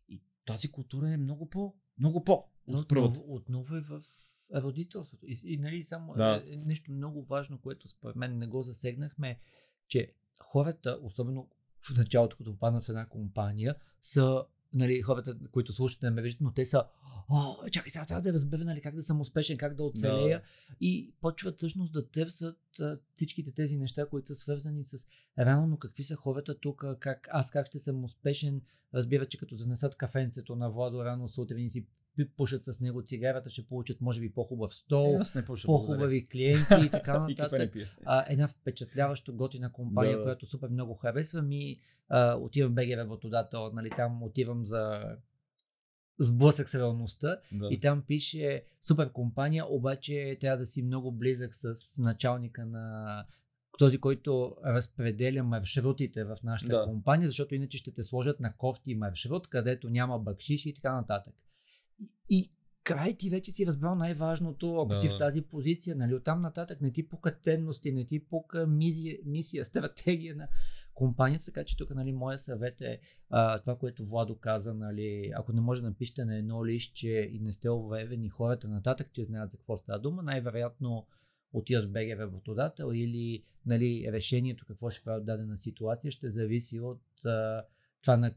И 0.07 0.23
тази 0.45 0.71
култура 0.71 1.11
е 1.11 1.17
много 1.17 1.49
по, 1.49 1.75
много 1.99 2.23
по 2.23 2.45
от. 2.67 2.91
Отново, 2.91 3.25
отново 3.27 3.75
е 3.75 3.81
в 3.81 4.03
родителството. 4.55 5.25
И, 5.25 5.39
и 5.43 5.57
нали, 5.57 5.83
само 5.83 6.13
Да. 6.13 6.43
е, 6.47 6.55
нещо 6.55 6.91
много 6.91 7.23
важно, 7.23 7.57
което 7.57 7.87
според 7.87 8.15
мен 8.15 8.37
не 8.37 8.47
го 8.47 8.63
засегнахме, 8.63 9.39
че 9.87 10.13
хората, 10.41 10.99
особено 11.01 11.49
в 11.81 11.97
началото, 11.97 12.37
като 12.37 12.51
попаднат 12.51 12.83
в 12.83 12.89
една 12.89 13.09
компания, 13.09 13.75
са 14.01 14.45
нали, 14.73 15.01
хората, 15.01 15.37
които 15.51 15.73
слушат, 15.73 16.01
не 16.01 16.09
ме 16.09 16.21
виждат, 16.21 16.41
но 16.41 16.51
те 16.51 16.65
са, 16.65 16.85
о, 17.29 17.69
чакай, 17.71 17.91
сега 17.91 18.05
трябва 18.05 18.21
да 18.21 18.33
разбера 18.33 18.65
нали, 18.65 18.81
как 18.81 18.95
да 18.95 19.03
съм 19.03 19.21
успешен, 19.21 19.57
как 19.57 19.75
да 19.75 19.83
оцелея. 19.83 20.41
И 20.81 21.13
почват 21.21 21.57
всъщност 21.57 21.93
да 21.93 22.09
търсят 22.09 22.59
а, 22.79 22.99
всичките 23.13 23.51
тези 23.51 23.77
неща, 23.77 24.05
които 24.09 24.27
са 24.27 24.35
свързани 24.35 24.85
с 24.85 25.05
реално 25.39 25.77
какви 25.79 26.03
са 26.03 26.15
хората 26.15 26.59
тук, 26.59 26.85
как, 26.99 27.27
аз 27.31 27.51
как 27.51 27.67
ще 27.67 27.79
съм 27.79 28.03
успешен. 28.03 28.61
Разбира, 28.93 29.25
че 29.25 29.37
като 29.37 29.55
занесат 29.55 29.95
кафенцето 29.95 30.55
на 30.55 30.71
Владо 30.71 31.05
рано 31.05 31.27
сутрин 31.27 31.65
и 31.65 31.69
си 31.69 31.87
пушат 32.27 32.65
с 32.65 32.79
него 32.79 33.01
цигарата, 33.01 33.49
ще 33.49 33.65
получат 33.65 34.01
може 34.01 34.19
би 34.19 34.33
по-хубав 34.33 34.75
стол, 34.75 35.19
Е, 35.35 35.45
пуша, 35.45 35.65
по-хубави 35.65 36.27
клиенти 36.27 36.73
и 36.85 36.89
така 36.89 37.25
И 37.29 37.31
нататък. 37.31 37.73
пия. 37.73 37.85
а, 38.05 38.25
една 38.29 38.47
впечатляващо 38.47 39.33
готина 39.33 39.71
компания, 39.71 40.17
да. 40.17 40.23
която 40.23 40.45
супер 40.45 40.69
много 40.69 40.93
харесвам 40.93 41.51
и 41.51 41.79
а, 42.09 42.35
отивам 42.35 42.71
в 42.71 42.75
БГ 42.75 42.89
работодател, 42.89 43.71
нали, 43.73 43.89
там 43.89 44.23
отивам 44.23 44.65
за 44.65 45.03
сблъсък 46.19 46.69
с 46.69 46.75
реалността 46.75 47.37
Да. 47.51 47.67
и 47.71 47.79
там 47.79 48.01
пише 48.01 48.63
супер 48.81 49.11
компания, 49.11 49.65
обаче 49.67 50.37
трябва 50.39 50.57
да 50.57 50.65
си 50.65 50.83
много 50.83 51.11
близък 51.11 51.55
с 51.55 51.75
началника 51.97 52.65
на 52.65 53.25
този, 53.77 53.97
който 53.97 54.55
разпределя 54.65 55.43
маршрутите 55.43 56.23
в 56.23 56.37
нашата 56.43 56.77
Да. 56.77 56.83
компания, 56.83 57.27
защото 57.27 57.55
иначе 57.55 57.77
ще 57.77 57.91
те 57.91 58.03
сложат 58.03 58.39
на 58.39 58.53
кофти 58.53 58.95
маршрут, 58.95 59.47
където 59.47 59.89
няма 59.89 60.19
бакшиш 60.19 60.65
и 60.65 60.73
така 60.73 60.93
нататък. 60.93 61.33
И, 61.99 62.07
и 62.29 62.51
край 62.83 63.13
ти 63.13 63.29
вече 63.29 63.51
си 63.51 63.65
разбрал 63.65 63.95
най-важното, 63.95 64.75
ако 64.75 64.87
Да. 64.87 64.95
си 64.95 65.09
в 65.09 65.17
тази 65.17 65.41
позиция, 65.41 65.95
нали, 65.95 66.15
оттам 66.15 66.41
нататък 66.41 66.81
не 66.81 66.91
ти 66.91 67.09
пука 67.09 67.31
ценности, 67.31 67.91
не 67.91 68.05
ти 68.05 68.19
пука 68.19 68.67
мисия, 68.67 69.17
мисия 69.25 69.65
стратегия 69.65 70.35
на 70.35 70.47
компанията, 70.93 71.45
така 71.45 71.63
че 71.63 71.77
тук, 71.77 71.95
нали, 71.95 72.11
моя 72.11 72.37
съвет 72.37 72.81
е 72.81 72.99
а, 73.29 73.59
това, 73.59 73.75
което 73.75 74.05
Владо 74.05 74.35
каза, 74.35 74.73
нали, 74.73 75.31
ако 75.35 75.53
не 75.53 75.61
може 75.61 75.81
да 75.81 75.87
напишете 75.87 76.25
на 76.25 76.37
едно 76.37 76.65
лище 76.65 77.07
и 77.07 77.39
не 77.39 77.51
сте 77.51 77.69
уверени 77.69 78.29
хората 78.29 78.67
нататък, 78.67 79.09
че 79.13 79.23
знаят 79.23 79.51
за 79.51 79.57
какво 79.57 79.77
става 79.77 79.99
дума, 79.99 80.23
най-вероятно 80.23 81.07
отиваш 81.53 81.85
в 81.85 81.91
БГ 81.91 82.19
работодател 82.19 82.91
или 82.93 83.43
нали, 83.65 84.09
решението 84.11 84.65
какво 84.67 84.89
ще 84.89 85.03
прави 85.03 85.21
в 85.21 85.25
дадена 85.25 85.57
ситуация 85.57 86.11
ще 86.11 86.29
зависи 86.29 86.79
от 86.79 87.25
а, 87.25 87.63
това 88.01 88.17
на 88.17 88.31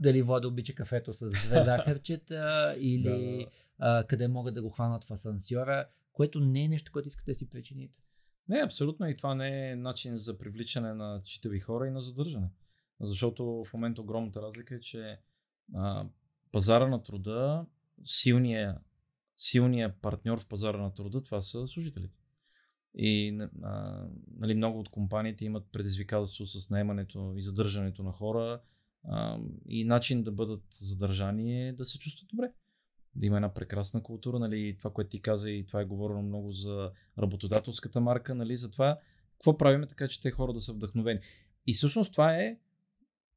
дали 0.00 0.22
вода 0.22 0.48
обича 0.48 0.74
кафето 0.74 1.12
с 1.12 1.30
две 1.30 1.64
захарчета 1.64 2.76
или 2.78 3.46
а, 3.78 4.04
къде 4.04 4.28
могат 4.28 4.54
да 4.54 4.62
го 4.62 4.68
хванат 4.68 5.04
в 5.04 5.10
асансьора, 5.10 5.82
което 6.12 6.40
не 6.40 6.64
е 6.64 6.68
нещо, 6.68 6.92
което 6.92 7.08
искате 7.08 7.30
да 7.30 7.34
си 7.34 7.50
причините. 7.50 7.98
Не, 8.48 8.62
абсолютно 8.62 9.08
и 9.08 9.16
това 9.16 9.34
не 9.34 9.70
е 9.70 9.76
начин 9.76 10.16
за 10.16 10.38
привличане 10.38 10.94
на 10.94 11.22
читави 11.24 11.60
хора 11.60 11.86
и 11.86 11.90
на 11.90 12.00
задържане. 12.00 12.50
Защото 13.00 13.64
в 13.64 13.72
момента 13.72 14.02
огромната 14.02 14.42
разлика 14.42 14.74
е, 14.74 14.80
че 14.80 15.20
а, 15.74 16.06
пазара 16.52 16.88
на 16.88 17.02
труда, 17.02 17.66
силният 18.04 18.78
силния 19.36 20.00
партньор 20.00 20.40
в 20.40 20.48
пазара 20.48 20.78
на 20.78 20.94
труда, 20.94 21.22
това 21.22 21.40
са 21.40 21.66
служителите. 21.66 22.18
И 22.94 23.40
а, 23.62 24.06
нали, 24.36 24.54
много 24.54 24.80
от 24.80 24.88
компаниите 24.88 25.44
имат 25.44 25.66
предизвикателство 25.72 26.46
с 26.46 26.70
наемането 26.70 27.34
и 27.36 27.42
задържането 27.42 28.02
на 28.02 28.12
хора 28.12 28.60
а, 29.04 29.38
и 29.66 29.84
начин 29.84 30.22
да 30.22 30.32
бъдат 30.32 30.64
задържани 30.70 31.68
е 31.68 31.72
да 31.72 31.84
се 31.84 31.98
чувстват 31.98 32.28
добре. 32.28 32.52
Да 33.14 33.26
има 33.26 33.36
една 33.36 33.54
прекрасна 33.54 34.02
култура, 34.02 34.38
нали, 34.38 34.76
това, 34.78 34.92
което 34.92 35.10
ти 35.10 35.22
каза 35.22 35.50
и 35.50 35.66
това 35.66 35.80
е 35.80 35.84
говорено 35.84 36.22
много 36.22 36.50
за 36.50 36.90
работодателската 37.18 38.00
марка, 38.00 38.34
нали, 38.34 38.56
за 38.56 38.70
това 38.70 38.98
какво 39.32 39.56
правиме 39.56 39.86
така, 39.86 40.08
че 40.08 40.20
те 40.20 40.30
хора 40.30 40.52
да 40.52 40.60
са 40.60 40.72
вдъхновени. 40.72 41.20
И 41.66 41.74
всъщност 41.74 42.12
това 42.12 42.36
е 42.36 42.58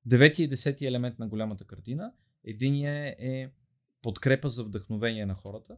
девети 0.06 0.44
и 0.44 0.48
десети 0.48 0.86
елемент 0.86 1.20
на 1.20 1.28
голямата 1.28 1.66
картина. 1.66 2.14
Единият 2.44 3.16
е 3.20 3.52
подкрепа 4.02 4.50
за 4.50 4.64
вдъхновение 4.64 5.26
на 5.26 5.34
хората, 5.34 5.78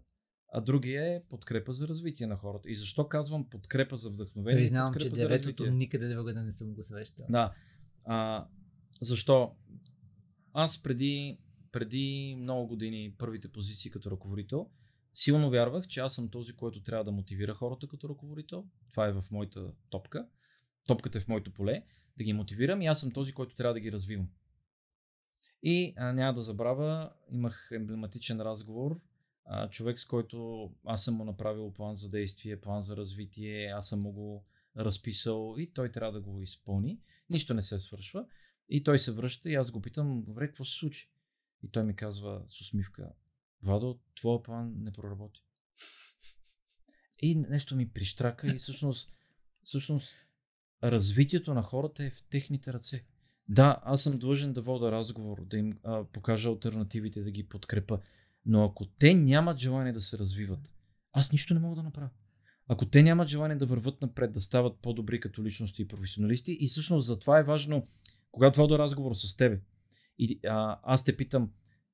а 0.54 0.62
другия 0.62 1.16
е 1.16 1.24
подкрепа 1.30 1.74
за 1.74 1.88
развитие 1.88 2.28
на 2.28 2.36
хората. 2.36 2.70
И 2.70 2.76
защо 2.76 3.08
казвам 3.08 3.50
подкрепа 3.50 3.98
за 3.98 4.10
вдъхновение? 4.10 4.62
Признавам, 4.62 4.94
че 4.94 5.10
деветото 5.10 5.72
никъде 5.72 6.08
друга 6.08 6.34
да 6.34 6.44
не 6.44 6.52
съм 6.52 6.74
го 6.74 6.84
срещал. 6.84 7.28
Да. 7.30 7.54
А, 8.06 8.48
защо? 9.02 9.56
Аз 10.54 10.84
преди, 10.84 11.40
преди 11.72 12.36
много 12.40 12.68
години, 12.68 13.16
първите 13.18 13.52
позиции 13.52 13.92
като 13.92 14.12
ръководител, 14.12 14.70
силно 15.14 15.50
вярвах, 15.50 15.88
че 15.88 16.00
аз 16.00 16.16
съм 16.16 16.30
този, 16.30 16.54
който 16.54 16.84
трябва 16.84 17.04
да 17.04 17.12
мотивира 17.12 17.54
хората 17.54 17.88
като 17.88 18.10
ръководител. 18.10 18.66
Това 18.90 19.08
е 19.08 19.14
в 19.14 19.24
моята 19.32 19.72
топка. 19.90 20.28
Топката 20.88 21.18
е 21.18 21.22
в 21.22 21.28
моето 21.28 21.52
поле. 21.52 21.84
Да 22.18 22.24
ги 22.24 22.34
мотивирам 22.34 22.82
и 22.82 22.86
аз 22.86 23.00
съм 23.00 23.12
този, 23.12 23.34
който 23.34 23.56
трябва 23.56 23.74
да 23.74 23.80
ги 23.80 23.92
развивам. 23.92 24.30
И 25.64 25.94
а, 25.98 26.14
няма 26.14 26.34
да 26.34 26.42
забравя, 26.42 27.12
имах 27.32 27.70
емблематичен 27.74 28.42
разговор. 28.42 29.02
А, 29.46 29.70
човек, 29.70 30.00
с 30.00 30.06
който 30.06 30.70
аз 30.86 31.04
съм 31.04 31.16
му 31.16 31.26
направил 31.26 31.72
план 31.72 31.96
за 31.96 32.10
действие, 32.10 32.62
план 32.62 32.82
за 32.82 32.98
развитие, 32.98 33.66
аз 33.66 33.90
съм 33.90 34.02
му 34.02 34.12
го 34.12 34.46
разписал 34.78 35.56
и 35.58 35.74
той 35.74 35.92
трябва 35.92 36.12
да 36.12 36.22
го 36.22 36.42
изпълни. 36.42 37.00
Нищо 37.30 37.54
не 37.54 37.62
се 37.62 37.80
свършва. 37.80 38.26
И 38.70 38.84
той 38.84 39.00
се 39.00 39.12
връща 39.12 39.50
и 39.50 39.56
аз 39.56 39.72
го 39.72 39.82
питам, 39.82 40.24
добре, 40.24 40.48
какво 40.48 40.66
се 40.66 40.78
случи? 40.78 41.12
И 41.64 41.72
той 41.72 41.84
ми 41.84 41.96
казва 41.96 42.42
с 42.50 42.62
усмивка, 42.62 43.12
Владо, 43.66 44.00
твоя 44.16 44.44
план 44.44 44.74
не 44.78 44.92
проработи. 44.92 45.44
И 47.20 47.36
нещо 47.36 47.76
ми 47.76 47.90
прищрака 47.90 48.48
и 48.48 48.56
всъщност, 48.58 49.14
всъщност 49.64 50.16
развитието 50.84 51.54
на 51.54 51.64
хората 51.64 52.04
е 52.04 52.10
в 52.10 52.24
техните 52.30 52.74
ръце. 52.74 53.06
Да, 53.50 53.80
аз 53.84 54.04
съм 54.04 54.20
длъжен 54.20 54.54
да 54.54 54.62
вода 54.62 54.92
разговор, 54.92 55.46
да 55.46 55.58
им 55.58 55.80
а, 55.84 56.04
покажа 56.04 56.50
альтернативите, 56.50 57.22
да 57.22 57.32
ги 57.32 57.48
подкрепа. 57.48 58.00
Но 58.46 58.66
ако 58.66 58.86
те 58.86 59.14
нямат 59.14 59.60
желание 59.60 59.94
да 59.94 60.02
се 60.02 60.18
развиват, 60.18 60.72
аз 61.12 61.32
нищо 61.32 61.54
не 61.54 61.60
мога 61.60 61.76
да 61.76 61.84
направя. 61.84 62.10
Ако 62.68 62.86
те 62.86 63.04
нямат 63.04 63.28
желание 63.28 63.58
да 63.58 63.66
върват 63.66 64.02
напред, 64.02 64.32
да 64.32 64.42
стават 64.42 64.80
по-добри 64.80 65.20
като 65.20 65.44
личности 65.44 65.82
и 65.82 65.88
професионалисти, 65.88 66.58
и 66.60 66.68
всъщност 66.68 67.08
затова 67.08 67.40
е 67.40 67.44
важно, 67.44 67.88
когато 68.36 68.60
вода 68.60 68.80
разговор 68.80 69.14
с 69.14 69.38
тебе, 69.38 69.62
и 70.20 70.40
а, 70.48 70.80
аз 70.84 71.04
те 71.04 71.18
питам, 71.18 71.52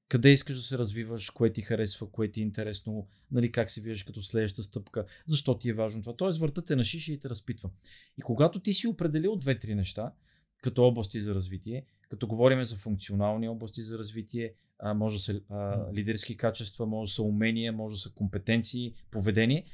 къде 0.10 0.30
искаш 0.30 0.56
да 0.56 0.62
се 0.62 0.78
развиваш, 0.78 1.30
кое 1.30 1.54
ти 1.54 1.62
харесва, 1.62 2.12
кое 2.12 2.32
ти 2.32 2.40
е 2.40 2.44
интересно, 2.44 3.08
нали, 3.32 3.52
как 3.52 3.70
се 3.70 3.82
виждаш 3.82 4.04
като 4.04 4.22
следваща 4.22 4.64
стъпка, 4.64 5.06
защо 5.26 5.60
ти 5.60 5.70
е 5.70 5.74
важно 5.74 6.02
това. 6.02 6.16
Тоест 6.16 6.40
върта 6.40 6.66
те 6.66 6.76
на 6.76 6.84
шиша 6.84 7.12
и 7.12 7.20
те 7.20 7.30
разпитва. 7.30 7.70
И 8.18 8.22
когато 8.22 8.60
ти 8.60 8.74
си 8.74 8.88
определил 8.88 9.36
две-три 9.36 9.76
неща, 9.76 10.14
като 10.62 10.84
области 10.84 11.22
за 11.22 11.36
развитие, 11.36 11.86
като 12.10 12.28
говорим 12.28 12.64
за 12.64 12.76
функционални 12.76 13.50
области 13.50 13.84
за 13.84 13.98
развитие, 13.98 14.54
а, 14.80 14.94
може 14.94 15.16
да 15.16 15.22
са 15.22 15.42
а, 15.50 15.86
лидерски 15.94 16.38
качества, 16.38 16.86
може 16.86 17.10
да 17.10 17.16
са 17.16 17.24
умения, 17.24 17.74
може 17.74 17.96
да 17.96 18.00
са 18.00 18.14
компетенции, 18.14 18.94
поведение. 19.12 19.66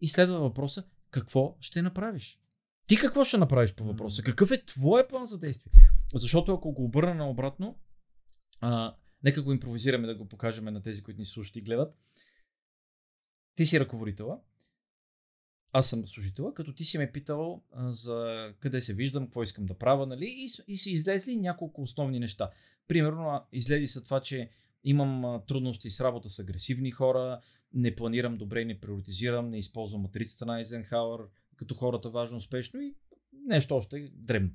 И 0.00 0.08
следва 0.08 0.40
въпроса, 0.40 0.84
какво 1.10 1.56
ще 1.60 1.82
направиш? 1.82 2.38
Ти 2.86 2.96
какво 2.96 3.24
ще 3.24 3.38
направиш 3.38 3.74
по 3.74 3.84
въпроса? 3.84 4.22
Какъв 4.22 4.50
е 4.50 4.64
твоя 4.66 5.08
план 5.08 5.26
за 5.26 5.38
действие? 5.38 5.72
Защото 6.14 6.54
ако 6.54 6.72
го 6.72 6.84
обърна 6.84 7.14
наобратно, 7.14 7.78
а, 8.60 8.96
нека 9.24 9.42
го 9.42 9.52
импровизираме 9.52 10.06
да 10.06 10.14
го 10.14 10.28
покажем 10.28 10.64
на 10.64 10.82
тези, 10.82 11.02
които 11.02 11.20
ни 11.20 11.26
слушат 11.26 11.56
и 11.56 11.60
гледат. 11.60 11.94
Ти 13.54 13.66
си 13.66 13.80
ръководителя, 13.80 14.38
аз 15.72 15.88
съм 15.88 16.06
служителя, 16.06 16.54
като 16.54 16.74
ти 16.74 16.84
си 16.84 16.98
ме 16.98 17.12
питал 17.12 17.62
за 17.76 18.48
къде 18.60 18.80
се 18.80 18.94
виждам, 18.94 19.24
какво 19.24 19.42
искам 19.42 19.66
да 19.66 19.78
правя, 19.78 20.06
нали? 20.06 20.26
И, 20.26 20.48
и 20.72 20.78
си 20.78 20.90
излезли 20.90 21.36
няколко 21.36 21.82
основни 21.82 22.18
неща. 22.18 22.50
Примерно, 22.88 23.46
излезе 23.52 23.86
са 23.86 24.04
това, 24.04 24.20
че 24.20 24.50
имам 24.84 25.42
трудности 25.46 25.90
с 25.90 26.00
работа 26.00 26.28
с 26.28 26.38
агресивни 26.38 26.90
хора, 26.90 27.40
не 27.74 27.94
планирам 27.94 28.36
добре, 28.36 28.64
не 28.64 28.80
приоритизирам, 28.80 29.50
не 29.50 29.58
използвам 29.58 30.02
матрицата 30.02 30.46
на 30.46 30.56
Айзенхауър, 30.56 31.20
като 31.56 31.74
хората 31.74 32.10
важно, 32.10 32.36
успешно 32.36 32.80
и 32.80 32.94
нещо 33.46 33.76
още 33.76 34.10
дребно. 34.14 34.50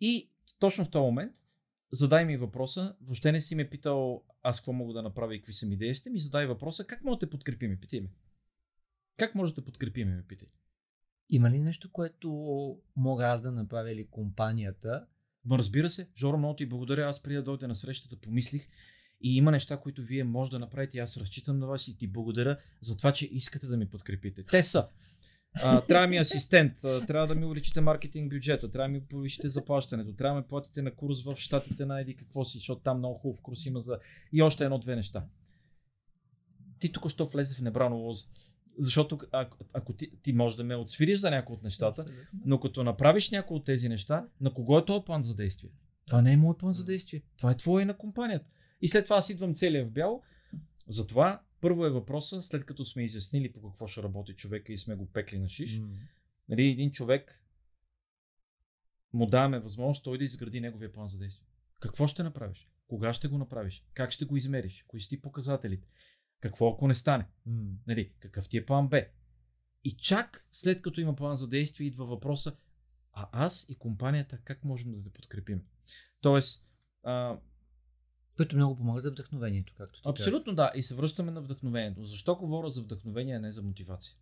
И 0.00 0.30
точно 0.58 0.84
в 0.84 0.90
този 0.90 1.02
момент 1.02 1.34
задай 1.92 2.24
ми 2.24 2.36
въпроса, 2.36 2.96
въобще 3.02 3.32
не 3.32 3.40
си 3.40 3.54
ме 3.54 3.70
питал 3.70 4.24
аз 4.42 4.60
какво 4.60 4.72
мога 4.72 4.92
да 4.92 5.02
направя 5.02 5.34
и 5.34 5.38
какви 5.38 5.52
са 5.52 5.66
ми 5.66 5.76
действия, 5.76 6.12
ми 6.12 6.20
задай 6.20 6.46
въпроса 6.46 6.84
как 6.84 7.04
мога 7.04 7.16
да 7.16 7.18
те 7.26 7.30
подкрепим, 7.30 7.78
питай 7.80 8.00
ме. 8.00 8.08
Как 9.16 9.34
може 9.34 9.54
да 9.54 9.64
подкрепим, 9.64 10.08
ме 10.08 10.24
питай. 10.28 10.48
Има 11.28 11.50
ли 11.50 11.60
нещо, 11.60 11.92
което 11.92 12.30
мога 12.96 13.24
аз 13.26 13.42
да 13.42 13.52
направя 13.52 13.92
или 13.92 14.06
компанията? 14.10 15.06
Ма 15.44 15.58
разбира 15.58 15.90
се, 15.90 16.10
Жоро, 16.16 16.38
много 16.38 16.56
ти 16.56 16.66
благодаря. 16.66 17.08
Аз 17.08 17.22
преди 17.22 17.36
да 17.36 17.42
дойда 17.42 17.68
на 17.68 17.74
срещата 17.74 18.16
помислих 18.16 18.68
и 19.20 19.36
има 19.36 19.50
неща, 19.50 19.80
които 19.80 20.02
вие 20.02 20.24
може 20.24 20.50
да 20.50 20.58
направите. 20.58 20.98
и 20.98 21.00
Аз 21.00 21.16
разчитам 21.16 21.58
на 21.58 21.66
вас 21.66 21.88
и 21.88 21.96
ти 21.98 22.06
благодаря 22.06 22.58
за 22.80 22.96
това, 22.96 23.12
че 23.12 23.26
искате 23.26 23.66
да 23.66 23.76
ми 23.76 23.90
подкрепите. 23.90 24.44
Те 24.44 24.62
са. 24.62 24.88
А, 25.54 25.80
трябва 25.80 26.06
ми 26.06 26.16
асистент, 26.16 26.84
а, 26.84 27.06
трябва 27.06 27.26
да 27.26 27.34
ми 27.34 27.44
увеличите 27.44 27.80
маркетинг 27.80 28.30
бюджета, 28.30 28.70
трябва 28.70 28.88
да 28.88 28.92
ми 28.92 29.04
повишите 29.04 29.48
заплащането, 29.48 30.12
трябва 30.12 30.34
да 30.34 30.40
ме 30.40 30.48
платите 30.48 30.82
на 30.82 30.94
курс 30.94 31.24
в 31.24 31.36
щатите 31.36 31.86
на 31.86 32.00
еди 32.00 32.16
какво 32.16 32.44
си, 32.44 32.58
защото 32.58 32.82
там 32.82 32.98
много 32.98 33.14
хубав 33.14 33.40
курс 33.42 33.66
има 33.66 33.80
за... 33.80 33.98
И 34.32 34.42
още 34.42 34.64
едно-две 34.64 34.96
неща. 34.96 35.26
Ти 36.78 36.92
тук 36.92 37.08
що 37.10 37.26
влезе 37.26 37.54
в 37.54 37.60
небрано 37.60 37.96
лоза. 37.96 38.24
Защото 38.78 39.18
ако, 39.32 39.58
ако 39.72 39.92
ти, 39.92 40.10
ти 40.22 40.32
можеш 40.32 40.56
да 40.56 40.64
ме 40.64 40.76
отсвириш 40.76 41.18
за 41.18 41.30
някои 41.30 41.56
от 41.56 41.62
нещата, 41.62 42.04
но 42.44 42.60
като 42.60 42.84
направиш 42.84 43.30
някои 43.30 43.56
от 43.56 43.64
тези 43.64 43.88
неща, 43.88 44.26
на 44.40 44.54
кого 44.54 44.78
е 44.78 44.84
този 44.84 45.04
план 45.04 45.22
за 45.22 45.34
действие? 45.34 45.70
Това 46.06 46.22
не 46.22 46.32
е 46.32 46.36
моят 46.36 46.58
план 46.58 46.72
за 46.72 46.84
действие. 46.84 47.22
Това 47.36 47.50
е 47.50 47.56
твое 47.56 47.82
и 47.82 47.86
на 47.86 47.96
компанията. 47.96 48.46
И 48.80 48.88
след 48.88 49.04
това 49.04 49.16
аз 49.16 49.30
идвам 49.30 49.54
целия 49.54 49.86
в 49.86 49.90
бяло. 49.90 50.22
Затова 50.88 51.40
първо 51.60 51.86
е 51.86 51.90
въпроса, 51.90 52.42
след 52.42 52.64
като 52.64 52.84
сме 52.84 53.04
изяснили 53.04 53.52
по 53.52 53.62
какво 53.62 53.86
ще 53.86 54.02
работи 54.02 54.34
човека 54.34 54.72
и 54.72 54.78
сме 54.78 54.94
го 54.94 55.06
пекли 55.06 55.38
на 55.38 55.48
шиш, 55.48 55.78
М. 55.78 55.88
нали, 56.48 56.62
един 56.62 56.90
човек 56.90 57.44
му 59.12 59.26
даваме 59.26 59.58
възможност 59.58 60.04
той 60.04 60.18
да 60.18 60.24
изгради 60.24 60.60
неговия 60.60 60.92
план 60.92 61.08
за 61.08 61.18
действие. 61.18 61.46
Какво 61.80 62.06
ще 62.06 62.22
направиш? 62.22 62.70
Кога 62.88 63.12
ще 63.12 63.28
го 63.28 63.38
направиш? 63.38 63.86
Как 63.94 64.10
ще 64.10 64.24
го 64.24 64.36
измериш? 64.36 64.84
Кои 64.88 65.00
са 65.00 65.08
ти 65.08 65.20
показателите? 65.20 65.88
Какво 66.40 66.68
ако 66.68 66.88
не 66.88 66.94
стане? 66.94 67.26
М. 67.46 67.70
Нали, 67.86 68.12
какъв 68.18 68.48
ти 68.48 68.58
е 68.58 68.66
план 68.66 68.88
Б? 68.88 69.02
И 69.84 69.90
чак 69.90 70.48
след 70.52 70.82
като 70.82 71.00
има 71.00 71.16
план 71.16 71.36
за 71.36 71.48
действие, 71.48 71.86
идва 71.86 72.04
въпроса, 72.06 72.56
а 73.12 73.28
аз 73.32 73.66
и 73.68 73.78
компанията 73.78 74.38
как 74.44 74.64
можем 74.64 74.92
да 74.92 75.02
те 75.02 75.10
подкрепим? 75.10 75.62
Тоест, 76.20 76.66
а, 77.02 77.40
Което 78.36 78.56
много 78.56 78.76
помага 78.76 79.00
за 79.00 79.10
вдъхновението, 79.10 79.74
както 79.76 80.02
ти 80.02 80.08
абсолютно 80.08 80.54
да, 80.54 80.72
и 80.74 80.82
се 80.82 80.94
връщаме 80.94 81.30
на 81.30 81.40
вдъхновението. 81.40 82.04
Защо 82.04 82.36
говоря 82.36 82.70
за 82.70 82.82
вдъхновение, 82.82 83.36
а 83.36 83.40
не 83.40 83.52
за 83.52 83.62
мотивация? 83.62 84.16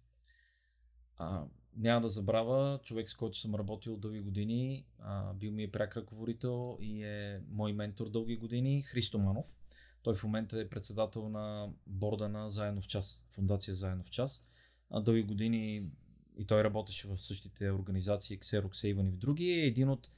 А, 1.16 1.44
няма 1.76 2.00
да 2.00 2.08
забравя 2.08 2.80
човек, 2.82 3.10
с 3.10 3.14
който 3.14 3.38
съм 3.38 3.54
работил 3.54 3.96
дълги 3.96 4.20
години, 4.20 4.86
а, 4.98 5.34
бил 5.34 5.52
ми 5.52 5.62
е 5.62 5.70
пряк 5.70 5.96
ръководител 5.96 6.78
и 6.80 7.04
е 7.04 7.40
мой 7.50 7.72
ментор 7.72 8.10
дълги 8.10 8.36
години, 8.36 8.82
Христо 8.82 9.18
Манов. 9.18 9.56
Той 10.02 10.14
в 10.14 10.24
момента 10.24 10.60
е 10.60 10.68
председател 10.68 11.28
на 11.28 11.68
борда 11.86 12.28
на 12.28 12.50
Заедно 12.50 12.80
в 12.80 12.86
час, 12.86 13.24
фундация 13.30 13.74
Заедно 13.74 14.04
в 14.04 14.10
час. 14.10 14.44
А, 14.90 15.00
дълги 15.00 15.22
години 15.22 15.90
и 16.38 16.46
той 16.46 16.64
работеше 16.64 17.08
в 17.08 17.18
същите 17.18 17.70
организации, 17.70 18.38
Xerox, 18.38 18.94
Avon 18.94 19.08
и 19.08 19.10
в 19.10 19.16
други. 19.16 19.50
Един 19.50 19.88
от 19.88 20.10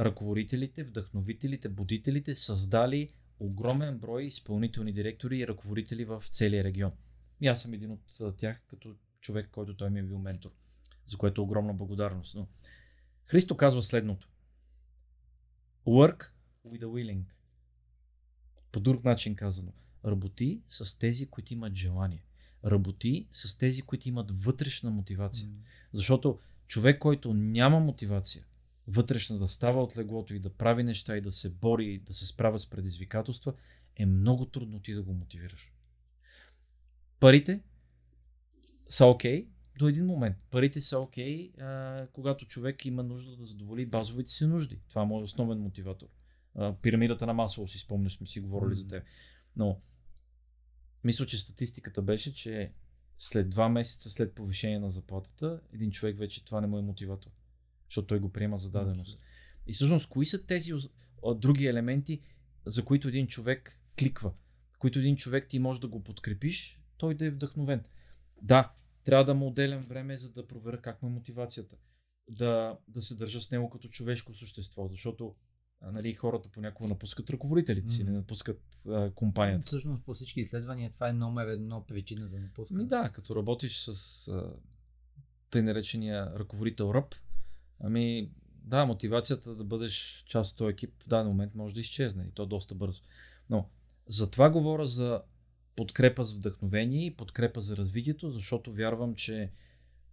ръководителите, 0.00 0.84
вдъхновителите, 0.84 1.68
будителите, 1.68 2.34
създали 2.34 3.12
огромен 3.40 3.98
брой 3.98 4.22
изпълнителни 4.22 4.92
директори 4.92 5.38
и 5.38 5.46
ръководители 5.46 6.04
в 6.04 6.24
целия 6.30 6.64
регион. 6.64 6.92
И 7.40 7.48
аз 7.48 7.62
съм 7.62 7.74
един 7.74 7.90
от 7.90 8.36
тях 8.36 8.62
като 8.66 8.96
човек, 9.20 9.48
който 9.52 9.76
той 9.76 9.90
ми 9.90 10.00
е 10.00 10.02
бил 10.02 10.18
ментор, 10.18 10.50
за 11.06 11.16
което 11.16 11.40
е 11.40 11.44
огромна 11.44 11.74
благодарност. 11.74 12.34
Но 12.34 12.48
Христо 13.26 13.56
казва 13.56 13.82
следното. 13.82 14.28
Work 15.86 16.30
with 16.66 16.82
a 16.82 16.86
willing. 16.86 17.22
По 18.72 18.80
друг 18.80 19.04
начин 19.04 19.36
казано. 19.36 19.72
Работи 20.04 20.62
с 20.68 20.98
тези, 20.98 21.26
които 21.26 21.52
имат 21.52 21.74
желание. 21.74 22.24
Работи 22.64 23.26
с 23.30 23.58
тези, 23.58 23.82
които 23.82 24.08
имат 24.08 24.30
вътрешна 24.30 24.90
мотивация. 24.90 25.48
Mm. 25.48 25.52
Защото 25.92 26.38
човек, 26.66 26.98
който 26.98 27.34
няма 27.34 27.80
мотивация, 27.80 28.44
вътрешна 28.90 29.38
да 29.38 29.48
става 29.48 29.82
от 29.82 29.96
леглото 29.96 30.34
и 30.34 30.38
да 30.38 30.54
прави 30.54 30.82
неща 30.82 31.16
и 31.16 31.20
да 31.20 31.32
се 31.32 31.50
бори 31.50 31.84
и 31.84 31.98
да 31.98 32.14
се 32.14 32.26
справя 32.26 32.58
с 32.58 32.70
предизвикателства, 32.70 33.54
е 33.96 34.06
много 34.06 34.46
трудно 34.46 34.80
ти 34.80 34.94
да 34.94 35.02
го 35.02 35.12
мотивираш. 35.12 35.72
Парите 37.20 37.62
са 38.88 39.06
окей 39.06 39.44
okay, 39.44 39.48
до 39.78 39.88
един 39.88 40.06
момент. 40.06 40.36
Парите 40.50 40.80
са 40.80 40.98
окей, 40.98 41.52
okay, 41.52 42.08
когато 42.12 42.46
човек 42.46 42.84
има 42.84 43.02
нужда 43.02 43.36
да 43.36 43.44
задоволи 43.44 43.86
базовите 43.86 44.30
си 44.30 44.46
нужди. 44.46 44.80
Това 44.88 45.02
е 45.02 45.04
моят 45.04 45.24
основен 45.24 45.58
мотиватор. 45.58 46.08
А, 46.54 46.74
пирамидата 46.82 47.26
на 47.26 47.34
масово 47.34 47.68
си 47.68 47.78
спомняш, 47.78 48.16
сме 48.16 48.26
си 48.26 48.40
говорили 48.40 48.74
mm. 48.74 48.78
за 48.78 48.88
теб. 48.88 49.04
Но 49.56 49.80
мисля, 51.04 51.26
че 51.26 51.38
статистиката 51.38 52.02
беше, 52.02 52.34
че 52.34 52.72
след 53.18 53.50
два 53.50 53.68
месеца 53.68 54.10
след 54.10 54.34
повишение 54.34 54.78
на 54.78 54.90
заплатата, 54.90 55.60
един 55.72 55.90
човек 55.90 56.18
вече 56.18 56.44
това 56.44 56.60
не 56.60 56.66
му 56.66 56.78
е 56.78 56.82
мотиватор. 56.82 57.30
Защото 57.90 58.06
той 58.06 58.20
го 58.20 58.32
приема 58.32 58.58
за 58.58 58.70
даденост. 58.70 59.20
И 59.66 59.72
всъщност, 59.72 60.08
кои 60.08 60.26
са 60.26 60.46
тези 60.46 60.72
други 61.36 61.66
елементи, 61.66 62.22
за 62.66 62.84
които 62.84 63.08
един 63.08 63.26
човек 63.26 63.78
кликва, 63.98 64.32
които 64.78 64.98
един 64.98 65.16
човек 65.16 65.48
ти 65.48 65.58
може 65.58 65.80
да 65.80 65.88
го 65.88 66.02
подкрепиш, 66.02 66.82
той 66.96 67.14
да 67.14 67.26
е 67.26 67.30
вдъхновен. 67.30 67.84
Да, 68.42 68.72
трябва 69.04 69.24
да 69.24 69.34
му 69.34 69.46
отделям 69.46 69.82
време, 69.82 70.16
за 70.16 70.32
да 70.32 70.46
проверя 70.46 70.80
как 70.82 71.02
му 71.02 71.08
е 71.08 71.12
мотивацията. 71.12 71.76
Да, 72.28 72.78
да 72.88 73.02
се 73.02 73.14
държа 73.14 73.40
с 73.40 73.50
него 73.50 73.70
като 73.70 73.88
човешко 73.88 74.34
същество, 74.34 74.88
защото 74.88 75.34
нали, 75.82 76.14
хората 76.14 76.48
понякога 76.48 76.88
напускат 76.88 77.30
ръководителите 77.30 77.90
си, 77.90 78.02
mm. 78.02 78.06
не 78.06 78.12
напускат 78.12 78.62
а, 78.88 79.10
компанията. 79.14 79.66
Всъщност 79.66 80.04
по 80.04 80.14
всички 80.14 80.40
изследвания 80.40 80.92
това 80.92 81.08
е 81.08 81.12
номер 81.12 81.46
едно 81.46 81.86
причина 81.86 82.28
за 82.28 82.40
напускане. 82.40 82.84
Да, 82.84 83.10
като 83.14 83.36
работиш 83.36 83.78
с 83.78 84.28
а, 84.28 84.54
тъй 85.50 85.62
наречения 85.62 86.32
ръководител 86.38 86.92
ръб, 86.94 87.14
ами 87.80 88.30
да, 88.64 88.86
мотивацията 88.86 89.54
да 89.54 89.64
бъдеш 89.64 90.24
част 90.26 90.52
от 90.52 90.58
този 90.58 90.72
екип 90.72 91.02
в 91.02 91.08
даден 91.08 91.26
момент 91.26 91.54
може 91.54 91.74
да 91.74 91.80
изчезне 91.80 92.24
и 92.28 92.32
то 92.32 92.46
доста 92.46 92.74
бързо. 92.74 93.02
Но 93.50 93.68
затова 94.08 94.50
говоря 94.50 94.86
за 94.86 95.22
подкрепа 95.76 96.24
за 96.24 96.36
вдъхновение 96.36 97.06
и 97.06 97.16
подкрепа 97.16 97.60
за 97.60 97.76
развитието, 97.76 98.30
защото 98.30 98.72
вярвам, 98.72 99.14
че 99.14 99.50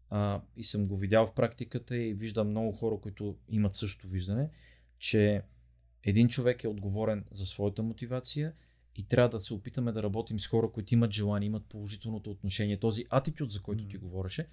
а, 0.10 0.42
и 0.56 0.64
съм 0.64 0.88
го 0.88 0.98
видял 0.98 1.26
в 1.26 1.34
практиката 1.34 1.98
и 1.98 2.14
виждам 2.14 2.50
много 2.50 2.72
хора, 2.72 3.00
които 3.02 3.38
имат 3.50 3.74
същото 3.74 4.08
виждане, 4.08 4.50
че 5.00 5.42
един 6.04 6.28
човек 6.28 6.64
е 6.64 6.68
отговорен 6.68 7.26
за 7.32 7.46
своята 7.46 7.84
мотивация 7.84 8.54
и 8.96 9.04
трябва 9.04 9.30
да 9.30 9.42
се 9.42 9.54
опитаме 9.54 9.92
да 9.92 10.04
работим 10.04 10.40
с 10.40 10.48
хора, 10.48 10.72
които 10.72 10.94
имат 10.94 11.12
желание, 11.12 11.48
имат 11.48 11.66
положителното 11.66 12.32
отношение, 12.32 12.80
този 12.80 13.06
атитюд, 13.10 13.52
за 13.52 13.62
който 13.62 13.88
ти 13.88 13.98
говореше. 13.98 14.48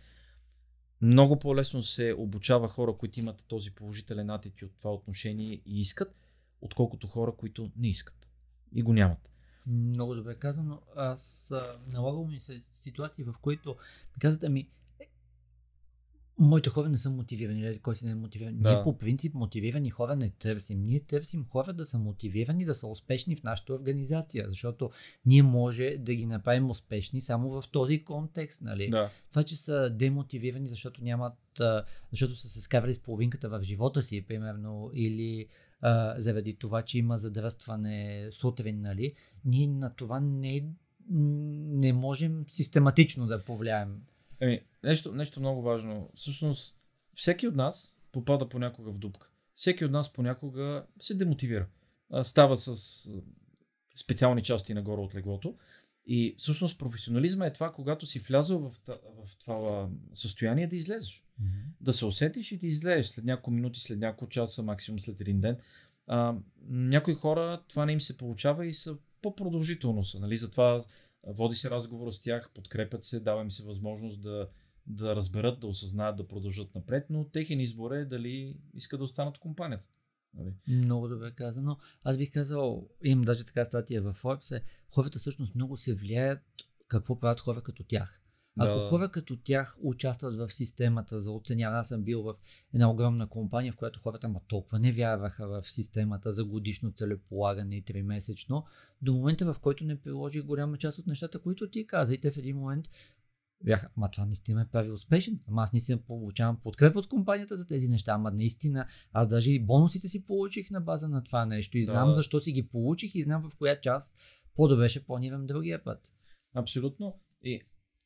Много 1.04 1.38
по-лесно 1.38 1.82
се 1.82 2.14
обучава 2.18 2.68
хора, 2.68 2.92
които 2.92 3.20
имат 3.20 3.44
този 3.48 3.74
положителен 3.74 4.30
атитюд, 4.30 4.70
това 4.78 4.94
отношение 4.94 5.60
и 5.66 5.80
искат, 5.80 6.16
отколкото 6.60 7.06
хора, 7.06 7.32
които 7.36 7.70
не 7.76 7.88
искат 7.88 8.28
и 8.72 8.82
го 8.82 8.92
нямат. 8.92 9.30
Много 9.66 10.14
добре 10.14 10.34
казано. 10.34 10.80
Аз 10.96 11.52
налагам 11.86 12.28
ми 12.28 12.40
се 12.40 12.62
ситуации, 12.74 13.24
в 13.24 13.34
които 13.40 13.70
ми 14.16 14.20
казват, 14.20 14.44
ами, 14.44 14.68
моите 16.38 16.70
хора 16.70 16.88
не 16.88 16.98
са 16.98 17.10
мотивирани, 17.10 17.78
кой 17.78 17.96
си 17.96 18.04
не 18.04 18.10
е 18.10 18.14
мотивиран. 18.14 18.56
Да. 18.56 18.74
Ние 18.74 18.84
по 18.84 18.98
принцип 18.98 19.34
мотивирани 19.34 19.90
хора 19.90 20.16
не 20.16 20.30
търсим. 20.30 20.82
Ние 20.82 21.00
търсим 21.00 21.44
хора 21.44 21.72
да 21.72 21.86
са 21.86 21.98
мотивирани, 21.98 22.64
да 22.64 22.74
са 22.74 22.86
успешни 22.86 23.36
в 23.36 23.42
нашата 23.42 23.74
организация, 23.74 24.48
защото 24.48 24.90
ние 25.26 25.42
може 25.42 25.96
да 25.98 26.14
ги 26.14 26.26
направим 26.26 26.70
успешни 26.70 27.20
само 27.20 27.50
в 27.50 27.64
този 27.72 28.04
контекст. 28.04 28.62
Нали? 28.62 28.90
Да. 28.90 29.10
Това, 29.30 29.42
че 29.42 29.56
са 29.56 29.90
демотивирани, 29.90 30.68
защото 30.68 31.04
нямат, 31.04 31.38
защото 32.10 32.36
са 32.36 32.48
се 32.48 32.60
скарали 32.60 32.94
с 32.94 32.98
половинката 32.98 33.48
в 33.48 33.62
живота 33.62 34.02
си, 34.02 34.26
примерно, 34.26 34.90
или 34.94 35.46
а, 35.80 36.20
заради 36.20 36.56
това, 36.56 36.82
че 36.82 36.98
има 36.98 37.18
задръстване 37.18 38.28
сутрин, 38.30 38.80
нали, 38.80 39.12
ние 39.44 39.66
на 39.66 39.94
това 39.94 40.20
не, 40.20 40.64
не 41.10 41.92
можем 41.92 42.44
систематично 42.48 43.26
да 43.26 43.44
повлияем. 43.44 44.02
Еми, 44.40 44.60
нещо, 44.84 45.12
нещо 45.12 45.40
много 45.40 45.62
важно. 45.62 46.10
Всъщност, 46.14 46.76
всеки 47.14 47.48
от 47.48 47.54
нас 47.54 47.98
попада 48.12 48.48
понякога 48.48 48.92
в 48.92 48.98
дупка. 48.98 49.30
Всеки 49.54 49.84
от 49.84 49.90
нас 49.90 50.12
понякога 50.12 50.86
се 51.00 51.14
демотивира. 51.14 51.66
Става 52.22 52.56
с 52.56 53.10
специални 53.94 54.42
части 54.42 54.74
нагоре 54.74 55.00
от 55.00 55.14
леглото. 55.14 55.54
И 56.06 56.34
всъщност 56.38 56.78
професионализма 56.78 57.46
е 57.46 57.52
това, 57.52 57.72
когато 57.72 58.06
си 58.06 58.18
влязъл 58.18 58.58
в, 58.58 58.72
в 59.24 59.38
това 59.38 59.88
състояние 60.12 60.66
да 60.66 60.76
излезеш. 60.76 61.24
Mm-hmm. 61.42 61.64
Да 61.80 61.92
се 61.92 62.04
усетиш 62.04 62.52
и 62.52 62.58
да 62.58 62.66
излезеш 62.66 63.06
след 63.06 63.24
няколко 63.24 63.50
минути, 63.50 63.80
след 63.80 63.98
няколко 63.98 64.28
часа, 64.28 64.62
максимум 64.62 65.00
след 65.00 65.20
един 65.20 65.40
ден. 65.40 65.58
А, 66.06 66.34
някои 66.68 67.14
хора 67.14 67.62
това 67.68 67.86
не 67.86 67.92
им 67.92 68.00
се 68.00 68.16
получава 68.16 68.66
и 68.66 68.74
са 68.74 68.96
по-продължително 69.22 70.04
са. 70.04 70.20
Нали? 70.20 70.36
Затова 70.36 70.82
води 71.26 71.54
се 71.54 71.70
разговор 71.70 72.12
с 72.12 72.20
тях, 72.20 72.50
подкрепят 72.54 73.04
се, 73.04 73.20
дава 73.20 73.42
им 73.42 73.50
се 73.50 73.64
възможност 73.64 74.22
да, 74.22 74.48
да 74.86 75.16
разберат, 75.16 75.60
да 75.60 75.66
осъзнаят, 75.66 76.16
да 76.16 76.28
продължат 76.28 76.74
напред, 76.74 77.06
но 77.10 77.24
техен 77.24 77.60
избор 77.60 77.90
е 77.92 78.04
дали 78.04 78.58
искат 78.74 79.00
да 79.00 79.04
останат 79.04 79.36
в 79.36 79.40
компанията. 79.40 79.84
Нали? 80.34 80.54
Много 80.68 81.08
добре 81.08 81.32
казано. 81.34 81.78
Аз 82.02 82.18
бих 82.18 82.32
казал, 82.32 82.88
имам 83.04 83.24
даже 83.24 83.44
така 83.44 83.64
статия 83.64 84.02
в 84.02 84.14
Forbes, 84.14 84.56
е, 84.56 84.62
хората 84.88 85.18
всъщност 85.18 85.54
много 85.54 85.76
се 85.76 85.94
влияят 85.94 86.40
какво 86.88 87.20
правят 87.20 87.40
хора 87.40 87.62
като 87.62 87.84
тях. 87.84 88.20
Ако 88.58 88.78
да. 88.78 88.86
хора 88.88 89.08
като 89.08 89.36
тях 89.36 89.76
участват 89.82 90.36
в 90.36 90.52
системата 90.52 91.20
за 91.20 91.32
оценяване, 91.32 91.80
аз 91.80 91.88
съм 91.88 92.02
бил 92.02 92.22
в 92.22 92.34
една 92.74 92.90
огромна 92.90 93.26
компания, 93.26 93.72
в 93.72 93.76
която 93.76 94.00
хората 94.00 94.28
ма 94.28 94.40
толкова 94.48 94.78
не 94.78 94.92
вярваха 94.92 95.48
в 95.48 95.68
системата 95.68 96.32
за 96.32 96.44
годишно 96.44 96.92
целеполагане 96.92 97.76
и 97.76 97.82
тримесечно, 97.82 98.64
до 99.02 99.12
момента 99.12 99.54
в 99.54 99.60
който 99.60 99.84
не 99.84 100.00
приложих 100.00 100.42
голяма 100.42 100.78
част 100.78 100.98
от 100.98 101.06
нещата, 101.06 101.38
които 101.38 101.70
ти 101.70 101.86
каза. 101.86 102.14
И 102.14 102.20
те 102.20 102.30
в 102.30 102.36
един 102.36 102.56
момент 102.56 102.88
бяха, 103.64 103.88
ама 103.96 104.10
това 104.10 104.26
наистина 104.26 104.60
ме 104.60 104.68
прави 104.72 104.90
успешен. 104.90 105.40
Ама 105.48 105.62
аз 105.62 105.72
наистина 105.72 105.98
получавам 105.98 106.60
подкреп 106.62 106.96
от 106.96 107.08
компанията 107.08 107.56
за 107.56 107.66
тези 107.66 107.88
неща. 107.88 108.12
Ама 108.12 108.30
наистина, 108.30 108.86
аз 109.12 109.28
даже 109.28 109.52
и 109.52 109.64
бонусите 109.64 110.08
си 110.08 110.24
получих 110.24 110.70
на 110.70 110.80
база 110.80 111.08
на 111.08 111.24
това 111.24 111.46
нещо. 111.46 111.78
И 111.78 111.84
знам 111.84 112.08
да. 112.08 112.14
защо 112.14 112.40
си 112.40 112.52
ги 112.52 112.68
получих 112.68 113.14
и 113.14 113.22
знам 113.22 113.50
в 113.50 113.56
коя 113.56 113.80
част 113.80 114.14
по-добре 114.56 114.88
ще 114.88 115.04
планирам 115.04 115.46
другия 115.46 115.84
път. 115.84 116.12
Абсолютно. 116.54 117.20
И 117.42 117.62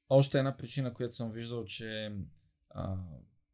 още 0.08 0.38
една 0.38 0.56
причина, 0.56 0.94
която 0.94 1.16
съм 1.16 1.32
виждал, 1.32 1.64
че 1.64 2.12
а, 2.70 2.96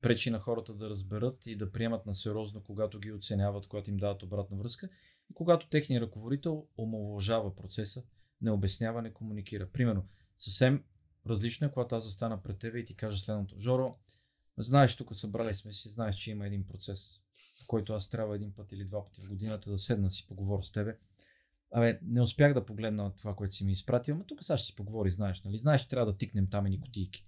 пречи 0.01 0.31
на 0.31 0.39
хората 0.39 0.75
да 0.75 0.91
разберат 0.91 1.47
и 1.47 1.57
да 1.57 1.73
приемат 1.73 2.07
на 2.07 2.15
сериозно, 2.15 2.63
когато 2.63 3.01
ги 3.01 3.13
оценяват, 3.13 3.67
когато 3.67 3.91
им 3.91 3.97
дават 3.97 4.23
обратна 4.23 4.57
връзка, 4.57 4.89
и 5.31 5.35
когато 5.35 5.69
техният 5.69 6.03
ръководител 6.03 6.67
омалважава 6.79 7.57
процеса, 7.57 8.03
не 8.41 8.51
обяснява, 8.51 9.03
не 9.03 9.13
комуникира. 9.13 9.71
Примерно, 9.71 10.09
съвсем 10.39 10.85
различно 11.27 11.67
е, 11.67 11.71
когато 11.71 11.95
аз 11.95 12.05
застана 12.05 12.43
пред 12.43 12.59
тебе 12.59 12.79
и 12.79 12.85
ти 12.85 12.97
кажа 12.97 13.19
следното. 13.19 13.59
Жоро, 13.59 13.99
знаеш, 14.59 14.97
тук 14.97 15.17
събрали 15.17 15.55
сме 15.55 15.73
си, 15.73 15.89
знаеш, 15.89 16.17
че 16.17 16.31
има 16.31 16.47
един 16.47 16.67
процес, 16.67 17.21
в 17.63 17.67
който 17.67 17.93
аз 17.93 18.11
трябва 18.11 18.37
един 18.37 18.55
път 18.55 18.73
или 18.73 18.85
два 18.85 19.05
пъти 19.05 19.21
в 19.21 19.29
годината 19.29 19.71
да 19.71 19.79
седна 19.79 20.11
си 20.11 20.27
поговоря 20.27 20.63
с 20.63 20.73
тебе 20.73 20.99
Абе, 21.77 21.99
не 22.03 22.23
успях 22.23 22.55
да 22.55 22.65
погледна 22.65 23.13
това, 23.17 23.35
което 23.35 23.55
си 23.55 23.65
ми 23.65 23.73
изпратил, 23.73 24.17
но 24.17 24.25
тук 24.25 24.45
сега 24.45 24.57
ще 24.57 24.67
си 24.67 24.75
поговори, 24.75 25.11
знаеш, 25.11 25.43
нали? 25.43 25.59
Знаеш, 25.59 25.83
че 25.83 25.89
трябва 25.89 26.13
да 26.13 26.19
тикнем 26.19 26.47
там 26.47 26.67
и 26.67 26.81
кутийки. 26.81 27.25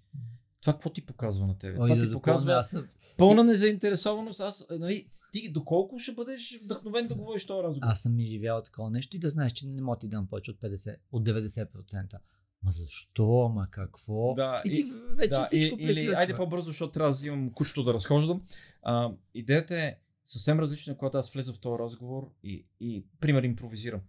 Това 0.60 0.73
какво 0.73 0.90
ти 0.90 1.06
показва 1.06 1.47
на 1.47 1.59
тебе? 1.59 1.78
Ой, 1.78 1.89
това 1.89 2.01
да 2.01 2.06
ти 2.06 2.12
показва 2.12 2.52
аз 2.52 2.70
съм... 2.70 2.86
пълна 3.16 3.44
незаинтересованост. 3.44 4.40
Аз, 4.40 4.66
нали, 4.70 5.10
ти 5.32 5.52
доколко 5.52 5.98
ще 5.98 6.12
бъдеш 6.12 6.60
вдъхновен 6.64 7.09
да 7.09 7.14
говориш 7.14 7.47
този 7.47 7.62
разговор? 7.62 7.86
Аз 7.90 8.02
съм 8.02 8.20
изживял 8.20 8.62
такова 8.62 8.90
нещо 8.90 9.16
и 9.16 9.18
да 9.18 9.31
знаеш, 9.31 9.52
че 9.52 9.66
не 9.66 9.82
мога 9.82 9.98
ти 9.98 10.09
дам 10.09 10.27
повече 10.27 10.51
от 10.51 10.60
50, 10.60 10.97
от 11.12 11.28
90%. 11.28 12.18
Ма 12.62 12.70
защо? 12.70 13.52
Ма 13.55 13.68
какво? 13.70 14.35
Да, 14.35 14.62
и 14.64 14.70
ти 14.70 14.93
вече 15.10 15.31
да, 15.31 15.44
всичко 15.44 15.81
и, 15.81 15.85
Или, 15.85 16.14
айде 16.16 16.36
по-бързо, 16.36 16.70
защото 16.70 16.93
трябва 16.93 17.10
да 17.10 17.16
взимам 17.16 17.52
кучето 17.52 17.85
да 17.85 17.94
разхождам. 17.94 18.43
А, 18.82 19.12
идеята 19.35 19.74
е 19.74 19.97
съвсем 20.24 20.60
различна, 20.60 20.97
когато 20.97 21.18
аз 21.18 21.32
влеза 21.32 21.52
в 21.52 21.59
този 21.59 21.78
разговор 21.78 22.32
и, 22.43 22.66
и 22.81 23.05
пример 23.20 23.43
импровизирам. 23.43 24.01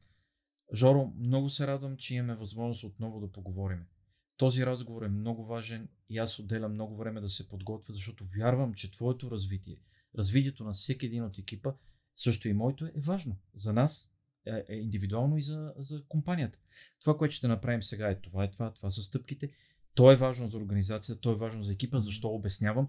Жоро, 0.73 1.13
много 1.19 1.49
се 1.49 1.67
радвам, 1.67 1.97
че 1.97 2.15
имаме 2.15 2.35
възможност 2.35 2.83
отново 2.83 3.19
да 3.19 3.31
поговорим. 3.31 3.85
Този 4.37 4.65
разговор 4.65 5.01
е 5.01 5.09
много 5.09 5.45
важен 5.45 5.89
и 6.09 6.17
аз 6.17 6.39
отделям 6.39 6.73
много 6.73 6.95
време 6.95 7.21
да 7.21 7.29
се 7.29 7.47
подготвя, 7.47 7.93
защото 7.93 8.25
вярвам, 8.37 8.73
че 8.73 8.91
твоето 8.91 9.31
развитие, 9.31 9.81
развитието 10.17 10.63
на 10.63 10.71
всеки 10.71 11.05
един 11.05 11.23
от 11.23 11.37
екипа, 11.37 11.73
също 12.15 12.47
и 12.47 12.53
моето 12.53 12.85
е 12.85 12.91
важно 12.97 13.37
за 13.53 13.73
нас, 13.73 14.11
е, 14.45 14.63
е 14.69 14.75
индивидуално 14.75 15.37
и 15.37 15.41
за, 15.41 15.73
за 15.77 16.03
компанията. 16.07 16.59
Това, 16.99 17.17
което 17.17 17.35
ще 17.35 17.47
направим 17.47 17.83
сега 17.83 18.09
е 18.09 18.21
това, 18.21 18.43
е 18.43 18.51
това, 18.51 18.73
това 18.73 18.91
са 18.91 19.03
стъпките. 19.03 19.51
То 19.93 20.11
е 20.11 20.15
важно 20.15 20.47
за 20.47 20.57
организацията, 20.57 21.21
то 21.21 21.31
е 21.31 21.35
важно 21.35 21.63
за 21.63 21.73
екипа, 21.73 21.99
защо 21.99 22.27
обяснявам. 22.27 22.87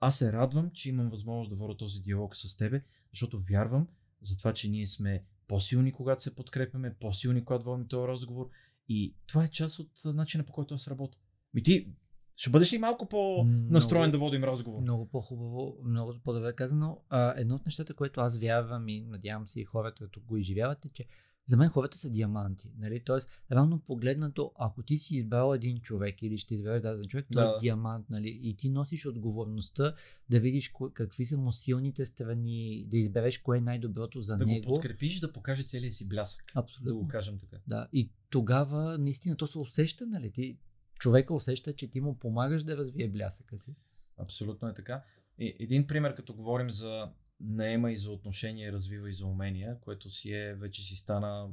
Аз 0.00 0.18
се 0.18 0.32
радвам, 0.32 0.70
че 0.70 0.88
имам 0.88 1.10
възможност 1.10 1.50
да 1.50 1.56
водя 1.56 1.76
този 1.76 2.00
диалог 2.00 2.36
с 2.36 2.56
тебе, 2.56 2.82
защото 3.10 3.40
вярвам 3.40 3.88
за 4.20 4.36
това, 4.36 4.54
че 4.54 4.68
ние 4.68 4.86
сме 4.86 5.24
по-силни, 5.50 5.92
когато 5.92 6.22
се 6.22 6.34
подкрепяме, 6.34 6.94
по-силни, 6.94 7.44
когато 7.44 7.64
водим 7.64 7.88
този 7.88 8.08
разговор. 8.08 8.48
И 8.88 9.14
това 9.26 9.44
е 9.44 9.48
част 9.48 9.78
от 9.78 9.90
начина 10.04 10.44
по 10.44 10.52
който 10.52 10.74
аз 10.74 10.88
работя. 10.88 11.18
Ми 11.54 11.62
ти 11.62 11.92
ще 12.36 12.50
бъдеш 12.50 12.72
ли 12.72 12.78
малко 12.78 13.06
по-настроен 13.06 14.08
много, 14.08 14.12
да 14.12 14.18
водим 14.18 14.44
разговор? 14.44 14.80
Много 14.80 15.08
по-хубаво, 15.08 15.76
много 15.84 16.14
по-добре 16.24 16.52
казано. 16.52 17.00
А, 17.08 17.34
едно 17.36 17.54
от 17.54 17.66
нещата, 17.66 17.94
което 17.94 18.20
аз 18.20 18.38
вярвам 18.38 18.88
и 18.88 19.00
надявам 19.00 19.48
се 19.48 19.60
и 19.60 19.64
хората, 19.64 19.98
които 19.98 20.20
го 20.20 20.36
изживяват, 20.36 20.84
е, 20.84 20.88
че 20.88 21.04
за 21.46 21.56
мен 21.56 21.68
хората 21.68 21.98
са 21.98 22.10
диаманти. 22.10 22.72
Нали? 22.78 23.04
Тоест, 23.04 23.28
равно 23.52 23.80
погледнато, 23.80 24.52
ако 24.58 24.82
ти 24.82 24.98
си 24.98 25.16
избрал 25.16 25.54
един 25.54 25.80
човек 25.80 26.22
или 26.22 26.38
ще 26.38 26.54
избереш 26.54 26.82
даден 26.82 27.06
човек, 27.06 27.26
да. 27.30 27.44
той 27.44 27.56
е 27.56 27.60
диамант. 27.60 28.10
Нали? 28.10 28.40
И 28.42 28.56
ти 28.56 28.70
носиш 28.70 29.06
отговорността 29.06 29.94
да 30.30 30.40
видиш 30.40 30.72
какви 30.94 31.26
са 31.26 31.38
му 31.38 31.52
силните 31.52 32.06
страни, 32.06 32.84
да 32.88 32.96
избереш 32.96 33.38
кое 33.38 33.58
е 33.58 33.60
най-доброто 33.60 34.20
за 34.20 34.36
да 34.36 34.46
него. 34.46 34.60
Да 34.60 34.66
го 34.66 34.74
подкрепиш, 34.74 35.20
да 35.20 35.32
покаже 35.32 35.62
целия 35.62 35.92
си 35.92 36.08
блясък. 36.08 36.44
Абсолютно. 36.54 36.92
Да 36.92 36.94
го 36.94 37.08
кажем 37.08 37.38
така. 37.38 37.56
Да. 37.66 37.88
И 37.92 38.12
тогава 38.30 38.98
наистина 38.98 39.36
то 39.36 39.46
се 39.46 39.58
усеща, 39.58 40.06
нали? 40.06 40.32
Ти, 40.32 40.58
човека 40.98 41.34
усеща, 41.34 41.72
че 41.72 41.90
ти 41.90 42.00
му 42.00 42.18
помагаш 42.18 42.62
да 42.62 42.76
развие 42.76 43.08
блясъка 43.08 43.58
си. 43.58 43.74
Абсолютно 44.16 44.68
е 44.68 44.74
така. 44.74 45.04
И, 45.38 45.56
един 45.60 45.86
пример, 45.86 46.14
като 46.14 46.34
говорим 46.34 46.70
за 46.70 47.10
наема 47.40 47.92
и 47.92 47.96
за 47.96 48.10
отношения, 48.10 48.72
развива 48.72 49.10
и 49.10 49.14
за 49.14 49.26
умения, 49.26 49.80
което 49.80 50.10
си 50.10 50.32
е, 50.32 50.54
вече 50.54 50.82
си 50.82 50.96
стана 50.96 51.50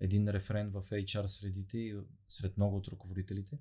един 0.00 0.28
рефрен 0.28 0.70
в 0.70 0.82
HR 0.82 1.26
средите 1.26 1.78
и 1.78 1.96
сред 2.28 2.56
много 2.56 2.76
от 2.76 2.88
ръководителите. 2.88 3.58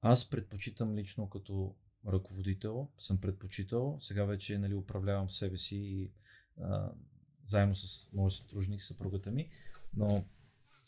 Аз 0.00 0.30
предпочитам 0.30 0.96
лично 0.96 1.30
като 1.30 1.76
ръководител, 2.06 2.88
съм 2.98 3.20
предпочитал, 3.20 3.98
сега 4.00 4.24
вече 4.24 4.58
нали, 4.58 4.74
управлявам 4.74 5.30
себе 5.30 5.56
си 5.56 5.76
и 5.76 6.12
а, 6.60 6.92
заедно 7.44 7.76
с 7.76 8.12
моят 8.12 8.32
сътрудник, 8.32 8.82
съпругата 8.82 9.30
ми, 9.30 9.50
но 9.96 10.24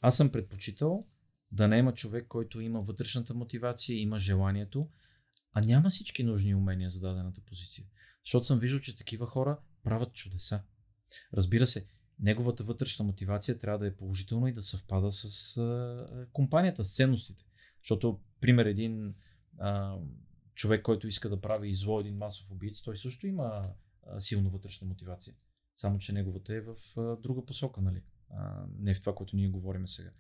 аз 0.01 0.17
съм 0.17 0.33
предпочитал 0.33 1.07
да 1.53 1.69
не 1.69 1.79
има 1.79 1.95
човек, 1.95 2.27
който 2.29 2.61
има 2.61 2.81
вътрешната 2.81 3.35
мотивация, 3.35 4.01
има 4.01 4.19
желанието, 4.19 4.91
а 5.53 5.61
няма 5.61 5.91
всички 5.91 6.23
нужни 6.23 6.55
умения 6.55 6.91
за 6.91 7.01
дадената 7.01 7.41
позиция. 7.41 7.87
Защото 8.25 8.47
съм 8.47 8.59
виждал, 8.59 8.81
че 8.81 8.97
такива 8.97 9.27
хора 9.27 9.59
правят 9.87 10.13
чудеса. 10.13 10.63
Разбира 11.35 11.67
се, 11.67 11.87
неговата 12.19 12.65
вътрешна 12.65 13.05
мотивация 13.05 13.59
трябва 13.59 13.79
да 13.79 13.87
е 13.87 13.97
положителна 13.97 14.51
и 14.51 14.53
да 14.53 14.63
съвпада 14.63 15.13
с 15.13 15.57
а, 15.57 16.27
компанията, 16.33 16.85
с 16.85 16.97
ценностите. 16.97 17.45
Защото, 17.83 18.21
пример, 18.41 18.67
един 18.67 19.15
а, 19.59 19.99
човек, 20.55 20.83
който 20.83 21.09
иска 21.09 21.29
да 21.29 21.41
прави 21.41 21.75
зло 21.75 22.01
един 22.01 22.17
масов 22.17 22.51
убийц, 22.51 22.83
той 22.83 22.97
също 22.97 23.27
има 23.27 23.75
а, 24.07 24.21
силна 24.21 24.51
вътрешна 24.51 24.89
мотивация. 24.89 25.35
Само, 25.75 25.99
че 25.99 26.13
неговата 26.13 26.55
е 26.55 26.61
в 26.61 26.77
а, 26.97 27.17
друга 27.17 27.45
посока, 27.45 27.81
нали? 27.81 28.03
А, 28.31 28.65
не 28.79 28.95
в 28.95 29.01
това, 29.01 29.15
което 29.15 29.37
ние 29.37 29.49
говорим 29.49 29.87
сега. 29.87 30.11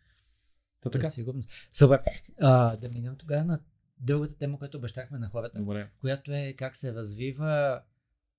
Та 0.80 0.90
така. 0.90 1.10
Сигурно. 1.10 1.44
Супер. 1.72 2.00
А, 2.40 2.76
да 2.76 2.88
минем 2.88 3.16
тогава 3.16 3.44
на 3.44 3.60
другата 3.98 4.38
тема, 4.38 4.58
която 4.58 4.78
обещахме 4.78 5.18
на 5.18 5.28
хората, 5.28 5.58
Добре. 5.58 5.90
която 6.00 6.32
е 6.32 6.54
как 6.58 6.76
се 6.76 6.94
развива 6.94 7.82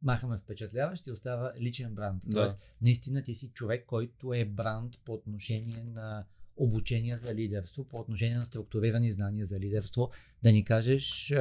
махаме 0.01 0.37
впечатляващ 0.37 1.07
и 1.07 1.11
остава 1.11 1.53
личен 1.59 1.95
бранд. 1.95 2.23
Да. 2.25 2.33
Тоест, 2.33 2.57
наистина 2.81 3.23
ти 3.23 3.35
си 3.35 3.49
човек, 3.49 3.85
който 3.85 4.33
е 4.33 4.45
бранд 4.45 4.99
по 5.05 5.13
отношение 5.13 5.83
на 5.83 6.25
обучение 6.57 7.17
за 7.17 7.35
лидерство, 7.35 7.83
по 7.83 7.99
отношение 7.99 8.37
на 8.37 8.45
структурирани 8.45 9.11
знания 9.11 9.45
за 9.45 9.59
лидерство. 9.59 10.11
Да 10.43 10.51
ни 10.51 10.63
кажеш 10.65 11.33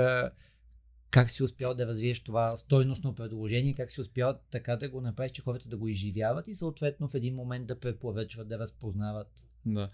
как 1.11 1.31
си 1.31 1.43
успял 1.43 1.75
да 1.75 1.87
развиеш 1.87 2.21
това 2.21 2.57
стойностно 2.57 3.15
предложение, 3.15 3.75
как 3.75 3.91
си 3.91 4.01
успял 4.01 4.39
така 4.51 4.77
да 4.77 4.89
го 4.89 5.01
направиш, 5.01 5.33
че 5.33 5.43
хората 5.43 5.69
да 5.69 5.77
го 5.77 5.89
изживяват 5.89 6.49
и 6.49 6.55
съответно 6.55 7.09
в 7.09 7.15
един 7.15 7.35
момент 7.35 7.67
да 7.67 7.81
препоръчват, 7.81 8.49
да 8.49 8.59
разпознават. 8.59 9.45
Да. 9.67 9.91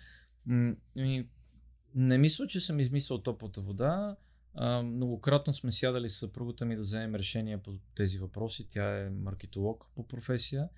М- 0.47 0.75
не 1.95 2.19
мисля, 2.19 2.47
че 2.47 2.61
съм 2.61 2.81
измислил 2.81 3.19
топлата 3.19 3.61
вода. 3.61 4.17
Многократно 4.85 5.55
сме 5.55 5.73
сядали 5.73 6.11
с 6.11 6.19
съпругата 6.19 6.65
ми 6.65 6.77
да 6.77 6.83
вземем 6.83 7.15
решения 7.15 7.63
по 7.63 7.73
тези 7.95 8.19
въпроси. 8.19 8.69
Тя 8.71 8.99
е 8.99 9.11
маркетолог 9.11 9.87
по 9.95 10.07
професия 10.07 10.69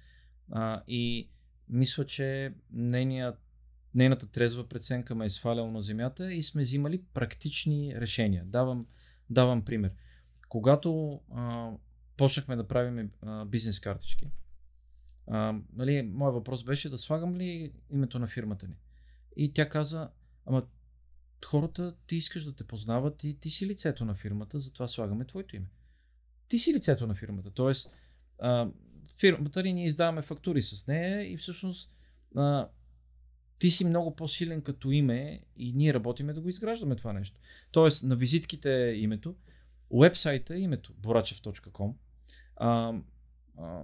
а, 0.51 0.83
и 0.87 1.31
мисля, 1.69 2.07
че 2.07 2.55
нейният 2.73 3.39
нейната 3.95 4.27
трезва 4.27 4.69
преценка 4.69 5.15
ме 5.15 5.27
е 5.27 5.31
сваляла 5.31 5.71
на 5.71 5.83
земята 5.83 6.33
и 6.33 6.43
сме 6.43 6.63
взимали 6.63 7.03
практични 7.15 8.01
решения. 8.01 8.45
Давам, 8.45 8.87
давам 9.31 9.65
пример. 9.65 9.93
Когато 10.49 11.21
а, 11.35 11.71
почнахме 12.17 12.57
да 12.57 12.69
правим 12.69 13.11
а, 13.23 13.45
бизнес 13.45 13.81
картички, 13.81 14.31
а, 15.27 15.55
нали, 15.73 16.03
моят 16.03 16.35
въпрос 16.35 16.65
беше 16.65 16.91
да 16.91 16.99
слагам 16.99 17.37
ли 17.37 17.73
името 17.91 18.19
на 18.19 18.27
фирмата 18.27 18.69
ни. 18.69 18.77
И 19.37 19.53
тя 19.53 19.69
каза, 19.69 20.11
ама 20.47 20.63
хората 21.45 21.95
ти 22.07 22.17
искаш 22.17 22.45
да 22.45 22.55
те 22.55 22.65
познават 22.65 23.25
и 23.25 23.39
ти 23.39 23.51
си 23.51 23.67
лицето 23.67 24.05
на 24.05 24.15
фирмата, 24.15 24.59
затова 24.59 24.89
слагаме 24.89 25.25
твоето 25.25 25.57
име. 25.57 25.67
Ти 26.49 26.59
си 26.59 26.75
лицето 26.75 27.07
на 27.07 27.15
фирмата. 27.15 27.51
Тоест, 27.51 27.91
фирмата 29.19 29.63
ни 29.63 29.73
ние 29.73 29.87
издаваме 29.87 30.23
фактури 30.23 30.63
с 30.63 30.87
нея 30.87 31.33
и 31.33 31.37
всъщност 31.37 31.91
а, 32.37 32.69
ти 33.59 33.71
си 33.71 33.85
много 33.85 34.17
по-силен 34.17 34.63
като 34.63 34.91
име 34.91 35.41
и 35.57 35.73
ние 35.73 35.95
работиме 35.95 36.33
да 36.33 36.41
го 36.41 36.49
изграждаме 36.49 36.97
това 36.97 37.13
нещо. 37.13 37.41
Тоест, 37.71 38.03
на 38.03 38.17
визитките 38.17 38.89
е 38.89 38.95
името, 38.95 39.35
уебсайта 39.91 40.55
е 40.55 40.59
името 40.59 40.93
borachев.com. 40.93 41.93
А, 42.57 42.95
а, 43.59 43.83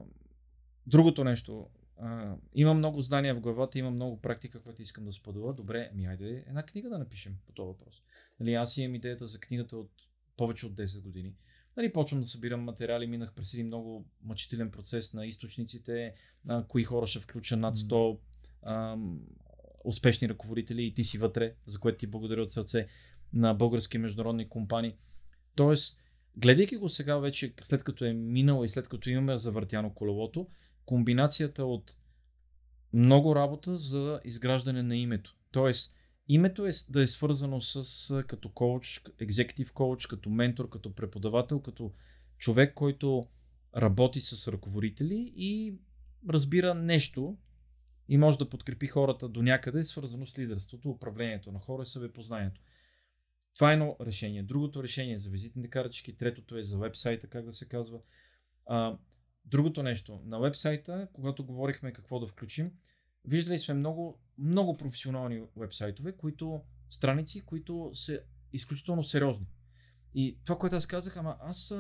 другото 0.87 1.25
нещо, 1.25 1.67
а, 2.03 2.37
има 2.55 2.75
много 2.75 3.01
знания 3.01 3.35
в 3.35 3.41
главата, 3.41 3.79
има 3.79 3.91
много 3.91 4.21
практика, 4.21 4.63
която 4.63 4.83
искам 4.83 5.05
да 5.05 5.13
споделя. 5.13 5.55
Добре, 5.55 5.91
ми 5.95 6.07
айде 6.07 6.45
една 6.49 6.63
книга 6.63 6.89
да 6.89 6.99
напишем 6.99 7.37
по 7.47 7.53
този 7.53 7.67
въпрос. 7.67 8.03
Нали, 8.41 8.55
аз 8.55 8.77
имам 8.77 8.95
идеята 8.95 9.27
за 9.27 9.41
книгата 9.41 9.77
от 9.77 9.91
повече 10.37 10.67
от 10.67 10.73
10 10.73 11.03
години. 11.03 11.35
Нали, 11.77 11.93
почвам 11.93 12.21
да 12.21 12.27
събирам 12.27 12.61
материали, 12.61 13.07
минах 13.07 13.33
през 13.33 13.55
един 13.55 13.67
много 13.67 14.07
мъчителен 14.23 14.71
процес 14.71 15.15
на 15.15 15.27
източниците, 15.27 16.15
на 16.45 16.67
кои 16.67 16.85
хора 16.85 17.07
ще 17.07 17.19
включа 17.19 17.57
над 17.57 17.77
100 17.77 18.19
а, 18.63 18.97
успешни 19.85 20.29
ръководители 20.29 20.85
и 20.85 20.95
ти 20.95 21.05
си 21.05 21.19
вътре, 21.19 21.55
за 21.67 21.79
което 21.79 21.99
ти 21.99 22.07
благодаря 22.07 22.43
от 22.43 22.53
сърце 22.53 22.87
на 23.33 23.55
български 23.55 23.99
международни 23.99 24.49
компании. 24.49 24.97
Тоест, 25.55 26.01
гледайки 26.37 26.77
го 26.77 26.89
сега 26.89 27.19
вече, 27.19 27.55
след 27.63 27.85
като 27.85 28.05
е 28.05 28.13
минало 28.13 28.65
и 28.65 28.69
след 28.69 28.89
като 28.89 29.11
имаме 29.11 29.39
завъртяно 29.39 29.95
колелото, 29.95 30.49
комбинацията 30.91 31.65
от 31.65 31.97
много 32.93 33.37
работа 33.37 33.79
за 33.79 34.21
изграждане 34.25 34.83
на 34.83 34.97
името. 34.97 35.37
Тоест, 35.51 35.95
името 36.29 36.67
е 36.67 36.71
да 36.89 37.03
е 37.03 37.07
свързано 37.07 37.61
с 37.61 38.25
като 38.29 38.49
коуч, 38.49 39.03
екзекутив 39.21 39.73
коуч, 39.73 40.07
като 40.07 40.31
ментор, 40.31 40.69
като 40.69 40.95
преподавател, 40.95 41.61
като 41.61 41.93
човек, 42.37 42.75
който 42.75 43.29
работи 43.77 44.21
с 44.21 44.53
ръководители 44.53 45.33
и 45.37 45.79
разбира 46.29 46.75
нещо 46.75 47.39
и 48.09 48.19
може 48.19 48.39
да 48.39 48.49
подкрепи 48.49 48.87
хората 48.87 49.29
до 49.29 49.43
някъде, 49.43 49.85
свързано 49.85 50.27
с 50.27 50.39
лидерството, 50.39 50.91
управлението 50.91 51.53
на 51.53 51.59
хора 51.59 51.83
и 51.83 51.87
събепознанието. 51.87 52.61
Това 53.55 53.71
е 53.71 53.73
едно 53.73 53.97
решение. 54.01 54.43
Другото 54.43 54.83
решение 54.83 55.15
е 55.15 55.19
за 55.19 55.31
визитните 55.31 55.71
картички, 55.71 56.17
третото 56.17 56.57
е 56.57 56.65
за 56.65 56.79
вебсайта, 56.79 57.27
как 57.27 57.45
да 57.45 57.53
се 57.53 57.69
казва. 57.69 58.01
А, 58.67 58.99
Другото 59.45 59.83
нещо, 59.83 60.21
на 60.25 60.41
вебсайта, 60.41 61.09
когато 61.13 61.45
говорихме 61.45 61.93
какво 61.93 62.21
да 62.21 62.27
включим, 62.27 62.73
виждали 63.25 63.59
сме 63.59 63.75
много, 63.75 64.21
много 64.39 64.77
професионални 64.77 65.43
вебсайтове, 65.57 66.13
които, 66.13 66.61
страници, 66.91 67.41
които 67.41 67.91
са 67.95 68.21
изключително 68.53 69.05
сериозни. 69.05 69.47
И 70.15 70.39
това, 70.45 70.59
което 70.59 70.77
аз 70.77 70.87
казах, 70.87 71.17
ама 71.17 71.37
аз, 71.41 71.75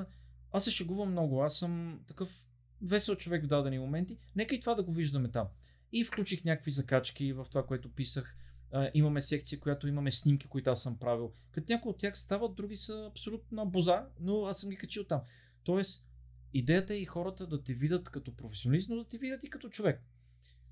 аз 0.52 0.64
се 0.64 0.70
шегувам 0.70 1.10
много, 1.10 1.42
аз 1.42 1.58
съм 1.58 2.00
такъв 2.06 2.44
весел 2.82 3.16
човек 3.16 3.44
в 3.44 3.46
дадени 3.46 3.78
моменти, 3.78 4.18
нека 4.36 4.54
и 4.54 4.60
това 4.60 4.74
да 4.74 4.82
го 4.82 4.92
виждаме 4.92 5.30
там. 5.30 5.48
И 5.92 6.04
включих 6.04 6.44
някакви 6.44 6.70
закачки 6.70 7.32
в 7.32 7.46
това, 7.48 7.66
което 7.66 7.94
писах. 7.94 8.36
А, 8.72 8.90
имаме 8.94 9.20
секция, 9.20 9.60
която 9.60 9.88
имаме 9.88 10.12
снимки, 10.12 10.48
които 10.48 10.70
аз 10.70 10.82
съм 10.82 10.98
правил. 10.98 11.32
Като 11.52 11.72
някои 11.72 11.90
от 11.90 11.98
тях 11.98 12.18
стават, 12.18 12.54
други 12.54 12.76
са 12.76 13.06
абсолютно 13.10 13.66
боза, 13.66 14.06
но 14.20 14.44
аз 14.44 14.60
съм 14.60 14.70
ги 14.70 14.76
качил 14.76 15.04
там. 15.04 15.20
Тоест, 15.64 16.06
Идеята 16.54 16.94
е 16.94 16.96
и 16.96 17.04
хората 17.04 17.46
да 17.46 17.62
те 17.62 17.74
видят 17.74 18.08
като 18.08 18.36
професионалист, 18.36 18.88
но 18.88 18.96
да 18.96 19.04
те 19.04 19.18
видят 19.18 19.44
и 19.44 19.50
като 19.50 19.68
човек. 19.68 20.02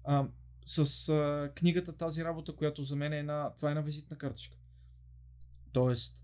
А, 0.04 0.28
с 0.66 1.08
а, 1.08 1.52
книгата 1.54 1.96
тази 1.96 2.24
работа, 2.24 2.56
която 2.56 2.84
за 2.84 2.96
мен 2.96 3.12
е 3.12 3.18
една, 3.18 3.54
това 3.56 3.68
е 3.68 3.72
една 3.72 3.80
визитна 3.82 4.18
картичка. 4.18 4.56
Тоест, 5.72 6.22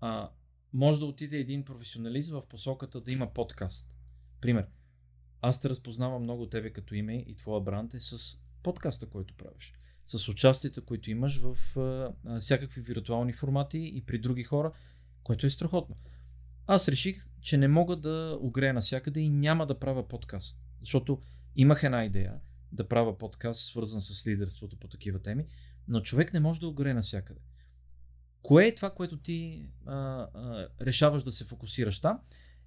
а, 0.00 0.30
може 0.72 0.98
да 0.98 1.06
отиде 1.06 1.38
един 1.38 1.64
професионалист 1.64 2.30
в 2.30 2.42
посоката 2.48 3.00
да 3.00 3.12
има 3.12 3.32
подкаст. 3.32 3.90
Пример, 4.40 4.66
аз 5.40 5.60
те 5.60 5.70
разпознавам 5.70 6.22
много 6.22 6.48
тебе 6.48 6.72
като 6.72 6.94
име 6.94 7.16
и 7.16 7.36
твоя 7.36 7.60
бранд 7.60 7.94
е 7.94 8.00
с 8.00 8.38
подкаста, 8.62 9.06
който 9.06 9.34
правиш. 9.34 9.72
С 10.06 10.28
участията, 10.28 10.80
които 10.80 11.10
имаш 11.10 11.40
в 11.42 11.76
а, 12.24 12.40
всякакви 12.40 12.80
виртуални 12.80 13.32
формати 13.32 13.92
и 13.94 14.02
при 14.02 14.18
други 14.18 14.42
хора. 14.42 14.72
което 15.22 15.46
е 15.46 15.50
страхотно. 15.50 15.96
Аз 16.66 16.88
реших, 16.88 17.26
че 17.44 17.58
не 17.58 17.68
мога 17.68 17.96
да 17.96 18.38
огрея 18.40 18.74
навсякъде 18.74 19.20
и 19.20 19.28
няма 19.28 19.66
да 19.66 19.78
правя 19.78 20.08
подкаст. 20.08 20.58
Защото 20.80 21.22
имах 21.56 21.82
една 21.82 22.04
идея 22.04 22.34
да 22.72 22.88
правя 22.88 23.18
подкаст, 23.18 23.60
свързан 23.60 24.00
с 24.00 24.26
лидерството 24.26 24.76
по 24.76 24.88
такива 24.88 25.18
теми, 25.18 25.46
но 25.88 26.00
човек 26.00 26.32
не 26.32 26.40
може 26.40 26.60
да 26.60 26.68
огрее 26.68 26.94
навсякъде. 26.94 27.40
Кое 28.42 28.66
е 28.66 28.74
това, 28.74 28.90
което 28.90 29.18
ти 29.18 29.68
а, 29.86 29.94
а, 29.94 30.68
решаваш 30.80 31.22
да 31.22 31.32
се 31.32 31.44
фокусираш 31.44 32.00
там? 32.00 32.20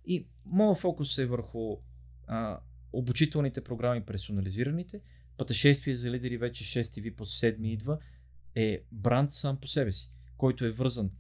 И 0.06 0.28
моят 0.46 0.78
фокус 0.78 1.18
е 1.18 1.26
върху 1.26 1.78
а, 2.28 2.60
обучителните 2.94 3.64
програми, 3.64 4.06
персонализираните. 4.06 5.02
Пътешествие 5.38 5.96
за 5.96 6.12
лидери 6.12 6.38
вече 6.38 6.84
6 6.84 7.02
ви 7.02 7.16
по 7.16 7.26
7 7.26 7.68
идва. 7.68 8.00
Е 8.56 8.82
бранд 8.92 9.32
сам 9.32 9.58
по 9.58 9.68
себе 9.68 9.92
си, 9.92 10.12
който 10.38 10.66
е 10.66 10.72
вързан. 10.72 11.12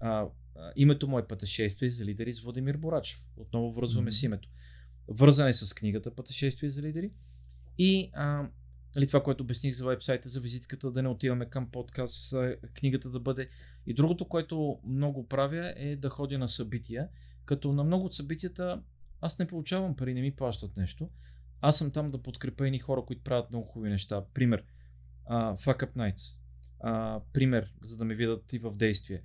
А, 0.00 0.26
а, 0.60 0.72
името 0.76 1.08
му 1.08 1.18
е 1.18 1.26
Пътешествие 1.26 1.90
за 1.90 2.04
лидери 2.04 2.32
с 2.32 2.40
Владимир 2.40 2.76
Борачев. 2.76 3.26
Отново 3.36 3.72
връзваме 3.72 4.10
mm-hmm. 4.10 4.20
с 4.20 4.22
името. 4.22 4.48
Вързан 5.08 5.48
е 5.48 5.52
с 5.52 5.74
книгата 5.74 6.14
Пътешествие 6.14 6.70
за 6.70 6.82
лидери. 6.82 7.10
И 7.78 8.10
а, 8.14 8.48
нали, 8.96 9.06
това, 9.06 9.22
което 9.22 9.42
обясних 9.42 9.74
за 9.74 9.86
вебсайта, 9.86 10.28
за 10.28 10.40
визитката, 10.40 10.90
да 10.90 11.02
не 11.02 11.08
отиваме 11.08 11.46
към 11.46 11.70
подкаст, 11.70 12.34
книгата 12.74 13.10
да 13.10 13.20
бъде. 13.20 13.48
И 13.86 13.94
другото, 13.94 14.28
което 14.28 14.80
много 14.84 15.28
правя 15.28 15.74
е 15.76 15.96
да 15.96 16.08
ходя 16.08 16.38
на 16.38 16.48
събития, 16.48 17.08
като 17.44 17.72
на 17.72 17.84
много 17.84 18.04
от 18.04 18.14
събитията 18.14 18.82
аз 19.20 19.38
не 19.38 19.46
получавам 19.46 19.96
пари, 19.96 20.14
не 20.14 20.20
ми 20.20 20.34
плащат 20.34 20.76
нещо. 20.76 21.10
Аз 21.60 21.78
съм 21.78 21.90
там 21.90 22.10
да 22.10 22.22
подкрепя 22.22 22.66
едни 22.66 22.78
хора, 22.78 23.02
които 23.06 23.22
правят 23.22 23.50
много 23.50 23.66
хубави 23.66 23.90
неща. 23.90 24.24
Пример, 24.34 24.64
uh, 25.30 25.56
Fuck 25.56 25.86
Up 25.86 25.96
Nights. 25.96 26.38
Uh, 26.84 27.22
пример, 27.32 27.74
за 27.82 27.96
да 27.96 28.04
ме 28.04 28.14
видят 28.14 28.52
и 28.52 28.58
в 28.58 28.76
действие. 28.76 29.22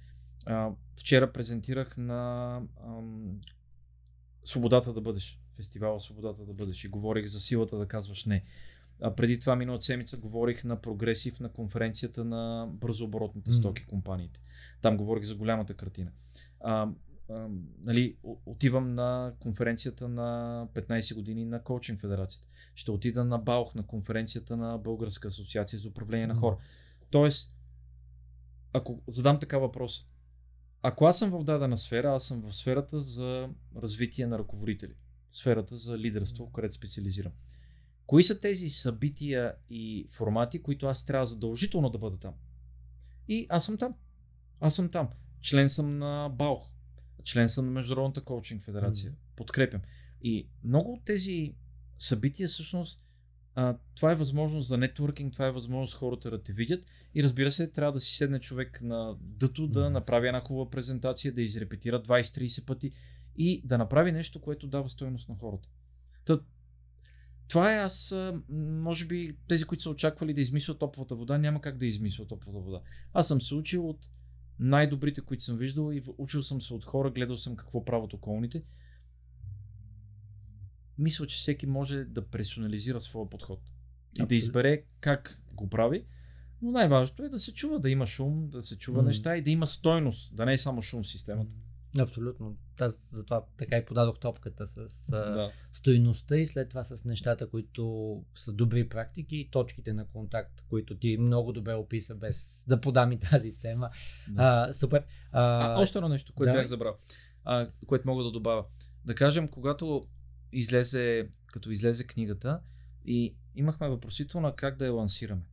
Вчера 0.98 1.32
презентирах 1.32 1.98
на 1.98 2.62
um, 2.88 3.46
Свободата 4.44 4.94
да 4.94 5.02
бъдеш. 5.02 5.42
Фестивала 5.56 6.00
Свободата 6.00 6.46
да 6.46 6.54
бъдеш. 6.54 6.84
И 6.84 6.88
говорих 6.88 7.26
за 7.26 7.40
силата 7.40 7.78
да 7.78 7.88
казваш 7.88 8.26
не. 8.26 8.44
А 9.02 9.16
преди 9.16 9.40
това 9.40 9.56
миналата 9.56 9.86
седмица 9.86 10.18
говорих 10.18 10.64
на 10.64 10.82
прогресив 10.82 11.40
на 11.40 11.50
конференцията 11.50 12.26
на 12.26 12.68
бързооборотните 12.72 13.52
mm. 13.52 13.58
стоки 13.58 13.86
компаниите. 13.86 14.42
Там 14.82 14.98
говорих 14.98 15.24
за 15.24 15.36
голямата 15.36 15.74
картина. 15.74 16.12
А, 16.60 16.90
а, 17.30 17.48
нали, 17.84 18.18
отивам 18.46 18.96
на 18.96 19.34
конференцията 19.40 20.08
на 20.08 20.68
15 20.74 21.16
години 21.16 21.46
на 21.46 21.64
Коучинг 21.64 22.00
Федерацията. 22.00 22.48
Ще 22.76 22.92
отида 22.92 23.26
на 23.26 23.38
Баух, 23.38 23.76
на 23.76 23.88
конференцията 23.88 24.58
на 24.58 24.78
Българска 24.78 25.28
асоциация 25.28 25.80
за 25.80 25.90
управление 25.90 26.26
mm. 26.26 26.34
на 26.34 26.36
хора. 26.36 26.58
Тоест, 27.10 27.56
ако 28.74 29.02
задам 29.08 29.40
така 29.40 29.58
въпрос, 29.58 30.08
ако 30.88 31.06
аз 31.06 31.20
съм 31.20 31.30
в 31.32 31.44
дадена 31.44 31.78
сфера, 31.78 32.16
аз 32.16 32.24
съм 32.24 32.42
в 32.42 32.56
сферата 32.56 33.00
за 33.00 33.50
развитие 33.76 34.28
на 34.28 34.40
ръководители, 34.40 34.94
сферата 35.32 35.78
за 35.78 35.98
лидерство, 35.98 36.52
където 36.52 36.74
специализирам. 36.74 37.32
Кои 38.06 38.24
са 38.24 38.40
тези 38.40 38.70
събития 38.70 39.56
и 39.70 40.08
формати, 40.10 40.62
които 40.62 40.88
аз 40.88 41.06
трябва 41.06 41.26
задължително 41.26 41.90
да 41.90 41.98
бъда 41.98 42.18
там? 42.18 42.34
И 43.28 43.48
аз 43.50 43.66
съм 43.66 43.78
там. 43.78 43.94
Аз 44.60 44.76
съм 44.76 44.90
там. 44.90 45.10
Член 45.42 45.70
съм 45.70 45.98
на 45.98 46.30
БАУХ. 46.30 46.70
Член 47.24 47.50
съм 47.50 47.66
на 47.66 47.72
Международната 47.72 48.24
коучинг 48.24 48.64
федерация. 48.64 49.14
Подкрепям. 49.36 49.82
И 50.22 50.50
много 50.64 50.94
от 50.94 51.06
тези 51.06 51.56
събития 51.98 52.48
всъщност 52.48 53.02
а, 53.56 53.78
това 53.96 54.12
е 54.12 54.16
възможност 54.16 54.68
за 54.68 54.78
нетворкинг, 54.78 55.34
това 55.34 55.48
е 55.48 55.52
възможност 55.52 55.94
хората 55.94 56.32
да 56.32 56.44
те 56.44 56.54
видят 56.54 56.86
и 57.16 57.24
разбира 57.24 57.52
се, 57.52 57.72
трябва 57.72 57.92
да 57.92 58.00
си 58.00 58.16
седне 58.16 58.40
човек 58.40 58.82
на 58.82 59.18
дъто, 59.22 59.68
да 59.68 59.86
mm. 59.86 59.90
направи 59.90 60.28
една 60.28 60.40
хубава 60.40 60.70
презентация, 60.70 61.34
да 61.34 61.42
изрепетира 61.42 62.04
20-30 62.04 62.66
пъти 62.66 62.92
и 63.38 63.62
да 63.66 63.78
направи 63.78 64.12
нещо, 64.12 64.42
което 64.42 64.68
дава 64.68 64.90
стоеност 64.90 65.30
на 65.30 65.36
хората. 65.36 65.70
Та, 66.26 66.40
това 67.48 67.74
е 67.74 67.78
аз, 67.78 68.16
може 68.50 69.06
би 69.06 69.38
тези, 69.48 69.64
които 69.64 69.84
са 69.84 69.90
очаквали 69.90 70.34
да 70.34 70.42
измислят 70.42 70.80
топлата 70.80 71.16
вода, 71.16 71.38
няма 71.38 71.62
как 71.62 71.78
да 71.78 71.86
измислят 71.86 72.28
топлата 72.28 72.60
вода. 72.60 72.82
Аз 73.14 73.28
съм 73.28 73.42
се 73.42 73.56
учил 73.56 73.90
от 73.90 74.00
най-добрите, 74.60 75.22
които 75.22 75.44
съм 75.44 75.58
виждал 75.58 75.92
и 75.94 76.04
учил 76.18 76.44
съм 76.44 76.62
се 76.62 76.74
от 76.74 76.86
хора, 76.86 77.12
гледал 77.12 77.38
съм 77.38 77.56
какво 77.56 77.86
правят 77.86 78.14
околните. 78.14 78.64
Мисля, 80.98 81.28
че 81.28 81.38
всеки 81.38 81.68
може 81.68 82.04
да 82.04 82.28
персонализира 82.28 83.02
своя 83.02 83.30
подход 83.30 83.60
и 84.22 84.26
да 84.26 84.36
избере 84.36 84.84
как 85.00 85.42
го 85.52 85.70
прави. 85.70 86.06
Но 86.62 86.72
най-важното 86.72 87.24
е 87.24 87.30
да 87.30 87.40
се 87.40 87.54
чува, 87.54 87.80
да 87.80 87.90
има 87.90 88.08
шум, 88.08 88.50
да 88.50 88.62
се 88.62 88.78
чува 88.78 89.02
mm. 89.02 89.06
неща 89.06 89.38
и 89.38 89.42
да 89.42 89.50
има 89.50 89.68
стойност, 89.68 90.36
да 90.36 90.46
не 90.46 90.54
е 90.54 90.58
само 90.58 90.82
шум 90.82 91.04
в 91.04 91.08
системата. 91.08 91.56
Абсолютно. 92.00 92.58
Аз 92.80 93.10
затова 93.12 93.46
така 93.58 93.78
и 93.78 93.86
подадох 93.86 94.20
топката 94.20 94.68
с 94.68 95.12
да. 95.12 95.52
стоиността 95.74 96.38
и 96.38 96.48
след 96.48 96.70
това 96.70 96.84
с 96.84 97.06
нещата, 97.06 97.50
които 97.50 98.24
са 98.36 98.54
добри 98.54 98.90
практики 98.90 99.38
и 99.38 99.50
точките 99.50 99.94
на 99.94 100.08
контакт, 100.08 100.66
които 100.70 100.98
ти 100.98 101.18
много 101.18 101.54
добре 101.54 101.74
описа 101.74 102.16
без 102.16 102.66
да 102.68 102.82
подам 102.82 103.12
и 103.12 103.20
тази 103.20 103.56
тема. 103.56 103.90
Да. 104.28 104.68
А, 104.70 104.74
супер. 104.74 105.04
А, 105.32 105.74
а, 105.74 105.82
още 105.82 105.98
едно 105.98 106.10
нещо, 106.10 106.34
което 106.34 106.54
да. 106.54 106.60
бях 106.60 106.68
забрал, 106.68 106.98
а, 107.44 107.70
което 107.88 108.08
мога 108.08 108.24
да 108.24 108.32
добавя. 108.32 108.66
Да 109.06 109.16
кажем, 109.16 109.48
когато 109.48 110.08
излезе, 110.52 111.30
като 111.48 111.72
излезе 111.72 112.08
книгата 112.08 112.62
и 113.06 113.36
имахме 113.56 113.90
въпросителна 113.90 114.56
как 114.56 114.78
да 114.78 114.86
я 114.86 114.94
лансираме. 114.94 115.44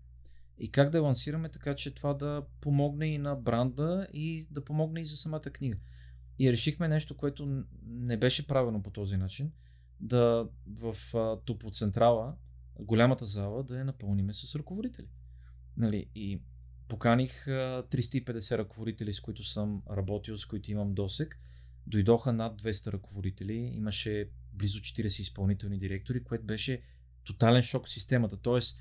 И 0.58 0.68
как 0.68 0.90
да 0.90 0.98
я 0.98 1.02
лансираме 1.02 1.48
така, 1.48 1.74
че 1.74 1.94
това 1.94 2.14
да 2.14 2.42
помогне 2.60 3.06
и 3.06 3.18
на 3.18 3.36
бранда 3.36 4.06
и 4.12 4.46
да 4.50 4.64
помогне 4.64 5.00
и 5.00 5.06
за 5.06 5.16
самата 5.16 5.40
книга. 5.40 5.76
И 6.38 6.52
решихме 6.52 6.88
нещо, 6.88 7.16
което 7.16 7.64
не 7.86 8.16
беше 8.16 8.46
правено 8.46 8.82
по 8.82 8.90
този 8.90 9.16
начин, 9.16 9.52
да 10.00 10.48
в 10.66 10.96
топоцентрала, 11.44 12.36
голямата 12.80 13.24
зала, 13.24 13.62
да 13.62 13.78
я 13.78 13.84
напълниме 13.84 14.32
с 14.32 14.54
ръководители. 14.54 15.08
Нали? 15.76 16.06
И 16.14 16.42
поканих 16.88 17.44
350 17.44 18.58
ръководители, 18.58 19.12
с 19.12 19.20
които 19.20 19.44
съм 19.44 19.82
работил, 19.90 20.36
с 20.36 20.46
които 20.46 20.70
имам 20.70 20.94
досек. 20.94 21.40
Дойдоха 21.86 22.32
над 22.32 22.62
200 22.62 22.92
ръководители, 22.92 23.54
имаше 23.54 24.28
близо 24.52 24.78
40 24.78 25.20
изпълнителни 25.20 25.78
директори, 25.78 26.24
което 26.24 26.44
беше 26.44 26.82
тотален 27.24 27.62
шок 27.62 27.86
в 27.86 27.90
системата. 27.90 28.36
Тоест, 28.36 28.80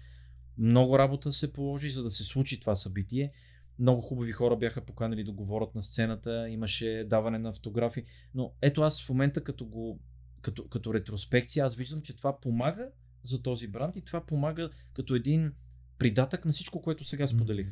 много 0.57 0.99
работа 0.99 1.34
се 1.34 1.53
положи, 1.53 1.91
за 1.91 2.03
да 2.03 2.11
се 2.11 2.23
случи 2.23 2.60
това 2.60 2.76
събитие. 2.76 3.31
Много 3.80 4.02
хубави 4.02 4.31
хора 4.31 4.57
бяха 4.57 4.85
поканали 4.85 5.23
да 5.23 5.31
говорят 5.31 5.76
на 5.76 5.84
сцената, 5.84 6.49
имаше 6.49 7.06
даване 7.10 7.39
на 7.39 7.49
автографи. 7.49 8.06
Но 8.34 8.53
ето 8.61 8.81
аз 8.81 9.06
в 9.06 9.10
момента 9.10 9.43
като, 9.43 9.65
го, 9.65 9.99
като, 10.41 10.68
като 10.68 10.93
ретроспекция, 10.93 11.65
аз 11.65 11.76
виждам, 11.76 12.02
че 12.02 12.18
това 12.18 12.39
помага 12.39 12.91
за 13.23 13.41
този 13.41 13.68
бранд 13.68 13.95
и 13.95 14.02
това 14.02 14.26
помага 14.26 14.69
като 14.93 15.15
един 15.15 15.53
придатък 15.98 16.45
на 16.45 16.52
всичко, 16.52 16.81
което 16.81 17.03
сега 17.03 17.27
споделих. 17.27 17.68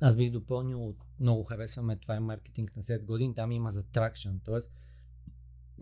Аз 0.00 0.16
бих 0.16 0.30
допълнил, 0.30 0.96
много 1.20 1.44
харесваме, 1.44 1.96
това 1.96 2.16
е 2.16 2.20
маркетинг 2.20 2.76
на 2.76 2.82
7 2.82 3.04
години, 3.04 3.34
там 3.34 3.52
има 3.52 3.70
за 3.70 3.82
тракшн, 3.82 4.36
т.е. 4.44 4.58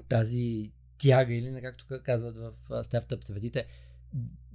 тази 0.09 0.73
тяга 0.99 1.35
или, 1.35 1.61
както 1.63 1.85
казват 2.05 2.37
в 2.37 2.85
стартъп 2.85 3.25
съветите, 3.25 3.67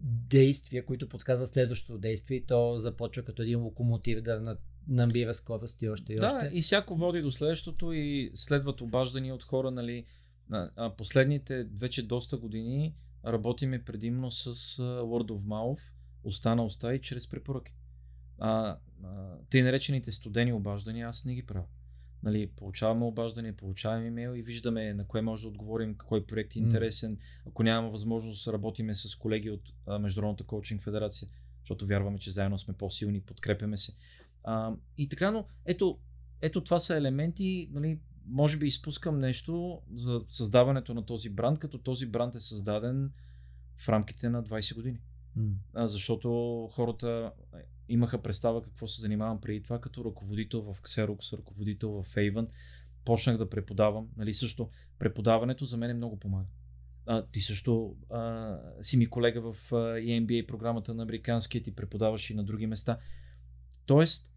действия, 0.04 0.86
които 0.86 1.10
подсказват 1.10 1.50
следващото 1.50 1.98
действие 1.98 2.38
и 2.38 2.46
то 2.46 2.78
започва 2.78 3.24
като 3.24 3.42
един 3.42 3.60
локомотив 3.60 4.22
да 4.22 4.58
набира 4.88 5.34
скорост 5.34 5.82
и 5.82 5.90
още 5.90 6.14
и 6.14 6.16
да, 6.16 6.26
още. 6.26 6.50
Да, 6.50 6.58
и 6.58 6.62
всяко 6.62 6.96
води 6.96 7.22
до 7.22 7.32
следващото 7.32 7.92
и 7.94 8.32
следват 8.36 8.82
обаждания 8.82 9.36
от 9.36 9.44
хора, 9.44 9.72
нали. 9.72 10.06
Последните 10.98 11.64
вече 11.64 12.08
доста 12.08 12.38
години 12.38 12.96
работиме 13.26 13.84
предимно 13.84 14.32
с 14.32 14.56
Word 14.82 15.32
of 15.32 15.40
Mouth, 15.40 15.92
уста 16.24 16.56
на 16.56 16.64
уста 16.64 16.96
и 16.96 17.02
чрез 17.02 17.30
препоръки. 17.30 17.74
А, 18.40 18.78
а, 19.04 19.38
те 19.50 19.64
наречените 19.64 20.12
студени 20.12 20.54
обаждания 20.54 21.08
аз 21.08 21.26
не 21.26 21.36
ги 21.36 21.46
правя. 21.46 21.66
Нали, 22.24 22.48
получаваме 22.48 23.06
обаждане, 23.06 23.56
получаваме 23.56 24.08
имейл 24.08 24.36
и 24.36 24.42
виждаме 24.42 24.94
на 24.94 25.08
кое 25.08 25.22
може 25.22 25.42
да 25.42 25.48
отговорим, 25.48 25.96
кой 25.98 26.26
проект 26.26 26.56
е 26.56 26.60
интересен. 26.60 27.18
Ако 27.48 27.64
нямаме 27.64 27.92
възможност 27.92 28.46
да 28.46 28.54
работиме 28.54 28.96
с 28.96 29.16
колеги 29.16 29.50
от 29.50 29.62
а, 29.88 30.00
Международната 30.00 30.44
коучинг 30.44 30.82
федерация, 30.82 31.30
защото 31.60 31.86
вярваме, 31.86 32.20
че 32.20 32.32
заедно 32.32 32.58
сме 32.58 32.74
по-силни, 32.74 33.22
подкрепяме 33.22 33.78
се. 33.78 33.94
А, 34.44 34.74
и 34.98 35.10
така, 35.10 35.32
но 35.32 35.46
ето, 35.66 36.00
ето 36.42 36.64
това 36.64 36.80
са 36.80 36.96
елементи, 36.96 37.70
нали, 37.72 38.00
може 38.26 38.58
би 38.58 38.68
изпускам 38.68 39.20
нещо 39.20 39.82
за 39.94 40.22
създаването 40.30 40.94
на 40.94 41.06
този 41.06 41.30
бранд, 41.30 41.60
като 41.60 41.78
този 41.78 42.06
бранд 42.06 42.36
е 42.36 42.40
създаден 42.40 43.12
в 43.78 43.90
рамките 43.90 44.30
на 44.30 44.44
20 44.44 44.76
години. 44.76 45.00
Mm. 45.38 45.54
А, 45.74 45.88
защото 45.88 46.68
хората 46.72 47.32
имаха 47.90 48.22
представа 48.22 48.64
какво 48.64 48.88
се 48.88 49.02
занимавам 49.02 49.42
преди 49.42 49.64
това, 49.64 49.82
като 49.82 50.06
ръководител 50.06 50.62
в 50.62 50.82
Xerox, 50.82 51.38
ръководител 51.38 51.90
в 51.90 52.16
Avon. 52.16 52.48
Почнах 53.06 53.38
да 53.38 53.50
преподавам. 53.50 54.08
Нали, 54.18 54.34
също 54.34 54.70
преподаването 55.00 55.66
за 55.66 55.78
мен 55.78 55.90
е 55.90 55.94
много 55.94 56.20
помага. 56.20 56.46
А, 57.06 57.26
ти 57.26 57.42
също 57.42 57.96
а, 58.10 58.58
си 58.82 58.98
ми 58.98 59.06
колега 59.06 59.42
в 59.42 59.72
а, 59.72 59.76
EMBA 59.76 60.48
програмата 60.48 60.94
на 60.94 61.04
американския, 61.04 61.64
ти 61.64 61.76
преподаваш 61.76 62.30
и 62.30 62.34
на 62.34 62.44
други 62.44 62.68
места. 62.68 62.98
Тоест, 63.86 64.32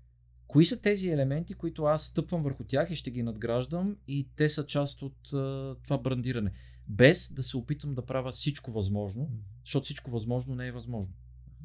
кои 0.47 0.67
са 0.67 0.81
тези 0.81 1.09
елементи, 1.09 1.55
които 1.55 1.85
аз 1.85 2.05
стъпвам 2.05 2.43
върху 2.43 2.65
тях 2.65 2.91
и 2.91 2.97
ще 2.97 3.11
ги 3.11 3.23
надграждам 3.23 3.97
и 4.09 4.29
те 4.37 4.49
са 4.49 4.67
част 4.67 5.03
от 5.03 5.33
а, 5.33 5.77
това 5.85 5.99
брандиране. 5.99 6.53
Без 6.89 7.33
да 7.33 7.43
се 7.43 7.57
опитвам 7.57 7.95
да 7.95 8.07
правя 8.07 8.33
всичко 8.33 8.73
възможно, 8.73 9.31
защото 9.65 9.85
всичко 9.85 10.11
възможно 10.11 10.55
не 10.55 10.67
е 10.67 10.73
възможно. 10.73 11.15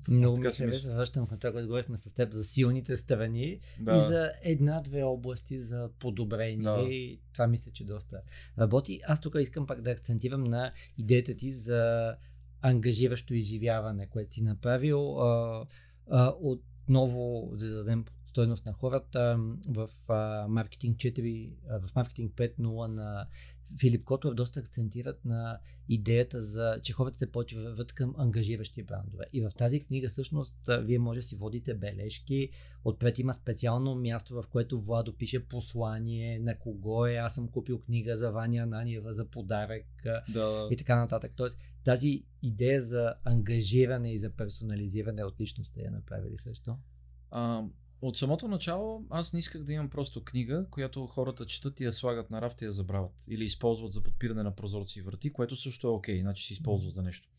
Много 0.08 0.38
ми 0.38 0.52
се 0.52 0.66
хареса, 0.66 0.96
връщам 0.96 1.28
към 1.28 1.38
това, 1.38 1.52
което 1.52 1.68
говорихме 1.68 1.98
с 1.98 2.14
теб 2.14 2.34
за 2.34 2.44
силните 2.44 2.98
страни 2.98 3.60
да. 3.80 3.96
и 3.96 4.00
за 4.00 4.32
една-две 4.44 5.04
области 5.04 5.60
за 5.60 5.90
подобрение. 6.00 6.58
Да. 6.58 6.88
И 6.90 7.20
това 7.34 7.48
мисля, 7.48 7.72
че 7.72 7.86
доста 7.86 8.22
работи. 8.60 9.02
Аз 9.08 9.22
тук 9.22 9.36
искам 9.40 9.68
пак 9.68 9.82
да 9.82 9.92
акцентирам 9.92 10.44
на 10.44 10.72
идеята 10.98 11.36
ти 11.36 11.54
за 11.54 12.16
ангажиращо 12.62 13.34
изживяване, 13.34 14.08
което 14.08 14.34
си 14.34 14.44
направил. 14.44 15.20
А, 15.20 15.66
а, 16.10 16.34
отново 16.40 17.52
да 17.56 17.70
дадем 17.70 18.06
стойност 18.30 18.66
на 18.66 18.74
хората 18.74 19.40
в 19.68 19.90
маркетинг 20.50 20.98
4, 20.98 21.52
в 21.82 21.96
маркетинг 21.96 22.34
5.0 22.34 22.88
на 22.88 23.28
Филип 23.80 24.04
Котов 24.04 24.34
доста 24.34 24.60
акцентират 24.60 25.26
на 25.26 25.60
идеята 25.90 26.42
за, 26.42 26.80
че 26.84 26.94
хората 26.94 27.18
се 27.18 27.32
почват 27.32 27.94
към 27.94 28.16
ангажиращи 28.18 28.84
брандове. 28.84 29.26
И 29.34 29.42
в 29.42 29.52
тази 29.58 29.80
книга 29.80 30.10
всъщност 30.10 30.58
вие 30.82 31.00
може 31.00 31.20
да 31.20 31.24
си 31.24 31.36
водите 31.36 31.74
бележки. 31.74 32.50
Отпред 32.84 33.20
има 33.20 33.34
специално 33.34 33.96
място, 33.96 34.34
в 34.34 34.48
което 34.52 34.80
Владо 34.80 35.18
пише 35.18 35.48
послание 35.48 36.40
на 36.40 36.58
кого 36.58 37.06
е. 37.06 37.14
Аз 37.14 37.36
съм 37.36 37.48
купил 37.48 37.80
книга 37.80 38.16
за 38.16 38.32
Ваня 38.32 38.64
Ананиева 38.64 39.14
за 39.14 39.26
подарък 39.26 39.86
да. 40.34 40.68
и 40.72 40.76
така 40.76 40.96
нататък. 40.96 41.32
Тоест 41.36 41.60
тази 41.84 42.24
идея 42.42 42.82
за 42.82 43.14
ангажиране 43.24 44.14
и 44.14 44.20
за 44.20 44.30
персонализиране 44.30 45.24
от 45.24 45.42
личността 45.42 45.82
я 45.82 45.92
направили 45.92 46.38
също? 46.38 46.78
А, 47.32 47.64
от 48.02 48.18
самото 48.18 48.48
начало 48.48 49.06
аз 49.10 49.34
не 49.34 49.40
исках 49.40 49.64
да 49.64 49.74
имам 49.74 49.90
просто 49.90 50.24
книга, 50.24 50.66
която 50.72 51.08
хората 51.08 51.46
четат 51.46 51.80
и 51.80 51.84
я 51.84 51.94
слагат 51.94 52.30
на 52.30 52.42
рафта 52.42 52.66
и 52.66 52.68
я 52.68 52.72
забравят. 52.72 53.12
Или 53.28 53.44
използват 53.44 53.92
за 53.92 54.04
подпиране 54.04 54.44
на 54.44 54.56
прозорци 54.56 55.00
и 55.00 55.02
врати, 55.02 55.34
което 55.34 55.56
също 55.56 55.88
е 55.88 55.92
окей, 55.92 56.22
значи 56.22 56.46
се 56.46 56.54
използва 56.54 56.92
за 56.92 57.04
нещо. 57.04 57.30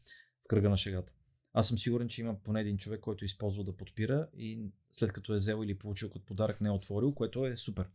В 0.44 0.48
кръга 0.48 0.70
на 0.70 0.76
шегата. 0.76 1.12
Аз 1.52 1.68
съм 1.68 1.78
сигурен, 1.78 2.08
че 2.08 2.20
има 2.20 2.42
поне 2.42 2.60
един 2.60 2.78
човек, 2.78 3.00
който 3.00 3.24
използва 3.24 3.64
да 3.64 3.76
подпира 3.76 4.28
и 4.36 4.62
след 4.90 5.12
като 5.12 5.32
е 5.32 5.36
взел 5.36 5.64
или 5.64 5.78
получил 5.78 6.10
като 6.10 6.24
подарък 6.24 6.60
не 6.60 6.68
е 6.68 6.72
отворил, 6.72 7.14
което 7.14 7.46
е 7.46 7.56
супер. 7.56 7.88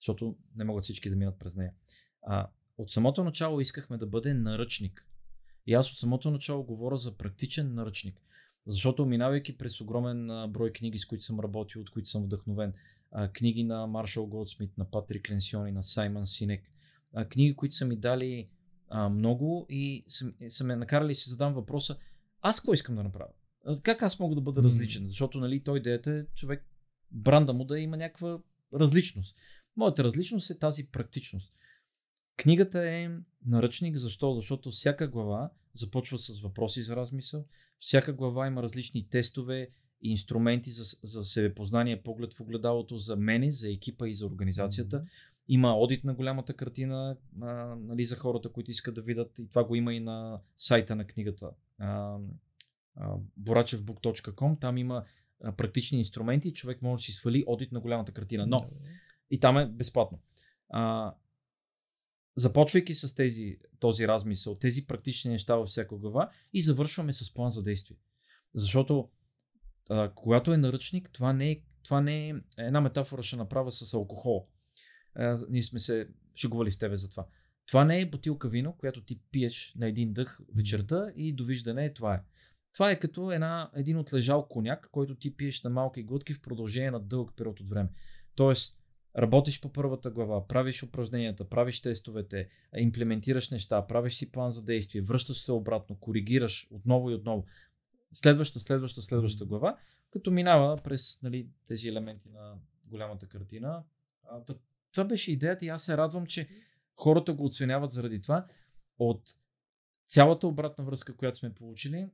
Защото 0.00 0.36
не 0.56 0.64
могат 0.64 0.84
всички 0.84 1.10
да 1.10 1.16
минат 1.16 1.38
през 1.38 1.56
нея. 1.56 1.72
А, 2.22 2.48
от 2.78 2.90
самото 2.90 3.24
начало 3.24 3.60
искахме 3.60 3.98
да 3.98 4.06
бъде 4.06 4.34
наръчник. 4.34 5.06
И 5.66 5.74
аз 5.74 5.92
от 5.92 5.98
самото 5.98 6.30
начало 6.30 6.64
говоря 6.64 6.96
за 6.96 7.16
практичен 7.16 7.74
наръчник. 7.74 8.20
Защото 8.66 9.06
минавайки 9.06 9.58
през 9.58 9.80
огромен 9.80 10.26
брой 10.48 10.72
книги, 10.72 10.98
с 10.98 11.06
които 11.06 11.24
съм 11.24 11.40
работил, 11.40 11.80
от 11.80 11.90
които 11.90 12.08
съм 12.08 12.22
вдъхновен, 12.22 12.72
книги 13.32 13.64
на 13.64 13.86
Маршал 13.86 14.26
Голдсмит, 14.26 14.78
на 14.78 14.90
Патрик 14.90 15.30
Ленсиони, 15.30 15.72
на 15.72 15.84
Саймън 15.84 16.26
Синек, 16.26 16.64
книги, 17.28 17.56
които 17.56 17.74
са 17.74 17.86
ми 17.86 17.96
дали 17.96 18.48
много 19.10 19.66
и 19.68 20.04
са, 20.48 20.64
ме 20.64 20.76
накарали 20.76 21.14
си 21.14 21.30
задам 21.30 21.54
въпроса, 21.54 21.96
аз 22.40 22.60
какво 22.60 22.74
искам 22.74 22.94
да 22.94 23.02
направя? 23.02 23.30
Как 23.82 24.02
аз 24.02 24.18
мога 24.18 24.34
да 24.34 24.40
бъда 24.40 24.62
различен? 24.62 25.08
Защото 25.08 25.40
нали, 25.40 25.62
той 25.62 25.78
идеята 25.78 26.10
е 26.10 26.24
човек, 26.34 26.66
бранда 27.10 27.52
му 27.52 27.64
да 27.64 27.80
има 27.80 27.96
някаква 27.96 28.38
различност. 28.74 29.36
Моята 29.76 30.04
различност 30.04 30.50
е 30.50 30.58
тази 30.58 30.86
практичност. 30.86 31.54
Книгата 32.36 32.90
е 32.90 33.10
наръчник. 33.46 33.96
Защо? 33.96 34.34
Защото 34.34 34.70
всяка 34.70 35.08
глава 35.08 35.50
започва 35.72 36.18
с 36.18 36.40
въпроси 36.40 36.82
за 36.82 36.96
размисъл. 36.96 37.46
Всяка 37.80 38.12
глава 38.12 38.46
има 38.46 38.62
различни 38.62 39.08
тестове 39.08 39.68
и 40.02 40.10
инструменти 40.10 40.70
за, 40.70 40.84
за 41.02 41.24
себепознание, 41.24 42.02
поглед 42.02 42.34
в 42.34 42.40
огледалото 42.40 42.96
за 42.96 43.16
мене, 43.16 43.52
за 43.52 43.72
екипа 43.72 44.08
и 44.08 44.14
за 44.14 44.26
организацията. 44.26 45.04
Има 45.48 45.74
одит 45.74 46.04
на 46.04 46.14
голямата 46.14 46.54
картина 46.54 47.16
а, 47.42 47.46
нали, 47.76 48.04
за 48.04 48.16
хората, 48.16 48.52
които 48.52 48.70
искат 48.70 48.94
да 48.94 49.02
видят 49.02 49.38
и 49.38 49.48
това 49.48 49.64
го 49.64 49.74
има 49.74 49.94
и 49.94 50.00
на 50.00 50.40
сайта 50.56 50.96
на 50.96 51.06
книгата 51.06 51.50
а, 51.78 52.18
а, 52.96 53.16
borachevbook.com. 53.42 54.60
Там 54.60 54.78
има 54.78 55.04
а, 55.44 55.52
практични 55.52 55.98
инструменти 55.98 56.48
и 56.48 56.54
човек 56.54 56.82
може 56.82 57.00
да 57.00 57.04
си 57.04 57.12
свали 57.12 57.44
одит 57.46 57.72
на 57.72 57.80
голямата 57.80 58.12
картина. 58.12 58.46
Но 58.46 58.70
и 59.30 59.40
там 59.40 59.58
е 59.58 59.66
безплатно. 59.66 60.18
А, 60.68 61.14
започвайки 62.40 62.94
с 62.94 63.14
тези, 63.14 63.58
този 63.78 64.08
размисъл, 64.08 64.54
тези 64.54 64.86
практични 64.86 65.30
неща 65.30 65.56
във 65.56 65.68
всяка 65.68 65.96
глава 65.96 66.30
и 66.52 66.62
завършваме 66.62 67.12
с 67.12 67.34
план 67.34 67.50
за 67.50 67.62
действие. 67.62 67.96
Защото 68.54 69.08
а, 69.90 70.12
когато 70.14 70.52
е 70.52 70.56
наръчник, 70.56 71.10
това 71.12 71.32
не 71.32 71.50
е, 71.50 71.62
това 71.84 72.00
не 72.00 72.28
е 72.28 72.34
една 72.58 72.80
метафора 72.80 73.22
ще 73.22 73.36
направя 73.36 73.72
с 73.72 73.94
алкохол. 73.94 74.48
А, 75.14 75.38
ние 75.50 75.62
сме 75.62 75.80
се 75.80 76.08
шегували 76.34 76.70
с 76.70 76.78
тебе 76.78 76.96
за 76.96 77.10
това. 77.10 77.26
Това 77.66 77.84
не 77.84 78.00
е 78.00 78.10
бутилка 78.10 78.48
вино, 78.48 78.76
която 78.78 79.04
ти 79.04 79.20
пиеш 79.30 79.74
на 79.78 79.86
един 79.86 80.12
дъх 80.12 80.40
вечерта 80.56 81.12
и 81.16 81.32
довиждане 81.32 81.92
това 81.92 82.14
е. 82.14 82.22
Това 82.72 82.90
е 82.90 82.98
като 82.98 83.32
една, 83.32 83.70
един 83.74 83.98
отлежал 83.98 84.48
коняк, 84.48 84.88
който 84.92 85.14
ти 85.14 85.36
пиеш 85.36 85.62
на 85.62 85.70
малки 85.70 86.02
глътки 86.02 86.34
в 86.34 86.42
продължение 86.42 86.90
на 86.90 87.00
дълъг 87.00 87.32
период 87.36 87.60
от 87.60 87.68
време. 87.68 87.88
Тоест, 88.34 88.79
Работиш 89.18 89.60
по 89.60 89.72
първата 89.72 90.10
глава, 90.10 90.46
правиш 90.46 90.82
упражненията, 90.82 91.48
правиш 91.48 91.82
тестовете, 91.82 92.48
имплементираш 92.76 93.50
неща, 93.50 93.86
правиш 93.86 94.14
си 94.14 94.32
план 94.32 94.50
за 94.50 94.62
действие, 94.62 95.02
връщаш 95.02 95.44
се 95.44 95.52
обратно, 95.52 95.96
коригираш 95.96 96.68
отново 96.70 97.10
и 97.10 97.14
отново. 97.14 97.46
Следваща, 98.12 98.60
следваща, 98.60 99.02
следваща 99.02 99.44
глава, 99.44 99.78
като 100.10 100.30
минава 100.30 100.76
през 100.76 101.22
нали, 101.22 101.48
тези 101.66 101.88
елементи 101.88 102.28
на 102.28 102.54
голямата 102.84 103.26
картина. 103.26 103.84
А, 104.30 104.44
това 104.92 105.04
беше 105.04 105.32
идеята 105.32 105.64
и 105.64 105.68
аз 105.68 105.82
се 105.82 105.96
радвам, 105.96 106.26
че 106.26 106.48
хората 106.96 107.32
го 107.32 107.44
оценяват 107.44 107.92
заради 107.92 108.20
това. 108.20 108.46
От 108.98 109.22
цялата 110.04 110.46
обратна 110.46 110.84
връзка, 110.84 111.16
която 111.16 111.38
сме 111.38 111.54
получили, 111.54 112.08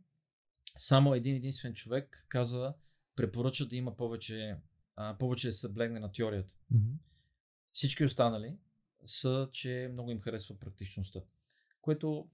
само 0.77 1.15
един 1.15 1.37
единствен 1.37 1.75
човек 1.75 2.27
каза, 2.29 2.75
препоръча 3.17 3.67
да 3.67 3.77
има 3.77 3.97
повече 3.97 4.57
а, 4.97 5.19
повече 5.19 5.53
се 5.53 5.69
блегне 5.69 6.01
на 6.01 6.13
теорията. 6.13 6.53
Mm-hmm. 6.75 6.97
Всички 7.73 8.05
останали 8.05 8.57
са, 9.05 9.49
че 9.53 9.89
много 9.93 10.11
им 10.11 10.21
харесва 10.21 10.59
практичността, 10.59 11.21
което 11.81 12.29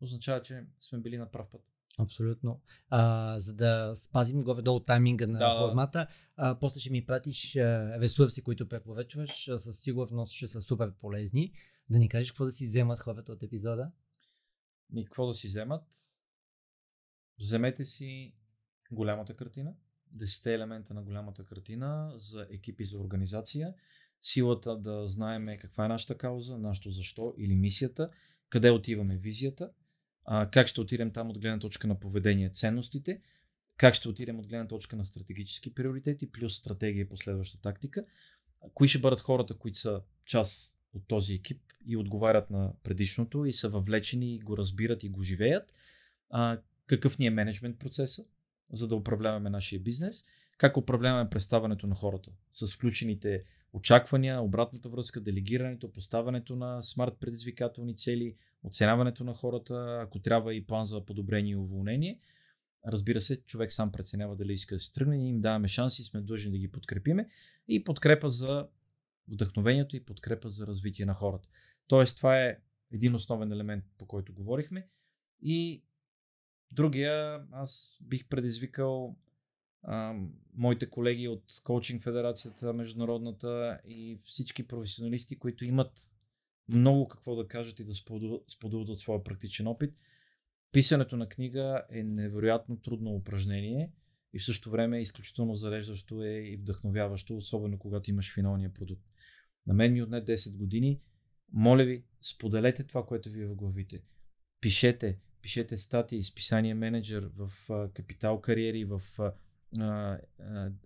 означава, 0.00 0.42
че 0.42 0.66
сме 0.80 0.98
били 0.98 1.18
на 1.18 1.30
прав 1.30 1.50
път. 1.50 1.62
Абсолютно. 1.98 2.60
А, 2.88 3.40
за 3.40 3.54
да 3.54 3.92
спазим 3.94 4.42
горе-долу 4.42 4.80
тайминга 4.80 5.26
на 5.26 5.38
да, 5.38 5.58
формата, 5.58 6.06
а, 6.36 6.58
после 6.58 6.80
ще 6.80 6.90
ми 6.90 7.06
пратиш 7.06 7.56
а, 7.56 8.00
ресурси, 8.00 8.42
които 8.42 8.68
препоръчваш. 8.68 9.44
Със 9.44 9.80
сигурност 9.80 10.32
ще 10.32 10.46
са 10.46 10.62
супер 10.62 10.92
полезни. 10.92 11.52
Да 11.90 11.98
ни 11.98 12.08
кажеш 12.08 12.30
какво 12.30 12.44
да 12.44 12.52
си 12.52 12.66
вземат 12.66 13.00
хората 13.00 13.32
от 13.32 13.42
епизода? 13.42 13.90
Ми, 14.90 15.04
какво 15.04 15.26
да 15.26 15.34
си 15.34 15.48
вземат? 15.48 15.84
Вземете 17.40 17.84
си 17.84 18.34
голямата 18.90 19.36
картина, 19.36 19.74
десете 20.16 20.54
елемента 20.54 20.94
на 20.94 21.02
голямата 21.02 21.44
картина 21.44 22.12
за 22.16 22.46
екипи 22.50 22.84
за 22.84 22.98
организация, 22.98 23.74
силата 24.20 24.76
да 24.76 25.06
знаеме 25.06 25.58
каква 25.58 25.84
е 25.84 25.88
нашата 25.88 26.18
кауза, 26.18 26.58
нашето 26.58 26.90
защо 26.90 27.34
или 27.38 27.54
мисията, 27.54 28.10
къде 28.48 28.70
отиваме 28.70 29.16
визията, 29.16 29.70
как 30.50 30.66
ще 30.66 30.80
отидем 30.80 31.12
там 31.12 31.30
от 31.30 31.38
гледна 31.38 31.58
точка 31.58 31.86
на 31.86 32.00
поведение, 32.00 32.50
ценностите, 32.50 33.20
как 33.76 33.94
ще 33.94 34.08
отидем 34.08 34.38
от 34.38 34.46
гледна 34.46 34.68
точка 34.68 34.96
на 34.96 35.04
стратегически 35.04 35.74
приоритети, 35.74 36.32
плюс 36.32 36.56
стратегия 36.56 37.02
и 37.02 37.08
последваща 37.08 37.60
тактика, 37.60 38.04
кои 38.74 38.88
ще 38.88 38.98
бъдат 38.98 39.20
хората, 39.20 39.58
които 39.58 39.78
са 39.78 40.02
част 40.24 40.76
от 40.94 41.06
този 41.06 41.34
екип 41.34 41.62
и 41.86 41.96
отговарят 41.96 42.50
на 42.50 42.72
предишното 42.82 43.44
и 43.44 43.52
са 43.52 43.68
въвлечени 43.68 44.34
и 44.34 44.40
го 44.40 44.56
разбират 44.56 45.04
и 45.04 45.08
го 45.08 45.22
живеят, 45.22 45.72
какъв 46.86 47.18
ни 47.18 47.26
е 47.26 47.30
менеджмент 47.30 47.78
процеса, 47.78 48.24
за 48.72 48.88
да 48.88 48.96
управляваме 48.96 49.50
нашия 49.50 49.80
бизнес, 49.80 50.24
как 50.58 50.76
управляваме 50.76 51.30
представането 51.30 51.86
на 51.86 51.94
хората 51.94 52.30
с 52.52 52.74
включените 52.74 53.44
очаквания, 53.72 54.40
обратната 54.40 54.88
връзка, 54.88 55.20
делегирането, 55.20 55.92
поставянето 55.92 56.56
на 56.56 56.82
смарт 56.82 57.16
предизвикателни 57.20 57.96
цели, 57.96 58.36
оценяването 58.62 59.24
на 59.24 59.34
хората, 59.34 59.98
ако 60.02 60.18
трябва 60.18 60.54
и 60.54 60.66
план 60.66 60.84
за 60.84 61.04
подобрение 61.04 61.52
и 61.52 61.56
уволнение. 61.56 62.20
Разбира 62.86 63.20
се, 63.20 63.42
човек 63.42 63.72
сам 63.72 63.92
преценява 63.92 64.36
дали 64.36 64.52
иска 64.52 64.74
да 64.74 64.80
се 64.80 64.92
тръгне, 64.92 65.16
ние 65.16 65.28
им 65.28 65.40
даваме 65.40 65.68
шанси, 65.68 66.04
сме 66.04 66.20
длъжни 66.20 66.50
да 66.50 66.58
ги 66.58 66.70
подкрепиме 66.70 67.28
и 67.68 67.84
подкрепа 67.84 68.28
за 68.28 68.66
вдъхновението 69.28 69.96
и 69.96 70.04
подкрепа 70.04 70.48
за 70.48 70.66
развитие 70.66 71.06
на 71.06 71.14
хората. 71.14 71.48
Тоест, 71.86 72.16
това 72.16 72.42
е 72.42 72.56
един 72.92 73.14
основен 73.14 73.52
елемент, 73.52 73.84
по 73.98 74.06
който 74.06 74.32
говорихме. 74.32 74.88
И 75.42 75.82
Другия, 76.72 77.46
аз 77.52 77.98
бих 78.00 78.28
предизвикал 78.28 79.16
а, 79.82 80.14
моите 80.54 80.90
колеги 80.90 81.28
от 81.28 81.44
Коучинг 81.64 82.02
Федерацията, 82.02 82.72
Международната 82.72 83.80
и 83.88 84.18
всички 84.24 84.66
професионалисти, 84.66 85.38
които 85.38 85.64
имат 85.64 85.98
много 86.68 87.08
какво 87.08 87.36
да 87.36 87.48
кажат 87.48 87.80
и 87.80 87.84
да 87.84 87.94
споделят 88.48 88.88
от 88.88 89.00
своя 89.00 89.24
практичен 89.24 89.66
опит. 89.66 89.94
Писането 90.72 91.16
на 91.16 91.28
книга 91.28 91.82
е 91.90 92.02
невероятно 92.02 92.80
трудно 92.80 93.14
упражнение 93.14 93.92
и 94.32 94.38
в 94.38 94.44
същото 94.44 94.70
време 94.70 95.00
изключително 95.00 95.54
зареждащо 95.54 96.22
е 96.22 96.32
и 96.32 96.56
вдъхновяващо, 96.56 97.36
особено 97.36 97.78
когато 97.78 98.10
имаш 98.10 98.34
финалния 98.34 98.72
продукт. 98.72 99.02
На 99.66 99.74
мен 99.74 99.92
ми 99.92 100.02
отне 100.02 100.24
10 100.24 100.56
години. 100.56 101.00
Моля 101.52 101.84
ви, 101.84 102.04
споделете 102.20 102.84
това, 102.84 103.06
което 103.06 103.30
ви 103.30 103.42
е 103.42 103.46
в 103.46 103.54
главите. 103.54 104.02
Пишете, 104.60 105.18
пишете 105.46 105.78
статии, 105.78 106.24
списание 106.24 106.74
менеджер 106.74 107.30
в 107.36 107.50
Капитал 107.94 108.40
Кариери, 108.40 108.84
в 108.84 109.00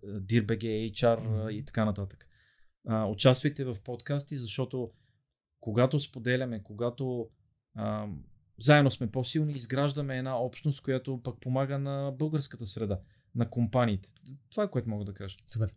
DIRBG, 0.03 0.91
HR 0.91 1.19
uh, 1.19 1.51
и 1.51 1.65
така 1.65 1.85
нататък. 1.85 2.27
Uh, 2.87 3.11
участвайте 3.11 3.65
в 3.65 3.77
подкасти, 3.83 4.37
защото 4.37 4.91
когато 5.59 5.99
споделяме, 5.99 6.63
когато 6.63 7.29
uh, 7.77 8.13
заедно 8.59 8.91
сме 8.91 9.11
по-силни, 9.11 9.53
изграждаме 9.53 10.17
една 10.17 10.37
общност, 10.37 10.83
която 10.83 11.21
пък 11.23 11.39
помага 11.39 11.79
на 11.79 12.11
българската 12.19 12.65
среда, 12.65 12.99
на 13.35 13.49
компаниите. 13.49 14.09
Това 14.51 14.63
е 14.63 14.71
което 14.71 14.89
мога 14.89 15.05
да 15.05 15.13
кажа. 15.13 15.37
Супер. 15.53 15.73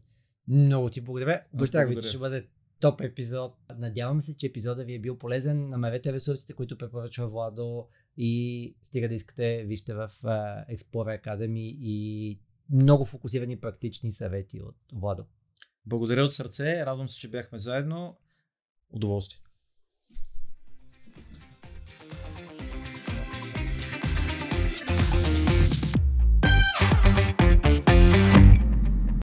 Много 0.49 0.91
ти 0.91 1.01
благодаря. 1.01 1.43
Обещах 1.55 1.89
ви, 1.89 2.03
че 2.03 2.09
ще 2.09 2.19
бъде 2.19 2.49
топ 2.81 3.01
епизод. 3.01 3.57
Надявам 3.79 4.21
се, 4.21 4.37
че 4.37 4.47
епизода 4.47 4.85
ви 4.85 4.95
е 4.95 5.01
бил 5.01 5.19
полезен. 5.19 5.69
Намерете 5.69 6.13
ресурсите, 6.13 6.53
които 6.53 6.79
препоръчва 6.79 7.29
Владо 7.29 7.89
и 8.17 8.75
стига 8.83 9.09
да 9.09 9.15
искате, 9.15 9.65
вижте 9.65 9.95
в 9.95 10.11
uh, 10.23 10.77
Explorer 10.77 11.25
Academy 11.25 11.77
и 11.81 12.41
много 12.71 13.05
фокусирани 13.05 13.61
практични 13.61 14.13
съвети 14.13 14.63
от 14.63 14.77
Владо. 14.93 15.25
Благодаря 15.87 16.25
от 16.25 16.35
сърце, 16.35 16.87
радвам 16.87 17.09
се, 17.09 17.19
че 17.19 17.31
бяхме 17.31 17.59
заедно. 17.59 18.17
Удоволствие. 18.91 19.44